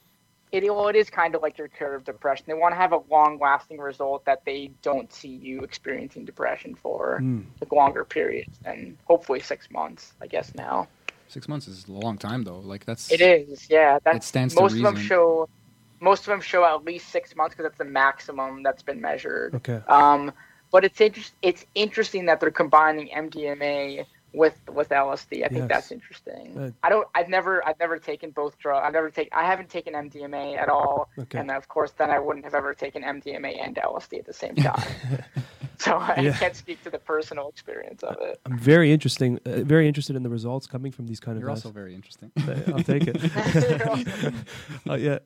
it. 0.53 0.65
Well, 0.65 0.89
it 0.89 0.97
is 0.97 1.09
kind 1.11 1.35
of 1.35 1.43
like 1.43 1.59
your 1.59 1.69
cure 1.69 1.95
of 1.95 2.05
depression. 2.05 2.45
They 2.49 2.55
want 2.55 2.73
to 2.73 2.77
have 2.77 2.93
a 2.93 3.01
long-lasting 3.09 3.79
result 3.79 4.25
that 4.25 4.45
they 4.45 4.71
don't 4.83 5.13
see 5.13 5.29
you 5.29 5.61
experiencing 5.61 6.25
depression 6.25 6.75
for 6.75 7.21
Mm. 7.23 7.45
like 7.61 7.73
longer 7.73 8.05
periods 8.05 8.59
and 8.65 8.97
hopefully 9.05 9.41
six 9.41 9.71
months. 9.71 10.13
I 10.21 10.27
guess 10.27 10.55
now. 10.55 10.89
Six 11.29 11.47
months 11.49 11.69
is 11.69 11.87
a 11.87 11.93
long 11.93 12.19
time 12.19 12.43
though. 12.43 12.59
Like 12.59 12.85
that's 12.85 13.11
It 13.13 13.21
is, 13.21 13.71
yeah. 13.71 13.99
That's 14.05 14.27
it 14.27 14.29
stands 14.29 14.55
to 14.55 14.61
most 14.63 14.75
of 14.77 14.83
them 14.83 14.97
show. 14.97 15.49
Most 16.01 16.21
of 16.21 16.27
them 16.27 16.41
show 16.41 16.65
at 16.65 16.85
least 16.85 17.11
six 17.11 17.37
months 17.37 17.55
because 17.55 17.71
that's 17.71 17.79
the 17.79 17.85
maximum 17.85 18.63
that's 18.63 18.83
been 18.83 19.01
measured. 19.01 19.55
Okay. 19.57 19.81
Um, 19.87 20.33
but 20.73 20.85
it's 20.85 21.01
interest, 21.01 21.33
It's 21.43 21.65
interesting 21.75 22.27
that 22.27 22.41
they're 22.41 22.51
combining 22.51 23.09
MDMA 23.09 24.07
with 24.33 24.55
with 24.73 24.91
LSD. 24.91 25.45
I 25.45 25.49
think 25.49 25.63
Yes. 25.63 25.69
that's 25.69 25.93
interesting. 25.93 26.57
Uh, 26.57 26.71
I 26.85 26.89
don't. 26.89 27.09
I've 27.15 27.29
never. 27.29 27.67
I've 27.67 27.79
never 27.81 27.99
taken 27.99 28.31
both 28.31 28.59
drugs. 28.59 28.85
I've 28.87 28.93
never 28.93 29.11
taken. 29.11 29.33
I 29.37 29.45
haven't 29.45 29.71
taken 29.71 29.95
MDMA 29.95 30.57
at 30.57 30.69
all. 30.69 31.09
Okay. 31.19 31.39
And 31.39 31.51
of 31.51 31.67
course, 31.69 31.91
then 31.99 32.11
I 32.11 32.19
wouldn't 32.21 32.45
have 32.45 32.55
ever 32.55 32.73
taken 32.73 33.03
MDMA 33.03 33.61
and 33.65 33.75
LSD 33.77 34.21
at 34.21 34.27
the 34.27 34.33
same 34.33 34.55
time. 34.57 34.83
so 35.85 35.97
I 35.97 36.21
Yeah. 36.21 36.33
can't 36.43 36.55
speak 36.57 36.83
to 36.85 36.91
the 36.91 36.99
personal 36.99 37.49
experience 37.49 38.03
of 38.03 38.17
it. 38.21 38.39
I'm 38.47 38.59
very 38.59 38.93
interesting. 38.93 39.39
Uh, 39.47 39.63
very 39.65 39.87
interested 39.89 40.15
in 40.17 40.23
the 40.23 40.29
results 40.29 40.67
coming 40.67 40.93
from 40.93 41.07
these 41.07 41.21
kind 41.21 41.37
of 41.37 41.41
You're 41.43 41.51
guys. 41.51 41.65
also 41.65 41.71
very 41.81 41.95
interesting. 41.95 42.31
I'll 42.73 42.83
take 42.95 43.05
it. 43.07 43.17
Uh, 44.91 44.95
yeah, 44.95 45.19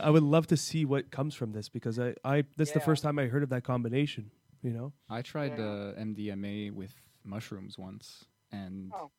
I 0.00 0.10
would 0.10 0.22
love 0.22 0.46
to 0.48 0.56
see 0.56 0.84
what 0.84 1.10
comes 1.10 1.34
from 1.34 1.52
this 1.52 1.68
because 1.68 1.98
I, 1.98 2.14
I 2.24 2.44
that's 2.56 2.72
the 2.72 2.80
first 2.80 3.02
time 3.02 3.18
I 3.18 3.26
heard 3.26 3.42
of 3.42 3.50
that 3.50 3.64
combination. 3.64 4.30
You 4.62 4.72
know, 4.72 4.92
I 5.08 5.22
tried 5.22 5.58
Yeah. 5.58 5.64
uh, 5.64 5.94
MDMA 6.08 6.70
with 6.72 6.94
mushrooms 7.24 7.76
once, 7.78 8.24
and 8.52 8.92
Oh. 8.94 9.10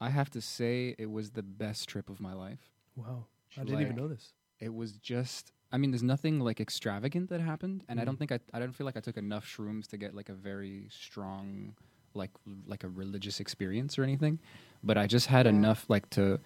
I 0.00 0.10
have 0.10 0.30
to 0.30 0.40
say 0.40 0.94
it 0.98 1.10
was 1.10 1.30
the 1.30 1.42
best 1.42 1.88
trip 1.88 2.08
of 2.10 2.20
my 2.20 2.34
life. 2.34 2.70
wow, 2.96 3.26
I 3.56 3.60
didn't 3.64 3.80
even 3.80 3.92
Like- 3.94 3.96
know 4.02 4.08
this. 4.08 4.32
It 4.60 4.72
was 4.74 4.92
just. 4.98 5.52
I 5.70 5.76
mean, 5.78 5.90
there's 5.90 6.02
nothing 6.02 6.40
like 6.40 6.60
extravagant 6.60 7.28
that 7.30 7.40
happened, 7.40 7.84
and 7.88 8.00
I 8.00 8.02
Mhm. 8.02 8.06
don't 8.06 8.18
think 8.18 8.32
I. 8.32 8.40
I 8.54 8.58
don't 8.58 8.72
feel 8.72 8.86
like 8.86 8.96
I 8.96 9.00
took 9.00 9.16
enough 9.18 9.46
shrooms 9.46 9.86
to 9.88 9.96
get 9.98 10.14
like 10.14 10.28
a 10.30 10.34
very 10.34 10.86
strong, 10.90 11.74
like 12.14 12.30
like 12.66 12.84
a 12.84 12.88
religious 12.88 13.38
experience 13.40 13.98
or 13.98 14.02
anything. 14.02 14.38
But 14.82 14.96
I 14.96 15.06
just 15.06 15.26
had 15.26 15.44
Yeah. 15.46 15.50
enough 15.52 15.88
like 15.90 16.08
to. 16.10 16.40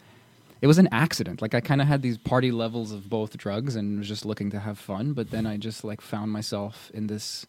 It 0.61 0.67
was 0.67 0.79
an 0.79 0.89
accident. 0.93 1.43
Like 1.43 1.55
I 1.55 1.61
kind 1.61 1.81
of 1.81 1.87
had 1.89 2.03
these 2.03 2.19
party 2.19 2.51
levels 2.53 2.93
of 2.93 3.09
both 3.11 3.37
drugs 3.37 3.75
and 3.77 3.99
was 3.99 4.09
just 4.09 4.25
looking 4.25 4.51
to 4.51 4.61
have 4.61 4.79
fun. 4.79 5.13
But 5.13 5.31
then 5.31 5.45
I 5.47 5.57
just 5.57 5.83
like 5.85 6.01
found 6.01 6.31
myself 6.33 6.91
in 6.95 7.07
this 7.09 7.47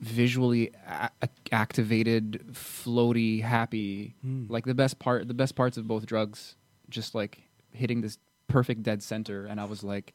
visually 0.00 0.70
a- 0.86 1.10
activated, 1.52 2.44
floaty, 2.52 3.42
happy. 3.42 4.14
Mm. 4.24 4.50
Like 4.50 4.64
the 4.66 4.74
best 4.74 4.98
part, 4.98 5.28
the 5.28 5.34
best 5.34 5.54
parts 5.54 5.76
of 5.76 5.86
both 5.86 6.04
drugs, 6.06 6.56
just 6.90 7.14
like 7.14 7.42
hitting 7.72 8.00
this 8.00 8.18
perfect 8.48 8.82
dead 8.82 9.02
center, 9.02 9.46
and 9.46 9.60
I 9.60 9.64
was 9.64 9.82
like, 9.82 10.12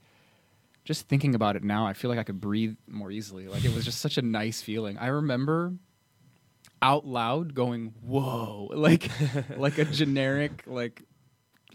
just 0.89 1.07
thinking 1.07 1.35
about 1.35 1.55
it 1.55 1.63
now, 1.63 1.85
I 1.85 1.93
feel 1.93 2.09
like 2.09 2.17
I 2.17 2.23
could 2.23 2.41
breathe 2.41 2.75
more 2.87 3.11
easily. 3.11 3.47
Like 3.47 3.63
it 3.63 3.71
was 3.75 3.85
just 3.85 4.01
such 4.01 4.17
a 4.17 4.23
nice 4.23 4.59
feeling. 4.59 4.97
I 4.97 5.09
remember 5.09 5.73
out 6.81 7.05
loud 7.05 7.53
going, 7.53 7.93
"Whoa!" 8.01 8.71
Like 8.73 9.11
like 9.55 9.77
a 9.77 9.85
generic 9.85 10.63
like 10.65 11.03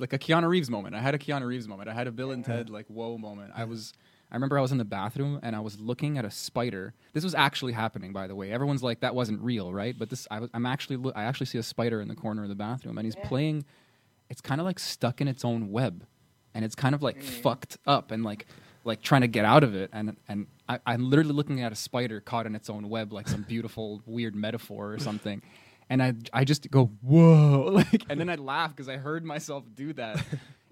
like 0.00 0.12
a 0.12 0.18
Keanu 0.18 0.48
Reeves 0.48 0.68
moment. 0.68 0.96
I 0.96 0.98
had 0.98 1.14
a 1.14 1.18
Keanu 1.18 1.46
Reeves 1.46 1.68
moment. 1.68 1.88
I 1.88 1.94
had 1.94 2.08
a 2.08 2.10
Bill 2.10 2.32
and 2.32 2.44
Ted 2.44 2.70
like 2.70 2.86
whoa 2.88 3.16
moment. 3.16 3.52
I 3.54 3.62
was 3.66 3.92
I 4.32 4.34
remember 4.34 4.58
I 4.58 4.62
was 4.62 4.72
in 4.72 4.78
the 4.78 4.84
bathroom 4.84 5.38
and 5.44 5.54
I 5.54 5.60
was 5.60 5.78
looking 5.78 6.18
at 6.18 6.24
a 6.24 6.30
spider. 6.32 6.92
This 7.12 7.22
was 7.22 7.36
actually 7.36 7.72
happening, 7.72 8.12
by 8.12 8.26
the 8.26 8.34
way. 8.34 8.50
Everyone's 8.50 8.82
like 8.82 8.98
that 8.98 9.14
wasn't 9.14 9.40
real, 9.42 9.72
right? 9.72 9.96
But 9.96 10.10
this 10.10 10.26
I 10.28 10.40
was, 10.40 10.50
I'm 10.52 10.66
actually 10.66 10.96
lo- 10.96 11.12
I 11.14 11.22
actually 11.22 11.46
see 11.46 11.58
a 11.58 11.62
spider 11.62 12.00
in 12.00 12.08
the 12.08 12.16
corner 12.16 12.42
of 12.42 12.48
the 12.48 12.56
bathroom 12.56 12.98
and 12.98 13.06
he's 13.06 13.14
Yeah. 13.14 13.28
playing. 13.28 13.64
It's 14.28 14.40
kind 14.40 14.60
of 14.60 14.64
like 14.64 14.80
stuck 14.80 15.20
in 15.20 15.28
its 15.28 15.44
own 15.44 15.70
web, 15.70 16.04
and 16.52 16.64
it's 16.64 16.74
kind 16.74 16.96
of 16.96 17.02
like 17.04 17.20
mm. 17.20 17.22
fucked 17.22 17.78
up 17.86 18.10
and 18.10 18.24
like 18.24 18.48
like 18.84 19.02
trying 19.02 19.22
to 19.22 19.28
get 19.28 19.44
out 19.44 19.64
of 19.64 19.74
it. 19.74 19.90
And 19.92 20.16
and 20.28 20.46
I, 20.68 20.78
I'm 20.86 21.10
literally 21.10 21.32
looking 21.32 21.62
at 21.62 21.72
a 21.72 21.76
spider 21.76 22.20
caught 22.20 22.46
in 22.46 22.54
its 22.54 22.70
own 22.70 22.88
web, 22.88 23.12
like 23.12 23.28
some 23.28 23.42
beautiful 23.42 24.02
weird 24.06 24.34
metaphor 24.34 24.92
or 24.92 24.98
something. 24.98 25.42
And 25.90 26.02
I 26.02 26.14
I 26.32 26.44
just 26.44 26.70
go 26.70 26.86
whoa, 27.02 27.70
like, 27.72 28.04
and 28.08 28.20
then 28.20 28.30
I 28.30 28.36
laugh 28.36 28.70
because 28.70 28.88
I 28.88 28.96
heard 28.96 29.24
myself 29.24 29.64
do 29.74 29.92
that. 29.94 30.22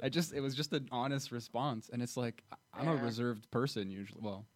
I 0.02 0.08
just 0.08 0.32
it 0.32 0.40
was 0.40 0.54
just 0.54 0.72
an 0.72 0.88
honest 0.90 1.32
response, 1.32 1.90
and 1.92 2.02
it's 2.02 2.16
like 2.16 2.42
I'm 2.74 2.88
a 2.88 2.96
reserved 2.96 3.50
person 3.50 3.90
usually. 3.90 4.20
Well, 4.22 4.46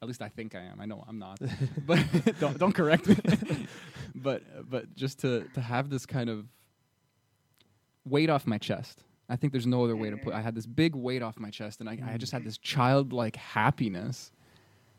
at 0.00 0.08
least 0.08 0.22
I 0.22 0.28
think 0.28 0.54
I 0.54 0.60
am. 0.60 0.80
I 0.80 0.86
know 0.86 1.04
I'm 1.08 1.18
not, 1.18 1.38
but 1.86 1.98
don't 2.40 2.58
don't 2.58 2.72
correct 2.72 3.06
me. 3.06 3.66
but 4.14 4.42
but 4.70 4.94
just 4.94 5.20
to 5.20 5.44
to 5.54 5.60
have 5.60 5.90
this 5.90 6.06
kind 6.06 6.30
of 6.30 6.46
weight 8.04 8.30
off 8.30 8.46
my 8.46 8.58
chest. 8.58 9.02
I 9.28 9.36
think 9.36 9.52
there's 9.52 9.66
no 9.66 9.84
other 9.84 9.96
way 9.96 10.10
to 10.10 10.16
put. 10.16 10.32
I 10.32 10.36
mm-hmm. 10.36 10.44
had 10.44 10.54
this 10.54 10.66
big 10.66 10.94
weight 10.94 11.22
off 11.22 11.38
my 11.38 11.50
chest, 11.50 11.80
and 11.80 11.88
I, 11.88 11.98
I 12.06 12.16
just 12.16 12.32
had 12.32 12.44
this 12.44 12.58
mm-hmm. 12.58 12.76
childlike 12.76 13.36
happiness. 13.36 14.32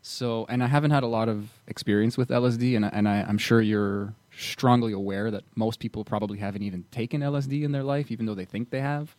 So, 0.01 0.45
and 0.49 0.63
I 0.63 0.67
haven't 0.67 0.91
had 0.91 1.03
a 1.03 1.07
lot 1.07 1.29
of 1.29 1.49
experience 1.67 2.17
with 2.17 2.29
LSD, 2.29 2.75
and 2.75 2.85
I- 2.85 2.89
and 2.89 3.07
I, 3.09 3.21
I'm 3.21 3.37
sure 3.37 3.61
you're 3.61 4.13
strongly 4.37 4.93
aware 4.93 5.31
that 5.31 5.43
most 5.55 5.79
people 5.79 6.03
probably 6.03 6.37
haven't 6.37 6.63
even 6.63 6.85
taken 6.91 7.21
LSD 7.21 7.63
in 7.63 7.71
their 7.71 7.83
life, 7.83 8.11
even 8.11 8.25
though 8.25 8.35
they 8.35 8.45
think 8.45 8.69
they 8.69 8.81
have. 8.81 9.15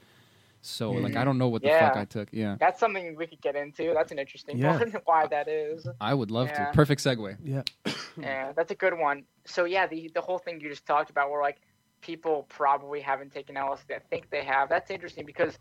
So, 0.62 0.90
like, 0.90 1.12
I 1.12 1.18
mm-hmm. 1.18 1.24
don't 1.24 1.38
know 1.38 1.48
what 1.48 1.62
the 1.62 1.68
fuck 1.68 1.96
I 1.96 2.04
took. 2.04 2.28
Yeah, 2.32 2.56
That's 2.58 2.80
something 2.80 3.14
we 3.14 3.28
could 3.28 3.40
get 3.40 3.54
into. 3.54 3.92
That's 3.94 4.10
an 4.10 4.18
interesting 4.18 4.58
Yeah. 4.58 4.78
one. 4.78 4.92
Why 5.04 5.26
that 5.28 5.46
is. 5.46 5.86
I 6.00 6.12
would 6.12 6.32
love 6.32 6.48
Yeah. 6.48 6.66
to. 6.66 6.72
Perfect 6.72 7.02
segue. 7.02 7.36
Yeah, 7.44 7.62
Yeah, 8.20 8.52
that's 8.52 8.72
a 8.72 8.74
good 8.74 8.98
one. 8.98 9.24
So 9.44 9.64
yeah, 9.64 9.86
the 9.86 10.10
the 10.12 10.20
whole 10.20 10.38
thing 10.38 10.60
you 10.60 10.68
just 10.68 10.84
talked 10.84 11.10
about, 11.10 11.30
where 11.30 11.40
like 11.40 11.60
people 12.06 12.46
probably 12.48 13.00
haven't 13.00 13.32
taken 13.32 13.56
LSD, 13.56 13.96
I 13.96 13.98
think 14.10 14.30
they 14.30 14.44
have. 14.44 14.68
That's 14.68 14.90
interesting 14.90 15.26
because 15.26 15.58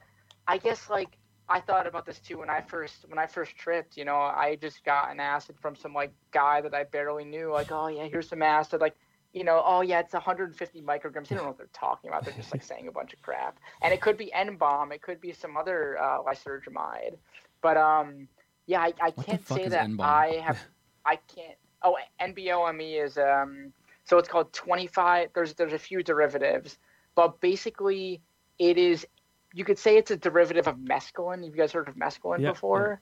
I 0.48 0.60
guess 0.60 0.90
like 0.90 1.18
I 1.50 1.60
thought 1.60 1.88
about 1.88 2.06
this 2.06 2.20
too 2.20 2.40
when 2.40 2.50
I 2.50 2.62
first 2.62 3.06
when 3.08 3.18
I 3.18 3.26
first 3.26 3.56
tripped. 3.58 3.98
You 3.98 4.06
know, 4.06 4.18
I 4.18 4.58
just 4.62 4.86
got 4.86 5.12
an 5.12 5.20
acid 5.20 5.56
from 5.60 5.76
some 5.76 5.94
like 5.94 6.14
guy 6.32 6.62
that 6.62 6.74
I 6.74 6.84
barely 6.84 7.26
knew. 7.26 7.52
Like, 7.52 7.72
oh 7.72 7.88
yeah, 7.88 8.06
here's 8.06 8.30
some 8.30 8.44
acid. 8.44 8.80
Like, 8.80 8.96
you 9.34 9.44
know, 9.44 9.62
oh 9.66 9.82
yeah, 9.82 10.00
it's 10.00 10.14
150 10.14 10.82
micrograms. 10.82 11.28
They 11.28 11.36
don't 11.36 11.46
know 11.46 11.50
what 11.50 11.58
they're 11.58 11.68
talking 11.74 12.10
about. 12.10 12.24
They're 12.24 12.36
just 12.36 12.54
like 12.54 12.64
saying 12.72 12.88
a 12.88 12.92
bunch 12.92 13.14
of 13.14 13.22
crap. 13.24 13.58
And 13.82 13.92
it 13.92 14.00
could 14.00 14.18
be 14.18 14.32
N 14.32 14.56
bomb. 14.56 14.92
It 14.92 15.02
could 15.02 15.20
be 15.20 15.34
some 15.34 15.58
other 15.58 15.98
uh, 16.00 16.20
lysergamide. 16.22 17.18
But 17.62 17.78
um, 17.78 18.28
yeah, 18.68 18.82
I, 18.82 18.94
I 19.02 19.12
can't 19.12 19.48
say 19.48 19.68
that 19.68 19.86
N-bomb? 19.86 20.06
I 20.06 20.42
have. 20.46 20.60
I 21.06 21.16
can't. 21.16 21.58
Oh, 21.82 21.98
NBOME 22.22 23.04
is 23.04 23.18
um. 23.18 23.74
So 24.06 24.18
it's 24.18 24.30
called 24.30 24.54
25. 24.54 25.30
There's 25.34 25.54
there's 25.54 25.74
a 25.74 25.80
few 25.80 26.04
derivatives, 26.04 26.78
but 27.16 27.40
basically 27.42 28.22
it 28.60 28.78
is. 28.78 29.06
You 29.54 29.64
could 29.64 29.80
say 29.80 29.98
it's 29.98 30.12
a 30.12 30.18
derivative 30.18 30.68
of 30.68 30.78
mescaline. 30.78 31.44
Have 31.44 31.56
you 31.56 31.58
guys 31.58 31.72
heard 31.72 31.88
of 31.88 31.96
mescaline 31.96 32.42
Yeah, 32.42 32.52
before? 32.52 33.00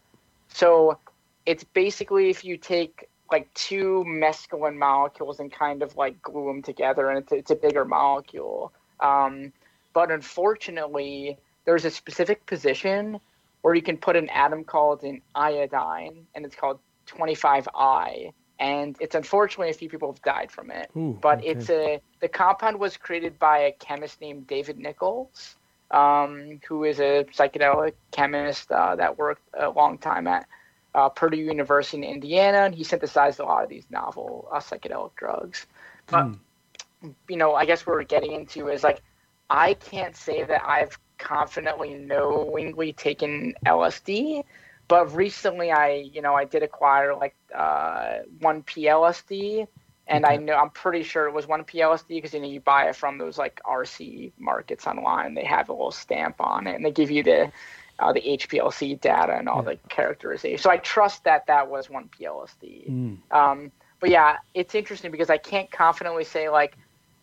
So 0.50 1.00
it's 1.46 1.64
basically 1.64 2.30
if 2.30 2.46
you 2.46 2.58
take 2.58 3.10
like 3.32 3.52
two 3.56 4.04
mescaline 4.08 4.78
molecules 4.78 5.40
and 5.40 5.52
kind 5.52 5.82
of 5.82 5.96
like 5.98 6.22
glue 6.22 6.48
them 6.48 6.62
together, 6.62 7.10
and 7.10 7.20
it's, 7.20 7.32
it's 7.32 7.52
a 7.52 7.56
bigger 7.56 7.84
molecule. 7.84 8.72
Um, 9.00 9.52
but 9.94 10.12
unfortunately, 10.12 11.38
there's 11.66 11.86
a 11.86 11.92
specific 11.92 12.46
position 12.46 13.20
where 13.62 13.74
you 13.74 13.82
can 13.82 13.98
put 13.98 14.16
an 14.16 14.30
atom 14.30 14.64
called 14.64 15.04
an 15.04 15.22
iodine, 15.36 16.28
and 16.36 16.46
it's 16.46 16.56
called 16.56 16.80
25I. 17.08 18.32
And 18.60 18.96
it's 19.00 19.16
unfortunately 19.16 19.70
a 19.70 19.74
few 19.74 19.90
people 19.90 20.12
have 20.12 20.22
died 20.22 20.52
from 20.52 20.72
it. 20.72 20.92
Ooh, 20.96 21.18
but 21.22 21.40
okay. 21.40 21.48
it's 21.50 21.70
a 21.70 22.02
the 22.20 22.28
compound 22.30 22.80
was 22.80 22.98
created 22.98 23.40
by 23.40 23.60
a 23.60 23.72
chemist 23.74 24.22
named 24.22 24.48
David 24.48 24.78
Nichols, 24.78 25.56
um, 25.92 26.60
who 26.68 26.84
is 26.84 27.00
a 27.00 27.26
psychedelic 27.26 27.94
chemist 28.12 28.72
uh, 28.72 28.96
that 28.96 29.18
worked 29.18 29.48
a 29.58 29.70
long 29.70 29.98
time 29.98 30.28
at 30.28 30.48
uh, 30.96 31.10
Purdue 31.10 31.38
University 31.38 31.98
in 31.98 32.04
Indiana, 32.04 32.60
and 32.60 32.76
he 32.76 32.84
synthesized 32.84 33.40
a 33.40 33.46
lot 33.46 33.64
of 33.64 33.70
these 33.70 33.86
novel 33.90 34.48
uh, 34.52 34.60
psychedelic 34.60 35.16
drugs. 35.16 35.66
But 36.08 36.30
Hmm. 36.30 37.12
you 37.28 37.38
know, 37.38 37.56
I 37.56 37.66
guess 37.66 37.86
what 37.86 37.94
we're 37.96 38.04
getting 38.04 38.32
into 38.34 38.70
is 38.70 38.84
like 38.84 39.02
I 39.50 39.74
can't 39.74 40.16
say 40.16 40.44
that 40.44 40.64
I've 40.66 40.98
confidently 41.18 41.94
knowingly 41.94 42.94
taken 42.94 43.54
LSD, 43.66 44.44
but 44.88 45.14
recently 45.16 45.72
I, 45.72 45.94
you 46.14 46.22
know, 46.22 46.34
I 46.36 46.46
did 46.46 46.64
acquire 46.64 47.16
like 47.16 47.36
uh, 47.54 48.20
one 48.40 48.64
PLSD, 48.64 49.68
and 50.08 50.26
I 50.26 50.36
know 50.36 50.54
I'm 50.56 50.70
pretty 50.70 51.04
sure 51.04 51.28
it 51.28 51.34
was 51.34 51.48
one 51.48 51.64
PLSD 51.64 52.08
because 52.10 52.34
you 52.34 52.42
know 52.42 52.48
you 52.48 52.60
buy 52.60 52.90
it 52.90 52.96
from 52.96 53.18
those 53.18 53.38
like 53.38 53.62
RC 53.66 54.32
markets 54.38 54.86
online. 54.86 55.34
They 55.34 55.46
have 55.46 55.70
a 55.70 55.74
little 55.74 55.92
stamp 55.92 56.36
on 56.40 56.68
it, 56.68 56.76
and 56.76 56.86
they 56.86 56.92
give 56.92 57.10
you 57.10 57.24
the 57.24 57.52
uh, 58.00 58.12
the 58.12 58.22
HPLC 58.22 59.00
data 59.00 59.34
and 59.34 59.48
all 59.48 59.64
Yeah. 59.64 59.72
the 59.72 59.78
characterization. 59.90 60.58
So 60.58 60.70
I 60.70 60.78
trust 60.78 61.24
that 61.24 61.46
that 61.48 61.70
was 61.70 61.90
one 61.90 62.10
PLSD. 62.10 62.90
Mm. 62.90 63.18
Um, 63.32 63.72
but 64.00 64.10
yeah, 64.10 64.38
it's 64.54 64.76
interesting 64.76 65.12
because 65.12 65.30
I 65.30 65.38
can't 65.38 65.72
confidently 65.72 66.26
say 66.26 66.50
like 66.50 66.76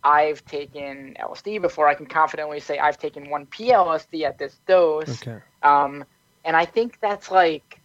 I've 0.02 0.44
taken 0.46 1.16
LSD 1.20 1.60
before. 1.60 1.86
I 1.88 1.94
can 1.94 2.06
confidently 2.06 2.60
say 2.60 2.78
I've 2.78 2.98
taken 2.98 3.28
one 3.28 3.46
PLSD 3.46 4.22
at 4.22 4.38
this 4.38 4.58
dose. 4.66 5.22
Okay. 5.22 5.38
Um, 5.62 6.04
and 6.44 6.56
I 6.56 6.64
think 6.64 6.98
that's 7.00 7.30
like 7.30 7.80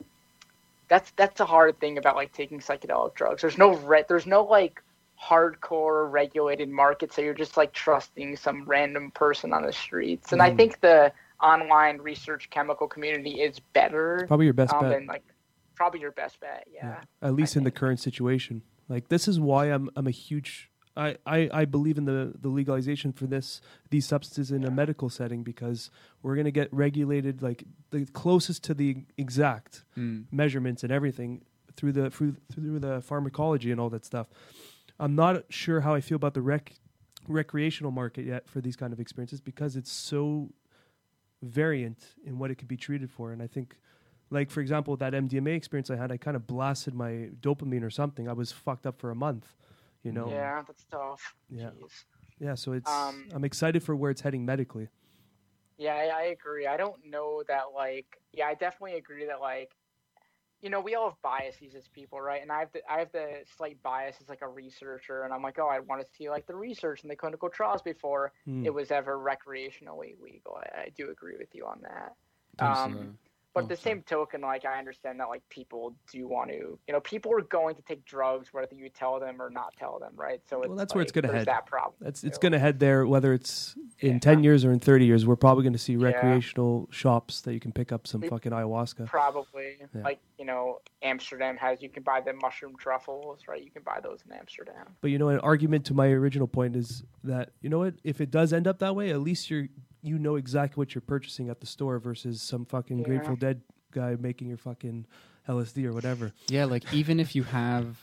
that's 0.87 1.11
that's 1.15 1.39
a 1.39 1.45
hard 1.45 1.79
thing 1.79 1.97
about 1.97 2.15
like 2.15 2.31
taking 2.33 2.59
psychedelic 2.59 3.15
drugs. 3.15 3.41
There's 3.41 3.57
no 3.57 3.73
re- 3.75 4.05
there's 4.07 4.25
no 4.25 4.43
like 4.43 4.81
hardcore 5.21 6.11
regulated 6.11 6.69
market, 6.69 7.13
so 7.13 7.21
you're 7.21 7.33
just 7.33 7.57
like 7.57 7.73
trusting 7.73 8.35
some 8.37 8.65
random 8.65 9.11
person 9.11 9.53
on 9.53 9.65
the 9.65 9.73
streets. 9.73 10.33
And 10.33 10.41
I 10.41 10.51
Mhm. 10.51 10.57
think 10.57 10.81
the 10.81 11.11
online 11.41 11.97
research 11.99 12.49
chemical 12.49 12.87
community 12.87 13.41
is 13.41 13.59
better 13.59 14.25
Probably 14.27 14.45
your 14.45 14.53
best 14.53 14.73
um, 14.73 14.81
bet. 14.81 14.91
than 14.91 15.07
like 15.07 15.23
probably 15.75 15.99
your 15.99 16.11
best 16.11 16.39
bet. 16.39 16.65
Yeah. 16.71 17.01
At 17.21 17.33
least 17.33 17.55
in 17.55 17.63
the 17.63 17.71
current 17.71 17.99
situation. 17.99 18.61
Like 18.87 19.07
this 19.09 19.27
is 19.27 19.39
why 19.39 19.65
I'm 19.67 19.89
I'm 19.95 20.07
a 20.07 20.11
huge 20.11 20.69
I, 20.97 21.17
I, 21.25 21.49
I 21.51 21.65
believe 21.65 21.97
in 21.97 22.05
the, 22.05 22.33
the 22.39 22.47
legalization 22.47 23.11
for 23.11 23.25
this 23.27 23.59
these 23.89 24.05
substances 24.05 24.51
in 24.51 24.63
a 24.63 24.71
medical 24.71 25.09
setting 25.09 25.43
because 25.43 25.89
we're 26.21 26.35
going 26.35 26.45
to 26.45 26.51
get 26.51 26.73
regulated 26.73 27.41
like 27.41 27.65
the 27.91 28.05
closest 28.07 28.63
to 28.65 28.73
the 28.73 29.03
exact 29.17 29.83
Mm. 29.97 30.25
measurements 30.31 30.83
and 30.83 30.91
everything 30.91 31.41
through 31.75 31.91
the 31.91 32.09
through, 32.09 32.35
through 32.53 32.79
the 32.79 33.01
pharmacology 33.01 33.71
and 33.71 33.79
all 33.81 33.89
that 33.89 34.05
stuff. 34.05 34.27
I'm 34.97 35.15
not 35.15 35.43
sure 35.49 35.81
how 35.81 35.93
I 35.93 36.01
feel 36.01 36.15
about 36.15 36.33
the 36.33 36.41
rec 36.41 36.73
recreational 37.27 37.91
market 37.91 38.25
yet 38.25 38.47
for 38.47 38.61
these 38.61 38.75
kind 38.77 38.93
of 38.93 38.99
experiences 38.99 39.41
because 39.41 39.75
it's 39.75 39.91
so 39.91 40.51
variant 41.41 42.13
in 42.25 42.37
what 42.39 42.51
it 42.51 42.55
could 42.55 42.67
be 42.67 42.77
treated 42.77 43.09
for. 43.11 43.31
And 43.31 43.41
I 43.41 43.47
think, 43.47 43.75
like 44.29 44.49
for 44.49 44.61
example, 44.61 44.95
that 44.97 45.13
MDMA 45.13 45.55
experience 45.55 45.89
I 45.89 45.95
had, 45.95 46.11
I 46.11 46.17
kind 46.17 46.35
of 46.35 46.47
blasted 46.47 46.93
my 46.93 47.29
dopamine 47.41 47.83
or 47.83 47.89
something. 47.89 48.27
I 48.29 48.33
was 48.33 48.51
fucked 48.51 48.85
up 48.85 48.99
for 48.99 49.11
a 49.11 49.15
month. 49.15 49.55
You 50.05 50.11
know. 50.11 50.29
Yeah, 50.29 50.61
that's 50.65 50.85
tough. 50.85 51.35
Yeah. 51.49 51.71
Jeez. 51.81 52.05
Yeah. 52.39 52.53
So 52.55 52.73
it's. 52.73 52.89
Um, 52.89 53.25
I'm 53.33 53.43
excited 53.43 53.83
for 53.83 53.95
where 53.95 54.11
it's 54.11 54.21
heading 54.21 54.45
medically. 54.45 54.87
Yeah, 55.77 55.95
I, 55.95 56.19
I 56.19 56.21
agree. 56.25 56.67
I 56.67 56.77
don't 56.77 57.03
know 57.05 57.43
that 57.47 57.73
like 57.75 58.05
yeah, 58.31 58.45
I 58.45 58.53
definitely 58.53 58.97
agree 58.97 59.25
that 59.25 59.41
like 59.41 59.71
you 60.61 60.69
know, 60.69 60.79
we 60.79 60.95
all 60.95 61.09
have 61.09 61.21
biases 61.21 61.75
as 61.75 61.87
people, 61.89 62.19
right? 62.21 62.41
And 62.41 62.51
I 62.51 62.59
have 62.59 62.71
the 62.71 62.81
I 62.89 62.99
have 62.99 63.11
the 63.11 63.41
slight 63.57 63.81
bias 63.83 64.17
as 64.21 64.29
like 64.29 64.41
a 64.41 64.47
researcher 64.47 65.23
and 65.23 65.33
I'm 65.33 65.41
like, 65.41 65.57
oh, 65.59 65.67
I 65.67 65.79
want 65.79 66.01
to 66.01 66.07
see 66.15 66.29
like 66.29 66.45
the 66.45 66.55
research 66.55 67.01
and 67.01 67.09
the 67.11 67.15
clinical 67.15 67.49
trials 67.49 67.81
before 67.81 68.31
Hmm. 68.45 68.63
it 68.63 68.73
was 68.73 68.91
ever 68.91 69.17
recreationally 69.17 70.19
legal. 70.21 70.57
I, 70.57 70.81
I 70.81 70.89
do 70.95 71.09
agree 71.09 71.35
with 71.37 71.53
you 71.53 71.65
on 71.65 71.81
that. 71.81 72.13
Um, 72.63 73.17
But 73.55 73.63
at 73.63 73.69
the 73.69 73.77
same 73.77 74.01
token, 74.01 74.41
like 74.41 74.65
I 74.65 74.77
understand 74.77 75.17
that 75.21 75.29
like 75.29 75.41
people 75.47 75.95
do 76.11 76.27
want 76.27 76.49
to, 76.49 76.77
you 76.87 76.93
know, 76.93 76.99
people 76.99 77.31
are 77.33 77.41
going 77.41 77.73
to 77.75 77.81
take 77.83 78.03
drugs 78.03 78.53
whether 78.53 78.75
you 78.75 78.89
tell 78.89 79.17
them 79.17 79.41
or 79.41 79.49
not 79.49 79.73
tell 79.79 79.97
them, 79.97 80.11
right? 80.17 80.41
So 80.49 80.59
it's 80.59 80.67
Well, 80.67 80.77
that's 80.77 80.93
where 80.93 81.01
it's 81.01 81.13
gonna 81.13 81.29
there's 81.29 81.39
head. 81.39 81.47
That 81.47 81.65
problem. 81.65 81.93
That's 82.01 82.25
it's 82.25 82.37
going 82.37 82.51
to 82.51 82.59
head 82.59 82.79
there, 82.79 83.07
whether 83.07 83.31
it's 83.33 83.75
in 84.01 84.15
Yeah. 84.15 84.19
ten 84.19 84.43
years 84.43 84.65
or 84.65 84.73
in 84.73 84.79
thirty 84.79 85.05
years. 85.05 85.25
We're 85.25 85.37
probably 85.37 85.63
going 85.63 85.71
to 85.71 85.79
see 85.79 85.93
Yeah. 85.93 86.07
recreational 86.07 86.89
shops 86.91 87.39
that 87.41 87.53
you 87.53 87.61
can 87.61 87.71
pick 87.71 87.93
up 87.93 88.07
some 88.07 88.21
fucking 88.21 88.51
ayahuasca. 88.51 89.05
Probably. 89.05 89.77
Yeah. 89.79 90.03
Like, 90.03 90.19
you 90.37 90.43
know, 90.43 90.81
Amsterdam 91.01 91.55
has, 91.55 91.81
you 91.81 91.87
can 91.87 92.03
buy 92.03 92.19
the 92.19 92.33
mushroom 92.33 92.75
truffles, 92.77 93.43
right? 93.47 93.63
You 93.63 93.71
can 93.71 93.83
buy 93.83 94.01
those 94.03 94.19
in 94.29 94.33
Amsterdam. 94.33 94.97
But 94.99 95.11
you 95.11 95.17
know, 95.17 95.29
an 95.29 95.39
argument 95.39 95.85
to 95.85 95.93
my 95.93 96.07
original 96.07 96.47
point 96.47 96.75
is 96.75 97.03
that 97.23 97.51
you 97.61 97.69
know 97.69 97.79
what? 97.79 97.93
If 98.03 98.19
it 98.19 98.31
does 98.31 98.51
end 98.51 98.67
up 98.67 98.79
that 98.79 98.97
way, 98.97 99.11
at 99.11 99.21
least 99.21 99.49
you're 99.49 99.69
you 100.05 100.17
know 100.19 100.35
exactly 100.35 100.79
what 100.79 100.93
you're 100.95 101.01
purchasing 101.01 101.49
at 101.49 101.59
the 101.59 101.65
store 101.65 101.99
versus 101.99 102.41
some 102.41 102.65
fucking 102.65 102.99
Yeah. 102.99 103.05
Grateful 103.05 103.35
Dead 103.35 103.61
guy 103.91 104.15
making 104.19 104.47
your 104.49 104.57
fucking 104.57 105.05
LSD 105.47 105.85
or 105.85 105.93
whatever. 105.93 106.31
Yeah, 106.49 106.65
like 106.65 106.91
even 106.93 107.19
if 107.19 107.35
you 107.35 107.43
have, 107.43 107.97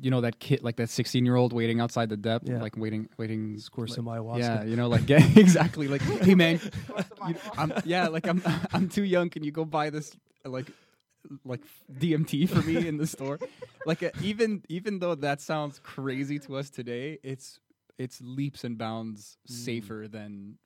you 0.00 0.10
know, 0.10 0.20
that 0.22 0.38
kid, 0.40 0.62
like 0.62 0.76
that 0.76 0.90
sixteen-year-old 0.90 1.52
waiting 1.52 1.80
outside 1.80 2.08
the 2.08 2.16
depth, 2.16 2.48
Yeah. 2.48 2.60
like 2.60 2.76
waiting, 2.76 3.08
waiting, 3.16 3.58
Score 3.58 3.86
like- 3.86 3.94
some 3.94 4.06
ayahuasca. 4.06 4.38
Yeah, 4.38 4.64
you 4.64 4.76
know, 4.76 4.88
like 4.88 5.08
yeah, 5.12 5.24
exactly. 5.36 5.88
Like, 5.88 6.02
hey 6.02 6.34
man, 6.34 6.60
you, 7.28 7.34
I'm 7.56 7.72
yeah, 7.84 8.08
like 8.08 8.26
I'm 8.26 8.42
I'm 8.72 8.88
too 8.88 9.04
young. 9.04 9.30
Can 9.30 9.44
you 9.44 9.52
go 9.52 9.64
buy 9.64 9.90
this 9.90 10.16
like 10.44 10.66
like 11.44 11.62
DMT 11.92 12.48
for 12.48 12.60
me 12.62 12.86
in 12.86 12.96
the 12.98 13.06
store? 13.06 13.38
Like 13.86 14.02
uh, 14.02 14.10
even 14.22 14.62
even 14.68 14.98
though 14.98 15.14
that 15.14 15.40
sounds 15.40 15.78
crazy 15.82 16.38
to 16.40 16.56
us 16.56 16.70
today, 16.70 17.18
it's 17.22 17.60
it's 17.98 18.20
leaps 18.20 18.64
and 18.64 18.76
bounds 18.76 19.36
Mm. 19.48 19.54
safer 19.54 20.06
than 20.10 20.58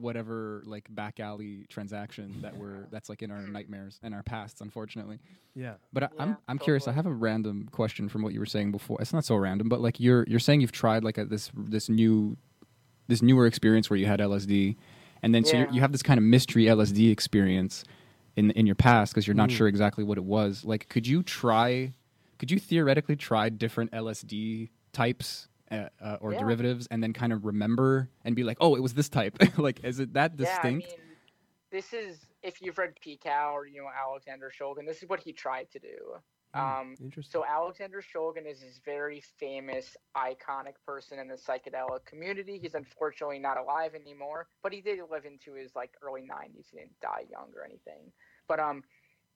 whatever 0.00 0.62
like 0.64 0.86
back 0.94 1.20
alley 1.20 1.66
transaction 1.68 2.34
that 2.42 2.56
we're 2.56 2.86
that's 2.90 3.08
like 3.08 3.22
in 3.22 3.30
our 3.30 3.42
nightmares 3.42 4.00
and 4.02 4.14
our 4.14 4.22
pasts 4.22 4.60
unfortunately 4.60 5.18
Yeah. 5.54 5.74
but 5.92 6.04
I, 6.04 6.08
I'm 6.18 6.28
Yeah, 6.30 6.34
I'm 6.48 6.58
curious. 6.58 6.88
I 6.88 6.92
have 6.92 7.06
a 7.06 7.12
random 7.12 7.68
question 7.70 8.08
from 8.08 8.22
what 8.22 8.32
you 8.32 8.40
were 8.40 8.46
saying 8.46 8.72
before. 8.72 8.96
It's 9.00 9.12
not 9.12 9.24
so 9.24 9.36
random, 9.36 9.68
but 9.68 9.80
like 9.80 10.00
you're 10.00 10.24
you're 10.26 10.40
saying 10.40 10.62
you've 10.62 10.72
tried 10.72 11.04
like 11.04 11.18
a, 11.18 11.24
this 11.26 11.50
this 11.54 11.88
new 11.88 12.36
this 13.08 13.20
newer 13.20 13.46
experience 13.46 13.90
where 13.90 13.98
you 13.98 14.06
had 14.06 14.20
LSD, 14.20 14.76
and 15.22 15.34
then 15.34 15.44
so 15.44 15.56
you're, 15.58 15.68
you 15.70 15.80
have 15.82 15.92
this 15.92 16.02
kind 16.02 16.16
of 16.18 16.24
mystery 16.24 16.64
LSD 16.64 17.10
experience 17.12 17.84
in 18.36 18.50
in 18.52 18.64
your 18.64 18.74
past 18.76 19.12
because 19.12 19.26
you're 19.26 19.34
not 19.36 19.50
Mm. 19.50 19.56
sure 19.56 19.68
exactly 19.68 20.04
what 20.04 20.16
it 20.16 20.24
was. 20.24 20.64
Like, 20.64 20.88
could 20.88 21.06
you 21.06 21.22
try? 21.22 21.92
Could 22.38 22.50
you 22.50 22.58
theoretically 22.58 23.16
try 23.16 23.50
different 23.50 23.90
LSD 23.92 24.70
types? 24.92 25.48
Uh, 25.72 25.88
uh, 26.02 26.18
or 26.20 26.32
Yeah. 26.32 26.40
derivatives, 26.40 26.86
and 26.90 27.02
then 27.02 27.12
kind 27.14 27.32
of 27.32 27.46
remember 27.46 28.10
and 28.24 28.36
be 28.36 28.44
like, 28.44 28.58
"Oh, 28.60 28.74
it 28.76 28.80
was 28.80 28.92
this 28.94 29.08
type." 29.08 29.38
like, 29.58 29.82
is 29.84 30.00
it 30.00 30.12
that 30.12 30.36
distinct? 30.36 30.86
Yeah, 30.86 30.94
I 30.94 30.98
mean, 30.98 31.16
this 31.70 31.94
is, 31.94 32.26
if 32.42 32.60
you've 32.60 32.76
read 32.76 32.94
PiHKAL 33.00 33.52
or, 33.52 33.66
you 33.66 33.80
know, 33.80 33.88
Alexander 33.88 34.50
Shulgin, 34.50 34.86
this 34.86 35.02
is 35.02 35.08
what 35.08 35.20
he 35.20 35.32
tried 35.32 35.70
to 35.70 35.78
do. 35.78 36.16
Um, 36.54 36.94
Interesting. 37.00 37.40
So 37.40 37.46
Alexander 37.46 38.02
Shulgin 38.02 38.46
is 38.46 38.60
this 38.60 38.78
very 38.84 39.22
famous, 39.38 39.96
iconic 40.14 40.74
person 40.84 41.18
in 41.18 41.28
the 41.28 41.36
psychedelic 41.36 42.04
community. 42.04 42.58
He's 42.60 42.74
unfortunately 42.74 43.38
not 43.38 43.56
alive 43.56 43.94
anymore, 43.94 44.48
but 44.62 44.72
he 44.72 44.82
did 44.82 44.98
live 45.10 45.24
into 45.24 45.54
his 45.54 45.74
like 45.74 45.92
early 46.02 46.22
90s. 46.22 46.66
He 46.70 46.76
didn't 46.76 47.00
die 47.00 47.24
young 47.30 47.48
or 47.56 47.64
anything. 47.64 48.12
But 48.48 48.60
um, 48.60 48.84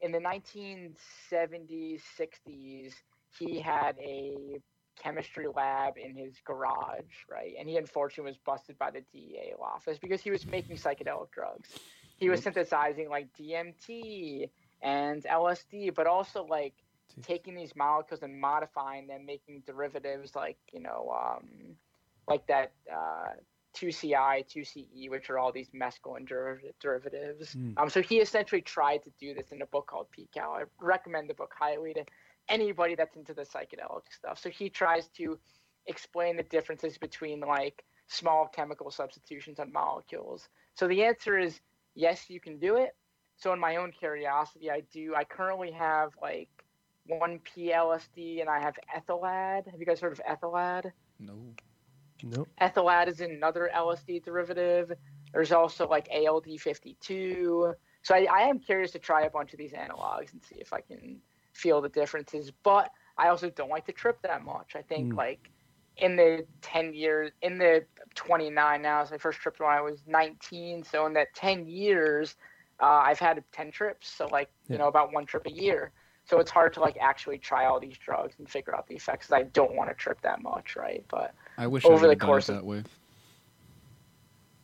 in 0.03 0.13
the 0.13 0.19
1970s, 0.19 2.03
60s, 2.19 2.93
he 3.39 3.61
had 3.61 3.97
a 3.99 4.61
chemistry 5.03 5.47
lab 5.55 5.95
in 5.97 6.15
his 6.15 6.35
garage, 6.45 7.05
right? 7.31 7.55
And 7.59 7.69
he 7.69 7.77
unfortunately 7.77 8.31
was 8.31 8.39
busted 8.45 8.79
by 8.79 8.91
the 8.91 9.03
DEA 9.13 9.55
office 9.61 9.99
because 9.99 10.21
he 10.21 10.31
was 10.31 10.47
making 10.47 10.77
psychedelic 10.77 11.31
drugs. 11.33 11.71
He 12.17 12.29
was 12.29 12.43
synthesizing 12.43 13.11
like 13.11 13.29
DMT 13.39 14.49
and 14.83 15.23
LSD, 15.23 15.95
but 15.95 16.07
also 16.07 16.45
like 16.45 16.75
Jeez. 17.15 17.27
taking 17.27 17.55
these 17.55 17.77
molecules 17.77 18.23
and 18.23 18.41
modifying 18.41 19.07
them, 19.07 19.27
making 19.27 19.63
derivatives 19.67 20.35
like 20.35 20.59
you 20.73 20.81
know, 20.81 21.15
um, 21.15 21.77
like 22.27 22.47
that 22.47 22.73
uh, 22.93 23.33
2CI, 23.77 24.47
2CE, 24.49 25.11
which 25.11 25.29
are 25.29 25.39
all 25.39 25.53
these 25.53 25.69
mescaline 25.71 26.27
deriv- 26.27 26.73
derivatives. 26.81 27.55
Mm. 27.55 27.75
Um, 27.77 27.91
so 27.91 28.01
he 28.01 28.17
essentially 28.19 28.63
tried 28.63 29.03
to 29.05 29.11
do 29.21 29.35
this 29.35 29.53
in 29.53 29.61
a 29.63 29.67
book 29.67 29.87
called 29.87 30.07
PiHKAL. 30.19 30.63
I 30.63 30.63
recommend 30.81 31.29
the 31.29 31.35
book 31.35 31.53
highly 31.57 31.93
to 31.95 32.05
anybody 32.49 32.95
that's 32.95 33.17
into 33.17 33.35
the 33.35 33.43
psychedelic 33.43 34.03
stuff. 34.11 34.39
So 34.39 34.51
he 34.51 34.69
tries 34.69 35.09
to 35.17 35.39
explain 35.87 36.37
the 36.37 36.43
differences 36.45 36.99
between 36.99 37.41
like 37.41 37.85
small 38.09 38.49
chemical 38.49 38.91
substitutions 38.91 39.59
on 39.59 39.73
molecules. 39.73 40.49
So 40.75 40.89
the 40.89 41.05
answer 41.05 41.39
is 41.39 41.61
yes, 41.95 42.29
you 42.29 42.41
can 42.41 42.59
do 42.59 42.77
it. 42.77 42.95
So 43.37 43.53
in 43.53 43.61
my 43.61 43.77
own 43.77 43.93
curiosity, 43.93 44.71
I 44.71 44.83
do. 44.93 45.15
I 45.15 45.25
currently 45.25 45.71
have 45.73 46.11
like 46.23 46.49
one 47.07 47.41
PLSD 47.41 48.41
and 48.41 48.49
I 48.49 48.61
have 48.61 48.75
ethylad. 48.97 49.71
Have 49.71 49.79
you 49.79 49.87
guys 49.87 50.01
heard 50.01 50.13
of 50.13 50.21
ethylad? 50.29 50.93
no. 51.19 51.55
Nope. 52.23 52.49
Ethylad 52.61 53.09
is 53.09 53.21
another 53.21 53.71
LSD 53.75 54.25
derivative. 54.25 54.93
There's 55.33 55.53
also 55.53 55.87
like 55.87 56.09
ALD52. 56.09 57.75
So 58.03 58.15
I, 58.15 58.27
I 58.33 58.41
am 58.43 58.59
curious 58.59 58.93
to 58.93 58.99
try 58.99 59.25
a 59.25 59.31
bunch 59.31 59.53
of 59.53 59.59
these 59.59 59.73
analogs 59.73 60.33
and 60.33 60.43
see 60.43 60.57
if 60.57 60.73
I 60.73 60.81
can 60.81 61.21
feel 61.57 61.81
the 61.81 61.89
differences. 61.89 62.51
But 62.63 62.91
I 63.19 63.29
also 63.29 63.51
don't 63.51 63.71
like 63.71 63.87
to 63.87 63.93
trip 63.93 64.19
that 64.23 64.45
much. 64.45 64.77
I 64.77 64.83
think 64.83 65.13
Mm. 65.13 65.17
like 65.17 65.51
in 65.97 66.15
the 66.17 66.47
10 66.61 66.93
years, 66.93 67.33
in 67.41 67.57
the 67.57 67.85
29 68.15 68.83
now, 68.83 69.03
so 69.05 69.15
I 69.15 69.19
first 69.19 69.39
tripped 69.41 69.61
when 69.61 69.71
I 69.71 69.81
was 69.81 70.03
19. 70.07 70.83
So 70.85 71.07
in 71.07 71.15
that 71.15 71.33
10 71.35 71.67
years, 71.67 72.37
uh, 72.81 72.85
I've 72.85 73.19
had 73.19 73.43
10 73.53 73.71
trips. 73.71 74.09
So 74.09 74.27
like, 74.27 74.51
Yeah. 74.67 74.75
you 74.75 74.79
know, 74.79 74.89
about 74.89 75.13
one 75.13 75.25
trip 75.25 75.47
a 75.47 75.51
year. 75.51 75.93
So 76.25 76.39
it's 76.41 76.51
hard 76.51 76.75
to 76.75 76.81
like 76.81 76.99
actually 77.01 77.39
try 77.39 77.65
all 77.65 77.81
these 77.81 77.97
drugs 77.97 78.35
and 78.39 78.51
figure 78.51 78.75
out 78.77 78.87
the 78.89 78.97
effects. 78.97 79.33
I 79.33 79.45
don't 79.45 79.75
want 79.75 79.89
to 79.89 79.95
trip 79.95 80.21
that 80.23 80.43
much, 80.43 80.77
right? 80.77 81.03
But 81.09 81.35
I 81.57 81.67
wish 81.69 81.85
Over 81.87 82.09
would 82.09 82.21
the 82.21 82.27
course 82.27 82.49
of- 82.51 82.57
that 82.57 82.65
way. 82.67 82.83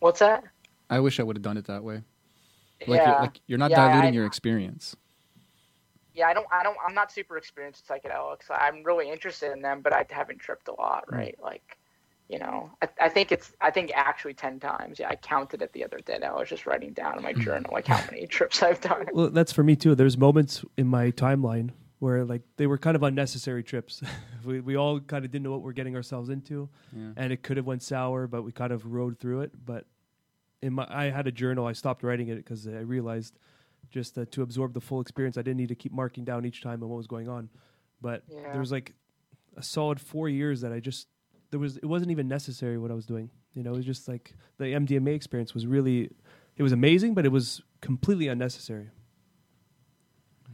what's 0.01 0.19
that? 0.21 0.45
I 0.91 1.01
wish 1.01 1.19
I 1.21 1.23
would 1.23 1.37
have 1.37 1.43
done 1.43 1.57
it 1.57 1.65
that 1.67 1.83
way. 1.83 2.03
Like, 2.87 2.99
yeah. 3.01 3.11
you're, 3.13 3.21
like 3.21 3.41
you're 3.47 3.59
not 3.59 3.71
Yeah, 3.71 3.89
diluting 3.89 4.11
I- 4.11 4.15
your 4.15 4.27
experience. 4.27 4.97
Yeah, 6.15 6.27
I 6.27 6.35
don't, 6.35 6.47
I 6.53 6.63
don't, 6.63 6.77
I'm 6.87 6.95
not 6.95 7.11
super 7.13 7.37
experienced 7.37 7.85
with 7.89 8.03
psychedelics. 8.03 8.45
I'm 8.51 8.83
really 8.85 9.11
interested 9.11 9.53
in 9.53 9.63
them, 9.63 9.81
but 9.83 9.93
I 9.93 10.05
haven't 10.11 10.39
tripped 10.41 10.69
a 10.69 10.73
lot, 10.75 11.05
Hmm. 11.09 11.15
right? 11.17 11.39
Like, 11.43 11.79
you 12.29 12.39
know, 12.39 12.71
I, 12.81 12.89
I 13.01 13.09
think 13.09 13.31
it's, 13.33 13.53
I 13.61 13.71
think 13.71 13.91
actually 13.95 14.35
ten 14.35 14.59
times. 14.59 14.99
Yeah, 14.99 15.09
I 15.11 15.17
counted 15.17 15.61
it 15.63 15.73
the 15.73 15.85
other 15.85 15.99
day. 15.99 16.15
and 16.15 16.25
I 16.25 16.33
was 16.33 16.49
just 16.49 16.67
writing 16.67 16.93
down 16.93 17.17
in 17.19 17.23
my 17.23 17.33
journal 17.35 17.71
like 17.73 17.87
how 17.87 18.03
many 18.11 18.27
trips 18.39 18.63
I've 18.63 18.81
done. 18.81 19.07
Well, 19.13 19.31
that's 19.31 19.53
for 19.53 19.63
me 19.63 19.77
too. 19.77 19.95
There's 19.95 20.17
moments 20.17 20.65
in 20.79 20.87
my 20.87 21.11
timeline 21.11 21.71
where 21.99 22.25
like 22.25 22.43
they 22.57 22.67
were 22.67 22.79
kind 22.79 22.97
of 22.97 23.03
unnecessary 23.03 23.63
trips. 23.63 24.03
we 24.45 24.61
we 24.61 24.77
all 24.77 24.99
kind 25.01 25.25
of 25.27 25.31
didn't 25.31 25.45
know 25.45 25.51
what 25.51 25.63
we're 25.63 25.73
getting 25.73 25.95
ourselves 25.95 26.31
into, 26.31 26.69
Yeah. 26.97 27.11
and 27.17 27.33
it 27.33 27.43
could 27.43 27.57
have 27.59 27.67
went 27.67 27.83
sour, 27.83 28.27
but 28.27 28.43
we 28.43 28.53
kind 28.53 28.73
of 28.73 28.87
rode 28.87 29.19
through 29.19 29.43
it. 29.43 29.53
But 29.67 29.85
in 30.63 30.73
my, 30.75 30.87
I 30.89 31.11
had 31.11 31.27
a 31.27 31.33
journal. 31.33 31.67
I 31.67 31.73
stopped 31.73 32.03
writing 32.03 32.29
it 32.29 32.37
because 32.37 32.67
I 32.67 32.81
realized 32.81 33.39
just 33.93 34.19
uh, 34.19 34.25
to 34.33 34.43
absorb 34.43 34.73
the 34.75 34.81
full 34.81 35.01
experience, 35.01 35.37
I 35.39 35.43
didn't 35.43 35.59
need 35.59 35.69
to 35.69 35.75
keep 35.77 35.93
marking 35.93 36.25
down 36.25 36.45
each 36.45 36.63
time 36.63 36.81
and 36.83 36.91
what 36.91 36.97
was 36.97 37.07
going 37.07 37.29
on. 37.29 37.49
But 38.01 38.25
Yeah. 38.29 38.51
there 38.51 38.61
was 38.61 38.73
like 38.73 38.95
a 39.57 39.63
solid 39.63 40.01
four 40.01 40.29
years 40.29 40.63
that 40.63 40.73
I 40.73 40.81
just 40.81 41.07
there 41.51 41.61
was 41.61 41.77
it 41.77 41.85
wasn't 41.85 42.11
even 42.11 42.27
necessary 42.27 42.79
what 42.79 42.91
I 42.91 42.95
was 42.95 43.07
doing. 43.07 43.31
You 43.55 43.63
know, 43.63 43.73
it 43.75 43.77
was 43.77 43.87
just 43.87 44.09
like 44.09 44.35
the 44.59 44.65
MDMA 44.65 45.15
experience 45.15 45.55
was 45.55 45.67
really 45.67 46.11
it 46.57 46.63
was 46.63 46.73
amazing, 46.73 47.15
but 47.15 47.25
it 47.25 47.31
was 47.33 47.63
completely 47.81 48.29
unnecessary. 48.29 48.91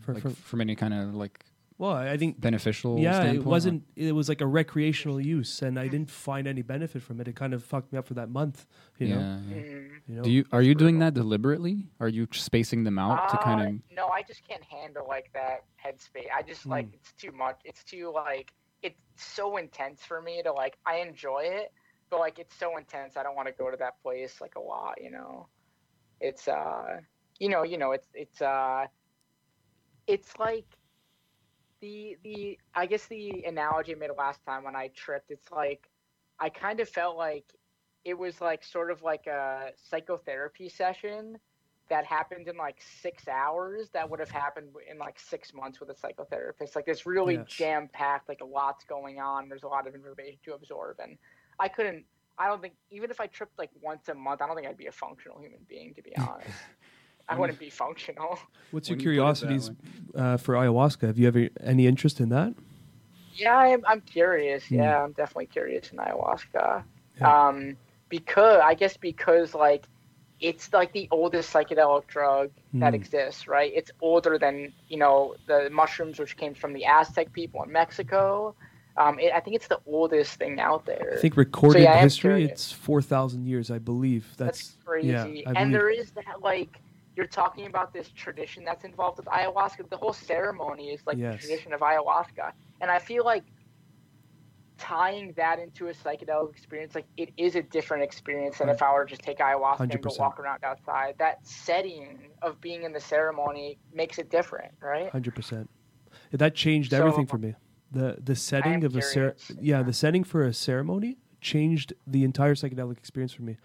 For, 0.01 0.15
like 0.15 0.23
for 0.23 0.31
from 0.31 0.61
any 0.61 0.75
kind 0.75 0.93
of 0.95 1.15
like 1.15 1.45
Well, 1.79 1.93
I 1.93 2.17
think 2.17 2.41
beneficial. 2.41 2.99
yeah, 2.99 3.13
standpoint, 3.13 3.37
it 3.39 3.45
wasn't. 3.45 3.83
It 3.95 4.13
was 4.13 4.29
like 4.29 4.41
a 4.41 4.47
recreational 4.47 5.21
use, 5.21 5.63
and 5.63 5.79
I 5.79 5.87
didn't 5.87 6.11
find 6.11 6.49
any 6.49 6.63
benefit 6.63 7.03
from 7.03 7.21
it. 7.21 7.29
It 7.29 7.37
kind 7.37 7.55
of 7.55 7.63
fucked 7.63 7.93
me 7.93 7.99
up 8.01 8.07
for 8.09 8.15
that 8.15 8.29
month. 8.31 8.67
You 8.99 9.07
yeah. 9.07 9.15
know. 9.15 9.41
yeah. 9.49 9.55
Mm. 9.63 9.89
You 10.09 10.15
know. 10.17 10.23
Do 10.23 10.31
you 10.31 10.45
are 10.51 10.63
you 10.63 10.75
doing 10.75 10.99
that 10.99 11.15
deliberately? 11.15 11.87
Are 12.01 12.09
you 12.09 12.27
spacing 12.33 12.83
them 12.83 12.99
out 12.99 13.29
to 13.29 13.39
Uh, 13.39 13.45
kind 13.45 13.61
of? 13.63 13.97
no, 13.97 14.09
I 14.09 14.23
just 14.23 14.43
can't 14.47 14.65
handle 14.65 15.07
like 15.07 15.31
that 15.35 15.65
headspace. 15.85 16.27
I 16.37 16.43
just 16.43 16.67
like 16.67 16.87
Mm. 16.89 16.95
it's 16.95 17.13
too 17.13 17.31
much. 17.31 17.61
It's 17.65 17.85
too 17.85 18.11
like 18.13 18.53
it's 18.83 18.99
so 19.17 19.57
intense 19.57 20.03
for 20.03 20.21
me 20.21 20.43
to 20.43 20.53
like. 20.53 20.79
I 20.85 20.97
enjoy 20.97 21.43
it, 21.45 21.73
but 22.11 22.19
like 22.19 22.41
it's 22.41 22.57
so 22.57 22.77
intense. 22.77 23.17
I 23.17 23.23
don't 23.23 23.37
want 23.37 23.47
to 23.47 23.55
go 23.55 23.71
to 23.71 23.77
that 23.77 24.03
place 24.03 24.41
like 24.41 24.57
a 24.57 24.61
lot. 24.61 25.01
You 25.01 25.13
know, 25.13 25.47
it's 26.21 26.49
uh, 26.49 26.99
you 27.39 27.49
know, 27.49 27.63
you 27.63 27.79
know, 27.79 27.93
it's 27.93 28.09
it's 28.15 28.43
uh, 28.43 28.87
it's 30.09 30.33
like 30.41 30.65
the 31.81 32.17
the 32.23 32.59
I 32.75 32.87
guess 32.87 33.07
the 33.07 33.45
analogy 33.47 33.93
I 33.95 33.97
made 33.99 34.11
last 34.17 34.45
time 34.45 34.65
when 34.65 34.77
I 34.77 34.89
tripped. 34.95 35.31
It's 35.31 35.51
like 35.51 35.89
I 36.41 36.49
kind 36.51 36.81
of 36.81 36.89
felt 36.89 37.17
like 37.17 37.45
it 38.05 38.17
was 38.19 38.41
like 38.41 38.65
sort 38.65 38.91
of 38.91 39.03
like 39.03 39.27
a 39.27 39.71
psychotherapy 39.77 40.69
session 40.69 41.39
that 41.91 42.05
happened 42.05 42.49
in 42.49 42.57
like 42.57 42.77
six 42.81 43.29
hours 43.29 43.91
that 43.93 44.09
would 44.09 44.21
have 44.21 44.31
happened 44.31 44.69
in 44.91 44.99
like 44.99 45.19
six 45.19 45.53
months 45.55 45.81
with 45.81 45.91
a 45.91 45.95
psychotherapist 45.95 46.75
like 46.77 46.85
it's 46.87 47.07
really 47.07 47.39
Yes. 47.39 47.47
jam 47.47 47.89
packed 47.93 48.29
like 48.29 48.41
a 48.43 48.45
lot's 48.45 48.85
going 48.85 49.19
on 49.21 49.49
there's 49.49 49.63
a 49.65 49.69
lot 49.69 49.87
of 49.87 49.95
information 49.95 50.39
to 50.45 50.55
absorb 50.55 50.97
and 51.01 51.17
i 51.59 51.69
couldn't 51.69 52.05
i 52.39 52.47
don't 52.47 52.61
think 52.61 52.75
even 52.91 53.11
if 53.11 53.21
i 53.21 53.27
tripped 53.27 53.59
like 53.59 53.71
once 53.83 54.09
a 54.09 54.15
month 54.15 54.41
i 54.43 54.47
don't 54.47 54.57
think 54.57 54.69
i'd 54.69 54.77
be 54.77 54.87
a 54.87 54.93
functional 54.93 55.39
human 55.41 55.61
being 55.69 55.95
to 55.95 56.03
be 56.03 56.17
honest 56.19 56.69
i 57.29 57.37
wouldn't 57.39 57.59
be 57.59 57.71
functional 57.71 58.39
What's 58.71 58.89
your 58.91 58.97
When 58.99 59.01
you 59.01 59.11
put 59.21 59.21
it 59.21 59.41
that 59.41 59.49
curiosities 59.49 59.71
uh, 60.15 60.37
for 60.37 60.55
ayahuasca? 60.55 61.07
Have 61.07 61.19
you 61.19 61.27
ever 61.29 61.49
any 61.63 61.87
interest 61.87 62.21
in 62.21 62.29
that? 62.31 62.55
yeah 63.35 63.57
i'm, 63.57 63.83
I'm 63.87 64.01
curious 64.01 64.67
Hmm. 64.67 64.75
yeah 64.77 65.03
i'm 65.03 65.13
definitely 65.13 65.47
curious 65.47 65.91
in 65.93 65.99
ayahuasca 65.99 66.83
Yeah. 67.21 67.49
um 67.49 67.77
because 68.09 68.61
i 68.65 68.75
guess 68.75 68.97
because 68.97 69.55
like 69.55 69.85
it's 70.41 70.73
like 70.73 70.93
the 70.93 71.09
oldest 71.11 71.53
psychedelic 71.53 72.07
drug 72.07 72.51
that 72.75 72.91
Hmm. 72.91 72.95
exists, 72.95 73.49
right? 73.49 73.73
It's 73.75 73.91
older 74.01 74.39
than 74.39 74.73
you 74.89 74.97
know 74.97 75.35
the 75.49 75.69
mushrooms, 75.69 76.21
which 76.21 76.37
came 76.37 76.55
from 76.55 76.73
the 76.75 76.85
Aztec 76.85 77.33
people 77.33 77.61
in 77.65 77.73
Mexico. 77.73 78.55
Um, 78.97 79.19
it, 79.19 79.33
I 79.35 79.41
think 79.41 79.57
it's 79.57 79.67
the 79.67 79.81
oldest 79.85 80.39
thing 80.39 80.61
out 80.61 80.87
there. 80.87 81.15
I 81.17 81.21
think 81.21 81.37
recorded 81.37 81.83
yeah, 81.83 82.01
history. 82.01 82.45
It's 82.45 82.71
four 82.71 83.03
thousand 83.03 83.47
years, 83.49 83.69
I 83.73 83.79
believe. 83.79 84.29
That's, 84.37 84.59
that's, 84.75 84.85
crazy. 84.85 85.09
Yeah, 85.09 85.25
I 85.25 85.27
and 85.27 85.45
believe- 85.57 85.73
there 85.73 85.91
is 85.91 86.11
that 86.13 86.41
like 86.41 86.79
you're 87.19 87.27
talking 87.27 87.67
about 87.67 87.93
this 87.93 88.09
tradition 88.11 88.65
that's 88.65 88.85
involved 88.85 89.17
with 89.19 89.27
ayahuasca. 89.27 89.91
The 89.91 89.97
whole 89.97 90.13
ceremony 90.13 90.91
is 90.91 91.01
like 91.05 91.19
Yes. 91.19 91.33
the 91.43 91.49
tradition 91.49 91.73
of 91.73 91.81
ayahuasca, 91.81 92.53
and 92.81 92.89
I 92.93 93.01
feel 93.01 93.25
like 93.25 93.43
tying 94.79 95.33
that 95.37 95.59
into 95.59 95.89
a 95.89 95.93
psychedelic 95.93 96.51
experience, 96.53 96.95
like 96.95 97.07
it 97.17 97.31
is 97.37 97.57
a 97.57 97.63
different 97.63 98.05
experience 98.05 98.59
than 98.59 98.69
if 98.69 98.81
I 98.81 98.93
were 98.95 99.05
to 99.05 99.11
just 99.11 99.23
take 99.23 99.39
ayahuasca 99.39 99.81
and 99.81 100.01
go 100.01 100.11
walk 100.17 100.39
around 100.39 100.63
outside. 100.63 101.17
That 101.19 101.45
setting 101.45 102.19
of 102.43 102.61
being 102.61 102.85
in 102.85 102.93
the 102.93 103.01
ceremony 103.01 103.79
makes 103.93 104.19
it 104.21 104.31
different, 104.31 104.73
right? 104.81 105.11
hundred 105.11 105.35
percent. 105.35 105.69
That 106.31 106.55
changed 106.55 106.93
So- 106.93 106.99
everything 106.99 107.27
for 107.27 107.39
me. 107.39 107.57
The 107.91 108.19
the 108.23 108.37
setting 108.37 108.85
of 108.85 108.95
a 108.95 109.03
cer- 109.03 109.33
curious. 109.33 109.51
yeah, 109.61 109.83
the 109.83 109.93
setting 109.95 110.23
for 110.23 110.45
a 110.45 110.53
ceremony 110.55 111.19
changed 111.41 111.95
the 112.07 112.23
entire 112.23 112.55
psychedelic 112.55 112.99
experience 112.99 113.33
for 113.33 113.43
me. 113.43 113.57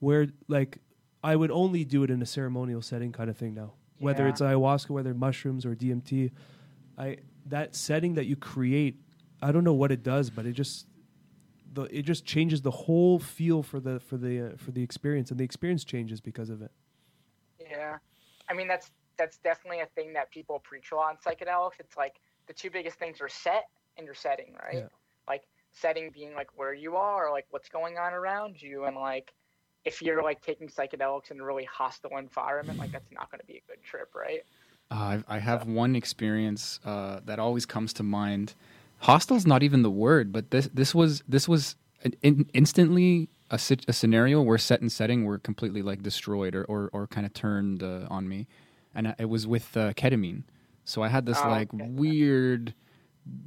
Where 0.00 0.26
like 0.48 0.78
I 1.22 1.36
would 1.36 1.50
only 1.50 1.84
do 1.84 2.02
it 2.02 2.10
in 2.10 2.22
a 2.22 2.26
ceremonial 2.26 2.82
setting 2.82 3.12
kind 3.12 3.28
of 3.28 3.36
thing 3.36 3.54
now. 3.54 3.74
Whether 3.98 4.26
it's 4.28 4.40
ayahuasca, 4.40 4.88
whether 4.88 5.12
mushrooms 5.12 5.66
or 5.66 5.74
DMT, 5.74 6.30
I 6.96 7.18
that 7.46 7.76
setting 7.76 8.14
that 8.14 8.24
you 8.24 8.34
create, 8.34 8.96
I 9.42 9.52
don't 9.52 9.64
know 9.64 9.74
what 9.74 9.92
it 9.92 10.02
does, 10.02 10.30
but 10.30 10.46
it 10.46 10.52
just 10.52 10.86
the 11.72 11.82
it 11.82 12.02
just 12.02 12.24
changes 12.24 12.62
the 12.62 12.70
whole 12.70 13.18
feel 13.18 13.62
for 13.62 13.78
the 13.78 14.00
for 14.00 14.16
the 14.16 14.40
uh, 14.40 14.56
for 14.56 14.70
the 14.70 14.82
experience 14.82 15.30
and 15.30 15.38
the 15.38 15.44
experience 15.44 15.84
changes 15.84 16.20
because 16.20 16.48
of 16.48 16.62
it. 16.62 16.70
Yeah, 17.60 17.98
I 18.48 18.54
mean 18.54 18.68
that's 18.68 18.90
that's 19.18 19.36
definitely 19.38 19.80
a 19.80 19.86
thing 19.86 20.14
that 20.14 20.30
people 20.30 20.58
preach 20.60 20.92
a 20.92 20.96
lot 20.96 21.10
on 21.10 21.16
psychedelics. 21.16 21.78
It's 21.78 21.96
like 21.96 22.16
the 22.46 22.54
two 22.54 22.70
biggest 22.70 22.98
things 22.98 23.20
are 23.20 23.28
set 23.28 23.64
and 23.98 24.06
your 24.06 24.14
setting, 24.14 24.54
right? 24.62 24.76
Yeah. 24.76 24.88
Like 25.28 25.42
setting 25.72 26.10
being 26.10 26.34
like 26.34 26.48
where 26.56 26.72
you 26.72 26.96
are, 26.96 27.28
or 27.28 27.30
like 27.30 27.46
what's 27.50 27.68
going 27.68 27.98
on 27.98 28.14
around 28.14 28.60
you, 28.60 28.84
and 28.84 28.96
like 28.96 29.34
if 29.84 30.02
you're 30.02 30.22
like 30.22 30.42
taking 30.42 30.68
psychedelics 30.68 31.30
in 31.30 31.40
a 31.40 31.44
really 31.44 31.64
hostile 31.64 32.18
environment, 32.18 32.78
like 32.78 32.92
that's 32.92 33.10
not 33.12 33.30
going 33.30 33.40
to 33.40 33.46
be 33.46 33.56
a 33.56 33.62
good 33.70 33.82
trip, 33.82 34.14
right? 34.14 34.40
Uh, 34.90 35.20
I 35.28 35.36
I 35.36 35.38
have 35.38 35.66
one 35.68 35.94
experience 35.94 36.80
uh, 36.84 37.20
that 37.24 37.38
always 37.38 37.66
comes 37.66 37.92
to 37.94 38.02
mind. 38.02 38.54
Hostel's 39.00 39.46
not 39.46 39.62
even 39.62 39.82
the 39.82 39.90
word, 39.90 40.32
but 40.32 40.50
this 40.50 40.68
this 40.74 40.94
was 40.94 41.22
this 41.28 41.48
was 41.48 41.76
an 42.02 42.14
in, 42.22 42.48
instantly 42.54 43.28
a, 43.50 43.60
a 43.88 43.92
scenario 43.92 44.42
where 44.42 44.58
set 44.58 44.80
and 44.80 44.90
setting 44.90 45.24
were 45.24 45.38
completely 45.38 45.82
like 45.82 46.02
destroyed 46.02 46.54
or 46.54 46.64
or, 46.64 46.90
or 46.92 47.06
kind 47.06 47.24
of 47.26 47.32
turned 47.32 47.82
uh, 47.82 48.06
on 48.10 48.28
me, 48.28 48.46
and 48.94 49.08
I, 49.08 49.14
it 49.18 49.28
was 49.28 49.46
with 49.46 49.76
uh, 49.76 49.92
ketamine. 49.94 50.42
So 50.84 51.02
I 51.02 51.08
had 51.08 51.24
this 51.26 51.44
Oh, 51.44 51.44
like 51.44 51.68
okay. 51.74 51.90
weird, 51.96 52.74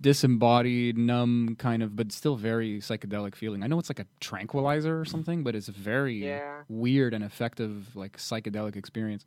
disembodied, 0.02 0.98
numb 0.98 1.56
kind 1.58 1.84
of, 1.84 1.96
but 1.96 2.12
still 2.12 2.36
very 2.36 2.80
psychedelic 2.80 3.36
feeling. 3.36 3.64
I 3.64 3.68
know 3.68 3.80
it's 3.80 3.90
like 3.90 4.00
a 4.00 4.06
tranquilizer 4.20 5.00
or 5.00 5.06
something, 5.06 5.44
but 5.44 5.56
it's 5.56 5.68
a 5.68 5.72
very 5.74 6.16
Yeah. 6.16 6.64
weird 6.70 7.14
and 7.14 7.24
effective 7.24 7.96
like 7.96 8.18
psychedelic 8.18 8.76
experience 8.76 9.26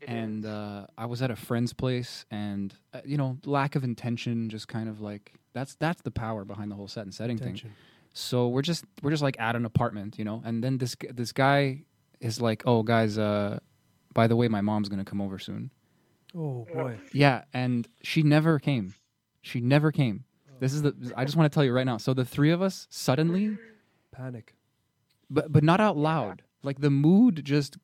It 0.00 0.08
and 0.08 0.44
uh, 0.44 0.86
I 0.98 1.06
was 1.06 1.22
at 1.22 1.30
a 1.30 1.36
friend's 1.36 1.72
place, 1.72 2.24
and 2.30 2.74
uh, 2.92 3.00
you 3.04 3.16
know, 3.16 3.38
lack 3.44 3.76
of 3.76 3.84
intention, 3.84 4.48
just 4.50 4.68
kind 4.68 4.88
of 4.88 5.00
like 5.00 5.32
that's 5.52 5.76
that's 5.76 6.02
the 6.02 6.10
power 6.10 6.44
behind 6.44 6.70
the 6.70 6.74
whole 6.76 6.88
set 6.88 7.04
and 7.04 7.14
setting 7.14 7.38
thing. 7.38 7.60
So 8.12 8.48
we're 8.48 8.62
just 8.62 8.84
we're 9.02 9.10
just 9.10 9.22
like 9.22 9.38
at 9.40 9.56
an 9.56 9.64
apartment, 9.64 10.18
you 10.18 10.24
know, 10.24 10.42
and 10.44 10.62
then 10.62 10.78
this 10.78 10.96
this 11.12 11.32
guy 11.32 11.84
is 12.20 12.40
like, 12.40 12.62
"Oh, 12.66 12.82
guys, 12.82 13.18
uh, 13.18 13.58
by 14.12 14.26
the 14.26 14.36
way, 14.36 14.48
my 14.48 14.60
mom's 14.60 14.88
gonna 14.88 15.04
come 15.04 15.20
over 15.20 15.38
soon." 15.38 15.70
Oh 16.36 16.66
boy. 16.72 16.98
Yeah, 17.12 17.44
and 17.52 17.86
she 18.02 18.22
never 18.22 18.58
came. 18.58 18.94
She 19.44 19.60
never 19.60 19.92
came. 19.92 20.24
This 20.60 20.72
is 20.72 20.82
the. 20.82 20.94
I 21.16 21.24
just 21.24 21.36
want 21.36 21.50
to 21.50 21.54
tell 21.54 21.64
you 21.64 21.72
right 21.72 21.86
now. 21.86 21.98
So 21.98 22.14
the 22.14 22.24
three 22.24 22.50
of 22.50 22.62
us 22.62 22.86
suddenly 22.90 23.58
Panic. 24.12 24.54
but 25.28 25.52
but 25.52 25.62
not 25.62 25.80
out 25.80 25.96
loud. 25.96 26.42
Like 26.62 26.80
the 26.80 26.90
mood 26.90 27.44
just 27.44 27.76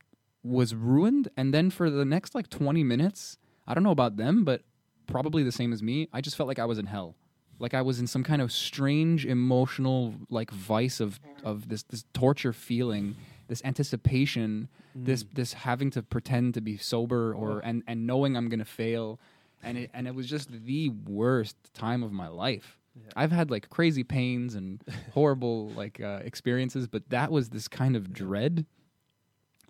was 0.42 0.74
ruined, 0.74 1.28
and 1.36 1.52
then 1.52 1.70
for 1.70 1.90
the 1.90 2.04
next 2.04 2.34
like 2.34 2.48
twenty 2.48 2.82
minutes, 2.82 3.36
I 3.66 3.74
don't 3.74 3.82
know 3.82 3.90
about 3.90 4.16
them, 4.16 4.44
but 4.44 4.62
probably 5.06 5.42
the 5.42 5.52
same 5.52 5.72
as 5.72 5.82
me. 5.82 6.08
I 6.12 6.20
just 6.20 6.36
felt 6.36 6.46
like 6.46 6.58
I 6.58 6.64
was 6.64 6.78
in 6.78 6.86
hell, 6.86 7.16
like 7.58 7.74
I 7.74 7.82
was 7.82 8.00
in 8.00 8.06
some 8.06 8.24
kind 8.24 8.40
of 8.40 8.50
strange 8.50 9.26
emotional 9.26 10.14
like 10.30 10.50
vice 10.50 11.00
of 11.00 11.20
of 11.44 11.68
this 11.68 11.82
this 11.82 12.04
torture 12.14 12.54
feeling, 12.54 13.16
this 13.48 13.60
anticipation, 13.64 14.68
this 14.94 15.22
mm. 15.22 15.34
this 15.34 15.52
having 15.52 15.90
to 15.90 16.02
pretend 16.02 16.54
to 16.54 16.62
be 16.62 16.78
sober 16.78 17.34
or 17.34 17.60
and 17.60 17.82
and 17.86 18.06
knowing 18.06 18.36
I'm 18.36 18.48
gonna 18.48 18.64
fail, 18.64 19.20
and 19.62 19.78
it 19.78 19.90
and 19.94 20.06
it 20.06 20.14
was 20.14 20.28
just 20.28 20.50
the 20.50 20.88
worst 20.88 21.56
time 21.74 22.02
of 22.02 22.12
my 22.12 22.28
life. 22.28 22.78
I've 23.16 23.32
had 23.32 23.50
like 23.50 23.70
crazy 23.70 24.04
pains 24.04 24.54
and 24.54 24.82
horrible 25.14 25.70
like 25.70 26.00
uh, 26.00 26.20
experiences, 26.24 26.86
but 26.88 27.08
that 27.10 27.30
was 27.30 27.50
this 27.50 27.68
kind 27.68 27.96
of 27.96 28.12
dread 28.12 28.66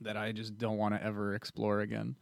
that 0.01 0.17
I 0.17 0.33
just 0.33 0.57
don't 0.59 0.79
want 0.79 0.95
to 0.95 1.03
ever 1.03 1.35
explore 1.35 1.81
again. 1.81 2.17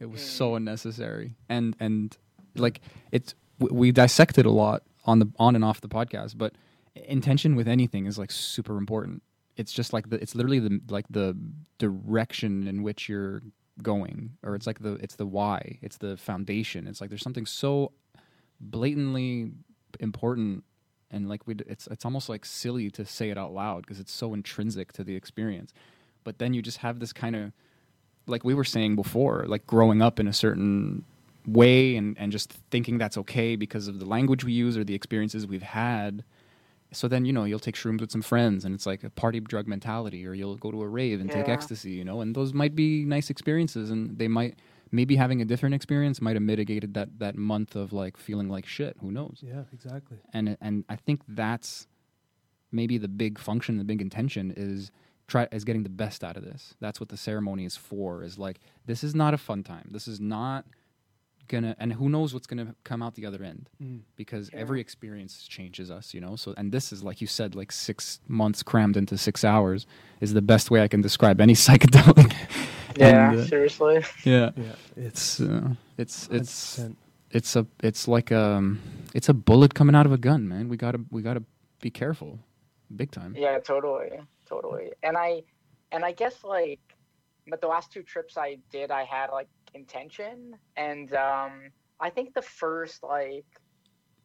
It 0.00 0.10
was 0.10 0.22
so 0.22 0.56
unnecessary, 0.56 1.36
and 1.48 1.76
and 1.78 2.16
like 2.56 2.80
it's 3.12 3.34
w- 3.60 3.78
we 3.78 3.92
dissected 3.92 4.46
a 4.46 4.50
lot 4.50 4.82
on 5.04 5.20
the 5.20 5.30
on 5.38 5.54
and 5.54 5.64
off 5.64 5.80
the 5.80 5.88
podcast, 5.88 6.36
but 6.36 6.54
intention 6.94 7.54
with 7.54 7.68
anything 7.68 8.06
is 8.06 8.18
like 8.18 8.30
super 8.30 8.78
important. 8.78 9.22
It's 9.56 9.72
just 9.72 9.92
like 9.92 10.10
the 10.10 10.20
it's 10.20 10.34
literally 10.34 10.58
the 10.58 10.80
like 10.88 11.06
the 11.08 11.36
direction 11.78 12.66
in 12.66 12.82
which 12.82 13.08
you're 13.08 13.42
going, 13.80 14.36
or 14.42 14.54
it's 14.54 14.66
like 14.66 14.80
the 14.80 14.94
it's 14.94 15.16
the 15.16 15.26
why, 15.26 15.78
it's 15.82 15.96
the 15.96 16.16
foundation. 16.16 16.86
It's 16.86 17.00
like 17.00 17.10
there's 17.10 17.22
something 17.22 17.46
so 17.46 17.92
blatantly 18.60 19.52
important 20.00 20.64
and 21.10 21.28
like 21.28 21.46
we 21.46 21.54
it's 21.66 21.86
it's 21.88 22.04
almost 22.04 22.28
like 22.28 22.44
silly 22.44 22.90
to 22.90 23.04
say 23.04 23.30
it 23.30 23.38
out 23.38 23.52
loud 23.52 23.82
because 23.82 24.00
it's 24.00 24.12
so 24.12 24.32
intrinsic 24.32 24.92
to 24.92 25.04
the 25.04 25.14
experience 25.14 25.72
but 26.24 26.38
then 26.38 26.54
you 26.54 26.62
just 26.62 26.78
have 26.78 26.98
this 26.98 27.12
kind 27.12 27.36
of 27.36 27.52
like 28.26 28.44
we 28.44 28.54
were 28.54 28.64
saying 28.64 28.96
before 28.96 29.44
like 29.46 29.66
growing 29.66 30.00
up 30.00 30.18
in 30.18 30.26
a 30.26 30.32
certain 30.32 31.04
way 31.46 31.96
and 31.96 32.16
and 32.18 32.32
just 32.32 32.52
thinking 32.70 32.98
that's 32.98 33.18
okay 33.18 33.56
because 33.56 33.88
of 33.88 33.98
the 33.98 34.06
language 34.06 34.44
we 34.44 34.52
use 34.52 34.76
or 34.76 34.84
the 34.84 34.94
experiences 34.94 35.46
we've 35.46 35.62
had 35.62 36.24
so 36.92 37.08
then 37.08 37.24
you 37.24 37.32
know 37.32 37.44
you'll 37.44 37.58
take 37.58 37.74
shrooms 37.74 38.00
with 38.00 38.10
some 38.10 38.22
friends 38.22 38.64
and 38.64 38.74
it's 38.74 38.86
like 38.86 39.02
a 39.04 39.10
party 39.10 39.40
drug 39.40 39.66
mentality 39.66 40.26
or 40.26 40.34
you'll 40.34 40.56
go 40.56 40.70
to 40.70 40.80
a 40.82 40.88
rave 40.88 41.20
and 41.20 41.30
take 41.30 41.48
ecstasy 41.48 41.90
you 41.92 42.04
know 42.04 42.20
and 42.20 42.34
those 42.36 42.52
might 42.52 42.74
be 42.74 43.04
nice 43.04 43.30
experiences 43.30 43.90
and 43.90 44.18
they 44.18 44.28
might 44.28 44.58
maybe 44.90 45.16
having 45.16 45.40
a 45.40 45.44
different 45.44 45.74
experience 45.74 46.20
might 46.20 46.36
have 46.36 46.42
mitigated 46.42 46.94
that 46.94 47.08
that 47.18 47.36
month 47.36 47.74
of 47.76 47.92
like 47.92 48.16
feeling 48.16 48.48
like 48.48 48.66
shit 48.66 48.96
who 49.00 49.10
knows 49.10 49.38
Yeah, 49.42 49.62
exactly. 49.72 50.18
and 50.32 50.56
and 50.60 50.84
I 50.88 50.96
think 50.96 51.22
that's 51.26 51.86
maybe 52.70 52.96
the 52.98 53.08
big 53.08 53.38
function, 53.38 53.76
the 53.78 53.84
big 53.84 54.00
intention 54.00 54.52
is 54.56 54.90
try 55.28 55.46
is 55.52 55.64
getting 55.64 55.82
the 55.82 55.88
best 55.90 56.24
out 56.24 56.36
of 56.36 56.44
this. 56.44 56.74
That's 56.80 57.00
what 57.00 57.08
the 57.10 57.16
ceremony 57.16 57.64
is 57.64 57.76
for. 57.76 58.22
Is 58.22 58.38
like 58.38 58.60
this 58.86 59.04
is 59.04 59.14
not 59.14 59.34
a 59.34 59.38
fun 59.38 59.62
time. 59.62 59.88
This 59.90 60.08
is 60.08 60.20
not 60.20 60.64
gonna 61.48 61.74
and 61.78 61.92
who 61.94 62.08
knows 62.08 62.32
what's 62.34 62.46
gonna 62.46 62.74
come 62.84 63.02
out 63.02 63.14
the 63.14 63.26
other 63.26 63.42
end 63.42 63.68
Mm. 63.82 64.00
because 64.16 64.50
Yeah. 64.52 64.60
every 64.60 64.80
experience 64.80 65.46
changes 65.46 65.90
us 65.90 66.14
you 66.14 66.20
know 66.20 66.36
so 66.36 66.54
and 66.56 66.72
this 66.72 66.92
is 66.92 67.02
like 67.02 67.20
you 67.20 67.26
said 67.26 67.54
like 67.54 67.72
six 67.72 68.20
months 68.28 68.62
crammed 68.62 68.96
into 68.96 69.18
six 69.18 69.44
hours 69.44 69.86
is 70.20 70.32
the 70.34 70.42
best 70.42 70.70
way 70.70 70.82
i 70.82 70.88
can 70.88 71.00
describe 71.02 71.40
any 71.40 71.54
psychedelic 71.66 72.32
Yeah, 72.96 73.30
And, 73.30 73.40
uh, 73.40 73.44
seriously. 73.46 74.04
yeah 74.24 74.50
Yeah, 74.56 74.74
it's 74.96 75.40
it's 75.40 75.40
uh, 75.40 75.74
it's 75.98 76.28
it's 76.30 76.78
100%. 76.78 76.96
it's 77.30 77.56
a 77.56 77.66
it's 77.82 78.06
like 78.08 78.30
um 78.32 78.80
it's 79.14 79.28
a 79.28 79.34
bullet 79.34 79.74
coming 79.74 79.94
out 79.94 80.06
of 80.06 80.12
a 80.12 80.18
gun 80.18 80.48
man 80.48 80.68
we 80.68 80.76
gotta 80.76 81.00
we 81.10 81.22
gotta 81.22 81.42
be 81.80 81.90
careful 81.90 82.38
big 82.94 83.10
time 83.10 83.34
Yeah, 83.36 83.58
totally, 83.58 84.10
totally. 84.46 84.92
And 85.02 85.16
I, 85.16 85.42
and 85.92 86.04
I 86.04 86.12
guess 86.12 86.44
like, 86.44 86.80
but 87.48 87.60
the 87.60 87.66
last 87.66 87.92
two 87.92 88.02
trips 88.02 88.36
I 88.36 88.58
did, 88.70 88.90
I 88.90 89.04
had 89.04 89.30
like 89.30 89.48
intention, 89.74 90.54
and 90.76 91.12
um, 91.14 91.70
I 92.00 92.10
think 92.10 92.34
the 92.34 92.42
first 92.42 93.02
like, 93.02 93.46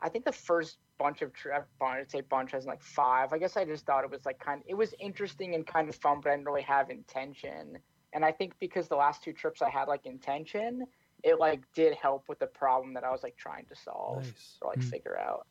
I 0.02 0.10
think 0.10 0.26
the 0.26 0.32
first 0.32 0.78
bunch 1.00 1.22
of 1.22 1.34
trips, 1.34 1.68
I'd 1.82 2.10
say 2.10 2.22
bunch 2.22 2.54
as 2.54 2.66
like 2.66 2.82
five. 2.82 3.34
I 3.34 3.38
guess 3.38 3.56
I 3.58 3.66
just 3.66 3.86
thought 3.86 4.04
it 4.04 4.10
was 4.10 4.26
like 4.26 4.40
kind, 4.40 4.62
Of, 4.62 4.66
it 4.68 4.74
was 4.74 4.94
interesting 5.00 5.56
and 5.56 5.66
kind 5.66 5.90
of 5.90 5.96
fun, 5.96 6.22
but 6.22 6.32
I 6.32 6.36
didn't 6.36 6.48
really 6.48 6.64
have 6.64 6.90
intention. 6.90 7.78
And 8.14 8.26
I 8.26 8.32
think 8.32 8.54
because 8.60 8.88
the 8.88 8.96
last 8.96 9.24
two 9.24 9.34
trips 9.34 9.62
I 9.62 9.70
had 9.70 9.88
like 9.88 10.06
intention, 10.06 10.86
it 11.24 11.40
like 11.40 11.62
did 11.74 11.94
help 11.96 12.30
with 12.30 12.40
the 12.40 12.48
problem 12.48 12.94
that 12.94 13.04
I 13.04 13.12
was 13.12 13.24
like 13.24 13.36
trying 13.38 13.66
to 13.66 13.76
solve 13.76 14.24
Nice. 14.24 14.58
or 14.62 14.70
like 14.70 14.80
Mm. 14.80 14.90
figure 14.90 15.20
out. 15.20 15.46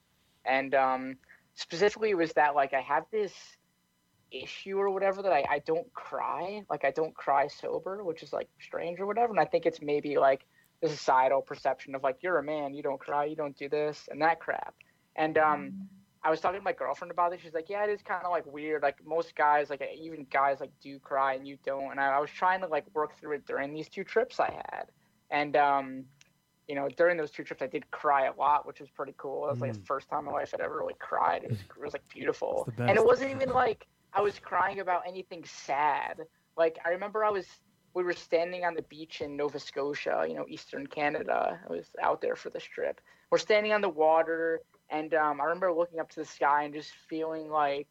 And 0.44 0.74
um, 0.74 1.16
specifically, 1.54 2.10
it 2.10 2.16
was 2.16 2.32
that 2.32 2.54
like 2.54 2.72
I 2.72 2.80
have 2.80 3.04
this 3.10 3.32
issue 4.30 4.78
or 4.78 4.90
whatever 4.90 5.22
that 5.22 5.32
I, 5.32 5.44
I 5.48 5.58
don't 5.60 5.92
cry, 5.92 6.62
like 6.68 6.84
I 6.84 6.90
don't 6.90 7.14
cry 7.14 7.48
sober, 7.48 8.02
which 8.04 8.22
is 8.22 8.32
like 8.32 8.48
strange 8.60 9.00
or 9.00 9.06
whatever. 9.06 9.32
And 9.32 9.40
I 9.40 9.44
think 9.44 9.66
it's 9.66 9.80
maybe 9.80 10.18
like 10.18 10.44
the 10.82 10.88
societal 10.88 11.40
perception 11.40 11.94
of 11.94 12.02
like 12.02 12.18
you're 12.22 12.38
a 12.38 12.42
man, 12.42 12.74
you 12.74 12.82
don't 12.82 13.00
cry, 13.00 13.24
you 13.24 13.36
don't 13.36 13.56
do 13.56 13.68
this 13.68 14.08
and 14.10 14.20
that 14.22 14.40
crap. 14.40 14.74
And 15.14 15.38
um, 15.38 15.88
I 16.22 16.30
was 16.30 16.40
talking 16.40 16.58
to 16.58 16.64
my 16.64 16.72
girlfriend 16.72 17.10
about 17.10 17.30
this. 17.30 17.40
She's 17.40 17.54
like, 17.54 17.70
yeah, 17.70 17.84
it 17.84 17.90
is 17.90 18.02
kind 18.02 18.24
of 18.24 18.30
like 18.30 18.44
weird. 18.46 18.82
Like 18.82 18.96
most 19.06 19.34
guys, 19.36 19.70
like 19.70 19.82
even 19.98 20.26
guys, 20.30 20.60
like 20.60 20.72
do 20.82 20.98
cry 20.98 21.34
and 21.34 21.46
you 21.46 21.56
don't. 21.64 21.92
And 21.92 22.00
I, 22.00 22.16
I 22.16 22.18
was 22.18 22.30
trying 22.30 22.60
to 22.60 22.66
like 22.66 22.84
work 22.94 23.18
through 23.18 23.36
it 23.36 23.46
during 23.46 23.72
these 23.72 23.88
two 23.88 24.04
trips 24.04 24.40
I 24.40 24.52
had. 24.70 24.86
And 25.30 25.56
um, 25.56 26.04
you 26.68 26.74
know, 26.74 26.88
during 26.96 27.16
those 27.16 27.30
two 27.30 27.44
trips, 27.44 27.62
I 27.62 27.68
did 27.68 27.88
cry 27.90 28.26
a 28.26 28.34
lot, 28.34 28.66
which 28.66 28.80
was 28.80 28.90
pretty 28.90 29.14
cool. 29.16 29.46
It 29.46 29.52
was 29.52 29.60
like 29.60 29.72
the 29.74 29.86
first 29.86 30.08
time 30.08 30.20
in 30.20 30.24
my 30.26 30.32
life 30.32 30.50
I'd 30.52 30.60
ever 30.60 30.76
really 30.76 30.96
cried. 30.98 31.44
It 31.44 31.50
was, 31.50 31.60
it 31.60 31.80
was 31.80 31.92
like 31.92 32.08
beautiful, 32.08 32.68
and 32.76 32.90
it 32.90 33.04
wasn't 33.04 33.30
even 33.30 33.50
like 33.50 33.86
I 34.12 34.20
was 34.20 34.38
crying 34.38 34.80
about 34.80 35.02
anything 35.06 35.44
sad. 35.44 36.20
Like 36.56 36.78
I 36.84 36.90
remember 36.90 37.24
I 37.24 37.30
was 37.30 37.46
we 37.94 38.04
were 38.04 38.12
standing 38.12 38.64
on 38.64 38.74
the 38.74 38.82
beach 38.82 39.20
in 39.20 39.36
Nova 39.36 39.58
Scotia, 39.58 40.24
you 40.28 40.34
know, 40.34 40.44
eastern 40.48 40.86
Canada. 40.86 41.60
I 41.68 41.72
was 41.72 41.88
out 42.02 42.20
there 42.20 42.36
for 42.36 42.50
this 42.50 42.64
trip. 42.64 43.00
We're 43.30 43.38
standing 43.38 43.72
on 43.72 43.80
the 43.80 43.88
water, 43.88 44.60
and 44.90 45.12
um, 45.14 45.40
I 45.40 45.44
remember 45.44 45.72
looking 45.72 46.00
up 46.00 46.10
to 46.10 46.20
the 46.20 46.26
sky 46.26 46.64
and 46.64 46.74
just 46.74 46.90
feeling 47.08 47.48
like 47.50 47.88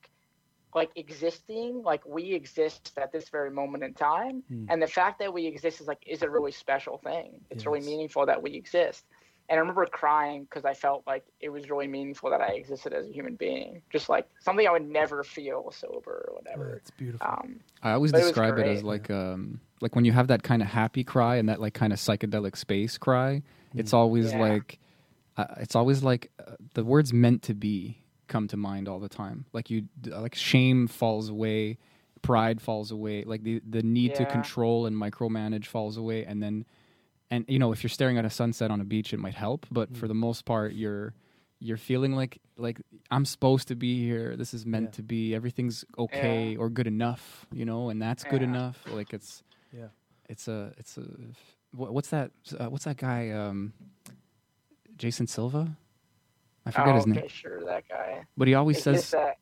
like 0.76 0.92
existing 0.96 1.82
like 1.84 2.06
we 2.06 2.34
exist 2.34 2.92
at 2.98 3.12
this 3.12 3.30
very 3.30 3.50
moment 3.52 3.84
in 3.84 3.94
time 3.94 4.44
Hmm. 4.48 4.66
and 4.70 4.82
the 4.82 4.88
fact 4.88 5.20
that 5.20 5.34
we 5.34 5.46
exist 5.48 5.80
is 5.82 5.88
like 5.88 6.04
is 6.06 6.22
a 6.22 6.30
really 6.30 6.52
special 6.52 6.98
thing 6.98 7.40
it's 7.50 7.66
really 7.66 7.82
meaningful 7.82 8.26
that 8.26 8.42
we 8.42 8.54
exist 8.56 9.06
and 9.50 9.58
i 9.58 9.60
remember 9.60 9.86
crying 9.86 10.44
because 10.44 10.66
i 10.66 10.74
felt 10.74 11.04
like 11.08 11.24
it 11.40 11.50
was 11.50 11.70
really 11.70 11.88
meaningful 11.88 12.30
that 12.30 12.42
i 12.42 12.50
existed 12.50 12.94
as 12.94 13.08
a 13.08 13.12
human 13.12 13.36
being 13.36 13.82
just 13.92 14.10
like 14.10 14.28
something 14.40 14.68
i 14.68 14.72
would 14.72 14.88
never 14.88 15.24
feel 15.24 15.72
sober 15.72 16.26
or 16.30 16.36
Yeah, 16.56 16.64
whatever 16.64 16.74
it's 16.76 16.92
beautiful. 16.92 17.28
um 17.28 17.60
I 17.84 17.92
always 17.92 18.12
But 18.12 18.20
it 18.22 18.26
describe 18.26 18.58
it 18.58 18.68
as 18.68 18.84
like 18.84 19.10
um 19.12 19.60
like 19.82 19.96
when 19.96 20.06
you 20.06 20.12
have 20.14 20.28
that 20.28 20.44
kind 20.44 20.62
of 20.62 20.68
happy 20.70 21.04
cry 21.04 21.36
and 21.36 21.50
that 21.50 21.62
like 21.62 21.74
kind 21.74 21.94
of 21.94 22.00
psychedelic 22.00 22.58
space 22.58 22.98
cry. 22.98 23.44
It's 23.76 23.94
always 23.94 24.34
Yeah. 24.34 24.40
like 24.40 24.80
uh, 25.38 25.46
it's 25.58 25.76
always 25.76 26.02
like 26.04 26.32
uh, 26.46 26.54
the 26.74 26.84
words 26.84 27.14
meant 27.14 27.42
to 27.44 27.54
be 27.54 28.00
come 28.28 28.48
to 28.48 28.58
mind 28.58 28.88
all 28.88 29.00
the 29.00 29.10
time. 29.10 29.46
Like 29.54 29.70
you 29.70 29.84
like 30.06 30.34
shame 30.36 30.88
falls 30.88 31.30
away, 31.30 31.78
pride 32.22 32.62
falls 32.62 32.92
away, 32.92 33.24
like 33.26 33.44
the 33.44 33.62
the 33.70 33.84
need 33.84 34.16
to 34.16 34.26
control 34.26 34.86
and 34.86 34.96
micromanage 34.96 35.66
falls 35.66 35.98
away 35.98 36.26
and 36.26 36.42
then 36.42 36.66
and 37.32 37.46
you 37.48 37.60
know 37.60 37.72
if 37.72 37.84
you're 37.84 37.90
staring 37.90 38.18
at 38.18 38.26
a 38.26 38.30
sunset 38.30 38.72
on 38.72 38.82
a 38.82 38.84
beach 38.86 39.14
it 39.14 39.20
might 39.20 39.36
help, 39.36 39.66
but 39.72 39.96
for 39.96 40.08
the 40.08 40.14
most 40.14 40.46
part 40.46 40.74
you're 40.74 41.14
you're 41.60 41.78
feeling 41.78 42.14
like 42.16 42.40
like 42.58 42.82
I'm 43.12 43.26
supposed 43.26 43.68
to 43.70 43.76
be 43.76 44.06
here. 44.06 44.36
This 44.36 44.54
is 44.54 44.66
meant 44.66 44.86
Yeah. 44.88 44.92
to 44.98 45.04
be. 45.04 45.34
Everything's 45.36 45.86
okay 45.98 46.56
or 46.58 46.70
good 46.70 46.88
enough, 46.88 47.46
you 47.52 47.66
know, 47.66 47.90
and 47.90 48.02
that's 48.02 48.24
good 48.26 48.42
enough. 48.42 48.86
Like 48.88 49.14
it's 49.14 49.42
Yeah. 49.72 49.88
it's 50.30 50.48
a 50.48 50.74
it's 50.78 50.98
a 50.98 51.04
what, 51.72 51.94
what's 51.94 52.10
that 52.10 52.32
uh, 52.60 52.70
what's 52.70 52.84
that 52.86 52.98
guy 52.98 53.30
um 53.32 53.74
Jason 54.98 55.28
Silva? 55.28 55.76
I 56.66 56.72
forget 56.72 56.90
oh, 56.90 56.96
his 56.96 57.08
okay 57.08 57.20
name. 57.22 57.30
sure 57.30 57.64
that 57.66 57.88
guy 57.88 58.26
But 58.38 58.48
he 58.48 58.54
always 58.56 58.78
It's 58.78 58.84
says 58.86 58.96
just 59.02 59.12
that 59.12 59.38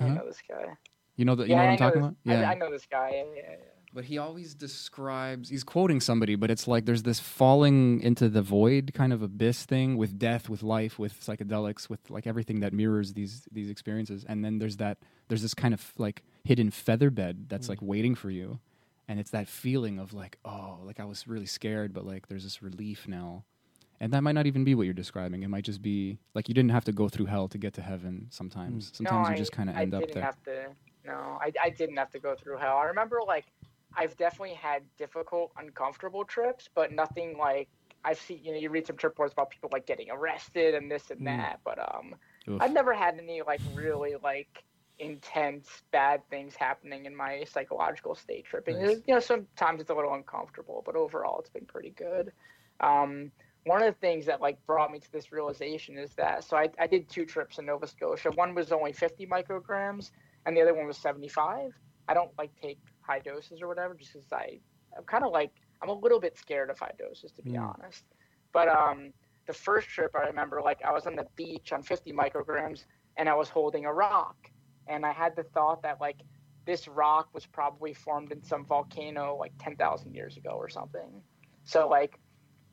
Uh-huh. 0.00 0.14
know 0.14 0.26
this 0.26 0.42
guy 0.48 0.76
you 1.16 1.24
know 1.24 1.34
that 1.36 1.44
you 1.48 1.50
yeah 1.54 1.56
know 1.56 1.62
what 1.62 1.68
I 1.68 1.72
I'm 1.72 1.78
talking 1.78 2.00
this, 2.02 2.08
about? 2.08 2.16
Yeah. 2.24 2.48
I, 2.48 2.52
I 2.52 2.54
know 2.56 2.70
this 2.70 2.86
guy 2.90 3.10
yeah, 3.12 3.24
yeah, 3.34 3.42
yeah. 3.50 3.56
But 3.94 4.06
he 4.06 4.18
always 4.18 4.56
describes 4.56 5.50
he's 5.50 5.62
quoting 5.62 6.00
somebody, 6.00 6.34
but 6.34 6.50
it's 6.50 6.66
like 6.66 6.84
there's 6.84 7.04
this 7.04 7.20
falling 7.20 8.00
into 8.00 8.28
the 8.28 8.42
void 8.42 8.90
kind 8.92 9.12
of 9.12 9.22
abyss 9.22 9.64
thing 9.64 9.96
with 9.96 10.18
death, 10.18 10.48
with 10.48 10.64
life, 10.64 10.98
with 10.98 11.20
psychedelics, 11.20 11.88
with 11.88 12.10
like 12.10 12.26
everything 12.26 12.58
that 12.60 12.72
mirrors 12.72 13.12
these 13.12 13.46
these 13.52 13.70
experiences. 13.70 14.24
And 14.28 14.44
then 14.44 14.58
there's 14.58 14.78
that 14.78 14.98
there's 15.28 15.42
this 15.42 15.54
kind 15.54 15.72
of 15.72 15.92
like 15.96 16.24
hidden 16.42 16.72
feather 16.72 17.08
bed 17.08 17.48
that's 17.48 17.66
mm. 17.66 17.70
like 17.70 17.78
waiting 17.82 18.16
for 18.16 18.30
you. 18.30 18.58
And 19.06 19.20
it's 19.20 19.30
that 19.30 19.48
feeling 19.48 20.00
of 20.00 20.12
like, 20.12 20.38
oh, 20.44 20.78
like 20.82 20.98
I 20.98 21.04
was 21.04 21.28
really 21.28 21.46
scared, 21.46 21.94
but 21.94 22.04
like 22.04 22.26
there's 22.26 22.42
this 22.42 22.62
relief 22.64 23.06
now. 23.06 23.44
And 24.00 24.12
that 24.12 24.22
might 24.22 24.32
not 24.32 24.46
even 24.46 24.64
be 24.64 24.74
what 24.74 24.86
you're 24.86 24.92
describing. 24.92 25.44
It 25.44 25.48
might 25.48 25.64
just 25.64 25.82
be 25.82 26.18
like 26.34 26.48
you 26.48 26.54
didn't 26.54 26.72
have 26.72 26.84
to 26.86 26.92
go 26.92 27.08
through 27.08 27.26
hell 27.26 27.46
to 27.46 27.58
get 27.58 27.74
to 27.74 27.82
heaven 27.82 28.26
sometimes. 28.30 28.90
Mm. 28.90 28.96
Sometimes 28.96 29.28
no, 29.28 29.30
you 29.30 29.38
just 29.38 29.52
kind 29.52 29.70
of 29.70 29.76
end 29.76 29.94
I 29.94 29.98
up 29.98 30.10
there. 30.10 30.22
Have 30.24 30.42
to, 30.46 30.66
no, 31.06 31.38
I, 31.40 31.52
I 31.62 31.70
didn't 31.70 31.96
have 31.96 32.10
to 32.10 32.18
go 32.18 32.34
through 32.34 32.56
hell. 32.56 32.76
I 32.76 32.86
remember 32.86 33.20
like 33.24 33.44
I've 33.96 34.16
definitely 34.16 34.54
had 34.54 34.82
difficult, 34.98 35.52
uncomfortable 35.56 36.24
trips, 36.24 36.68
but 36.74 36.92
nothing 36.92 37.38
like 37.38 37.68
I've 38.04 38.18
seen. 38.18 38.40
You 38.42 38.52
know, 38.52 38.58
you 38.58 38.70
read 38.70 38.86
some 38.86 38.96
trip 38.96 39.12
reports 39.12 39.32
about 39.32 39.50
people 39.50 39.70
like 39.72 39.86
getting 39.86 40.10
arrested 40.10 40.74
and 40.74 40.90
this 40.90 41.10
and 41.10 41.20
Mm. 41.20 41.26
that, 41.26 41.60
but 41.64 41.78
um, 41.78 42.14
Oof. 42.48 42.60
I've 42.60 42.72
never 42.72 42.92
had 42.94 43.18
any 43.18 43.42
like 43.42 43.60
really 43.74 44.14
like 44.22 44.64
intense 44.98 45.82
bad 45.92 46.22
things 46.30 46.54
happening 46.54 47.06
in 47.06 47.16
my 47.16 47.44
psychological 47.44 48.14
state 48.14 48.44
tripping. 48.44 48.80
Nice. 48.80 49.00
You 49.06 49.14
know, 49.14 49.20
sometimes 49.20 49.80
it's 49.80 49.90
a 49.90 49.94
little 49.94 50.14
uncomfortable, 50.14 50.82
but 50.84 50.96
overall 50.96 51.40
it's 51.40 51.50
been 51.50 51.66
pretty 51.66 51.90
good. 51.90 52.32
Um, 52.80 53.32
one 53.64 53.82
of 53.82 53.86
the 53.92 53.98
things 54.00 54.26
that 54.26 54.40
like 54.40 54.58
brought 54.66 54.92
me 54.92 55.00
to 55.00 55.12
this 55.12 55.32
realization 55.32 55.98
is 55.98 56.14
that 56.16 56.44
so 56.44 56.56
I, 56.56 56.68
I 56.78 56.86
did 56.86 57.08
two 57.08 57.24
trips 57.24 57.58
in 57.58 57.66
Nova 57.66 57.86
Scotia. 57.86 58.30
One 58.32 58.54
was 58.54 58.72
only 58.72 58.92
50 58.92 59.26
micrograms, 59.26 60.10
and 60.46 60.56
the 60.56 60.62
other 60.62 60.74
one 60.74 60.86
was 60.86 60.98
75. 60.98 61.72
I 62.06 62.14
don't 62.14 62.30
like 62.38 62.50
take 62.60 62.78
high 63.06 63.20
doses 63.20 63.62
or 63.62 63.68
whatever, 63.68 63.94
just 63.94 64.12
because 64.12 64.32
I 64.32 64.60
I'm 64.96 65.04
kind 65.04 65.24
of 65.24 65.32
like 65.32 65.52
I'm 65.82 65.88
a 65.90 65.94
little 65.94 66.20
bit 66.20 66.38
scared 66.38 66.70
of 66.70 66.78
high 66.78 66.92
doses 66.98 67.32
to 67.32 67.42
be 67.42 67.52
Mm. 67.52 67.74
honest. 67.74 68.04
But 68.52 68.68
um, 68.68 69.12
the 69.46 69.54
first 69.54 69.88
trip 69.88 70.12
I 70.14 70.26
remember 70.28 70.62
like 70.62 70.82
I 70.84 70.92
was 70.92 71.06
on 71.06 71.16
the 71.16 71.28
beach 71.36 71.72
on 71.72 71.82
50 71.82 72.12
micrograms, 72.12 72.84
and 73.16 73.28
I 73.28 73.34
was 73.34 73.48
holding 73.48 73.84
a 73.86 73.92
rock, 73.92 74.36
and 74.88 75.04
I 75.06 75.12
had 75.12 75.36
the 75.36 75.44
thought 75.44 75.82
that 75.82 76.00
like 76.00 76.22
this 76.66 76.88
rock 76.88 77.28
was 77.34 77.46
probably 77.46 77.92
formed 77.94 78.32
in 78.32 78.42
some 78.42 78.64
volcano 78.66 79.36
like 79.36 79.52
10,000 79.58 80.14
years 80.14 80.36
ago 80.36 80.52
or 80.52 80.68
something. 80.68 81.22
So 81.64 81.88
like 81.88 82.18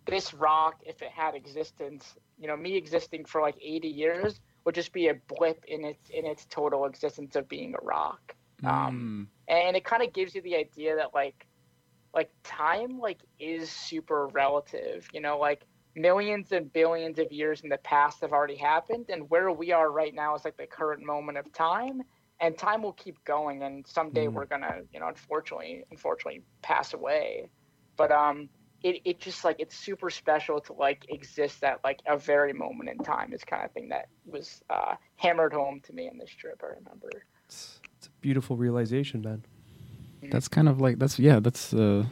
this 0.08 0.34
rock, 0.34 0.76
if 0.86 1.02
it 1.02 1.12
had 1.12 1.36
existence, 1.36 2.18
you 2.38 2.48
know, 2.48 2.58
me 2.58 2.76
existing 2.76 3.26
for 3.26 3.42
like 3.42 3.58
80 3.62 3.90
years 3.90 4.40
would 4.66 4.76
just 4.76 4.94
be 4.94 5.08
a 5.10 5.16
blip 5.28 5.64
in 5.68 5.86
its 5.86 6.10
in 6.10 6.26
its 6.26 6.46
total 6.46 6.86
existence 6.86 7.36
of 7.36 7.48
being 7.48 7.76
a 7.76 7.84
rock. 7.86 8.36
Um, 8.66 9.10
and 9.52 9.76
it 9.78 9.84
kind 9.86 10.02
of 10.04 10.14
gives 10.14 10.34
you 10.34 10.42
the 10.42 10.56
idea 10.56 10.96
that 10.96 11.14
like 11.14 11.48
like 12.16 12.32
time 12.44 13.00
like 13.00 13.22
is 13.40 13.72
super 13.72 14.28
relative 14.30 15.08
you 15.14 15.22
know 15.22 15.38
like 15.40 15.66
millions 15.96 16.52
and 16.54 16.72
billions 16.74 17.20
of 17.20 17.32
years 17.32 17.62
in 17.62 17.70
the 17.70 17.78
past 17.80 18.22
have 18.22 18.32
already 18.32 18.56
happened 18.56 19.08
and 19.10 19.30
where 19.30 19.52
we 19.52 19.72
are 19.72 19.92
right 19.92 20.16
now 20.16 20.36
is 20.36 20.46
like 20.46 20.58
the 20.58 20.68
current 20.68 21.04
moment 21.06 21.38
of 21.38 21.52
time 21.54 22.02
and 22.40 22.58
time 22.58 22.82
will 22.82 22.94
keep 22.94 23.24
going 23.26 23.64
and 23.64 23.86
someday 23.88 24.28
Mm. 24.28 24.34
we're 24.34 24.46
gonna 24.46 24.82
you 24.94 25.00
know 25.00 25.08
unfortunately 25.10 25.84
unfortunately 25.92 26.44
pass 26.64 26.94
away 26.94 27.50
but 27.98 28.12
um 28.12 28.50
it, 28.84 29.02
it 29.06 29.20
just 29.22 29.44
like 29.46 29.58
it's 29.60 29.78
super 29.78 30.10
special 30.10 30.60
to 30.62 30.74
like 30.74 31.06
exist 31.10 31.64
at 31.64 31.80
like 31.84 32.00
a 32.08 32.18
very 32.18 32.54
moment 32.54 32.90
in 32.90 32.98
time 33.00 33.34
is 33.34 33.44
kind 33.44 33.64
of 33.66 33.72
thing 33.74 33.90
that 33.90 34.08
was 34.26 34.64
uh, 34.72 34.96
hammered 35.18 35.54
home 35.54 35.82
to 35.86 35.94
me 35.94 36.08
in 36.08 36.18
this 36.18 36.32
trip 36.32 36.62
i 36.64 36.68
remember 36.68 37.26
It's, 38.02 38.08
it's 38.08 38.18
a 38.18 38.22
beautiful 38.22 38.58
realization, 38.58 39.22
man. 39.22 39.44
That's 40.32 40.48
kind 40.48 40.68
of 40.68 40.82
like 40.82 40.98
that's 40.98 41.20
yeah, 41.20 41.40
that's 41.40 41.72
uh 41.74 42.06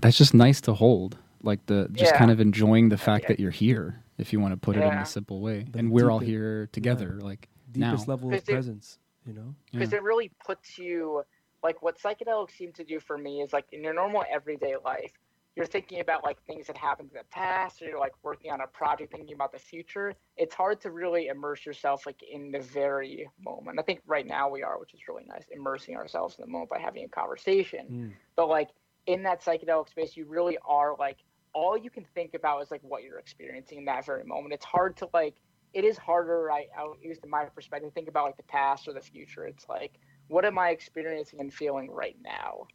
that's 0.00 0.16
just 0.18 0.34
nice 0.34 0.60
to 0.62 0.72
hold. 0.74 1.16
Like 1.42 1.64
the 1.66 1.88
just 1.92 2.12
Yeah. 2.12 2.18
kind 2.18 2.30
of 2.30 2.40
enjoying 2.40 2.88
the 2.88 2.96
fact 2.96 3.24
Yeah. 3.24 3.28
that 3.28 3.40
you're 3.40 3.50
here, 3.52 4.02
if 4.18 4.32
you 4.32 4.40
want 4.40 4.52
to 4.52 4.56
put 4.56 4.76
it 4.76 4.82
in 4.82 4.92
a 4.92 5.06
simple 5.06 5.40
way. 5.40 5.66
The 5.70 5.78
and 5.80 5.90
we're 5.90 6.10
all 6.10 6.18
here 6.18 6.68
together, 6.72 7.18
like 7.20 7.48
Deepest 7.72 8.08
now. 8.08 8.12
level 8.12 8.28
of 8.28 8.34
it- 8.34 8.44
presence, 8.46 8.98
you 9.26 9.34
know? 9.34 9.54
because 9.72 9.92
Yeah. 9.92 9.98
it 9.98 10.02
really 10.02 10.30
puts 10.44 10.78
you 10.78 11.22
like 11.62 11.80
what 11.82 11.98
psychedelics 11.98 12.52
seem 12.52 12.72
to 12.72 12.84
do 12.84 12.98
for 13.00 13.16
me 13.16 13.40
is 13.40 13.52
like 13.52 13.66
in 13.72 13.82
your 13.84 13.94
normal 13.94 14.24
everyday 14.30 14.74
life 14.84 15.12
you're 15.56 15.66
thinking 15.66 16.00
about 16.00 16.24
like 16.24 16.42
things 16.46 16.66
that 16.66 16.76
happened 16.76 17.10
in 17.12 17.18
the 17.18 17.24
past 17.30 17.80
or 17.80 17.86
you're 17.86 17.98
like 17.98 18.14
working 18.22 18.50
on 18.50 18.60
a 18.60 18.66
project 18.66 19.12
thinking 19.12 19.34
about 19.34 19.52
the 19.52 19.58
future 19.58 20.14
it's 20.36 20.54
hard 20.54 20.80
to 20.80 20.90
really 20.90 21.28
immerse 21.28 21.64
yourself 21.64 22.06
like 22.06 22.22
in 22.22 22.50
the 22.50 22.60
very 22.60 23.28
moment. 23.42 23.78
I 23.78 23.82
think 23.82 24.00
right 24.06 24.26
now 24.26 24.48
we 24.48 24.62
are 24.62 24.78
which 24.78 24.94
is 24.94 25.00
really 25.08 25.24
nice 25.26 25.44
immersing 25.50 25.96
ourselves 25.96 26.36
in 26.38 26.44
the 26.44 26.50
moment 26.50 26.70
by 26.70 26.78
having 26.78 27.04
a 27.04 27.08
conversation. 27.08 27.86
Mm. 27.90 28.12
but 28.36 28.48
like 28.48 28.70
in 29.06 29.22
that 29.24 29.42
psychedelic 29.42 29.88
space 29.88 30.16
you 30.16 30.26
really 30.26 30.58
are 30.66 30.96
like 30.98 31.18
all 31.52 31.78
you 31.78 31.90
can 31.90 32.04
think 32.14 32.34
about 32.34 32.62
is 32.62 32.70
like 32.70 32.80
what 32.82 33.04
you're 33.04 33.18
experiencing 33.18 33.78
in 33.78 33.84
that 33.84 34.04
very 34.04 34.24
moment. 34.24 34.52
It's 34.52 34.64
hard 34.64 34.96
to 34.98 35.08
like 35.14 35.36
it 35.72 35.84
is 35.84 35.96
harder 35.98 36.50
I, 36.50 36.66
at 36.76 36.84
least 37.04 37.22
in 37.24 37.30
my 37.30 37.44
perspective 37.44 37.90
to 37.90 37.94
think 37.94 38.08
about 38.08 38.26
like 38.26 38.36
the 38.36 38.44
past 38.44 38.88
or 38.88 38.92
the 38.92 39.00
future. 39.00 39.46
It's 39.46 39.68
like 39.68 39.92
what 40.28 40.44
am 40.44 40.58
i 40.58 40.70
experiencing 40.70 41.38
and 41.40 41.52
feeling 41.52 41.90
right 41.90 42.16
now? 42.24 42.66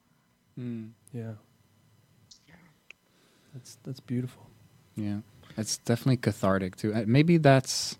Mm, 0.58 0.92
Yeah. 1.12 1.34
That's 3.54 3.78
that's 3.84 4.00
beautiful. 4.00 4.48
yeah, 4.96 5.20
it's 5.58 5.78
definitely 5.78 6.18
cathartic 6.18 6.76
too. 6.76 6.94
Uh, 6.94 7.04
Maybe 7.08 7.38
that's. 7.38 7.98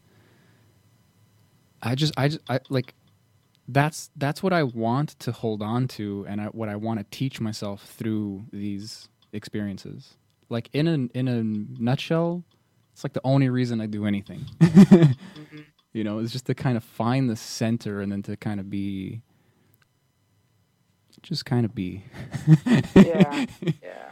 I 1.82 1.96
just, 1.96 2.14
I 2.18 2.28
just, 2.28 2.42
I 2.50 2.60
like. 2.70 2.94
That's 3.68 4.10
that's 4.16 4.42
what 4.42 4.52
I 4.52 4.64
want 4.64 5.18
to 5.20 5.32
hold 5.32 5.62
on 5.62 5.88
to, 5.90 6.26
and 6.28 6.42
I, 6.42 6.46
what 6.46 6.70
I 6.70 6.76
want 6.76 7.00
to 7.00 7.06
teach 7.16 7.40
myself 7.40 7.84
through 7.86 8.46
these 8.52 9.08
experiences. 9.32 10.16
Like 10.50 10.70
in 10.74 10.88
a 10.88 11.18
in 11.18 11.28
a 11.28 11.44
nutshell, 11.44 12.44
it's 12.94 13.04
like 13.04 13.14
the 13.14 13.22
only 13.24 13.50
reason 13.50 13.80
I 13.80 13.86
do 13.86 14.06
anything. 14.06 14.46
you 15.94 16.04
know, 16.04 16.20
is 16.20 16.32
just 16.32 16.46
to 16.48 16.56
kind 16.56 16.78
of 16.78 16.84
find 16.84 17.30
the 17.30 17.36
center, 17.36 18.02
and 18.02 18.12
then 18.12 18.24
to 18.24 18.36
kind 18.38 18.60
of 18.60 18.70
be. 18.70 19.22
Just 21.22 21.46
kind 21.46 21.66
of 21.66 21.76
be. 21.76 22.04
yeah 22.96 23.46
yeah 23.84 24.12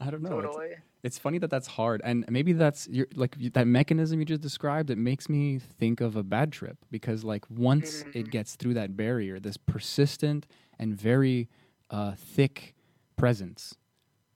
I 0.00 0.10
don't 0.10 0.22
know. 0.22 0.38
it's- 0.38 0.54
totally 0.54 0.74
it's 1.02 1.18
funny 1.18 1.38
that 1.38 1.50
that's 1.50 1.68
hard 1.68 2.00
and 2.04 2.24
maybe 2.28 2.52
that's 2.52 2.88
your 2.88 3.06
like 3.14 3.36
that 3.52 3.66
mechanism 3.66 4.18
you 4.18 4.24
just 4.24 4.40
described 4.42 4.90
it 4.90 4.98
makes 4.98 5.28
me 5.28 5.56
think 5.58 6.00
of 6.00 6.16
a 6.16 6.22
bad 6.24 6.50
trip 6.50 6.78
because 6.90 7.22
like 7.22 7.48
once 7.48 8.02
it 8.12 8.26
Mhm. 8.26 8.30
gets 8.30 8.56
through 8.56 8.74
that 8.74 8.96
barrier 8.96 9.38
this 9.38 9.56
persistent 9.56 10.46
and 10.80 10.96
very 10.96 11.48
uh, 11.90 12.12
thick 12.16 12.74
presence 13.14 13.76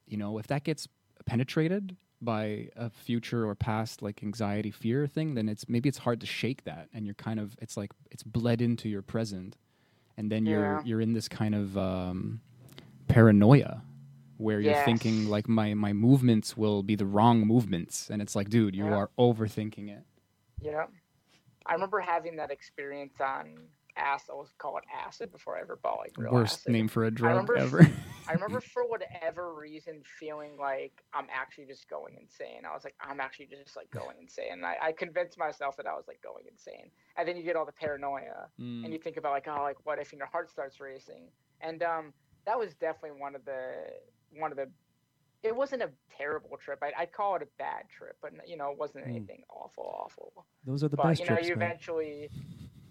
you 0.06 0.16
know 0.16 0.38
if 0.38 0.46
that 0.46 0.62
gets 0.62 0.86
penetrated 1.26 1.96
by 2.22 2.68
a 2.76 2.88
future 2.90 3.46
or 3.48 3.54
past 3.56 4.00
like 4.00 4.22
anxiety 4.22 4.70
fear 4.70 5.06
thing 5.08 5.34
then 5.34 5.48
it's 5.48 5.68
maybe 5.68 5.88
it's 5.88 5.98
hard 5.98 6.20
to 6.20 6.26
shake 6.26 6.62
that 6.64 6.88
and 6.94 7.04
you're 7.04 7.14
kind 7.16 7.40
of 7.40 7.56
it's 7.60 7.76
like 7.76 7.90
it's 8.12 8.22
bled 8.22 8.60
into 8.62 8.88
your 8.88 9.02
present 9.02 9.56
and 10.16 10.30
then 10.30 10.46
you're 10.46 10.82
you're 10.86 11.00
in 11.00 11.14
this 11.14 11.28
kind 11.28 11.54
of 11.54 11.76
um, 11.76 12.40
paranoia 13.08 13.82
where 14.40 14.60
you're 14.60 14.82
thinking 14.84 15.28
like 15.28 15.48
my 15.48 15.74
my 15.74 15.92
movements 15.92 16.56
will 16.56 16.82
be 16.82 16.94
the 16.96 17.06
wrong 17.06 17.46
movements 17.46 18.08
and 18.10 18.22
it's 18.22 18.34
like 18.34 18.48
dude 18.48 18.74
you 18.74 18.84
Yeah. 18.86 18.94
are 18.94 19.10
overthinking 19.18 19.88
it 19.96 20.04
Yeah. 20.62 20.86
I 21.66 21.74
remember 21.74 22.00
having 22.00 22.36
that 22.36 22.50
experience 22.50 23.20
on 23.20 23.68
acid. 23.96 24.30
I 24.32 24.34
was 24.36 24.48
called 24.56 24.80
acid 25.06 25.30
before 25.30 25.58
I 25.58 25.60
ever 25.60 25.76
bought 25.76 25.98
like 25.98 26.14
real 26.16 26.32
worst 26.32 26.60
acid. 26.60 26.72
name 26.72 26.88
for 26.88 27.04
a 27.04 27.10
drug 27.10 27.32
remember- 27.32 27.56
ever 27.58 27.90
I 28.28 28.32
remember 28.32 28.60
for 28.74 28.86
whatever 28.88 29.54
reason 29.54 30.02
feeling 30.18 30.52
like 30.58 31.02
I'm 31.12 31.26
actually 31.30 31.66
just 31.66 31.88
going 31.90 32.14
insane. 32.20 32.62
I 32.68 32.72
was 32.72 32.84
like, 32.84 32.94
I'm 33.00 33.20
actually 33.20 33.46
just 33.46 33.76
like 33.76 33.90
going 33.90 34.16
insane. 34.22 34.52
And 34.52 34.64
I, 34.64 34.76
I 34.80 34.92
convinced 34.92 35.36
myself 35.38 35.76
that 35.78 35.86
I 35.86 35.94
was 35.94 36.04
like 36.08 36.22
going 36.22 36.44
insane. 36.50 36.90
And 37.16 37.26
then 37.28 37.36
you 37.36 37.42
get 37.42 37.56
all 37.56 37.66
the 37.66 37.72
paranoia 37.72 38.48
Mm. 38.60 38.84
and 38.84 38.92
you 38.92 38.98
think 39.00 39.16
about 39.16 39.32
like, 39.32 39.48
oh, 39.48 39.62
like 39.62 39.76
what 39.84 39.98
if 39.98 40.12
and 40.12 40.18
your 40.18 40.28
heart 40.28 40.48
starts 40.50 40.80
racing? 40.80 41.24
And 41.60 41.82
um, 41.82 42.12
that 42.46 42.58
was 42.58 42.74
definitely 42.74 43.18
one 43.20 43.34
of 43.34 43.44
the 43.44 43.64
one 44.36 44.50
of 44.50 44.56
the. 44.56 44.68
It 45.42 45.56
wasn't 45.56 45.82
a 45.82 45.88
terrible 46.16 46.58
trip. 46.62 46.80
I'd, 46.82 46.92
I'd 46.98 47.12
call 47.12 47.34
it 47.36 47.42
a 47.42 47.48
bad 47.58 47.84
trip, 47.88 48.16
but 48.20 48.32
you 48.46 48.56
know, 48.58 48.70
it 48.72 48.78
wasn't 48.78 49.06
Mm. 49.06 49.10
anything 49.16 49.42
awful, 49.48 49.84
awful. 50.04 50.44
Those 50.66 50.84
are 50.84 50.88
the 50.88 50.96
but 50.96 51.04
best 51.06 51.20
you 51.20 51.26
know, 51.26 51.34
trips, 51.36 51.48
you 51.48 51.56
man. 51.56 51.66
eventually. 51.68 52.30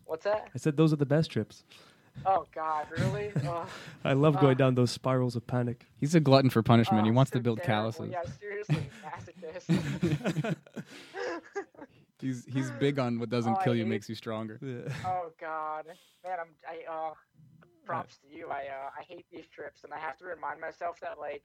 What's 0.06 0.24
that? 0.24 0.48
I 0.56 0.58
said 0.58 0.76
those 0.76 0.92
are 0.92 0.96
the 0.96 1.06
best 1.06 1.30
trips. 1.30 1.64
Oh 2.26 2.48
God, 2.54 2.88
really? 2.98 3.32
I 4.04 4.14
love 4.14 4.40
going 4.40 4.56
Uh, 4.56 4.58
down 4.58 4.74
those 4.76 4.90
spirals 4.92 5.36
of 5.36 5.46
panic. 5.46 5.86
he's 5.96 6.16
a 6.16 6.20
glutton 6.20 6.50
for 6.50 6.64
punishment 6.64 7.06
he 7.06 7.12
oh, 7.12 7.14
wants 7.14 7.32
so 7.32 7.38
to 7.38 7.44
build 7.44 7.60
terrible. 7.62 7.92
calluses 7.94 8.12
Yeah, 8.12 8.24
seriously, 8.40 8.90
masochist. 9.06 10.56
he's 12.20 12.46
he's 12.46 12.72
big 12.72 13.00
on 13.00 13.20
what 13.20 13.30
doesn't 13.30 13.54
Oh, 13.54 13.58
I 13.60 13.64
kill 13.64 13.76
you 13.76 13.84
hate- 13.84 13.90
makes 13.90 14.10
you 14.10 14.16
stronger 14.16 14.60
Yeah. 14.62 14.94
oh 15.06 15.32
God, 15.40 15.86
man, 16.26 16.38
I'm 16.42 16.48
I 16.68 16.84
props 17.86 18.18
to 18.18 18.28
you. 18.36 18.48
I 18.50 18.66
uh, 18.68 18.90
I 19.00 19.04
hate 19.08 19.26
these 19.32 19.48
trips, 19.48 19.84
and 19.84 19.94
I 19.94 19.98
have 20.00 20.18
to 20.18 20.26
remind 20.26 20.60
myself 20.62 21.00
that 21.02 21.20
like 21.20 21.44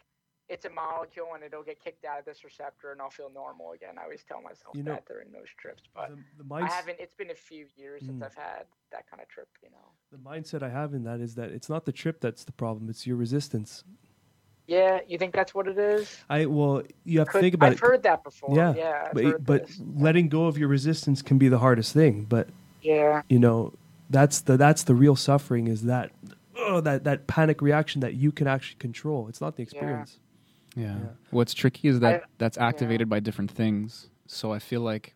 it's 0.48 0.66
a 0.66 0.70
molecule 0.70 1.28
and 1.34 1.42
it'll 1.42 1.62
get 1.62 1.82
kicked 1.82 2.04
out 2.04 2.18
of 2.18 2.24
this 2.26 2.44
receptor, 2.44 2.92
and 2.92 3.00
I'll 3.00 3.10
feel 3.10 3.30
normal 3.34 3.72
again. 3.72 3.94
I 3.98 4.04
always 4.04 4.24
tell 4.24 4.42
myself 4.42 4.76
You 4.76 4.82
know, 4.82 4.92
that 4.92 5.06
during 5.06 5.32
those 5.32 5.48
trips, 5.58 5.82
but 5.94 6.10
the, 6.36 6.44
the, 6.44 6.54
I 6.54 6.68
haven't. 6.68 6.98
It's 7.00 7.14
been 7.14 7.30
a 7.30 7.34
few 7.34 7.66
years 7.76 8.04
since 8.04 8.20
Mm. 8.22 8.26
I've 8.26 8.34
had 8.34 8.64
that 8.92 9.08
kind 9.10 9.22
of 9.22 9.28
trip. 9.28 9.48
You 9.62 9.70
know. 9.70 9.88
the 10.12 10.18
mindset 10.18 10.62
I 10.62 10.68
have 10.70 10.92
in 10.94 11.04
that 11.04 11.20
is 11.20 11.34
that 11.36 11.50
it's 11.50 11.68
not 11.68 11.84
the 11.86 11.92
trip 11.92 12.20
that's 12.20 12.44
the 12.44 12.52
problem; 12.52 12.90
it's 12.90 13.06
your 13.06 13.16
resistance. 13.16 13.84
Yeah, 14.66 15.00
you 15.06 15.18
think 15.18 15.34
that's 15.34 15.54
what 15.54 15.68
it 15.68 15.78
is? 15.78 16.16
I 16.30 16.46
well, 16.46 16.82
you 17.04 17.18
have 17.18 17.30
to 17.32 17.38
think 17.40 17.54
about 17.54 17.66
I've 17.68 17.72
it. 17.74 17.80
heard 17.80 18.02
that 18.04 18.24
before. 18.24 18.56
Yeah, 18.56 18.74
Yeah, 18.74 19.08
but 19.12 19.44
but 19.44 19.66
this. 19.66 19.80
letting 19.94 20.28
go 20.28 20.46
of 20.46 20.56
your 20.56 20.68
resistance 20.68 21.22
can 21.22 21.38
be 21.38 21.48
the 21.48 21.58
hardest 21.58 21.92
thing. 21.92 22.24
But 22.24 22.48
yeah, 22.82 23.22
you 23.28 23.38
know, 23.38 23.74
that's 24.08 24.40
the 24.40 24.56
that's 24.56 24.84
the 24.84 24.94
real 24.94 25.16
suffering 25.16 25.66
is 25.66 25.82
that 25.82 26.12
oh, 26.56 26.80
that 26.80 27.04
that 27.04 27.26
panic 27.26 27.60
reaction 27.62 28.00
that 28.00 28.14
you 28.14 28.32
can 28.32 28.46
actually 28.46 28.78
control. 28.78 29.28
It's 29.28 29.40
not 29.40 29.56
the 29.56 29.62
experience. 29.62 30.18
yeah. 30.76 30.96
Yeah. 30.96 30.96
what's 31.30 31.54
tricky 31.54 31.86
is 31.88 32.00
that 32.00 32.22
I- 32.22 32.26
that's 32.38 32.58
activated 32.58 33.08
by 33.08 33.20
different 33.20 33.50
things 33.52 34.08
so 34.26 34.52
i 34.52 34.58
feel 34.58 34.80
like 34.80 35.14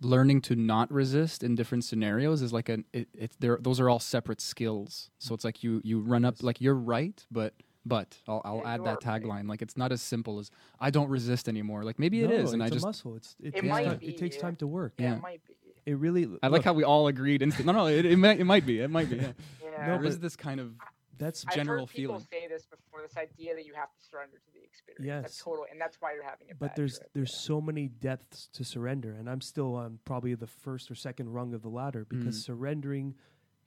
learning 0.00 0.40
to 0.42 0.54
not 0.54 0.92
resist 0.92 1.42
in 1.42 1.54
different 1.56 1.82
scenarios 1.84 2.42
is 2.42 2.52
like 2.52 2.68
an 2.68 2.84
it, 2.92 3.08
it's 3.14 3.34
there 3.40 3.58
those 3.60 3.80
are 3.80 3.88
all 3.90 3.98
separate 3.98 4.40
skills 4.40 5.10
so 5.18 5.34
it's 5.34 5.42
like 5.44 5.64
you 5.64 5.80
you 5.82 5.98
run 5.98 6.24
up 6.24 6.42
like 6.42 6.60
you're 6.60 6.74
right 6.74 7.26
but 7.30 7.54
but 7.84 8.18
I'll, 8.28 8.42
I'll 8.44 8.62
Yeah, 8.64 8.74
add 8.74 8.84
that 8.84 8.88
are 9.04 9.10
right. 9.10 9.22
tagline 9.22 9.48
like 9.48 9.62
it's 9.62 9.76
not 9.76 9.90
as 9.92 10.02
simple 10.02 10.38
as 10.38 10.50
I 10.80 10.90
don't 10.90 11.08
resist 11.08 11.48
anymore 11.48 11.82
like 11.82 11.98
maybe 11.98 12.22
it 12.22 12.28
No, 12.30 12.36
is 12.36 12.52
and 12.52 12.62
I 12.62 12.66
it's 12.66 12.72
a 12.72 12.76
just 12.76 12.86
muscle. 12.86 13.16
It's 13.16 13.34
it, 13.40 13.48
It 13.48 13.52
takes 13.54 13.66
might 13.66 13.84
time, 13.86 13.96
be, 13.98 14.06
it 14.08 14.16
takes 14.18 14.36
yeah. 14.36 14.42
time 14.42 14.56
to 14.56 14.66
work. 14.66 14.92
yeah, 14.98 15.06
Yeah. 15.10 15.16
it 15.16 15.22
might 15.22 15.40
be. 15.46 15.54
It 15.86 15.96
really. 15.98 16.24
I 16.42 16.48
like 16.48 16.52
look, 16.58 16.64
how 16.64 16.72
we 16.74 16.84
all 16.84 17.06
agreed 17.06 17.42
instant 17.42 17.66
no 17.66 17.72
no 17.72 17.86
it, 17.86 18.04
it 18.04 18.16
might 18.16 18.40
it 18.40 18.44
might 18.44 18.66
be 18.66 18.80
it 18.80 18.90
might 18.90 19.08
be 19.08 19.16
yeah. 19.16 19.32
Yeah. 19.62 19.86
No, 19.86 19.98
there 19.98 20.04
is 20.06 20.16
but- 20.16 20.22
this 20.22 20.36
kind 20.36 20.58
of 20.60 20.72
that's 21.18 21.44
general 21.54 21.54
feeling. 21.54 21.56
I've 21.56 21.56
general 21.56 21.86
heard 21.86 21.88
people 21.88 22.14
feeling. 22.20 22.48
say 22.48 22.48
this 22.54 22.66
before. 22.66 23.00
This 23.02 23.16
idea 23.16 23.54
that 23.54 23.64
you 23.64 23.72
have 23.74 23.88
to 23.94 24.04
surrender 24.10 24.36
to 24.36 24.52
the 24.52 24.62
experience. 24.64 25.22
That's 25.22 25.36
Yes. 25.38 25.42
total, 25.44 25.64
and 25.70 25.80
that's 25.80 25.96
why 26.00 26.12
you're 26.12 26.22
having 26.24 26.50
a 26.50 26.54
but 26.54 26.68
bad 26.68 26.76
there's 26.76 26.98
trip, 26.98 27.10
there's 27.14 27.30
yeah. 27.32 27.38
so 27.38 27.60
many 27.62 27.88
depths 27.88 28.48
to 28.54 28.64
surrender 28.64 29.12
and 29.18 29.28
i'm 29.30 29.40
still 29.40 29.74
on 29.76 29.98
probably 30.04 30.34
the 30.34 30.46
first 30.46 30.90
or 30.90 30.94
second 30.94 31.30
rung 31.30 31.54
of 31.54 31.62
the 31.62 31.68
ladder 31.70 32.04
because 32.08 32.36
Mm. 32.38 32.44
surrendering 32.44 33.14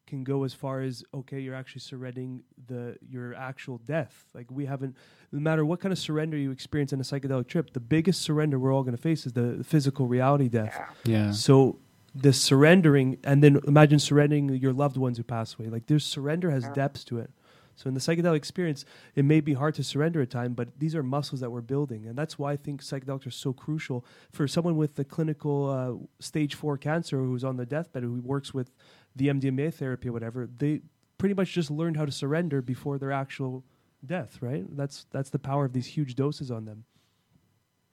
can 0.08 0.24
go 0.24 0.44
as 0.44 0.54
far 0.56 0.82
as 0.82 1.04
okay 1.14 1.40
you're 1.40 1.54
actually 1.56 1.82
surrendering 1.82 2.44
the 2.68 2.98
your 3.08 3.34
actual 3.36 3.78
death 3.80 4.26
like 4.34 4.48
we 4.52 4.66
haven't 4.66 4.96
no 5.32 5.40
matter 5.40 5.64
what 5.66 5.80
kind 5.80 5.92
of 5.92 6.00
surrender 6.00 6.36
you 6.38 6.52
experience 6.52 6.92
in 6.94 7.00
a 7.00 7.04
psychedelic 7.04 7.48
trip 7.48 7.74
the 7.74 7.80
biggest 7.80 8.22
surrender 8.22 8.58
we're 8.60 8.74
all 8.74 8.84
going 8.84 8.96
to 8.96 9.02
face 9.02 9.26
is 9.28 9.34
the 9.34 9.64
physical 9.64 10.08
reality 10.08 10.50
death 10.50 10.76
Yeah. 11.06 11.26
yeah 11.28 11.32
so 11.32 11.80
the 12.16 12.34
surrendering 12.34 13.18
and 13.24 13.44
then 13.44 13.60
imagine 13.68 14.00
surrendering 14.00 14.50
your 14.56 14.74
loved 14.74 14.98
ones 14.98 15.18
who 15.18 15.24
pass 15.24 15.56
away. 15.58 15.70
Like 15.70 15.88
there's 15.88 16.06
surrender 16.06 16.52
has 16.52 16.68
depths 16.70 17.04
to 17.06 17.20
it. 17.20 17.32
So 17.76 17.88
in 17.88 17.94
the 17.94 18.02
psychedelic 18.02 18.36
experience 18.36 18.84
it 19.16 19.24
may 19.24 19.40
be 19.40 19.54
hard 19.54 19.76
to 19.76 19.84
surrender 19.86 20.22
at 20.22 20.30
time 20.30 20.54
but 20.54 20.68
these 20.78 20.96
are 20.96 21.04
muscles 21.04 21.40
that 21.40 21.50
we're 21.50 21.62
building 21.62 22.08
and 22.08 22.18
that's 22.18 22.38
why 22.38 22.52
i 22.52 22.58
think 22.58 22.84
psychedelics 22.84 23.26
are 23.26 23.32
so 23.32 23.54
crucial 23.54 24.04
for 24.34 24.50
someone 24.50 24.76
with 24.76 24.96
the 24.96 25.06
clinical 25.06 25.70
uh, 25.70 26.22
stage 26.22 26.56
four 26.56 26.78
cancer 26.78 27.20
who's 27.20 27.46
on 27.46 27.56
the 27.56 27.66
deathbed 27.66 28.04
who 28.04 28.20
works 28.20 28.54
with 28.54 28.70
the 29.16 29.28
mdma 29.28 29.74
therapy 29.74 30.10
or 30.10 30.12
whatever 30.12 30.50
they 30.58 30.82
pretty 31.18 31.34
much 31.34 31.54
just 31.54 31.72
learned 31.72 31.96
how 31.96 32.04
to 32.04 32.12
surrender 32.12 32.62
before 32.62 32.98
their 32.98 33.14
actual 33.14 33.64
death 34.06 34.42
right? 34.42 34.66
That's 34.76 35.06
that's 35.12 35.30
the 35.30 35.40
power 35.40 35.66
of 35.66 35.74
these 35.74 35.88
huge 35.88 36.16
doses 36.16 36.52
on 36.52 36.66
them. 36.66 36.86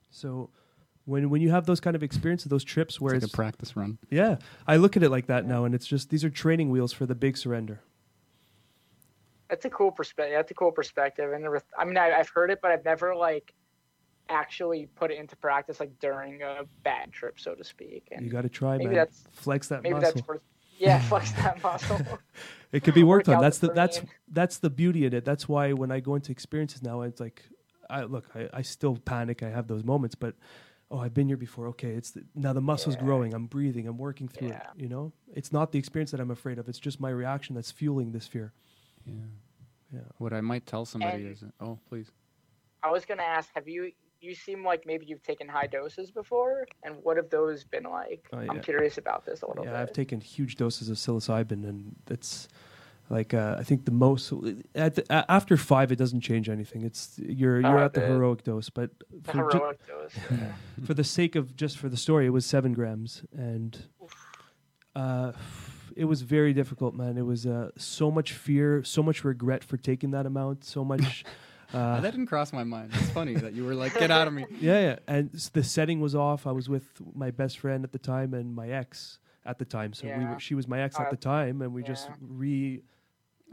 So 0.09 0.49
when 1.07 1.29
when 1.29 1.41
you 1.41 1.49
have 1.49 1.65
those 1.65 1.79
kind 1.79 1.95
of 1.95 2.03
experiences 2.03 2.49
those 2.49 2.63
trips 2.63 2.99
where 2.99 3.15
it's 3.15 3.23
it's, 3.23 3.33
a 3.33 3.35
practice 3.35 3.75
run 3.75 3.97
yeah, 4.09 4.35
I 4.67 4.75
look 4.75 4.97
at 4.97 5.03
it 5.03 5.09
like 5.09 5.27
that 5.27 5.45
now, 5.45 5.65
and 5.65 5.73
it's 5.73 5.87
just 5.87 6.09
these 6.09 6.23
are 6.23 6.29
training 6.29 6.69
wheels 6.69 6.93
for 6.93 7.05
the 7.05 7.15
big 7.15 7.37
surrender. 7.37 7.81
That's 9.49 9.63
a 9.65 9.69
cool 9.69 9.91
perspective. 9.91 10.35
That's 10.35 10.51
a 10.51 10.53
cool 10.53 10.71
perspective. 10.71 11.31
And 11.31 11.43
never, 11.43 11.61
I 11.77 11.85
mean, 11.85 11.97
I, 11.97 12.11
I've 12.11 12.27
heard 12.27 12.51
it, 12.51 12.59
but 12.61 12.71
I've 12.71 12.83
never 12.83 13.15
like 13.15 13.53
actually 14.27 14.87
put 14.95 15.09
it 15.09 15.17
into 15.17 15.37
practice 15.37 15.79
like 15.79 15.97
during 15.99 16.41
a 16.41 16.63
bad 16.83 17.13
trip, 17.13 17.39
so 17.39 17.55
to 17.55 17.63
speak. 17.63 18.09
And 18.11 18.25
You 18.25 18.31
got 18.31 18.41
to 18.41 18.49
try, 18.49 18.73
maybe 18.77 18.87
man. 18.87 18.95
that's- 18.95 19.23
Flex 19.31 19.69
that 19.69 19.83
maybe 19.83 19.95
muscle. 19.95 20.11
that's 20.13 20.27
worth. 20.27 20.41
Yeah, 20.77 20.99
flex 21.09 21.31
that 21.33 21.63
muscle. 21.63 21.99
It 22.73 22.83
could 22.83 22.93
be 22.93 23.03
worked 23.03 23.29
work 23.29 23.37
on. 23.37 23.41
That's 23.41 23.59
the 23.59 23.67
the 23.67 23.73
that's 23.73 23.99
brain. 23.99 24.11
that's 24.27 24.57
the 24.57 24.69
beauty 24.69 25.05
in 25.05 25.13
it. 25.13 25.23
That's 25.23 25.47
why 25.47 25.71
when 25.71 25.89
I 25.89 26.01
go 26.01 26.15
into 26.15 26.33
experiences 26.33 26.83
now, 26.83 27.01
it's 27.01 27.21
like, 27.21 27.41
I 27.89 28.03
look, 28.03 28.25
I, 28.35 28.49
I 28.53 28.61
still 28.61 28.97
panic. 28.97 29.41
I 29.41 29.49
have 29.49 29.69
those 29.69 29.85
moments, 29.85 30.15
but 30.15 30.35
oh, 30.91 30.99
I've 30.99 31.13
been 31.13 31.27
here 31.27 31.37
before. 31.37 31.67
Okay, 31.67 31.89
it's 31.91 32.11
the, 32.11 32.23
now 32.35 32.53
the 32.53 32.61
muscle's 32.61 32.95
Yeah. 32.95 33.01
growing. 33.03 33.33
I'm 33.33 33.45
breathing. 33.47 33.87
I'm 33.87 33.97
working 33.97 34.27
through 34.27 34.49
Yeah. 34.49 34.71
it. 34.75 34.81
You 34.81 34.89
know, 34.89 35.11
it's 35.33 35.51
not 35.51 35.71
the 35.71 35.79
experience 35.79 36.11
that 36.11 36.19
I'm 36.19 36.31
afraid 36.31 36.57
of. 36.59 36.67
It's 36.69 36.79
just 36.79 36.99
my 36.99 37.09
reaction 37.09 37.55
that's 37.55 37.71
fueling 37.71 38.11
this 38.11 38.27
fear. 38.27 38.53
yeah 39.05 39.13
Yeah. 39.93 40.01
what 40.17 40.33
I 40.33 40.41
might 40.41 40.65
tell 40.65 40.83
somebody 40.85 41.23
And- 41.23 41.31
is 41.31 41.43
oh 41.61 41.79
please 41.87 42.11
I 42.83 42.91
was 42.91 43.05
gonna 43.05 43.23
ask, 43.23 43.49
have 43.55 43.67
you? 43.67 43.91
You 44.19 44.33
seem 44.35 44.63
like 44.65 44.85
maybe 44.85 45.05
you've 45.05 45.23
taken 45.23 45.47
high 45.47 45.67
doses 45.67 46.09
before, 46.11 46.67
and 46.83 46.95
what 47.03 47.17
have 47.17 47.29
those 47.29 47.63
been 47.63 47.83
like? 47.83 48.27
Oh, 48.33 48.37
I'm 48.39 48.61
curious 48.61 48.97
about 48.97 49.25
this 49.25 49.41
a 49.43 49.47
little 49.47 49.63
Yeah, 49.63 49.71
bit. 49.71 49.75
Yeah, 49.77 49.81
I've 49.83 49.93
taken 49.93 50.19
huge 50.21 50.55
doses 50.57 50.89
of 50.89 50.97
psilocybin, 50.97 51.63
and 51.67 51.95
it's 52.09 52.47
like 53.09 53.33
uh, 53.33 53.55
I 53.57 53.63
think 53.63 53.85
the 53.85 53.91
most 53.91 54.33
at 54.75 54.95
the, 54.95 55.31
after 55.31 55.55
five, 55.57 55.91
it 55.91 55.95
doesn't 55.97 56.21
change 56.21 56.49
anything. 56.49 56.83
It's 56.83 57.17
you're 57.19 57.61
you're 57.61 57.79
Oh, 57.79 57.85
at 57.85 57.93
the 57.93 58.01
the- 58.01 58.07
heroic 58.07 58.43
dose, 58.43 58.69
but 58.69 58.91
the 59.11 59.31
for, 59.31 59.51
ju- 59.51 59.57
heroic 59.59 59.87
dose. 59.87 60.11
yeah. 60.31 60.51
for 60.85 60.93
the 60.93 61.03
sake 61.03 61.35
of 61.35 61.55
just 61.55 61.77
for 61.77 61.89
the 61.89 61.97
story, 61.97 62.25
it 62.25 62.31
was 62.31 62.45
seven 62.45 62.73
grams, 62.73 63.23
and 63.35 63.77
uh, 64.95 65.31
it 65.95 66.05
was 66.05 66.21
very 66.21 66.53
difficult, 66.53 66.93
man. 66.95 67.17
It 67.17 67.25
was 67.25 67.45
uh, 67.45 67.71
so 67.77 68.11
much 68.11 68.33
fear, 68.33 68.83
so 68.83 69.01
much 69.03 69.23
regret 69.23 69.63
for 69.63 69.77
taking 69.77 70.11
that 70.11 70.25
amount, 70.25 70.63
so 70.63 70.83
much. 70.83 71.23
Uh, 71.73 71.99
that 71.99 72.11
didn't 72.11 72.27
cross 72.27 72.53
my 72.53 72.63
mind. 72.63 72.89
It's 72.93 73.09
funny 73.09 73.33
that 73.35 73.51
you 73.51 73.65
were 73.65 73.75
like, 73.75 73.93
"Get 73.99 74.09
out 74.09 74.25
of 74.25 74.31
me." 74.33 74.45
yeah, 74.61 74.79
yeah, 74.79 74.95
and 75.05 75.29
s- 75.35 75.49
the 75.49 75.65
setting 75.65 75.99
was 75.99 76.15
off. 76.15 76.47
I 76.47 76.53
was 76.53 76.69
with 76.69 76.85
my 77.13 77.29
best 77.29 77.59
friend 77.59 77.83
at 77.83 77.91
the 77.91 77.99
time 77.99 78.33
and 78.33 78.55
my 78.55 78.69
ex 78.69 79.19
at 79.45 79.59
the 79.59 79.65
time, 79.65 79.91
so 79.91 80.07
we 80.07 80.23
were, 80.23 80.39
she 80.39 80.55
was 80.55 80.65
my 80.65 80.79
ex 80.79 80.97
Uh, 80.97 81.01
at 81.03 81.09
the 81.09 81.17
time, 81.17 81.61
and 81.61 81.73
we 81.73 81.83
just 81.83 82.07
yeah. 82.07 82.15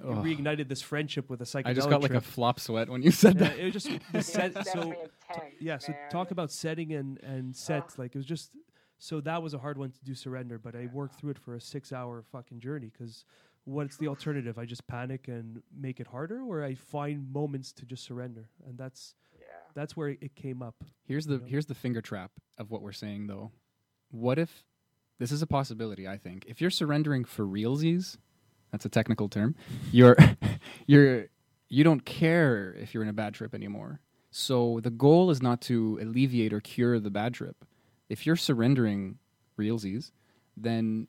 Re 0.03 0.11
Ugh. 0.11 0.25
reignited 0.25 0.69
this 0.69 0.83
friendship 0.83 1.31
with 1.31 1.41
a 1.41 1.45
psychedelic. 1.45 1.67
I 1.67 1.75
just 1.75 1.91
got 1.91 2.03
like 2.03 2.15
a 2.15 2.21
flop 2.21 2.61
sweat 2.61 2.89
when 2.89 3.03
you 3.03 3.11
said 3.11 3.41
yeah, 3.41 3.49
that. 3.49 3.59
it 3.59 3.65
was 3.65 3.73
just 3.73 3.91
the 4.13 4.23
set, 4.35 4.53
so 4.67 4.81
intense, 4.83 5.55
yeah. 5.61 5.79
So 5.79 5.93
man. 5.93 6.11
talk 6.11 6.31
about 6.31 6.51
setting 6.51 6.93
and 6.93 7.21
and 7.23 7.55
set. 7.55 7.99
Like 7.99 8.15
it 8.15 8.19
was 8.19 8.27
just 8.27 8.51
so 8.99 9.21
that 9.23 9.43
was 9.43 9.55
a 9.55 9.59
hard 9.59 9.79
one 9.79 9.91
to 9.91 10.05
do 10.05 10.15
surrender, 10.15 10.59
but 10.59 10.75
I 10.75 10.89
worked 10.93 11.17
through 11.21 11.31
it 11.31 11.39
for 11.39 11.55
a 11.55 11.61
six 11.61 11.93
hour 11.93 12.23
fucking 12.33 12.61
journey 12.61 12.91
because. 12.97 13.25
What's 13.67 13.97
the 13.97 14.09
alternative? 14.09 14.59
I 14.59 14.67
just 14.67 14.87
panic 14.87 15.27
and 15.27 15.63
make 15.75 15.99
it 15.99 16.07
harder, 16.07 16.43
or 16.43 16.63
I 16.63 16.75
find 16.75 17.33
moments 17.33 17.73
to 17.73 17.87
just 17.87 18.05
surrender, 18.05 18.51
and 18.69 18.77
that's 18.77 19.15
Yeah. 19.41 19.47
that's 19.75 19.97
where 19.97 20.11
it 20.11 20.35
came 20.37 20.61
up. 20.61 20.85
Here's 21.07 21.25
the 21.25 21.39
know? 21.39 21.45
here's 21.47 21.65
the 21.65 21.75
finger 21.75 22.03
trap 22.03 22.31
of 22.59 22.71
what 22.71 22.83
we're 22.83 22.93
saying 22.93 23.27
though. 23.27 23.53
What 24.11 24.39
if 24.39 24.65
this 25.19 25.33
is 25.33 25.41
a 25.41 25.47
possibility, 25.47 26.07
I 26.07 26.19
think. 26.19 26.45
If 26.47 26.61
you're 26.61 26.69
surrendering 26.69 27.25
for 27.25 27.47
realsies, 27.47 28.19
that's 28.75 28.85
a 28.85 28.89
technical 28.89 29.29
term, 29.29 29.55
you're 29.93 30.17
you're 30.89 31.27
you 31.69 31.85
don't 31.85 32.05
care 32.05 32.75
if 32.75 32.93
you're 32.93 33.05
in 33.05 33.09
a 33.09 33.13
bad 33.13 33.33
trip 33.33 33.55
anymore. 33.55 34.01
So 34.33 34.81
the 34.83 34.91
goal 34.91 35.31
is 35.31 35.41
not 35.41 35.61
to 35.63 35.97
alleviate 36.03 36.53
or 36.53 36.61
cure 36.61 36.99
the 36.99 37.11
bad 37.11 37.35
trip. 37.35 37.65
If 38.09 38.27
you're 38.27 38.35
surrendering 38.35 39.19
realsies, 39.57 40.11
then 40.57 41.07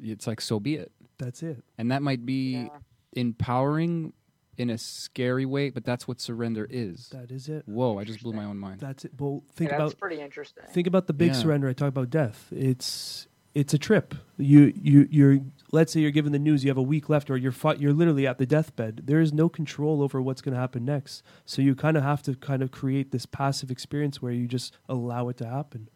it's 0.00 0.26
like 0.26 0.40
so 0.40 0.58
be 0.58 0.76
it. 0.76 0.92
That's 1.18 1.42
it. 1.42 1.62
And 1.76 1.90
that 1.92 2.00
might 2.00 2.24
be 2.24 2.52
Yeah. 2.54 2.68
empowering 3.12 4.14
in 4.56 4.70
a 4.70 4.78
scary 4.78 5.44
way, 5.44 5.68
but 5.68 5.84
that's 5.84 6.08
what 6.08 6.20
surrender 6.22 6.66
is. 6.70 7.10
That 7.10 7.30
is 7.30 7.48
it. 7.50 7.64
Whoa, 7.68 7.98
I 7.98 8.04
just 8.04 8.22
blew 8.22 8.32
my 8.32 8.44
own 8.44 8.56
mind. 8.56 8.80
That's 8.80 9.04
it. 9.04 9.12
Well, 9.18 9.42
think 9.52 9.68
Yeah, 9.70 9.76
about 9.76 9.88
that's 9.88 10.00
pretty 10.00 10.20
interesting. 10.22 10.64
think 10.70 10.86
about 10.86 11.06
the 11.06 11.12
big 11.12 11.32
Yeah. 11.32 11.40
surrender. 11.42 11.68
I 11.68 11.74
talk 11.74 11.88
about 11.88 12.08
death. 12.08 12.50
It's 12.50 13.28
it's 13.54 13.72
a 13.72 13.78
trip. 13.78 14.14
You 14.36 14.72
you 14.76 15.08
you're 15.10 15.38
let's 15.70 15.92
say 15.92 16.00
you're 16.00 16.10
given 16.10 16.32
the 16.32 16.38
news 16.38 16.64
you 16.64 16.70
have 16.70 16.76
a 16.76 16.82
week 16.82 17.08
left, 17.08 17.30
or 17.30 17.36
you're 17.36 17.54
you're 17.78 17.92
literally 17.92 18.26
at 18.26 18.38
the 18.38 18.46
deathbed. 18.46 19.02
There 19.04 19.20
is 19.20 19.32
no 19.32 19.48
control 19.48 20.02
over 20.02 20.20
what's 20.20 20.40
going 20.40 20.54
to 20.54 20.60
happen 20.60 20.84
next. 20.84 21.22
So 21.44 21.62
you 21.62 21.74
kind 21.74 21.96
of 21.96 22.02
have 22.02 22.22
to 22.22 22.34
kind 22.34 22.62
of 22.62 22.70
create 22.70 23.12
this 23.12 23.26
passive 23.26 23.70
experience 23.70 24.20
where 24.20 24.32
you 24.32 24.46
just 24.48 24.76
allow 24.88 25.28
it 25.28 25.36
to 25.38 25.46
happen. 25.46 25.88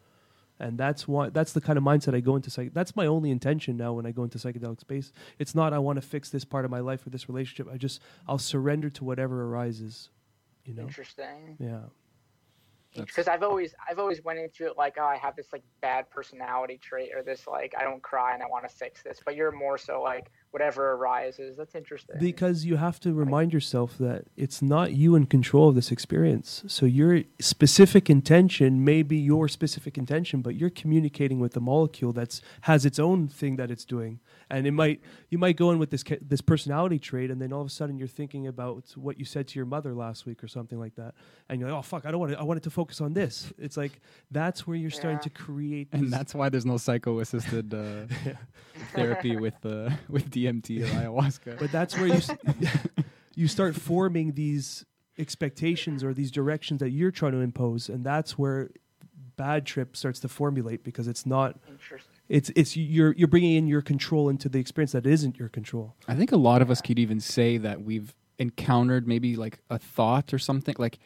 And 0.60 0.76
that's 0.76 1.06
why 1.06 1.30
that's 1.30 1.52
the 1.52 1.60
kind 1.60 1.78
of 1.78 1.85
mindset 1.85 2.14
I 2.14 2.20
go 2.20 2.36
into 2.36 2.51
psych. 2.51 2.74
That's 2.74 2.97
my 2.97 3.06
only 3.06 3.30
intention 3.30 3.76
now 3.76 3.93
when 3.93 4.06
I 4.06 4.10
go 4.10 4.24
into 4.24 4.39
psychedelic 4.39 4.80
space. 4.80 5.12
It's 5.39 5.55
not 5.55 5.72
I 5.72 5.78
want 5.78 5.97
to 5.97 6.02
fix 6.02 6.30
this 6.30 6.44
part 6.44 6.64
of 6.64 6.70
my 6.70 6.80
life 6.80 7.06
or 7.06 7.10
this 7.10 7.28
relationship. 7.28 7.72
I 7.72 7.76
just 7.76 8.01
I'll 8.26 8.39
surrender 8.39 8.90
to 8.90 9.05
whatever 9.05 9.44
arises. 9.44 10.10
You 10.64 10.74
know. 10.74 10.82
Interesting. 10.82 11.56
Yeah. 11.59 11.80
Because 12.94 13.28
I've 13.28 13.43
always 13.43 13.74
I've 13.89 13.98
always 13.98 14.23
went 14.24 14.39
into 14.39 14.66
it 14.66 14.77
like 14.77 14.97
oh 14.98 15.05
I 15.05 15.16
have 15.16 15.36
this 15.36 15.48
like 15.52 15.62
bad 15.81 16.10
personality 16.10 16.78
trait 16.82 17.10
or 17.15 17.23
this 17.23 17.47
like 17.47 17.74
I 17.78 17.85
don't 17.85 18.02
cry 18.02 18.35
and 18.35 18.43
I 18.43 18.47
want 18.47 18.69
to 18.69 18.74
fix 18.74 19.02
this. 19.02 19.20
But 19.24 19.36
you're 19.36 19.52
more 19.52 19.78
so 19.78 20.02
like 20.02 20.31
whatever 20.51 20.93
arises. 20.93 21.57
That's 21.57 21.75
interesting. 21.75 22.16
Because 22.19 22.65
you 22.65 22.77
have 22.77 22.99
to 23.01 23.12
remind 23.12 23.53
yourself 23.53 23.99
that 23.99 24.25
it's 24.37 24.62
not 24.62 24.93
you 24.93 25.15
in 25.15 25.27
control 25.27 25.69
of 25.69 25.75
this 25.75 25.93
experience. 25.93 26.65
So 26.66 26.87
your 26.87 27.23
specific 27.41 28.09
intention 28.09 28.85
may 28.85 29.03
be 29.03 29.16
your 29.16 29.49
specific 29.49 29.99
intention, 29.99 30.41
but 30.41 30.55
you're 30.55 30.70
communicating 30.70 31.39
with 31.39 31.53
the 31.53 31.61
molecule 31.61 32.12
that's 32.12 32.41
has 32.62 32.87
its 32.87 32.99
own 32.99 33.29
thing 33.29 33.57
that 33.57 33.70
it's 33.70 33.85
doing. 33.85 34.20
And 34.51 34.66
it 34.66 34.73
might 34.73 35.01
you 35.29 35.37
might 35.37 35.57
go 35.57 35.70
in 35.70 35.79
with 35.79 35.91
this 35.91 36.05
this 36.23 36.41
personality 36.41 36.99
trait, 36.99 37.31
and 37.31 37.41
then 37.41 37.53
all 37.53 37.61
of 37.61 37.66
a 37.66 37.70
sudden 37.70 37.99
you're 37.99 38.09
thinking 38.09 38.47
about 38.47 38.85
what 38.97 39.19
you 39.19 39.27
said 39.27 39.47
to 39.49 39.59
your 39.59 39.66
mother 39.66 39.95
last 39.95 40.25
week 40.25 40.43
or 40.43 40.49
something 40.49 40.79
like 40.79 40.95
that, 40.97 41.15
and 41.49 41.61
you're 41.61 41.70
like, 41.70 41.79
oh 41.79 41.83
fuck, 41.83 42.07
I 42.07 42.11
don't 42.11 42.20
want 42.20 42.33
to. 42.33 42.39
I 42.39 42.43
wanted 42.45 42.62
to 42.62 42.70
focus 42.70 43.01
on 43.01 43.12
this. 43.12 43.53
It's 43.59 43.77
like 43.77 44.01
that's 44.31 44.66
where 44.66 44.77
you're 44.77 44.91
starting 44.91 45.20
to 45.20 45.31
create. 45.31 45.89
and 45.93 46.11
that's 46.11 46.35
why 46.35 46.49
there's 46.49 46.65
no 46.65 46.79
psycho-assisted 46.79 47.75
uh, 47.75 48.33
therapy 48.95 49.37
with 49.37 49.55
uh, 49.66 49.91
with 50.09 50.31
DMT 50.44 50.82
or 50.82 50.86
ayahuasca. 51.01 51.59
but 51.59 51.70
that's 51.73 51.97
where 51.97 52.06
you 52.06 52.12
s- 52.15 52.31
you 53.35 53.48
start 53.48 53.74
forming 53.77 54.32
these 54.35 54.85
expectations 55.19 56.02
or 56.05 56.15
these 56.15 56.31
directions 56.31 56.81
that 56.81 56.90
you're 56.90 57.10
trying 57.10 57.32
to 57.32 57.39
impose 57.39 57.89
and 57.89 58.05
that's 58.05 58.39
where 58.39 58.70
bad 59.36 59.66
trip 59.66 59.97
starts 59.97 60.20
to 60.20 60.28
formulate 60.28 60.82
because 60.85 61.06
it's 61.09 61.24
not 61.27 61.59
Interesting. 61.69 62.15
it's 62.28 62.51
it's 62.56 62.77
you're 62.77 63.12
you're 63.15 63.28
bringing 63.28 63.55
in 63.56 63.66
your 63.66 63.82
control 63.82 64.28
into 64.28 64.48
the 64.48 64.59
experience 64.59 64.93
that 64.93 65.06
isn't 65.06 65.39
your 65.39 65.48
control 65.48 65.94
I 66.09 66.15
think 66.15 66.32
a 66.32 66.36
lot 66.36 66.62
of 66.62 66.70
us 66.70 66.81
could 66.81 66.98
even 66.98 67.20
say 67.20 67.56
that 67.59 67.82
we've 67.82 68.15
encountered 68.39 69.06
maybe 69.09 69.36
like 69.36 69.60
a 69.70 69.78
thought 69.78 70.32
or 70.32 70.39
something 70.39 70.74
like 70.78 70.98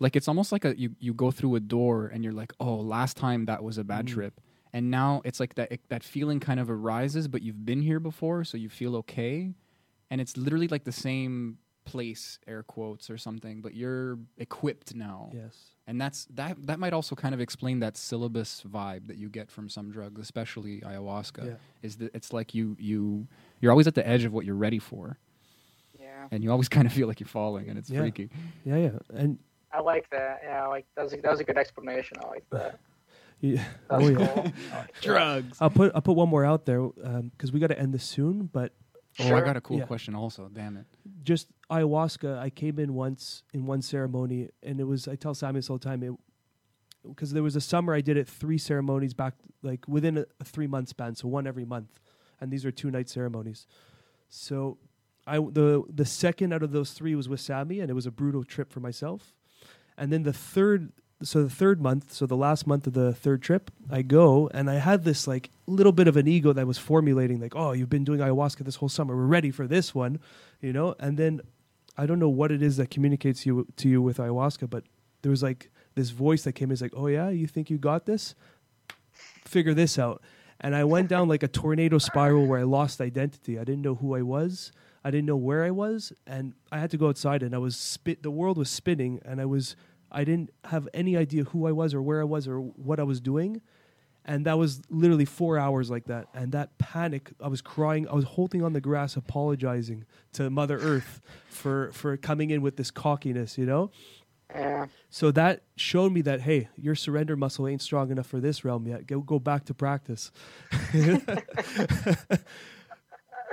like 0.00 0.16
it's 0.16 0.28
almost 0.28 0.52
like 0.52 0.64
a 0.64 0.78
you, 0.78 0.94
you 0.98 1.12
go 1.14 1.30
through 1.30 1.54
a 1.56 1.60
door 1.60 2.06
and 2.06 2.24
you're 2.24 2.32
like 2.32 2.52
oh 2.60 2.76
last 2.76 3.16
time 3.16 3.44
that 3.46 3.62
was 3.62 3.78
a 3.78 3.84
bad 3.84 4.06
Mm. 4.06 4.12
trip 4.14 4.40
and 4.72 4.90
now 4.90 5.20
it's 5.24 5.40
like 5.40 5.54
that 5.54 5.72
that 5.88 6.02
feeling 6.02 6.40
kind 6.40 6.60
of 6.60 6.70
arises 6.70 7.28
but 7.28 7.42
you've 7.42 7.64
been 7.64 7.82
here 7.82 8.00
before 8.00 8.44
so 8.44 8.56
you 8.56 8.68
feel 8.68 8.96
okay 8.96 9.54
and 10.10 10.20
it's 10.20 10.36
literally 10.36 10.68
like 10.68 10.84
the 10.84 10.92
same 10.92 11.58
place 11.84 12.38
air 12.46 12.62
quotes 12.62 13.08
or 13.08 13.16
something 13.16 13.62
but 13.62 13.74
you're 13.74 14.18
equipped 14.36 14.94
now 14.94 15.30
yes 15.32 15.56
and 15.86 15.98
that's 15.98 16.26
that 16.26 16.54
that 16.66 16.78
might 16.78 16.92
also 16.92 17.14
kind 17.16 17.34
of 17.34 17.40
explain 17.40 17.80
that 17.80 17.96
syllabus 17.96 18.62
vibe 18.68 19.06
that 19.06 19.16
you 19.16 19.28
get 19.30 19.50
from 19.50 19.68
some 19.70 19.90
drugs 19.90 20.20
especially 20.20 20.80
ayahuasca 20.82 21.46
Yeah. 21.46 21.54
is 21.82 21.96
that 21.96 22.14
it's 22.14 22.32
like 22.32 22.54
you 22.54 22.76
you 22.78 23.26
you're 23.60 23.70
always 23.72 23.86
at 23.86 23.94
the 23.94 24.06
edge 24.06 24.24
of 24.24 24.32
what 24.34 24.44
you're 24.44 24.54
ready 24.54 24.78
for 24.78 25.16
Yeah. 25.98 26.28
and 26.30 26.44
you 26.44 26.50
always 26.52 26.68
kind 26.76 26.86
of 26.86 26.92
feel 26.92 27.08
like 27.08 27.20
you're 27.20 27.26
falling 27.26 27.70
and 27.70 27.78
it's 27.78 27.88
Yeah. 27.88 28.00
freaky 28.00 28.28
yeah 28.66 28.76
yeah 28.76 28.98
and 29.14 29.38
I 29.70 29.80
like 29.82 30.08
that. 30.10 30.40
Yeah, 30.42 30.64
I 30.64 30.66
like 30.68 30.86
that 30.96 31.02
was 31.04 31.12
a, 31.12 31.16
that 31.20 31.30
was 31.30 31.40
a 31.40 31.44
good 31.44 31.58
explanation. 31.58 32.16
I 32.24 32.28
like 32.28 32.44
that. 32.52 32.78
Yeah, 33.40 33.64
oh 33.90 34.08
yeah. 34.08 34.18
I 34.18 34.22
like 34.34 34.54
that. 34.70 34.92
drugs. 35.02 35.58
I'll 35.60 35.70
put 35.70 35.92
i'll 35.94 36.02
put 36.02 36.16
one 36.16 36.28
more 36.28 36.44
out 36.44 36.66
there 36.66 36.80
um, 36.80 37.30
because 37.30 37.52
we 37.52 37.60
got 37.60 37.68
to 37.68 37.78
end 37.78 37.92
this 37.94 38.04
soon 38.04 38.46
but 38.52 38.72
oh 39.20 39.34
i 39.34 39.40
got 39.40 39.56
a 39.56 39.60
cool 39.60 39.78
Yeah. 39.78 39.84
question 39.86 40.14
also 40.14 40.48
damn 40.52 40.76
it. 40.76 40.86
Just 41.22 41.48
ayahuasca 41.70 42.38
i 42.38 42.50
came 42.50 42.78
in 42.78 42.94
once 42.94 43.42
in 43.52 43.66
one 43.66 43.82
ceremony 43.82 44.48
and 44.62 44.80
it 44.80 44.84
was 44.84 45.06
i 45.08 45.14
tell 45.16 45.34
sammy 45.34 45.58
this 45.58 45.68
all 45.70 45.78
the 45.78 45.84
time 45.84 46.02
it 46.02 46.12
because 47.06 47.32
there 47.32 47.42
was 47.42 47.54
a 47.56 47.60
summer 47.60 47.94
i 47.94 48.00
did 48.00 48.16
it 48.16 48.26
three 48.28 48.58
ceremonies 48.58 49.14
back 49.14 49.34
like 49.62 49.86
within 49.88 50.18
a, 50.18 50.24
a 50.40 50.44
three 50.44 50.66
month 50.66 50.88
span 50.88 51.14
so 51.14 51.28
one 51.28 51.46
every 51.46 51.64
month 51.64 52.00
and 52.40 52.50
these 52.52 52.64
are 52.64 52.70
two 52.70 52.90
night 52.90 53.08
ceremonies. 53.08 53.66
So 54.28 54.78
i 55.26 55.36
the 55.38 55.82
the 55.92 56.04
second 56.04 56.52
out 56.52 56.62
of 56.62 56.72
those 56.72 56.92
three 56.92 57.14
was 57.14 57.28
with 57.28 57.40
sammy 57.40 57.80
and 57.80 57.90
it 57.90 57.94
was 57.94 58.06
a 58.06 58.10
brutal 58.10 58.44
trip 58.44 58.72
for 58.72 58.80
myself. 58.80 59.34
And 59.96 60.12
then 60.12 60.22
the 60.22 60.32
third 60.32 60.92
so 61.22 61.42
the 61.42 61.50
third 61.50 61.80
month 61.80 62.12
so 62.12 62.26
the 62.26 62.36
last 62.36 62.66
month 62.66 62.86
of 62.86 62.92
the 62.92 63.12
third 63.12 63.42
trip 63.42 63.70
i 63.90 64.02
go 64.02 64.48
and 64.54 64.70
i 64.70 64.74
had 64.74 65.04
this 65.04 65.26
like 65.26 65.50
little 65.66 65.92
bit 65.92 66.06
of 66.06 66.16
an 66.16 66.28
ego 66.28 66.52
that 66.52 66.66
was 66.66 66.78
formulating 66.78 67.40
like 67.40 67.54
oh 67.56 67.72
you've 67.72 67.90
been 67.90 68.04
doing 68.04 68.20
ayahuasca 68.20 68.64
this 68.64 68.76
whole 68.76 68.88
summer. 68.88 69.16
We're 69.16 69.24
ready 69.24 69.50
for 69.50 69.66
this 69.66 69.94
one 69.94 70.20
you 70.60 70.72
know? 70.72 70.94
And 70.98 71.16
then 71.16 71.40
i 71.96 72.06
don't 72.06 72.18
know 72.18 72.28
what 72.28 72.52
it 72.52 72.62
is 72.62 72.76
that 72.76 72.90
communicates 72.90 73.44
you 73.46 73.66
to 73.76 73.88
you 73.88 74.00
with 74.00 74.18
ayahuasca 74.18 74.70
but 74.70 74.84
there 75.22 75.30
was 75.30 75.42
like 75.42 75.70
this 75.94 76.10
voice 76.10 76.44
that 76.44 76.52
came 76.52 76.70
is 76.70 76.80
like 76.80 76.92
oh 76.96 77.08
yeah? 77.08 77.28
You 77.28 77.46
think 77.46 77.70
you 77.70 77.78
got 77.78 78.06
this? 78.06 78.34
Figure 79.44 79.74
this 79.74 79.98
out. 79.98 80.22
And 80.60 80.76
i 80.76 80.84
went 80.84 81.08
down 81.08 81.28
like 81.28 81.42
a 81.42 81.48
tornado 81.48 81.98
spiral 81.98 82.46
where 82.46 82.60
i 82.60 82.64
lost 82.64 83.00
identity. 83.00 83.58
I 83.58 83.64
didn't 83.64 83.82
know 83.82 83.96
who 83.96 84.14
i 84.14 84.22
was. 84.22 84.70
I 85.04 85.10
didn't 85.10 85.26
know 85.26 85.36
where 85.36 85.64
i 85.64 85.70
was. 85.72 86.12
And 86.28 86.54
i 86.70 86.78
had 86.78 86.92
to 86.92 86.96
go 86.96 87.08
outside 87.08 87.42
and 87.42 87.56
i 87.56 87.58
was 87.58 87.76
spit 87.76 88.22
the 88.22 88.30
world 88.30 88.56
was 88.56 88.70
spinning 88.70 89.20
and 89.24 89.40
i 89.40 89.44
was 89.44 89.74
i 90.10 90.24
didn't 90.24 90.50
have 90.64 90.88
any 90.94 91.16
idea 91.16 91.44
who 91.44 91.66
i 91.66 91.72
was 91.72 91.94
or 91.94 92.00
where 92.02 92.20
i 92.20 92.24
was 92.24 92.46
or 92.48 92.58
what 92.60 92.98
i 93.00 93.02
was 93.02 93.20
doing. 93.20 93.60
And 94.24 94.44
that 94.44 94.58
was 94.58 94.82
literally 94.90 95.24
four 95.24 95.58
hours 95.58 95.90
like 95.90 96.04
that. 96.08 96.26
And 96.34 96.52
that 96.52 96.76
panic 96.78 97.30
i 97.40 97.48
was 97.48 97.62
crying 97.62 98.06
i 98.08 98.14
was 98.14 98.24
holding 98.24 98.62
on 98.62 98.72
the 98.74 98.80
grass 98.80 99.16
apologizing 99.16 100.04
to 100.34 100.50
mother 100.50 100.78
earth 100.78 101.20
for 101.48 101.90
for 101.92 102.16
coming 102.18 102.50
in 102.50 102.60
with 102.60 102.76
this 102.76 102.90
cockiness 102.90 103.56
you 103.56 103.64
know? 103.66 103.90
Yeah. 104.54 104.86
so 105.10 105.30
that 105.32 105.62
showed 105.76 106.12
me 106.12 106.20
that 106.22 106.40
hey 106.42 106.68
your 106.76 106.94
surrender 106.94 107.36
muscle 107.36 107.66
ain't 107.68 107.82
strong 107.82 108.10
enough 108.10 108.26
for 108.26 108.40
this 108.40 108.64
realm 108.64 108.86
yet. 108.86 109.06
Go, 109.06 109.20
go 109.20 109.38
back 109.38 109.64
to 109.66 109.74
practice. 109.74 110.30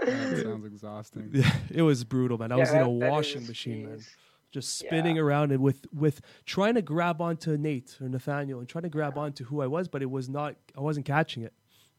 That 0.06 0.42
sounds 0.44 0.66
exhausting. 0.74 1.30
Yeah, 1.34 1.52
it 1.74 1.82
was 1.82 2.04
brutal 2.04 2.38
man. 2.38 2.52
I 2.52 2.58
was 2.58 2.70
in 2.72 2.76
a 2.82 2.84
that- 2.84 3.00
that 3.00 3.12
washing 3.12 3.42
is- 3.44 3.48
machine 3.48 3.86
man. 3.90 3.98
jeez. 4.00 4.10
Just 4.56 4.78
spinning 4.80 5.18
Yeah. 5.18 5.22
around 5.24 5.52
and 5.52 5.62
with 5.62 5.86
with 5.94 6.22
trying 6.46 6.76
to 6.76 6.82
grab 6.82 7.22
onto 7.22 7.58
Nate 7.58 7.98
or 8.02 8.08
Nathaniel 8.10 8.60
and 8.60 8.68
trying 8.70 8.84
to 8.84 8.90
grab 8.90 9.18
onto 9.18 9.44
who 9.44 9.62
I 9.62 9.68
was, 9.68 9.88
but 9.90 10.02
it 10.02 10.10
was 10.10 10.30
not. 10.30 10.56
I 10.78 10.80
wasn't 10.82 11.06
catching 11.06 11.44
it. 11.44 11.54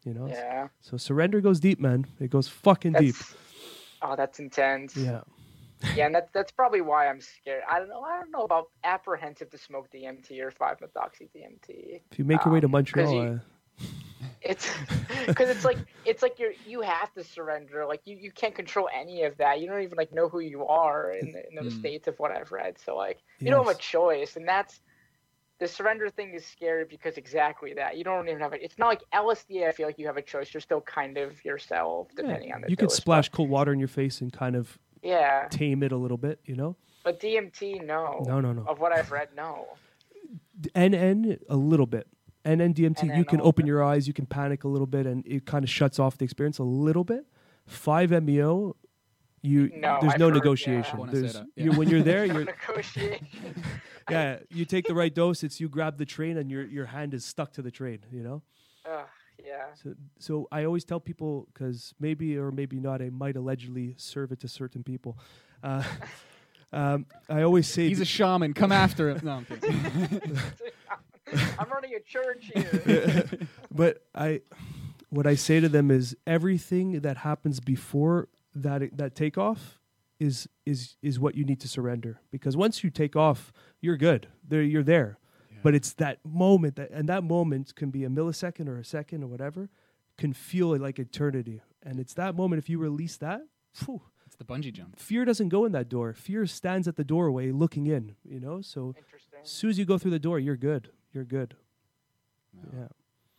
You 0.05 0.15
know. 0.15 0.27
Yeah. 0.29 0.69
So 0.81 0.97
surrender 0.97 1.41
goes 1.41 1.61
deep, 1.61 1.79
man. 1.81 2.07
It 2.19 2.31
goes 2.31 2.49
fucking 2.49 2.95
deep. 2.95 3.17
Oh, 4.03 4.15
that's 4.17 4.39
intense. 4.39 4.97
Yeah. 4.97 5.21
Yeah, 5.95 6.07
and 6.07 6.15
that's 6.15 6.31
that's 6.33 6.51
probably 6.53 6.81
why 6.81 7.07
I'm 7.09 7.21
scared. 7.21 7.63
I 7.71 7.79
don't 7.79 7.89
know. 7.91 8.01
I 8.01 8.19
don't 8.21 8.31
know 8.31 8.45
about 8.45 8.71
apprehensive 8.85 9.51
to 9.51 9.59
smoke 9.59 9.91
DMT 9.93 10.41
or 10.41 10.51
five 10.51 10.79
methoxy 10.79 11.29
DMT. 11.35 12.01
If 12.11 12.19
you 12.19 12.25
make 12.25 12.43
your 12.47 12.55
way 12.55 12.61
to 12.61 12.67
Um, 12.67 12.71
Montreal, 12.73 13.13
you- 13.15 13.21
uh, 13.33 13.39
It's 14.43 14.69
because 15.27 15.49
it's 15.49 15.65
like 15.65 15.79
it's 16.05 16.23
like 16.23 16.39
you're 16.39 16.53
you 16.67 16.81
have 16.83 17.13
to 17.15 17.25
surrender. 17.25 17.85
Like 17.87 18.03
you, 18.05 18.17
you 18.17 18.31
can't 18.31 18.55
control 18.55 18.89
any 18.95 19.25
of 19.25 19.37
that. 19.39 19.61
You 19.61 19.69
don't 19.69 19.83
even 19.83 19.97
like 19.97 20.13
know 20.13 20.29
who 20.29 20.41
you 20.41 20.67
are 20.67 21.13
in, 21.13 21.33
the, 21.33 21.49
in 21.49 21.55
those 21.55 21.75
Mm. 21.75 21.79
states 21.81 22.09
of 22.09 22.19
what 22.19 22.31
I've 22.31 22.53
read. 22.53 22.79
So 22.79 22.97
like 22.97 23.19
you 23.41 23.51
don't 23.51 23.67
have 23.67 23.75
a 23.77 23.79
choice, 23.79 24.37
and 24.37 24.47
that's 24.47 24.81
the 25.59 25.67
surrender 25.67 26.11
thing 26.11 26.35
is 26.35 26.45
scary 26.45 26.85
because 26.85 27.17
exactly 27.17 27.73
that 27.75 27.97
you 27.97 28.05
don't 28.05 28.29
even 28.29 28.41
have 28.41 28.53
it. 28.53 28.61
It's 28.63 28.79
not 28.79 28.89
like 28.89 29.01
LSD. 29.15 29.67
I 29.67 29.73
feel 29.73 29.87
like 29.87 29.99
you 29.99 30.07
have 30.07 30.19
a 30.19 30.23
choice. 30.23 30.53
You're 30.53 30.61
still 30.61 30.83
kind 30.83 31.17
of 31.17 31.43
yourself 31.45 32.09
yeah, 32.17 32.23
depending 32.23 32.53
on 32.53 32.61
the. 32.61 32.69
you 32.71 32.77
could 32.77 32.89
dose, 32.89 32.97
but- 32.97 33.03
splash 33.03 33.29
cold 33.31 33.49
water 33.49 33.73
in 33.73 33.79
your 33.79 33.89
face 33.89 34.21
and 34.21 34.33
kind 34.33 34.55
of 34.55 34.79
Yeah, 35.03 35.49
tame 35.51 35.83
it 35.83 35.93
a 35.93 35.97
little 35.97 36.19
bit. 36.19 36.41
You 36.45 36.57
know. 36.57 36.77
but 37.05 37.21
DMT, 37.21 37.85
no. 37.87 38.23
No, 38.27 38.41
no, 38.41 38.53
no. 38.53 38.65
Of 38.67 38.81
what 38.81 38.93
I've 38.93 39.11
read, 39.11 39.29
no. 39.35 39.67
NN 40.75 41.41
a 41.49 41.57
little 41.57 41.87
bit. 41.87 42.07
NN 42.47 42.75
DMT, 42.75 43.17
you 43.17 43.25
can 43.25 43.41
open 43.41 43.65
little 43.65 43.69
your 43.69 43.85
eyes, 43.85 44.07
you 44.07 44.13
can 44.15 44.27
panic 44.27 44.65
a 44.65 44.69
little 44.69 44.87
bit, 44.87 45.07
and 45.07 45.27
it 45.27 45.45
kind 45.47 45.65
of 45.65 45.71
shuts 45.71 45.99
off 45.99 46.17
the 46.17 46.25
experience 46.25 46.59
a 46.59 46.65
little 46.65 47.05
bit. 47.05 47.27
Five 47.67 48.11
MEO, 48.23 48.77
you 49.43 49.71
No, 49.75 49.99
there's 50.01 50.15
I've 50.15 50.21
no 50.21 50.27
heard, 50.27 50.35
negotiation. 50.35 50.99
Wanna 50.99 51.13
There's 51.13 51.35
that, 51.35 51.47
you 51.57 51.73
when 51.73 51.89
you're 51.89 52.03
there, 52.03 52.25
you're 52.33 52.45
negotiation. 52.45 53.27
yeah, 54.11 54.39
you 54.51 54.65
take 54.65 54.87
the 54.87 54.95
right 54.95 55.15
dose. 55.15 55.43
It's 55.43 55.61
you 55.61 55.69
grab 55.69 55.99
the 55.99 56.07
train 56.07 56.37
and 56.37 56.51
your 56.51 56.65
your 56.65 56.87
hand 56.87 57.15
is 57.15 57.25
stuck 57.25 57.53
to 57.55 57.63
the 57.63 57.71
train. 57.71 58.01
You 58.13 58.23
know. 58.23 58.43
Ugh, 58.89 59.07
yeah. 59.45 59.67
So 59.83 59.95
so 60.19 60.49
I 60.53 60.65
always 60.65 60.85
tell 60.85 61.01
people 61.01 61.49
because 61.53 61.95
maybe 61.99 62.37
or 62.39 62.51
maybe 62.53 62.79
not, 62.79 63.03
I 63.03 63.11
might 63.11 63.37
allegedly 63.37 63.95
serve 63.99 64.31
it 64.33 64.41
to 64.41 64.49
certain 64.49 64.83
people. 64.85 65.19
Uh, 65.63 65.83
um, 66.73 67.07
I 67.29 67.43
always 67.43 67.67
say 67.69 67.89
He's 67.89 68.01
a 68.01 68.05
shaman. 68.05 68.55
Come 68.55 68.73
after 68.73 69.11
him. 69.11 69.21
No, 69.25 69.45
I'm 71.59 71.69
running 71.71 71.95
a 71.95 72.01
church 72.01 72.51
here. 72.55 73.25
but 73.71 74.05
I, 74.15 74.43
what 75.11 75.27
I 75.27 75.35
say 75.35 75.61
to 75.61 75.69
them 75.69 75.91
is 75.91 76.17
everything 76.27 77.01
that 77.01 77.19
happens 77.19 77.61
before 77.61 78.29
that 78.55 78.97
that 78.97 79.15
takeoff 79.15 79.79
is 80.19 80.49
is 80.65 80.97
is 81.03 81.21
what 81.21 81.35
you 81.35 81.45
need 81.45 81.61
to 81.61 81.69
surrender 81.69 82.21
because 82.31 82.57
once 82.57 82.83
you 82.83 82.91
take 82.91 83.17
off, 83.17 83.53
you're 83.81 83.97
good. 83.97 84.29
There, 84.47 84.63
you're 84.63 84.83
there. 84.83 85.19
But 85.63 85.75
it's 85.75 85.95
that 85.95 86.21
moment 86.25 86.77
that 86.77 86.91
and 86.91 87.09
that 87.09 87.25
moment 87.25 87.75
can 87.75 87.91
be 87.91 88.05
a 88.05 88.09
millisecond 88.09 88.69
or 88.69 88.79
a 88.79 88.85
second 88.85 89.25
or 89.25 89.27
whatever, 89.27 89.69
can 90.17 90.33
feel 90.33 90.77
like 90.77 91.01
eternity. 91.01 91.61
And 91.83 91.99
it's 91.99 92.15
that 92.15 92.37
moment 92.37 92.63
if 92.63 92.69
you 92.69 92.79
release 92.79 93.17
that, 93.17 93.41
phew, 93.73 94.01
it's 94.27 94.37
the 94.37 94.45
bungee 94.45 94.73
jump. 94.73 94.97
fear 94.97 95.25
doesn't 95.25 95.49
go 95.49 95.65
in 95.65 95.73
that 95.73 95.89
door. 95.89 96.13
Fear 96.13 96.47
stands 96.47 96.87
at 96.87 96.95
the 96.95 97.03
doorway 97.03 97.51
looking 97.51 97.89
in. 97.89 98.15
You 98.25 98.39
know, 98.39 98.61
so 98.61 98.95
as 99.43 99.51
soon 99.51 99.71
as 99.71 99.79
you 99.79 99.85
go 99.85 99.99
through 99.99 100.13
the 100.13 100.21
door, 100.21 100.39
you're 100.39 100.57
good. 100.57 100.91
You're 101.13 101.25
good. 101.25 101.55
Yeah. 102.75 102.89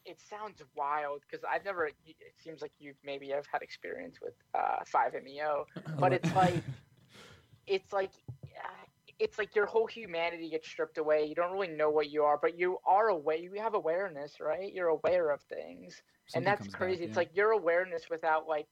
It 0.06 0.20
sounds 0.22 0.62
wild 0.76 1.22
because 1.30 1.44
I've 1.50 1.66
never. 1.66 1.88
It 1.88 1.96
seems 2.42 2.62
like 2.62 2.72
you 2.80 2.94
maybe 3.04 3.30
have 3.30 3.46
had 3.52 3.62
experience 3.62 4.18
with 4.22 4.34
uh, 4.56 4.84
5MEO, 4.92 5.66
but 6.00 6.14
it's 6.14 6.34
like, 6.34 6.64
it's 7.68 7.92
like, 7.92 8.12
uh, 8.56 8.86
it's 9.20 9.38
like 9.38 9.56
your 9.56 9.66
whole 9.66 9.86
humanity 9.86 10.50
gets 10.50 10.68
stripped 10.68 10.98
away. 10.98 11.26
You 11.26 11.36
don't 11.36 11.52
really 11.52 11.68
know 11.68 11.90
what 11.90 12.10
you 12.10 12.24
are, 12.24 12.38
but 12.42 12.58
you 12.58 12.78
are 12.86 13.10
aware. 13.10 13.38
You 13.38 13.54
have 13.56 13.74
awareness, 13.74 14.40
right? 14.40 14.74
You're 14.74 14.88
aware 14.88 15.32
of 15.32 15.42
things, 15.42 16.02
Something 16.28 16.38
and 16.38 16.48
that's 16.48 16.62
comes 16.62 16.72
back, 16.72 16.80
crazy. 16.80 17.04
It's 17.04 17.12
yeah. 17.14 17.18
like 17.18 17.36
your 17.36 17.52
awareness 17.52 18.04
without 18.10 18.48
like. 18.48 18.68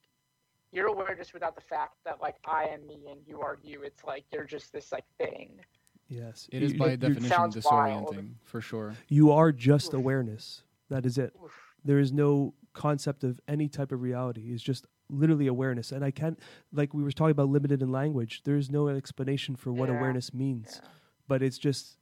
Your 0.72 0.88
awareness 0.88 1.34
without 1.34 1.55
the 1.55 1.61
fact 1.61 1.93
that 2.03 2.19
like 2.22 2.35
I 2.45 2.65
am 2.65 2.85
me 2.85 3.07
and 3.09 3.22
you 3.26 3.39
are 3.39 3.57
you. 3.63 3.84
It's 3.84 4.03
like 4.03 4.26
you're 4.34 4.43
just 4.43 4.73
this 4.73 4.91
like 4.91 5.05
thing. 5.17 5.61
Yes. 6.07 6.48
It 6.52 6.61
is 6.64 6.73
You- 6.73 6.80
by 6.80 6.91
you- 6.91 6.98
definition 6.98 7.30
sounds 7.30 7.65
wild. 7.65 8.15
disorienting 8.15 8.34
for 8.44 8.61
sure. 8.61 8.95
You 9.07 9.32
are 9.32 9.52
just 9.52 9.88
Oof. 9.88 9.95
awareness. 9.95 10.64
That 10.90 11.06
is 11.06 11.18
it. 11.18 11.34
Oof. 11.44 11.76
There 11.84 11.99
is 11.99 12.11
no 12.11 12.53
concept 12.73 13.23
of 13.23 13.40
any 13.48 13.68
type 13.68 13.91
of 13.91 14.02
reality. 14.02 14.52
It's 14.53 14.61
just 14.64 14.86
literally 15.10 15.48
awareness. 15.48 15.91
And 15.91 16.03
I 16.03 16.11
can't, 16.11 16.40
like 16.72 16.94
we 16.94 17.03
were 17.03 17.11
talking 17.11 17.32
about 17.32 17.49
limited 17.49 17.82
in 17.82 17.91
language, 17.91 18.41
there 18.44 18.56
is 18.56 18.69
no 18.69 18.88
explanation 18.88 19.56
for 19.56 19.72
what 19.72 19.90
Yeah. 19.90 19.98
awareness 19.98 20.34
means. 20.34 20.80
Yeah. 20.84 20.90
But 21.27 21.41
it's 21.41 21.57
just, 21.57 21.98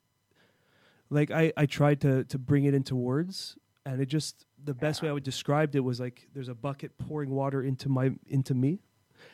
like, 1.10 1.32
I, 1.32 1.54
I 1.56 1.66
tried 1.66 2.02
to, 2.02 2.24
to 2.26 2.38
bring 2.38 2.64
it 2.66 2.74
into 2.74 2.96
words. 2.96 3.58
And 3.86 4.02
it 4.02 4.08
just, 4.08 4.46
the 4.64 4.74
best 4.74 5.02
way 5.02 5.10
I 5.10 5.12
would 5.12 5.24
describe 5.24 5.76
it 5.76 5.82
was 5.82 6.00
like 6.00 6.28
there's 6.34 6.48
a 6.48 6.56
bucket 6.56 6.98
pouring 6.98 7.30
water 7.32 7.62
into 7.62 7.90
my 7.90 8.12
into 8.28 8.54
me. 8.54 8.80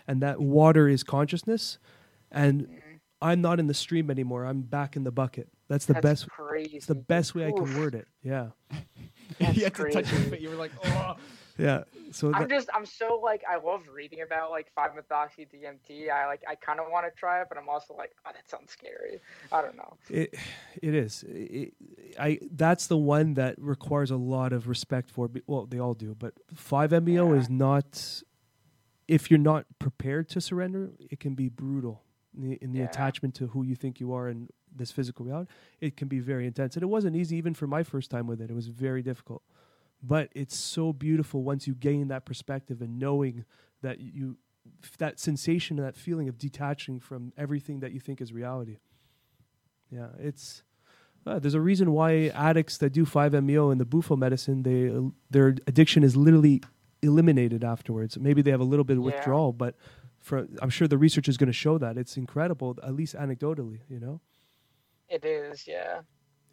And 0.08 0.22
that 0.24 0.41
water 0.41 0.88
is 0.88 1.04
consciousness. 1.04 1.78
And 2.32 2.64
mm. 2.68 2.80
I'm 3.22 3.41
not 3.41 3.60
in 3.60 3.68
the 3.68 3.74
stream 3.74 4.10
anymore. 4.10 4.46
I'm 4.46 4.62
back 4.62 4.96
in 4.96 5.04
the 5.04 5.12
bucket. 5.12 5.50
That's 5.68 5.86
the 5.86 5.94
That's 5.94 6.04
best. 6.04 6.30
crazy. 6.30 6.78
It's 6.78 6.86
the 6.86 6.96
best 6.96 7.36
way 7.36 7.48
I 7.48 7.52
can 7.52 7.78
word 7.78 7.96
it. 7.96 8.08
Yeah. 8.24 8.50
You 9.40 9.64
had 9.66 9.76
to 9.76 9.84
touch 9.84 9.94
your 9.94 10.04
crazy. 10.04 10.30
face. 10.32 10.41
You 10.41 10.50
were 10.50 10.56
like, 10.56 10.72
oh. 10.86 11.16
Yeah. 11.60 11.84
So 12.12 12.34
I'm 12.34 12.41
that, 12.44 12.50
just 12.50 12.70
I'm 12.74 12.86
so 12.86 13.20
like 13.24 13.44
I 13.48 13.58
love 13.58 13.82
reading 13.94 14.22
about 14.22 14.50
like 14.50 14.72
5 14.74 14.91
methoxy 14.91 15.46
DMT. 15.48 16.10
I 16.10 16.26
like 16.26 16.41
I 16.50 16.56
kind 16.56 16.80
of 16.80 16.88
want 16.90 17.06
to 17.06 17.12
try 17.20 17.41
it, 17.41 17.48
but 17.48 17.58
I'm 17.58 17.70
also 17.70 17.94
like, 17.96 18.12
oh, 18.26 18.32
that 18.34 18.50
sounds 18.50 18.72
scary. 18.72 19.20
I 19.52 19.62
don't 19.62 19.76
know. 19.78 19.98
it 20.10 20.34
it 20.82 20.96
is. 20.96 21.24
It, 21.28 21.74
I 22.20 22.40
that's 22.52 22.88
the 22.88 22.98
one 22.98 23.36
that 23.36 23.56
requires 23.60 24.10
a 24.10 24.16
lot 24.16 24.52
of 24.52 24.68
respect 24.68 25.12
for. 25.12 25.30
Well, 25.46 25.68
they 25.68 25.80
all 25.80 25.94
do, 25.94 26.16
but 26.18 26.34
five 26.56 26.91
MEO 27.04 27.34
Yeah. 27.34 27.40
is 27.40 27.50
not. 27.50 28.24
If 29.08 29.30
you're 29.30 29.40
not 29.40 29.66
prepared 29.80 30.30
to 30.30 30.41
surrender, 30.41 30.91
it 31.12 31.20
can 31.20 31.36
be 31.36 31.50
brutal 31.50 32.02
in 32.04 32.09
the, 32.41 32.57
in 32.61 32.72
the 32.72 32.80
Yeah. 32.80 32.86
attachment 32.86 33.36
to 33.36 33.48
who 33.48 33.64
you 33.64 33.76
think 33.76 33.99
you 33.99 34.14
are 34.14 34.28
and 34.28 34.49
this 34.76 34.91
physical 34.91 35.26
reality. 35.26 35.52
It 35.82 35.98
can 35.98 36.07
be 36.07 36.20
very 36.20 36.45
intense, 36.45 36.76
and 36.76 36.84
it 36.84 36.88
wasn't 36.88 37.16
easy 37.16 37.36
even 37.38 37.53
for 37.53 37.68
my 37.68 37.84
first 37.84 38.10
time 38.11 38.28
with 38.28 38.40
it. 38.41 38.49
It 38.49 38.53
was 38.53 38.68
very 38.68 39.02
difficult, 39.02 39.41
but 40.03 40.30
it's 40.34 40.56
so 40.56 40.94
beautiful 40.94 41.44
once 41.44 41.68
you 41.68 41.74
gain 41.76 42.07
that 42.10 42.26
perspective 42.26 42.82
and 42.82 42.99
knowing 42.99 43.45
that 43.82 43.99
you 43.99 44.38
that 44.99 45.20
sensation 45.20 45.80
and 45.80 45.88
that 45.88 45.95
feeling 45.98 46.30
of 46.30 46.38
detaching 46.38 46.99
from 46.99 47.34
everything 47.36 47.80
that 47.80 47.91
you 47.91 47.99
think 47.99 48.22
is 48.22 48.32
reality. 48.32 48.78
Yeah, 49.91 50.10
it's 50.20 50.64
uh, 51.26 51.40
there's 51.40 51.53
a 51.56 51.61
reason 51.61 51.91
why 51.91 52.28
addicts 52.28 52.78
that 52.78 52.91
do 52.91 53.06
5-MeO 53.06 53.72
and 53.72 53.80
the 53.82 53.86
Bufo 53.86 54.16
medicine, 54.16 54.64
they 54.64 54.91
their 55.32 55.49
addiction 55.68 56.03
is 56.03 56.16
literally 56.16 56.61
eliminated 57.02 57.64
afterwards. 57.64 58.18
Maybe 58.20 58.41
they 58.41 58.52
have 58.52 58.60
a 58.61 58.66
little 58.66 58.86
bit 58.86 58.98
of 58.98 59.03
Yeah. 59.03 59.07
withdrawal, 59.07 59.53
but 59.53 59.76
for 60.30 60.47
I'm 60.61 60.69
sure 60.69 60.88
the 60.88 60.97
research 60.97 61.27
is 61.27 61.38
going 61.38 61.47
to 61.47 61.53
show 61.53 61.80
that 61.80 61.97
it's 61.97 62.15
incredible, 62.15 62.77
at 62.84 62.93
least 62.93 63.15
anecdotally. 63.15 63.80
You 63.89 63.99
know, 63.99 64.22
It 65.10 65.26
is, 65.26 65.68
yeah. 65.68 66.01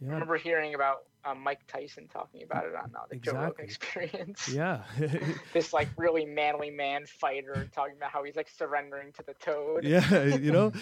I 0.02 0.12
remember 0.12 0.38
hearing 0.38 0.74
about 0.74 1.04
um, 1.26 1.42
Mike 1.42 1.60
Tyson 1.66 2.08
talking 2.12 2.42
about 2.42 2.64
it 2.66 2.74
on 2.74 2.92
uh, 2.94 3.00
the 3.10 3.16
Joe 3.16 3.32
Rogan 3.32 3.64
Experience. 3.64 4.48
yeah, 4.52 4.82
This 5.52 5.72
like 5.72 5.88
really 5.96 6.24
manly 6.24 6.70
man 6.70 7.04
fighter 7.06 7.68
talking 7.74 7.96
about 7.96 8.10
how 8.10 8.22
he's 8.22 8.36
like 8.36 8.48
surrendering 8.48 9.12
to 9.12 9.22
the 9.26 9.34
toad. 9.34 9.84
yeah. 9.84 10.24
You 10.46 10.52
know, 10.52 10.72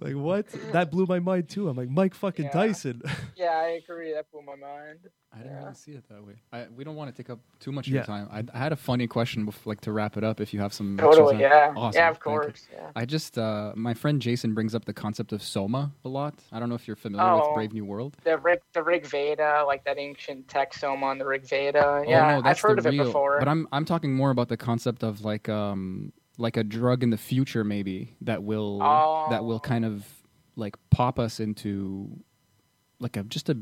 like 0.00 0.14
what? 0.14 0.46
That 0.72 0.90
blew 0.90 1.06
my 1.06 1.18
mind 1.18 1.48
too. 1.48 1.68
I'm 1.68 1.76
like 1.76 1.88
Mike 1.90 2.14
fucking 2.14 2.46
Yeah. 2.46 2.50
Tyson. 2.52 3.02
Yeah, 3.36 3.50
I 3.50 3.80
agree. 3.82 4.12
That 4.12 4.30
blew 4.30 4.42
my 4.42 4.54
mind. 4.56 5.00
I 5.32 5.38
didn't 5.38 5.52
Yeah. 5.52 5.62
really 5.62 5.74
see 5.74 5.92
it 5.92 6.08
that 6.08 6.24
way. 6.24 6.34
I, 6.52 6.66
we 6.74 6.84
don't 6.84 6.96
want 6.96 7.14
to 7.14 7.16
take 7.22 7.28
up 7.30 7.38
too 7.60 7.70
much 7.72 7.86
of 7.86 7.92
Yeah. 7.92 7.98
your 8.00 8.04
time. 8.06 8.28
I, 8.30 8.44
I 8.54 8.58
had 8.58 8.72
a 8.72 8.76
funny 8.76 9.06
question, 9.06 9.46
bef- 9.46 9.66
like 9.66 9.80
to 9.82 9.92
wrap 9.92 10.16
it 10.16 10.24
up. 10.24 10.40
If 10.40 10.54
you 10.54 10.60
have 10.60 10.72
some 10.72 10.96
Totally, 10.96 11.40
yeah. 11.40 11.72
Awesome, 11.76 11.98
Yeah, 11.98 12.08
of 12.10 12.18
course. 12.20 12.66
Yeah. 12.72 12.90
I 12.96 13.04
just 13.04 13.36
uh, 13.38 13.72
my 13.74 13.92
friend 13.94 14.22
Jason 14.22 14.54
brings 14.54 14.74
up 14.74 14.84
the 14.86 14.94
concept 14.94 15.32
of 15.32 15.42
soma 15.42 15.92
a 16.04 16.08
lot. 16.08 16.34
I 16.52 16.58
don't 16.58 16.68
know 16.70 16.74
if 16.76 16.86
you're 16.86 16.96
familiar 16.96 17.26
Oh. 17.28 17.38
with 17.48 17.54
Brave 17.54 17.72
New 17.74 17.84
World. 17.84 18.16
The 18.24 18.38
Rig, 18.38 18.60
the 18.72 18.82
Rig 18.82 19.06
Veda, 19.06 19.64
like 19.66 19.84
that 19.88 19.98
ancient 19.98 20.46
text 20.48 20.80
soma 20.80 21.06
on 21.06 21.18
the 21.18 21.24
Rig 21.24 21.48
Veda. 21.48 21.82
Oh, 21.84 22.04
Yeah, 22.06 22.40
no, 22.40 22.48
I've 22.48 22.60
heard 22.60 22.78
of 22.78 22.86
it 22.86 22.96
before. 22.96 23.38
But 23.38 23.48
I'm 23.48 23.66
I'm 23.72 23.84
talking 23.84 24.14
more 24.14 24.30
about 24.30 24.48
the 24.48 24.56
concept 24.56 25.02
of 25.02 25.24
like 25.24 25.48
um 25.48 26.12
like 26.36 26.56
a 26.56 26.62
drug 26.64 27.02
in 27.02 27.10
the 27.10 27.16
future 27.16 27.64
maybe 27.64 28.14
that 28.20 28.42
will 28.42 28.78
that 29.30 29.44
will 29.44 29.56
Oh. 29.56 29.60
kind 29.60 29.84
of 29.84 30.06
like 30.56 30.76
pop 30.90 31.18
us 31.18 31.40
into 31.40 32.08
like 33.00 33.16
a 33.16 33.22
just 33.24 33.48
a 33.48 33.56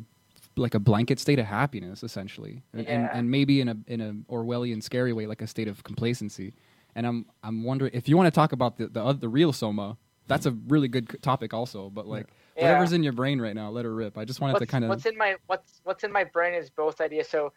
like 0.56 0.74
a 0.74 0.78
blanket 0.80 1.18
state 1.20 1.38
of 1.38 1.46
happiness 1.46 2.02
essentially 2.02 2.62
and, 2.72 2.86
and 2.86 3.02
Yeah. 3.04 3.10
and 3.16 3.30
maybe 3.30 3.60
in 3.60 3.68
a 3.68 3.76
in 3.86 4.00
a 4.00 4.12
orwellian 4.32 4.82
scary 4.82 5.12
way 5.12 5.26
like 5.26 5.42
a 5.42 5.46
state 5.46 5.68
of 5.68 5.84
complacency 5.84 6.54
and 6.94 7.06
i'm 7.06 7.26
i'm 7.42 7.62
wondering 7.62 7.90
if 7.94 8.08
you 8.08 8.16
want 8.16 8.26
to 8.26 8.30
talk 8.30 8.52
about 8.52 8.78
the 8.78 8.86
the, 8.88 9.12
the 9.12 9.28
real 9.28 9.52
soma 9.52 9.98
that's 10.26 10.46
a 10.46 10.52
really 10.68 10.88
good 10.88 11.06
topic 11.22 11.52
also 11.52 11.90
but 11.90 12.06
like 12.06 12.26
Yeah. 12.28 12.34
Whatever's 12.62 12.92
in 12.92 13.02
your 13.02 13.12
brain 13.12 13.40
right 13.40 13.54
now 13.54 13.70
let 13.70 13.84
her 13.84 13.94
rip 13.94 14.16
i 14.18 14.24
just 14.24 14.40
wanted 14.40 14.54
what's, 14.54 14.62
to 14.62 14.66
kind 14.66 14.84
of 14.84 14.90
what's 14.90 15.06
in 15.06 15.16
my 15.16 15.36
what's 15.46 15.80
what's 15.84 16.04
in 16.04 16.12
my 16.12 16.24
brain 16.24 16.54
is 16.54 16.70
both 16.70 17.00
ideas. 17.00 17.28
So, 17.28 17.52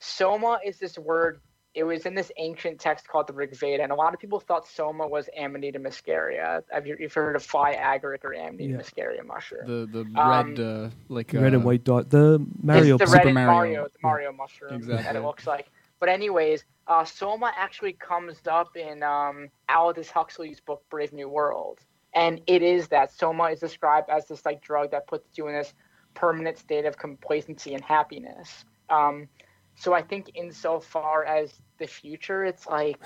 soma 0.00 0.58
is 0.64 0.78
this 0.78 0.98
word 0.98 1.40
it 1.74 1.84
was 1.84 2.06
in 2.06 2.14
this 2.14 2.32
ancient 2.38 2.80
text 2.80 3.06
called 3.06 3.26
the 3.28 3.32
Rig 3.32 3.54
Veda, 3.56 3.82
and 3.82 3.92
a 3.92 3.94
lot 3.94 4.14
of 4.14 4.18
people 4.20 4.40
thought 4.40 4.66
soma 4.66 5.06
was 5.06 5.28
Amanita 5.38 5.78
muscaria. 5.78 6.62
Have 6.70 6.86
you 6.86 6.96
you've 6.98 7.12
heard 7.12 7.36
of 7.36 7.42
fly 7.44 7.76
agaric 7.76 8.24
or 8.24 8.34
Amanita 8.34 8.72
Yeah. 8.72 8.78
muscaria 8.78 9.24
mushroom? 9.24 9.66
The 9.66 9.86
the 9.86 10.20
Um, 10.20 10.54
red 10.54 10.60
uh, 10.60 10.90
like 11.08 11.32
red 11.34 11.54
and 11.54 11.62
uh, 11.62 11.66
white 11.66 11.84
dot. 11.84 12.10
The 12.10 12.44
Mario. 12.62 12.98
the 12.98 13.06
Super 13.06 13.24
red 13.24 13.34
Mario. 13.34 13.52
Mario, 13.52 13.82
the 13.84 13.98
Mario 14.02 14.32
mushroom 14.32 14.70
that 14.70 14.76
Exactly. 14.76 15.20
it 15.20 15.24
looks 15.24 15.46
like. 15.46 15.70
But 16.00 16.08
anyways, 16.08 16.64
uh, 16.86 17.04
soma 17.04 17.52
actually 17.56 17.92
comes 17.92 18.38
up 18.46 18.76
in 18.76 19.02
um, 19.02 19.48
Aldous 19.68 20.10
Huxley's 20.10 20.60
book 20.60 20.82
Brave 20.90 21.12
New 21.12 21.28
World, 21.28 21.80
and 22.14 22.40
it 22.46 22.62
is 22.62 22.88
that 22.88 23.12
soma 23.12 23.44
is 23.44 23.60
described 23.60 24.08
as 24.10 24.26
this 24.26 24.44
like 24.44 24.60
drug 24.62 24.90
that 24.90 25.06
puts 25.06 25.36
you 25.36 25.48
in 25.48 25.54
this 25.54 25.74
permanent 26.14 26.58
state 26.58 26.84
of 26.84 26.98
complacency 26.98 27.74
and 27.74 27.84
happiness. 27.84 28.64
Um, 28.90 29.28
so 29.76 29.94
I 29.94 30.02
think 30.02 30.32
insofar 30.34 31.24
as 31.24 31.52
the 31.78 31.86
future, 31.86 32.44
it's 32.44 32.66
like 32.66 32.98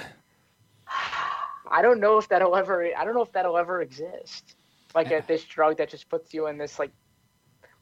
I 1.70 1.80
don't 1.80 2.00
know 2.00 2.18
if 2.18 2.28
that'll 2.28 2.56
ever. 2.56 2.88
I 2.96 3.04
don't 3.04 3.14
know 3.14 3.22
if 3.22 3.32
that'll 3.32 3.56
ever 3.56 3.82
exist. 3.82 4.56
Like 4.94 5.10
a, 5.10 5.24
this 5.26 5.44
drug 5.44 5.78
that 5.78 5.88
just 5.88 6.08
puts 6.08 6.34
you 6.34 6.46
in 6.48 6.58
this 6.58 6.78
like. 6.78 6.90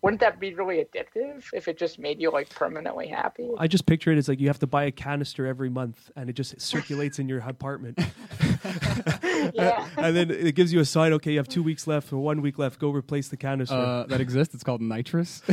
Wouldn't 0.03 0.21
that 0.21 0.41
be 0.41 0.55
really 0.55 0.83
addictive 0.83 1.45
if 1.53 1.69
it 1.69 1.77
just 1.77 1.99
made 1.99 2.23
you 2.23 2.31
like 2.31 2.49
permanently 2.49 3.09
happy? 3.09 3.51
I 3.59 3.67
just 3.67 3.85
picture 3.85 4.11
it 4.11 4.17
as 4.17 4.29
like 4.29 4.41
you 4.41 4.47
have 4.47 4.59
to 4.61 4.67
buy 4.67 4.85
a 4.85 4.91
canister 4.91 5.47
every 5.47 5.69
month, 5.69 6.11
and 6.17 6.31
it 6.31 6.35
just 6.35 6.59
circulates 6.61 7.19
in 7.19 7.29
your 7.29 7.41
apartment. 7.41 7.99
Yeah. 8.65 9.89
and 9.97 10.15
then 10.17 10.31
it 10.31 10.55
gives 10.55 10.73
you 10.73 10.81
a 10.81 10.85
sign. 10.85 11.13
Okay, 11.15 11.33
you 11.33 11.39
have 11.39 11.49
two 11.49 11.63
weeks 11.63 11.87
left 11.87 12.13
or 12.13 12.19
one 12.19 12.43
week 12.43 12.59
left. 12.59 12.79
Go 12.79 12.91
replace 12.91 13.29
the 13.29 13.37
canister. 13.37 13.75
uh, 13.75 14.05
that 14.05 14.21
exists. 14.21 14.55
It's 14.55 14.65
called 14.65 14.81
nitrous. 14.83 15.43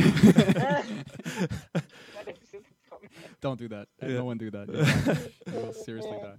Don't 3.40 3.58
do 3.58 3.68
that. 3.68 3.88
Yeah. 4.02 4.08
No 4.14 4.24
one 4.24 4.36
do 4.38 4.50
that. 4.50 4.68
You'll 4.68 4.82
die. 4.84 5.30
You 5.46 5.66
will 5.66 5.72
seriously 5.72 6.12
Yeah. 6.16 6.22
die. 6.26 6.34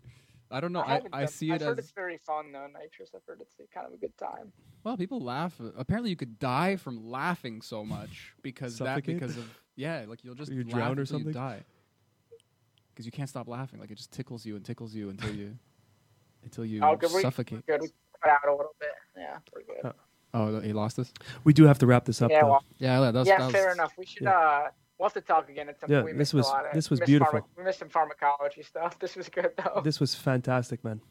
I 0.52 0.60
don't 0.62 0.74
know. 0.74 0.82
I, 0.82 0.94
haven't 0.96 1.14
I 1.14 1.26
see 1.28 1.52
I've 1.52 1.62
it 1.62 1.66
heard 1.66 1.78
as 1.80 1.86
it's 1.86 1.94
very 1.94 2.18
fun 2.18 2.52
though. 2.52 2.66
Nitrous. 2.74 3.12
I've 3.16 3.24
heard 3.26 3.40
it's 3.40 3.56
kind 3.74 3.86
of 3.86 3.94
a 3.94 3.98
good 3.98 4.18
time. 4.18 4.52
well. 4.84 4.98
People 4.98 5.20
laugh. 5.22 5.54
Apparently, 5.78 6.10
you 6.10 6.16
could 6.16 6.40
die 6.40 6.76
from 6.76 7.08
laughing 7.10 7.62
so 7.62 7.86
much 7.86 8.34
because 8.42 8.80
that 8.80 9.06
because 9.06 9.38
of 9.38 9.46
yeah, 9.76 10.06
like 10.08 10.24
you'll 10.24 10.34
just 10.36 10.52
You 10.52 10.64
drown 10.64 10.98
or 10.98 11.02
until 11.02 11.20
you 11.20 11.26
something? 11.26 11.34
die. 11.34 11.64
Because 12.94 13.06
you 13.06 13.12
can't 13.12 13.30
stop 13.30 13.48
laughing. 13.48 13.80
Like 13.80 13.92
it 13.92 13.96
just 13.96 14.12
tickles 14.12 14.44
you 14.46 14.56
and 14.56 14.66
tickles 14.66 14.96
you 14.96 15.10
until 15.10 15.34
you 15.36 15.58
until 16.44 16.66
you 16.66 16.82
Oh, 16.84 16.96
good. 16.96 17.12
We, 17.14 17.22
suffocate. 17.22 17.66
Good. 17.66 17.82
We 17.82 17.90
cut 18.24 18.32
out 18.32 18.48
a 18.48 18.52
little 18.52 18.76
bit. 18.80 18.90
Yeah, 19.18 19.38
we're 19.54 19.64
good. 19.64 19.86
Uh, 19.86 19.94
Oh, 20.32 20.60
he 20.60 20.74
lost 20.74 21.00
us. 21.00 21.12
we 21.44 21.54
do 21.54 21.64
have 21.66 21.80
to 21.80 21.88
wrap 21.88 22.06
this 22.06 22.22
up. 22.22 22.30
yeah, 22.30 22.42
though. 22.42 22.50
well, 22.52 22.64
Yeah, 22.78 23.00
that 23.00 23.14
was, 23.16 23.28
yeah, 23.28 23.40
that 23.40 23.46
was, 23.46 23.52
fair 23.54 23.72
enough. 23.72 23.94
We 23.98 24.06
should. 24.06 24.24
yeah. 24.24 24.38
uh 24.38 24.68
We'll 25.00 25.08
have 25.08 25.14
to 25.14 25.22
talk 25.22 25.50
again 25.50 25.70
at 25.70 25.80
some 25.80 25.90
Yeah, 25.90 26.02
point. 26.02 26.14
We 26.16 26.18
this 26.20 26.34
was- 26.34 26.46
a 26.46 26.50
lot 26.50 26.66
of, 26.68 26.74
this 26.74 26.90
was 26.92 27.00
beautiful. 27.00 27.40
pharma- 27.40 27.46
we 27.58 27.64
missed 27.64 27.80
some 27.80 27.90
pharmacology 27.90 28.62
stuff. 28.64 29.00
This 29.00 29.16
was 29.16 29.28
good 29.30 29.52
though. 29.58 29.82
This 29.84 30.00
was 30.00 30.14
fantastic, 30.14 30.84
man. 30.84 31.02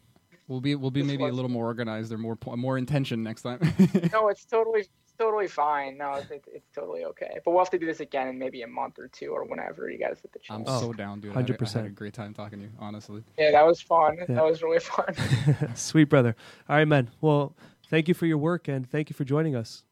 We'll 0.49 0.61
be 0.63 0.75
we'll 0.75 0.91
be 0.91 1.03
maybe 1.03 1.25
a 1.25 1.29
little 1.33 1.51
more 1.51 1.67
organized 1.67 2.11
or 2.13 2.19
more 2.19 2.39
more 2.57 2.79
intention 2.79 3.23
next 3.23 3.43
time. 3.43 3.61
no, 4.13 4.29
it's 4.29 4.47
totally, 4.47 4.81
it's 4.81 5.15
totally 5.19 5.47
fine. 5.47 5.99
No, 5.99 6.15
it's, 6.15 6.31
it's, 6.31 6.49
it's 6.51 6.69
totally 6.75 7.05
okay. 7.05 7.39
But 7.45 7.51
we'll 7.51 7.61
have 7.61 7.71
to 7.71 7.79
do 7.79 7.85
this 7.85 8.01
again 8.01 8.29
in 8.29 8.39
maybe 8.39 8.63
a 8.63 8.67
month 8.67 8.99
or 8.99 9.09
two 9.09 9.29
or 9.29 9.45
whenever 9.45 9.91
you 9.91 9.99
guys 9.99 10.19
get 10.23 10.33
the 10.33 10.39
chance. 10.39 10.67
I'm. 10.67 10.75
Oh, 10.75 10.81
so 10.81 10.93
down, 10.95 11.21
dude. 11.21 11.33
I 11.37 11.41
had 11.43 11.51
a- 11.51 11.57
I 11.63 11.69
had 11.69 11.85
a 11.85 11.91
great 11.91 12.15
time 12.15 12.33
talking 12.33 12.61
to 12.61 12.65
you. 12.65 12.71
Honestly. 12.79 13.23
Yeah, 13.39 13.51
that 13.51 13.67
was 13.67 13.83
fun. 13.83 14.17
Yeah. 14.21 14.25
That 14.37 14.45
was 14.45 14.63
really 14.63 14.81
fun. 14.81 15.15
Sweet 15.75 16.05
brother. 16.05 16.35
All 16.67 16.77
right, 16.77 16.89
man. 16.89 17.11
Well, 17.21 17.55
thank 17.91 18.09
you 18.09 18.15
for 18.15 18.25
your 18.25 18.39
work 18.39 18.69
and 18.69 18.89
thank 18.91 19.11
you 19.11 19.15
for 19.15 19.25
joining 19.25 19.55
us. 19.55 19.83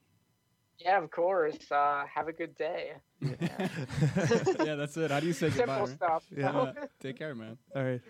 yeah, 0.78 0.96
of 1.02 1.10
course. 1.10 1.70
Uh, 1.70 2.04
have 2.14 2.28
a 2.28 2.32
good 2.32 2.54
day. 2.56 2.92
yeah, 3.20 3.68
that's 4.76 4.96
it. 4.96 5.10
How 5.10 5.20
do 5.20 5.26
you 5.26 5.32
say 5.34 5.48
goodbye? 5.50 5.84
Simple 5.84 5.86
right? 5.86 5.88
stuff. 5.96 6.24
Yeah. 6.34 6.72
Yeah. 6.76 6.84
Take 7.00 7.18
care, 7.18 7.34
man. 7.34 7.58
All 7.74 7.84
right. 7.84 8.00